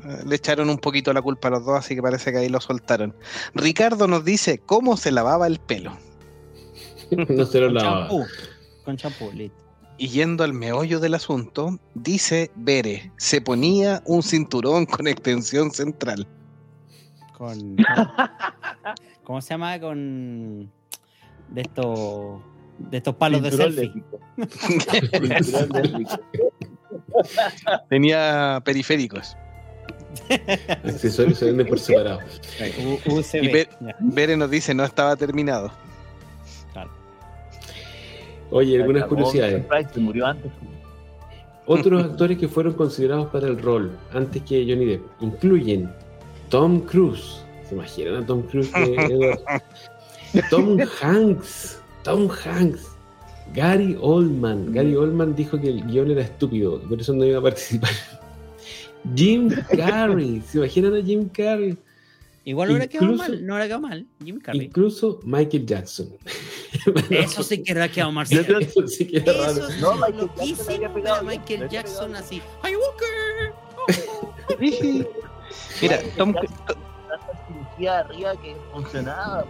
Eh, 0.03 0.23
Le 0.25 0.35
echaron 0.35 0.69
un 0.69 0.77
poquito 0.77 1.13
la 1.13 1.21
culpa 1.21 1.47
a 1.47 1.51
los 1.51 1.65
dos, 1.65 1.75
así 1.77 1.95
que 1.95 2.01
parece 2.01 2.31
que 2.31 2.39
ahí 2.39 2.49
lo 2.49 2.59
soltaron. 2.59 3.15
Ricardo 3.55 4.07
nos 4.07 4.23
dice 4.25 4.59
cómo 4.59 4.97
se 4.97 5.11
lavaba 5.11 5.47
el 5.47 5.59
pelo. 5.59 5.97
no 7.29 7.45
se 7.45 7.59
lo 7.61 7.67
Con 7.67 7.73
lavaba. 7.75 7.99
champú. 8.09 8.25
Con 8.83 8.97
champú. 8.97 9.31
Y 9.99 10.09
yendo 10.09 10.43
al 10.43 10.53
meollo 10.53 10.99
del 10.99 11.15
asunto, 11.15 11.79
dice 11.95 12.51
Bere, 12.55 13.11
se 13.17 13.41
ponía 13.41 14.03
un 14.05 14.21
cinturón 14.21 14.85
con 14.85 15.07
extensión 15.07 15.71
central. 15.71 16.27
Con, 17.37 17.77
¿Cómo 19.23 19.41
se 19.41 19.49
llama? 19.49 19.79
Con. 19.79 20.71
De 21.49 21.61
estos. 21.61 22.41
De 22.79 22.97
estos 22.97 23.15
palos 23.15 23.41
de 23.41 23.51
selfie. 23.51 24.03
Tenía 27.89 28.61
periféricos. 28.63 29.35
Accesorios 30.83 31.37
se 31.39 31.45
venden 31.45 31.67
por 31.67 31.79
separado. 31.79 32.19
U- 33.07 33.13
USB. 33.13 33.43
Y 33.43 33.67
Bere 33.99 34.37
nos 34.37 34.49
dice, 34.49 34.73
no 34.73 34.83
estaba 34.83 35.15
terminado. 35.15 35.71
claro. 36.73 36.91
Oye, 38.51 38.77
algunas 38.79 39.03
Acabó, 39.03 39.15
curiosidades. 39.23 39.65
Price 39.65 39.89
se 39.93 39.99
murió 39.99 40.25
antes. 40.27 40.51
Otros 41.65 42.03
actores 42.03 42.37
que 42.37 42.47
fueron 42.47 42.73
considerados 42.73 43.27
para 43.27 43.47
el 43.47 43.61
rol 43.61 43.97
antes 44.13 44.41
que 44.43 44.65
Johnny 44.67 44.85
Depp 44.85 45.03
incluyen 45.21 45.91
Tom 46.49 46.79
Cruise. 46.81 47.43
¿Se 47.67 47.75
imaginan 47.75 48.23
a 48.23 48.25
Tom 48.25 48.41
Cruise? 48.43 48.71
de? 48.71 49.37
Tom 50.49 50.77
Hanks. 51.01 51.76
Tom 52.07 52.29
Hanks. 52.29 52.95
Gary 53.53 53.97
Oldman. 53.99 54.71
Gary 54.71 54.95
Oldman 54.95 55.35
dijo 55.35 55.59
que 55.59 55.67
el 55.67 55.85
guion 55.87 56.09
era 56.09 56.21
estúpido, 56.21 56.81
por 56.87 57.01
eso 57.01 57.11
no 57.11 57.25
iba 57.25 57.39
a 57.39 57.41
participar. 57.41 57.89
Jim 59.15 59.49
Carrey. 59.75 60.41
¿Se 60.47 60.57
imaginan 60.59 60.95
a 60.95 61.01
Jim 61.03 61.27
Carrey? 61.27 61.77
Igual 62.45 62.69
no 62.69 62.75
hubiera 62.75 62.87
quedado 62.87 63.13
mal. 63.13 63.45
No 63.45 63.53
hubiera 63.55 63.65
quedado 63.65 63.81
mal. 63.81 64.07
Jim 64.23 64.39
Carrey. 64.39 64.67
Incluso 64.67 65.19
Michael 65.25 65.65
Jackson. 65.65 66.07
Eso 67.09 67.43
sí 67.43 67.61
que 67.61 67.73
hubiera 67.73 67.91
quedado 67.91 68.13
mal. 68.13 68.25
Eso 68.31 68.87
sí 68.87 69.05
que 69.05 69.17
era 69.17 69.33
raro. 69.33 69.67
No, 69.81 69.95
lo 69.95 70.07
Michael 70.07 70.29
Jackson 70.37 70.93
pegado, 70.93 71.23
Michael 71.25 71.69
Jackson 71.69 72.15
así. 72.15 72.41
¡Ay, 72.61 72.73
Walker! 72.77 73.53
Mira, 75.81 76.01
Tom, 76.15 76.33
Tanta 76.33 77.19
cirugía 77.47 77.99
arriba 77.99 78.41
que 78.41 78.55
funcionaba. 78.71 79.45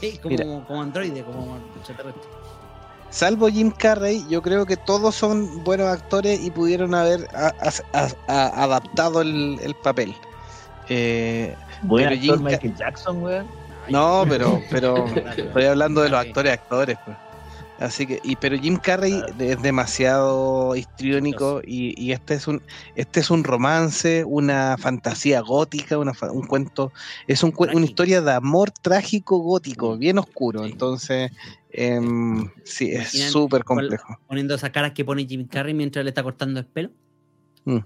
Sí, 0.00 0.18
como, 0.22 0.30
Mira. 0.36 0.44
como 0.66 0.82
androide, 0.82 1.22
como 1.24 1.56
extraterrestre. 1.76 2.22
salvo 3.10 3.48
Jim 3.48 3.70
Carrey, 3.70 4.24
yo 4.28 4.42
creo 4.42 4.64
que 4.66 4.76
todos 4.76 5.14
son 5.14 5.64
buenos 5.64 5.88
actores 5.88 6.40
y 6.40 6.50
pudieron 6.50 6.94
haber 6.94 7.26
a- 7.34 7.52
a- 7.60 7.98
a- 7.98 8.08
a- 8.28 8.64
adaptado 8.64 9.22
el, 9.22 9.58
el 9.62 9.74
papel. 9.74 10.14
Eh, 10.88 11.54
Buen 11.82 12.04
Pero 12.08 12.14
actor 12.16 12.36
Jim 12.36 12.44
Ca- 12.44 12.50
Michael 12.50 12.76
Jackson, 12.76 13.22
weón. 13.22 13.46
no, 13.88 14.24
pero, 14.28 14.60
pero 14.70 15.04
estoy 15.36 15.64
hablando 15.64 16.02
de 16.02 16.08
los 16.10 16.20
actores 16.20 16.52
actores. 16.52 16.98
Pues. 17.04 17.16
Así 17.78 18.06
que, 18.06 18.20
y, 18.24 18.34
pero 18.36 18.58
Jim 18.58 18.76
Carrey 18.76 19.22
es 19.38 19.62
demasiado 19.62 20.74
histriónico 20.74 21.60
y, 21.64 21.94
y 22.02 22.10
este 22.10 22.34
es 22.34 22.48
un 22.48 22.60
este 22.96 23.20
es 23.20 23.30
un 23.30 23.44
romance, 23.44 24.24
una 24.24 24.76
fantasía 24.76 25.40
gótica, 25.42 25.96
una, 25.96 26.12
un 26.32 26.46
cuento, 26.46 26.92
es 27.28 27.44
un, 27.44 27.54
una 27.56 27.84
historia 27.84 28.20
de 28.20 28.32
amor 28.32 28.72
trágico 28.72 29.38
gótico, 29.38 29.96
bien 29.96 30.18
oscuro. 30.18 30.64
Sí. 30.64 30.72
Entonces, 30.72 31.30
em, 31.70 32.50
sí, 32.64 32.90
es 32.90 33.30
súper 33.30 33.62
complejo. 33.62 34.18
Poniendo 34.26 34.56
esas 34.56 34.70
caras 34.70 34.92
que 34.92 35.04
pone 35.04 35.24
Jim 35.24 35.46
Carrey 35.46 35.74
mientras 35.74 36.04
le 36.04 36.08
está 36.10 36.22
cortando 36.22 36.60
el 36.60 36.66
pelo. 36.66 36.90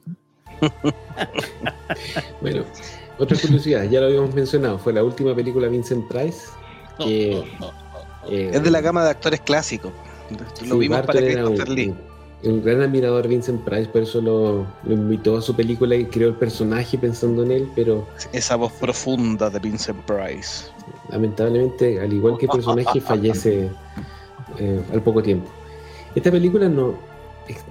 Bueno, 2.40 2.64
otra 3.18 3.36
curiosidad, 3.38 3.84
ya 3.90 4.00
lo 4.00 4.06
habíamos 4.06 4.34
mencionado, 4.34 4.78
fue 4.78 4.92
la 4.92 5.02
última 5.02 5.34
película 5.34 5.66
de 5.66 5.72
Vincent 5.72 6.06
Price. 6.08 6.46
Que, 6.98 7.42
eh, 8.28 8.50
Es 8.52 8.62
de 8.62 8.70
la 8.70 8.80
gama 8.80 9.04
de 9.04 9.10
actores 9.10 9.40
clásicos. 9.40 9.92
Lo 10.30 10.74
sí, 10.74 10.78
vimos 10.78 11.00
para 11.02 11.20
Barton 11.20 11.24
Christopher 11.24 11.68
un, 11.68 11.74
Lee. 11.74 11.94
un 12.44 12.62
gran 12.64 12.80
admirador 12.80 13.22
de 13.22 13.28
Vincent 13.28 13.62
Price, 13.64 13.86
por 13.90 14.02
eso 14.02 14.20
lo, 14.20 14.66
lo 14.84 14.94
invitó 14.94 15.36
a 15.36 15.42
su 15.42 15.54
película 15.54 15.94
y 15.94 16.06
creó 16.06 16.28
el 16.28 16.34
personaje 16.36 16.96
pensando 16.96 17.42
en 17.42 17.52
él, 17.52 17.68
pero 17.74 18.06
Esa 18.32 18.56
voz 18.56 18.72
profunda 18.72 19.50
de 19.50 19.58
Vincent 19.58 19.98
Price. 20.04 20.64
lamentablemente, 21.10 22.00
al 22.00 22.12
igual 22.12 22.38
que 22.38 22.46
el 22.46 22.52
personaje, 22.52 23.00
fallece 23.00 23.70
eh, 24.58 24.82
al 24.92 25.02
poco 25.02 25.22
tiempo. 25.22 25.50
Esta 26.14 26.30
película 26.30 26.68
no, 26.68 26.94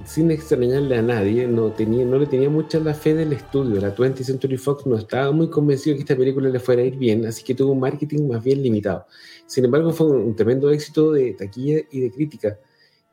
sin 0.05 0.31
extrañarle 0.31 0.97
a 0.97 1.01
nadie, 1.01 1.47
no, 1.47 1.71
tenía, 1.71 2.05
no 2.05 2.17
le 2.19 2.25
tenía 2.25 2.49
mucha 2.49 2.79
la 2.79 2.93
fe 2.93 3.13
del 3.13 3.33
estudio. 3.33 3.79
La 3.79 3.95
20th 3.95 4.23
Century 4.23 4.57
Fox 4.57 4.85
no 4.85 4.97
estaba 4.97 5.31
muy 5.31 5.49
convencido 5.49 5.95
que 5.95 6.01
esta 6.01 6.15
película 6.15 6.49
le 6.49 6.59
fuera 6.59 6.81
a 6.81 6.85
ir 6.85 6.97
bien, 6.97 7.25
así 7.25 7.43
que 7.43 7.53
tuvo 7.55 7.71
un 7.73 7.79
marketing 7.79 8.27
más 8.27 8.43
bien 8.43 8.61
limitado. 8.63 9.05
Sin 9.45 9.65
embargo, 9.65 9.91
fue 9.91 10.07
un, 10.07 10.35
tremendo 10.35 10.69
éxito 10.71 11.11
de 11.11 11.33
taquilla 11.33 11.79
y 11.91 11.99
de 12.01 12.11
crítica. 12.11 12.57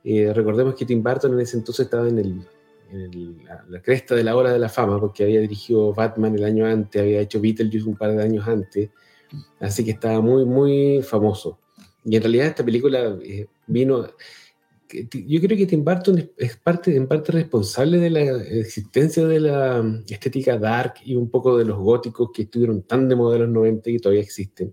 Eh, 0.05 0.32
recordemos 0.32 0.74
que 0.74 0.85
Tim 0.85 1.03
Burton 1.03 1.35
en 1.35 1.40
ese 1.40 1.57
entonces 1.57 1.85
estaba 1.86 2.09
en, 2.09 2.19
el, 2.19 2.40
en 2.93 3.01
el- 3.01 3.45
la, 3.45 3.65
la 3.69 3.82
cresta 3.82 4.15
de 4.15 4.24
la 4.24 4.36
hora 4.36 4.53
de 4.53 4.59
la 4.59 4.69
fama, 4.69 4.99
porque 5.01 5.24
había 5.24 5.40
dirigido 5.40 5.93
Batman 5.93 6.35
el 6.35 6.45
año 6.45 6.66
antes, 6.66 7.01
había 7.03 7.20
hecho 7.20 7.40
Beetlejuice 7.40 7.89
un 7.89 7.97
par 7.97 8.16
de 8.16 8.23
años 8.23 8.47
antes, 8.47 8.90
así 9.61 9.85
que 9.85 9.90
estaba 9.93 10.20
muy, 10.20 10.45
muy 10.45 11.03
famoso. 11.03 11.59
Y 12.05 12.16
en 12.16 12.23
realidad 12.23 12.47
esta 12.47 12.65
película 12.65 13.16
eh, 13.23 13.47
vino... 13.66 14.07
Yo 14.89 15.40
creo 15.40 15.56
que 15.56 15.66
Tim 15.66 15.85
Burton 15.85 16.31
es, 16.36 16.56
parte, 16.56 16.97
en 16.97 17.06
parte 17.06 17.32
responsable 17.32 17.98
de 17.98 18.10
la 18.10 18.20
existencia 18.20 19.27
de 19.27 19.40
la 19.40 19.82
mm, 19.82 20.05
estética 20.09 20.56
dark 20.59 20.94
y 21.05 21.15
un 21.15 21.31
poco 21.31 21.59
de 21.59 21.65
los 21.65 21.78
góticos 21.78 22.31
que 22.32 22.43
estuvieron 22.43 22.82
tan 22.82 23.09
de 23.09 23.16
moda 23.16 23.36
en 23.36 23.43
los 23.43 23.51
90 23.51 23.90
y 23.90 23.93
que 23.94 24.01
todavía 24.01 24.23
existen. 24.23 24.73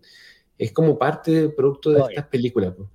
Es 0.58 0.72
como 0.72 0.98
parte 0.98 1.32
del 1.32 1.54
producto 1.54 1.92
de 1.92 2.02
Oye. 2.02 2.14
estas 2.14 2.28
películas. 2.28 2.74
po. 2.74 2.90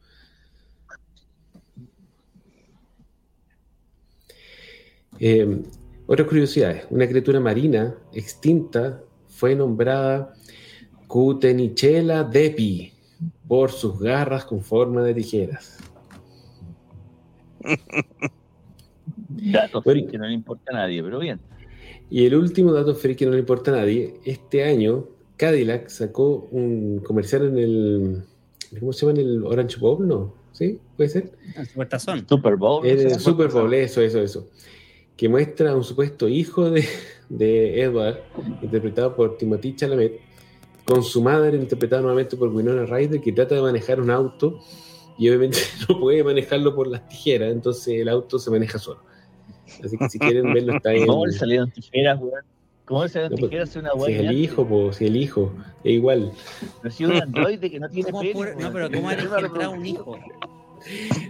Eh, 5.18 5.62
otras 6.06 6.26
curiosidades. 6.26 6.86
Una 6.88 7.06
criatura 7.06 7.38
marina 7.38 7.94
extinta 8.14 9.02
fue 9.28 9.54
nombrada 9.54 10.32
Cutenichela 11.06 12.24
depi 12.24 12.92
por 13.46 13.70
sus 13.70 13.98
garras 13.98 14.44
con 14.44 14.62
forma 14.62 15.02
de 15.02 15.14
tijeras. 15.14 15.78
Datos 19.28 19.84
Bueno. 19.84 20.06
que 20.10 20.18
no 20.18 20.26
le 20.26 20.34
importa 20.34 20.72
a 20.72 20.74
nadie, 20.78 21.02
pero 21.02 21.18
bien. 21.18 21.40
Y 22.10 22.26
el 22.26 22.34
último 22.34 22.72
dato 22.72 22.94
free 22.94 23.14
que 23.14 23.24
no 23.26 23.32
le 23.32 23.38
importa 23.38 23.70
a 23.72 23.76
nadie, 23.76 24.14
este 24.24 24.64
año 24.64 25.06
Cadillac 25.36 25.88
sacó 25.88 26.48
un 26.50 27.00
comercial 27.00 27.46
en 27.46 27.58
el, 27.58 28.22
¿cómo 28.78 28.92
se 28.92 29.06
llama? 29.06 29.20
En 29.20 29.26
el 29.26 29.44
Orange 29.44 29.78
Bowl, 29.78 30.06
¿no? 30.06 30.34
¿Sí? 30.52 30.78
¿Puede 30.96 31.08
ser? 31.08 31.32
En 31.56 31.66
su 31.66 31.84
tazón. 31.86 32.26
Super 32.28 32.56
Bowl. 32.56 32.84
En 32.84 32.98
el. 32.98 33.20
Super 33.20 33.48
Bowl, 33.48 33.72
eso, 33.72 34.02
eso, 34.02 34.20
eso. 34.20 34.48
Que 35.16 35.28
muestra 35.28 35.70
a 35.70 35.76
un 35.76 35.84
supuesto 35.84 36.28
hijo 36.28 36.70
de, 36.70 36.84
de 37.28 37.80
Edward, 37.82 38.18
interpretado 38.60 39.14
por 39.14 39.38
Timothy 39.38 39.76
Chalamet, 39.76 40.20
con 40.84 41.04
su 41.04 41.22
madre, 41.22 41.56
interpretada 41.56 42.02
nuevamente 42.02 42.36
por 42.36 42.48
Winona 42.48 42.84
Ryder, 42.84 43.20
que 43.20 43.32
trata 43.32 43.54
de 43.54 43.62
manejar 43.62 44.00
un 44.00 44.10
auto 44.10 44.60
y 45.20 45.28
obviamente 45.28 45.58
no 45.88 46.00
puede 46.00 46.24
manejarlo 46.24 46.74
por 46.74 46.86
las 46.88 47.06
tijeras, 47.08 47.52
entonces 47.52 48.00
el 48.00 48.08
auto 48.08 48.38
se 48.38 48.50
maneja 48.50 48.78
solo. 48.78 49.02
Así 49.84 49.96
que 49.96 50.08
si 50.08 50.18
quieren 50.18 50.52
verlo, 50.54 50.74
está 50.76 50.92
en. 50.94 51.06
¿Cómo 51.06 51.26
le 51.26 51.32
salieron 51.32 51.70
tijeras, 51.70 52.18
weón? 52.18 52.42
¿Cómo 52.86 53.04
le 53.04 53.08
salieron 53.10 53.32
No, 53.32 53.36
pues, 53.38 53.50
tijeras 53.50 53.76
una 53.76 53.90
Si 54.06 54.12
es 54.12 54.20
el 54.20 54.32
hijo, 54.32 54.66
pues, 54.66 54.96
si 54.96 55.06
el 55.06 55.16
hijo, 55.16 55.52
es 55.84 55.92
igual. 55.92 56.32
Pero 56.82 56.94
si 56.94 57.04
es 57.04 57.10
un 57.10 57.16
androide 57.22 57.70
que 57.70 57.78
no 57.78 57.88
tiene 57.90 58.10
¿Cómo 58.10 58.22
pene, 58.22 58.32
puede- 58.34 58.56
no, 58.56 58.72
pero 58.72 58.90
¿cómo 58.90 59.10
entraba 59.12 59.68
un 59.68 59.86
hijo? 59.86 60.18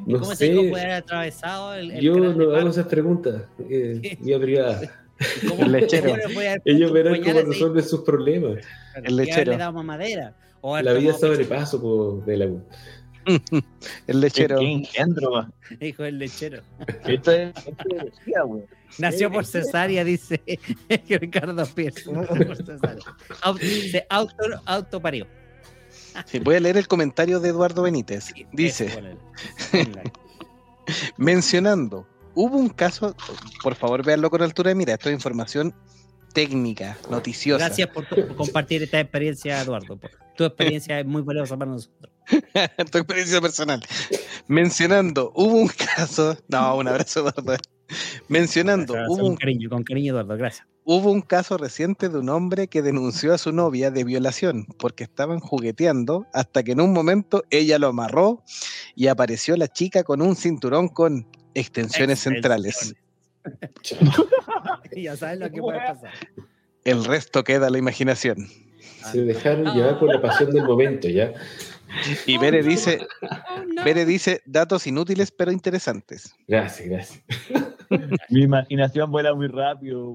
¿Y 0.07 0.12
No 0.12 0.21
¿Cómo 0.21 0.33
ese 0.33 0.47
hijo 0.47 0.62
sé, 0.62 0.69
puede 0.71 0.83
haber 0.85 0.95
atravesado 0.97 1.75
el, 1.75 1.91
el 1.91 2.01
yo 2.01 2.17
no 2.17 2.55
hago 2.55 2.69
esas 2.71 2.87
preguntas. 2.87 3.43
Eh, 3.69 4.17
vía 4.21 4.39
privada. 4.39 4.81
¿Cómo- 5.49 5.65
El 5.65 5.73
lechero. 5.73 6.11
cómo 6.23 6.41
le 6.41 6.62
Ellos 6.65 6.93
verán 6.93 7.21
cómo 7.23 7.41
resuelven 7.41 7.85
sus 7.85 8.01
problemas. 8.03 8.65
El 9.03 9.17
lechero. 9.17 9.37
haberle 9.37 9.57
dado 9.59 9.73
más 9.73 9.85
madera. 9.85 10.35
O 10.62 10.81
La 10.81 10.93
vida 10.93 11.12
sobrepaso 11.15 11.81
por 11.83 12.25
de 12.25 12.37
la 12.37 12.47
El 14.07 14.21
lechero. 14.21 14.59
Qué 14.59 14.73
engendro. 14.73 15.53
Hijo 15.81 16.03
del 16.03 16.19
lechero. 16.19 16.63
Esto 17.07 17.33
es 17.33 17.55
esto 17.57 17.85
es 17.89 17.93
energía, 18.01 18.45
weón. 18.45 18.67
Nació 18.99 19.31
por 19.31 19.45
cesárea, 19.47 20.03
dice 20.05 20.41
Ricardo 21.09 21.65
Pierce. 21.67 22.11
Nació 22.11 22.47
por 22.47 22.57
cesárea. 22.57 23.05
Auto, 23.43 23.61
se 23.65 24.07
auto, 24.09 24.35
autoparió. 24.65 25.27
Sí, 26.27 26.39
voy 26.41 26.57
a 26.57 26.61
leer 26.61 26.77
el 26.77 26.89
comentario 26.89 27.39
de 27.41 27.51
Eduardo 27.51 27.83
Benítez. 27.83 28.33
Dice, 28.53 28.91
mencionando, 31.17 32.07
hubo 32.35 32.57
un 32.57 32.69
caso, 32.69 33.15
por 33.63 33.75
favor 33.75 34.05
véanlo 34.05 34.31
con 34.31 34.43
altura 34.43 34.71
de 34.71 34.75
mira, 34.75 34.95
esto 34.95 35.09
es 35.09 35.15
información 35.15 35.75
técnica, 36.33 36.97
noticiosa. 37.11 37.67
Gracias 37.67 37.89
por, 37.91 38.07
tu- 38.07 38.15
por 38.27 38.37
compartir 38.37 38.83
esta 38.83 39.01
experiencia, 39.01 39.61
Eduardo. 39.63 39.99
Tu 40.37 40.45
experiencia 40.45 41.01
es 41.01 41.07
muy 41.07 41.23
valiosa 41.23 41.57
para 41.57 41.71
nosotros. 41.73 42.13
tu 42.90 42.98
experiencia 42.98 43.40
personal. 43.40 43.82
Mencionando, 44.48 45.32
hubo 45.35 45.55
un 45.55 45.69
caso, 45.69 46.36
no, 46.48 46.77
un 46.77 46.89
abrazo, 46.89 47.20
Eduardo. 47.20 47.57
Mencionando, 48.28 48.94
Gracias, 48.94 49.11
hubo 49.11 49.23
con 49.23 49.31
un, 49.32 49.36
cariño, 49.36 49.69
con 49.69 49.82
cariño, 49.82 50.12
Eduardo. 50.12 50.36
Gracias. 50.36 50.66
hubo 50.85 51.11
un 51.11 51.23
caso 51.23 51.57
reciente 51.57 52.09
de 52.09 52.19
un 52.19 52.28
hombre 52.28 52.69
que 52.69 52.82
denunció 52.82 53.35
a 53.35 53.39
su 53.39 53.52
novia 53.52 53.90
de 53.90 54.05
violación 54.05 54.66
porque 54.78 55.05
estaban 55.05 55.40
jugueteando 55.40 56.27
hasta 56.32 56.62
que 56.62 56.73
en 56.73 56.81
un 56.81 56.93
momento 56.93 57.44
ella 57.51 57.78
lo 57.78 57.89
amarró 57.89 58.43
y 58.94 59.09
apareció 59.09 59.57
la 59.57 59.69
chica 59.69 60.05
con 60.05 60.23
un 60.23 60.36
cinturón 60.36 60.89
con 60.89 61.27
extensiones 61.55 62.20
centrales. 62.20 62.94
ya 64.97 65.16
sabes 65.16 65.39
lo 65.39 65.51
que 65.51 65.61
puede 65.61 65.78
pasar. 65.78 66.12
El 66.85 67.05
resto 67.05 67.44
queda 67.44 67.66
a 67.66 67.70
la 67.70 67.78
imaginación. 67.78 68.48
Se 69.12 69.23
dejaron 69.23 69.74
llevar 69.74 69.98
por 69.98 70.12
la 70.12 70.20
pasión 70.20 70.51
del 70.51 70.65
momento, 70.65 71.09
¿ya? 71.09 71.32
Y 72.27 72.39
Bere 72.39 72.62
dice, 72.62 73.07
Oh, 73.23 73.65
no. 73.67 73.85
Bere 73.85 74.05
dice 74.05 74.43
datos 74.47 74.87
inútiles 74.87 75.31
pero 75.31 75.53
interesantes. 75.53 76.35
Gracias, 76.47 76.89
gracias. 76.89 77.25
Mi 78.29 78.43
imaginación 78.43 79.11
vuela 79.11 79.35
muy 79.35 79.49
rápido. 79.49 80.15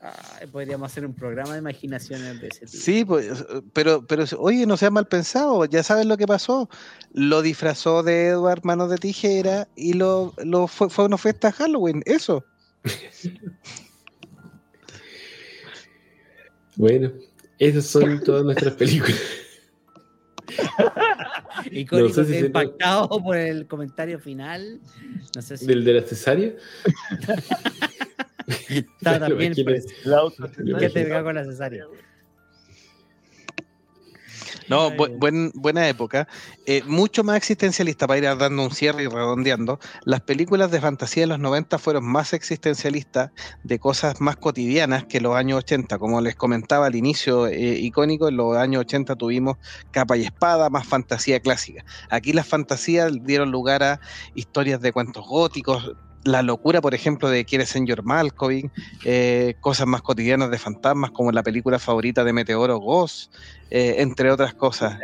Ay, 0.00 0.46
podríamos 0.46 0.90
hacer 0.90 1.04
un 1.04 1.14
programa 1.14 1.52
de 1.52 1.58
imaginaciones 1.58 2.40
de 2.40 2.48
ese 2.48 2.60
tipo. 2.60 2.82
Sí, 2.82 3.04
pues, 3.04 3.44
pero, 3.74 4.06
pero 4.06 4.24
oye, 4.38 4.64
no 4.64 4.78
sea 4.78 4.90
mal 4.90 5.06
pensado, 5.06 5.64
ya 5.66 5.82
sabes 5.82 6.06
lo 6.06 6.16
que 6.16 6.26
pasó. 6.26 6.70
Lo 7.12 7.42
disfrazó 7.42 8.02
de 8.02 8.28
Edward 8.28 8.64
Manos 8.64 8.88
de 8.88 8.96
Tijera 8.96 9.68
y 9.76 9.92
lo, 9.92 10.32
lo 10.38 10.66
fue, 10.68 10.88
fue 10.88 11.04
a 11.04 11.08
una 11.08 11.18
fiesta 11.18 11.48
de 11.48 11.52
Halloween, 11.54 12.02
eso. 12.06 12.44
Bueno, 16.76 17.12
esas 17.60 17.86
son 17.86 18.20
todas 18.24 18.44
nuestras 18.44 18.74
películas. 18.74 19.20
Icónico, 21.70 22.08
No 22.08 22.14
sé 22.14 22.24
si 22.24 22.38
impactado 22.38 23.08
por 23.22 23.36
el 23.36 23.66
comentario 23.66 24.18
final. 24.18 24.80
No 25.36 25.42
sé 25.42 25.58
si 25.58 25.66
Del 25.66 25.84
de 25.84 25.94
la 25.94 26.02
cesárea. 26.02 26.52
está 28.46 29.18
también 29.20 29.54
pues, 29.62 29.86
El 30.04 30.14
auto. 30.14 30.48
Lo 30.58 30.78
que 30.78 30.88
te 30.88 31.08
con 31.08 31.34
la 31.34 31.44
cesárea. 31.44 31.86
No, 34.68 34.90
bu- 34.90 35.18
buen- 35.18 35.50
buena 35.54 35.88
época. 35.88 36.28
Eh, 36.66 36.82
mucho 36.86 37.24
más 37.24 37.36
existencialista 37.36 38.06
para 38.06 38.18
ir 38.18 38.24
dando 38.38 38.62
un 38.64 38.70
cierre 38.70 39.02
y 39.04 39.06
redondeando. 39.06 39.78
Las 40.04 40.20
películas 40.22 40.70
de 40.70 40.80
fantasía 40.80 41.22
de 41.24 41.26
los 41.28 41.38
90 41.38 41.78
fueron 41.78 42.04
más 42.04 42.32
existencialistas 42.32 43.30
de 43.62 43.78
cosas 43.78 44.20
más 44.20 44.36
cotidianas 44.36 45.04
que 45.04 45.20
los 45.20 45.34
años 45.36 45.58
80. 45.58 45.98
Como 45.98 46.20
les 46.20 46.36
comentaba 46.36 46.86
al 46.86 46.94
inicio 46.96 47.46
eh, 47.46 47.78
icónico, 47.78 48.28
en 48.28 48.36
los 48.36 48.56
años 48.56 48.80
80 48.82 49.16
tuvimos 49.16 49.56
capa 49.90 50.16
y 50.16 50.24
espada, 50.24 50.70
más 50.70 50.86
fantasía 50.86 51.40
clásica. 51.40 51.84
Aquí 52.08 52.32
las 52.32 52.46
fantasías 52.46 53.12
dieron 53.22 53.50
lugar 53.50 53.82
a 53.82 54.00
historias 54.34 54.80
de 54.80 54.92
cuentos 54.92 55.26
góticos. 55.26 55.92
La 56.24 56.42
locura, 56.42 56.80
por 56.82 56.94
ejemplo, 56.94 57.30
de 57.30 57.44
Quieres 57.46 57.70
Señor 57.70 58.02
Malkovich, 58.02 58.70
eh, 59.04 59.54
cosas 59.60 59.86
más 59.86 60.02
cotidianas 60.02 60.50
de 60.50 60.58
fantasmas, 60.58 61.10
como 61.12 61.32
la 61.32 61.42
película 61.42 61.78
favorita 61.78 62.24
de 62.24 62.32
Meteoro 62.34 62.78
Ghost, 62.78 63.34
eh, 63.70 63.96
entre 63.98 64.30
otras 64.30 64.52
cosas. 64.54 64.98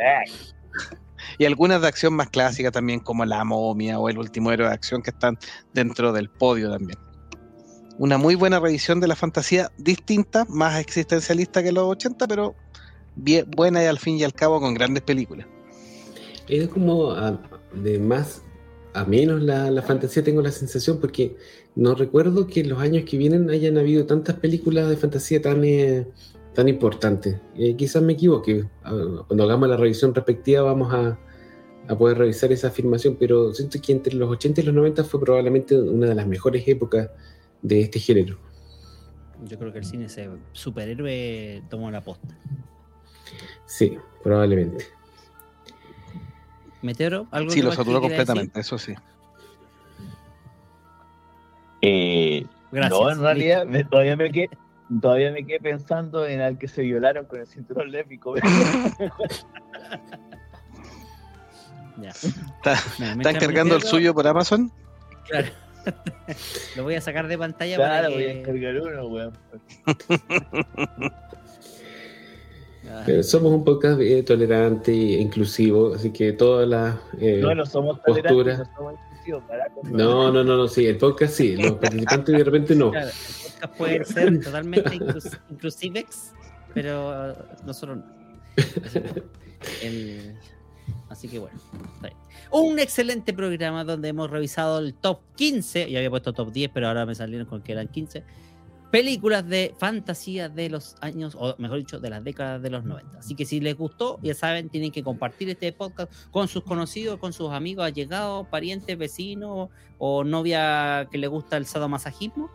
Y 1.39 1.45
algunas 1.45 1.81
de 1.81 1.87
acción 1.87 2.13
más 2.13 2.29
clásicas 2.29 2.71
también, 2.71 2.99
como 2.99 3.25
La 3.25 3.43
Momia 3.43 3.99
o 3.99 4.09
El 4.09 4.17
Último 4.19 4.51
Héroe 4.51 4.67
de 4.67 4.73
Acción, 4.73 5.01
que 5.01 5.09
están 5.09 5.37
dentro 5.73 6.13
del 6.13 6.29
podio 6.29 6.69
también. 6.71 6.99
Una 7.97 8.19
muy 8.19 8.35
buena 8.35 8.59
revisión 8.59 8.99
de 8.99 9.07
la 9.07 9.15
fantasía, 9.15 9.71
distinta, 9.77 10.45
más 10.49 10.79
existencialista 10.79 11.63
que 11.63 11.71
los 11.71 11.85
80, 11.85 12.27
pero 12.27 12.55
bien, 13.15 13.49
buena 13.55 13.81
y 13.83 13.87
al 13.87 13.97
fin 13.97 14.17
y 14.17 14.23
al 14.23 14.33
cabo 14.33 14.59
con 14.61 14.75
grandes 14.75 15.01
películas. 15.01 15.47
Es 16.47 16.67
como 16.69 17.11
a- 17.11 17.39
de 17.73 17.97
más 17.99 18.43
a 18.97 19.05
menos 19.05 19.43
la, 19.43 19.69
la 19.69 19.81
fantasía, 19.83 20.23
tengo 20.23 20.41
la 20.41 20.51
sensación, 20.51 20.99
porque 20.99 21.35
no 21.75 21.93
recuerdo 21.93 22.47
que 22.47 22.61
en 22.61 22.69
los 22.69 22.79
años 22.79 23.03
que 23.07 23.15
vienen 23.17 23.49
hayan 23.51 23.77
habido 23.77 24.05
tantas 24.07 24.35
películas 24.37 24.89
de 24.89 24.97
fantasía 24.97 25.39
tan, 25.39 25.63
eh, 25.63 26.07
tan 26.55 26.67
importantes. 26.67 27.39
Eh, 27.55 27.75
quizás 27.75 28.01
me 28.01 28.13
equivoque. 28.13 28.65
Ah, 28.83 29.23
Cuando 29.27 29.43
hagamos 29.43 29.69
la 29.69 29.77
revisión 29.77 30.15
respectiva 30.15 30.63
vamos 30.63 30.91
a, 30.91 31.19
a 31.87 31.97
poder 31.97 32.17
revisar 32.17 32.51
esa 32.51 32.69
afirmación, 32.69 33.17
pero 33.19 33.53
siento 33.53 33.79
que 33.79 33.91
entre 33.91 34.15
los 34.15 34.31
80 34.31 34.61
y 34.61 34.63
los 34.63 34.73
90 34.73 35.03
fue 35.03 35.19
probablemente 35.19 35.79
una 35.79 36.07
de 36.07 36.15
las 36.15 36.25
mejores 36.25 36.67
épocas 36.67 37.11
de 37.61 37.81
este 37.81 37.99
género. 37.99 38.39
Yo 39.45 39.59
creo 39.59 39.71
que 39.71 39.77
el 39.77 39.85
cine 39.85 40.05
ese 40.05 40.27
superhéroe 40.53 41.61
tomó 41.69 41.91
la 41.91 42.03
posta. 42.03 42.35
Sí, 43.67 43.95
probablemente. 44.23 44.96
Meteoro, 46.81 47.27
algo 47.31 47.49
Sí, 47.51 47.59
que 47.59 47.65
lo 47.65 47.71
saturó 47.71 48.01
completamente, 48.01 48.59
eso 48.59 48.77
sí. 48.77 48.93
Eh? 51.81 52.45
Gracias. 52.71 52.99
no, 52.99 53.11
en 53.11 53.19
realidad 53.21 53.65
me- 53.65 53.83
todavía, 53.83 54.15
me 54.15 54.31
quedé, 54.31 54.49
todavía 55.01 55.31
me 55.31 55.45
quedé 55.45 55.59
pensando 55.59 56.25
en 56.25 56.41
al 56.41 56.57
que 56.57 56.67
se 56.67 56.81
violaron 56.81 57.25
con 57.25 57.39
el 57.39 57.47
cinturón 57.47 57.91
lépico. 57.91 58.35
Ya. 61.99 62.09
Está- 62.09 62.29
No, 62.65 62.75
¿Están 62.75 63.17
mientras 63.17 63.37
cargando 63.39 63.75
el 63.75 63.81
suyo 63.81 64.13
por 64.13 64.27
Amazon? 64.27 64.71
Claro. 65.27 65.47
Lo 66.75 66.83
voy 66.83 66.93
a 66.93 67.01
sacar 67.01 67.27
de 67.27 67.37
pantalla 67.39 67.75
claro, 67.75 67.91
para 67.95 68.09
voy 68.09 68.23
a 68.23 68.27
que... 68.27 68.33
descargar 68.35 68.81
uno, 68.81 69.07
weón. 69.07 69.33
Pero 73.05 73.23
somos 73.23 73.51
un 73.51 73.63
podcast 73.63 73.99
eh, 74.01 74.23
tolerante 74.23 74.91
e 74.91 75.21
inclusivo, 75.21 75.93
así 75.95 76.11
que 76.11 76.33
todas 76.33 76.67
las... 76.67 76.95
eh, 77.19 77.39
No, 77.41 77.53
no 77.55 77.65
somos 77.65 77.99
postura. 77.99 78.29
tolerantes, 78.29 78.67
no 78.69 78.75
somos. 78.75 78.93
No, 79.91 80.31
no, 80.31 80.43
no, 80.43 80.55
no, 80.57 80.67
sí, 80.67 80.85
el 80.85 80.97
podcast 80.97 81.33
sí, 81.33 81.55
los 81.57 81.71
participantes 81.81 82.37
de 82.37 82.43
repente 82.43 82.75
no. 82.75 82.91
Claro, 82.91 83.07
el 83.07 83.13
podcast 83.13 83.77
puede 83.77 84.05
ser 84.05 84.41
totalmente 84.43 84.89
inclus- 84.95 85.37
inclusivex, 85.49 86.31
pero 86.73 87.35
nosotros 87.65 87.97
no. 87.97 88.03
Así 88.85 89.01
que, 89.01 89.87
el- 89.87 90.35
así 91.09 91.27
que 91.27 91.39
bueno, 91.39 91.57
está 91.95 92.07
bien. 92.07 92.17
Un 92.51 92.79
excelente 92.79 93.33
programa 93.33 93.83
donde 93.83 94.07
hemos 94.07 94.29
revisado 94.29 94.79
el 94.79 94.93
top 94.93 95.19
15, 95.35 95.91
ya 95.91 95.97
había 95.99 96.09
puesto 96.09 96.31
top 96.33 96.51
10, 96.53 96.71
pero 96.73 96.87
ahora 96.87 97.05
me 97.05 97.13
salieron 97.13 97.45
con 97.47 97.61
que 97.61 97.73
eran 97.73 97.89
15 97.89 98.23
películas 98.91 99.47
de 99.47 99.73
fantasía 99.77 100.49
de 100.49 100.69
los 100.69 100.95
años, 101.01 101.35
o 101.39 101.55
mejor 101.57 101.79
dicho, 101.79 101.99
de 101.99 102.09
las 102.09 102.23
décadas 102.23 102.61
de 102.61 102.69
los 102.69 102.83
90. 102.83 103.19
Así 103.19 103.35
que 103.35 103.45
si 103.45 103.59
les 103.59 103.75
gustó, 103.75 104.19
ya 104.21 104.33
saben, 104.33 104.69
tienen 104.69 104.91
que 104.91 105.03
compartir 105.03 105.49
este 105.49 105.71
podcast 105.73 106.11
con 106.31 106.47
sus 106.47 106.63
conocidos, 106.63 107.19
con 107.19 107.33
sus 107.33 107.51
amigos, 107.51 107.85
allegados, 107.85 108.47
parientes, 108.47 108.97
vecinos 108.97 109.69
o 109.97 110.23
novia 110.23 111.07
que 111.11 111.17
le 111.17 111.27
gusta 111.27 111.57
el 111.57 111.65
sadomasajismo. 111.65 112.49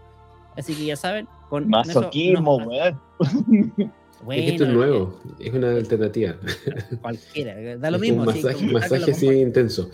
Así 0.56 0.74
que 0.74 0.84
ya 0.84 0.96
saben, 0.96 1.28
con 1.48 1.68
Masoquismo, 1.68 2.56
weón. 2.56 3.00
Bueno, 4.24 4.40
es 4.42 4.46
que 4.48 4.52
esto 4.52 4.64
es 4.64 4.70
nuevo, 4.72 5.20
es 5.40 5.52
una 5.52 5.70
alternativa. 5.70 6.36
Cualquiera, 7.00 7.76
da 7.78 7.90
lo 7.90 7.98
mismo. 7.98 8.22
Un 8.22 8.32
sí, 8.32 8.42
masaje, 8.42 8.64
con- 8.64 8.72
masaje 8.72 9.10
así 9.10 9.26
con- 9.26 9.36
intenso. 9.36 9.90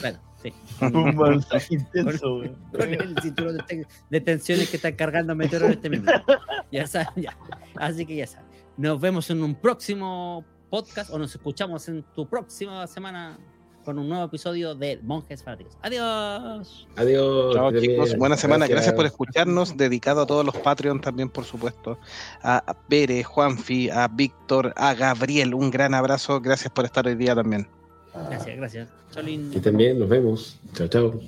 Bueno, 0.00 0.18
sí. 0.42 0.52
Un 0.80 1.16
mensaje 1.16 1.74
intenso, 1.74 2.42
con 2.72 2.82
el 2.94 3.14
cinturón 3.22 3.56
de, 3.58 3.62
te- 3.64 3.86
de 4.10 4.20
tensiones 4.20 4.68
que 4.70 4.76
están 4.76 4.94
cargando 4.94 5.34
Meteoro 5.34 5.66
en 5.66 5.72
este 5.72 5.90
mismo. 5.90 6.10
Ya 6.72 6.86
saben, 6.86 7.08
ya. 7.22 7.36
Así 7.76 8.06
que 8.06 8.16
ya 8.16 8.26
saben. 8.26 8.48
Nos 8.78 8.98
vemos 9.00 9.28
en 9.30 9.42
un 9.42 9.54
próximo 9.54 10.42
podcast 10.70 11.10
o 11.10 11.18
nos 11.18 11.34
escuchamos 11.34 11.86
en 11.88 12.02
tu 12.14 12.26
próxima 12.26 12.86
semana 12.86 13.38
con 13.84 13.98
un 13.98 14.08
nuevo 14.08 14.24
episodio 14.24 14.74
de 14.74 14.98
Monjes 15.02 15.42
Fanáticos. 15.42 15.76
Adiós. 15.82 16.86
Adiós. 16.96 17.54
Chao 17.54 17.72
chicos, 17.72 18.08
bien. 18.08 18.18
buena 18.18 18.36
semana. 18.36 18.66
Gracias. 18.66 18.94
por 18.94 19.06
escucharnos. 19.06 19.76
Dedicado 19.76 20.22
a 20.22 20.26
todos 20.26 20.44
los 20.44 20.56
Patreon 20.56 21.00
también, 21.00 21.28
por 21.28 21.44
supuesto. 21.44 21.98
A 22.42 22.76
Pere, 22.88 23.22
Juanfi, 23.24 23.90
a 23.90 24.08
Víctor, 24.08 24.72
a 24.76 24.94
Gabriel. 24.94 25.54
Un 25.54 25.70
gran 25.70 25.94
abrazo. 25.94 26.40
Gracias 26.40 26.72
por 26.72 26.84
estar 26.84 27.06
hoy 27.06 27.14
día 27.14 27.34
también. 27.34 27.66
Gracias, 28.14 28.56
gracias. 28.56 28.88
Cholín. 29.12 29.50
Que 29.50 29.58
estén 29.58 29.76
bien, 29.76 29.98
nos 29.98 30.08
vemos. 30.08 30.58
Chao, 30.74 30.88
chao. 30.88 31.20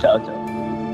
Chao, 0.00 0.18
chao. 0.24 0.89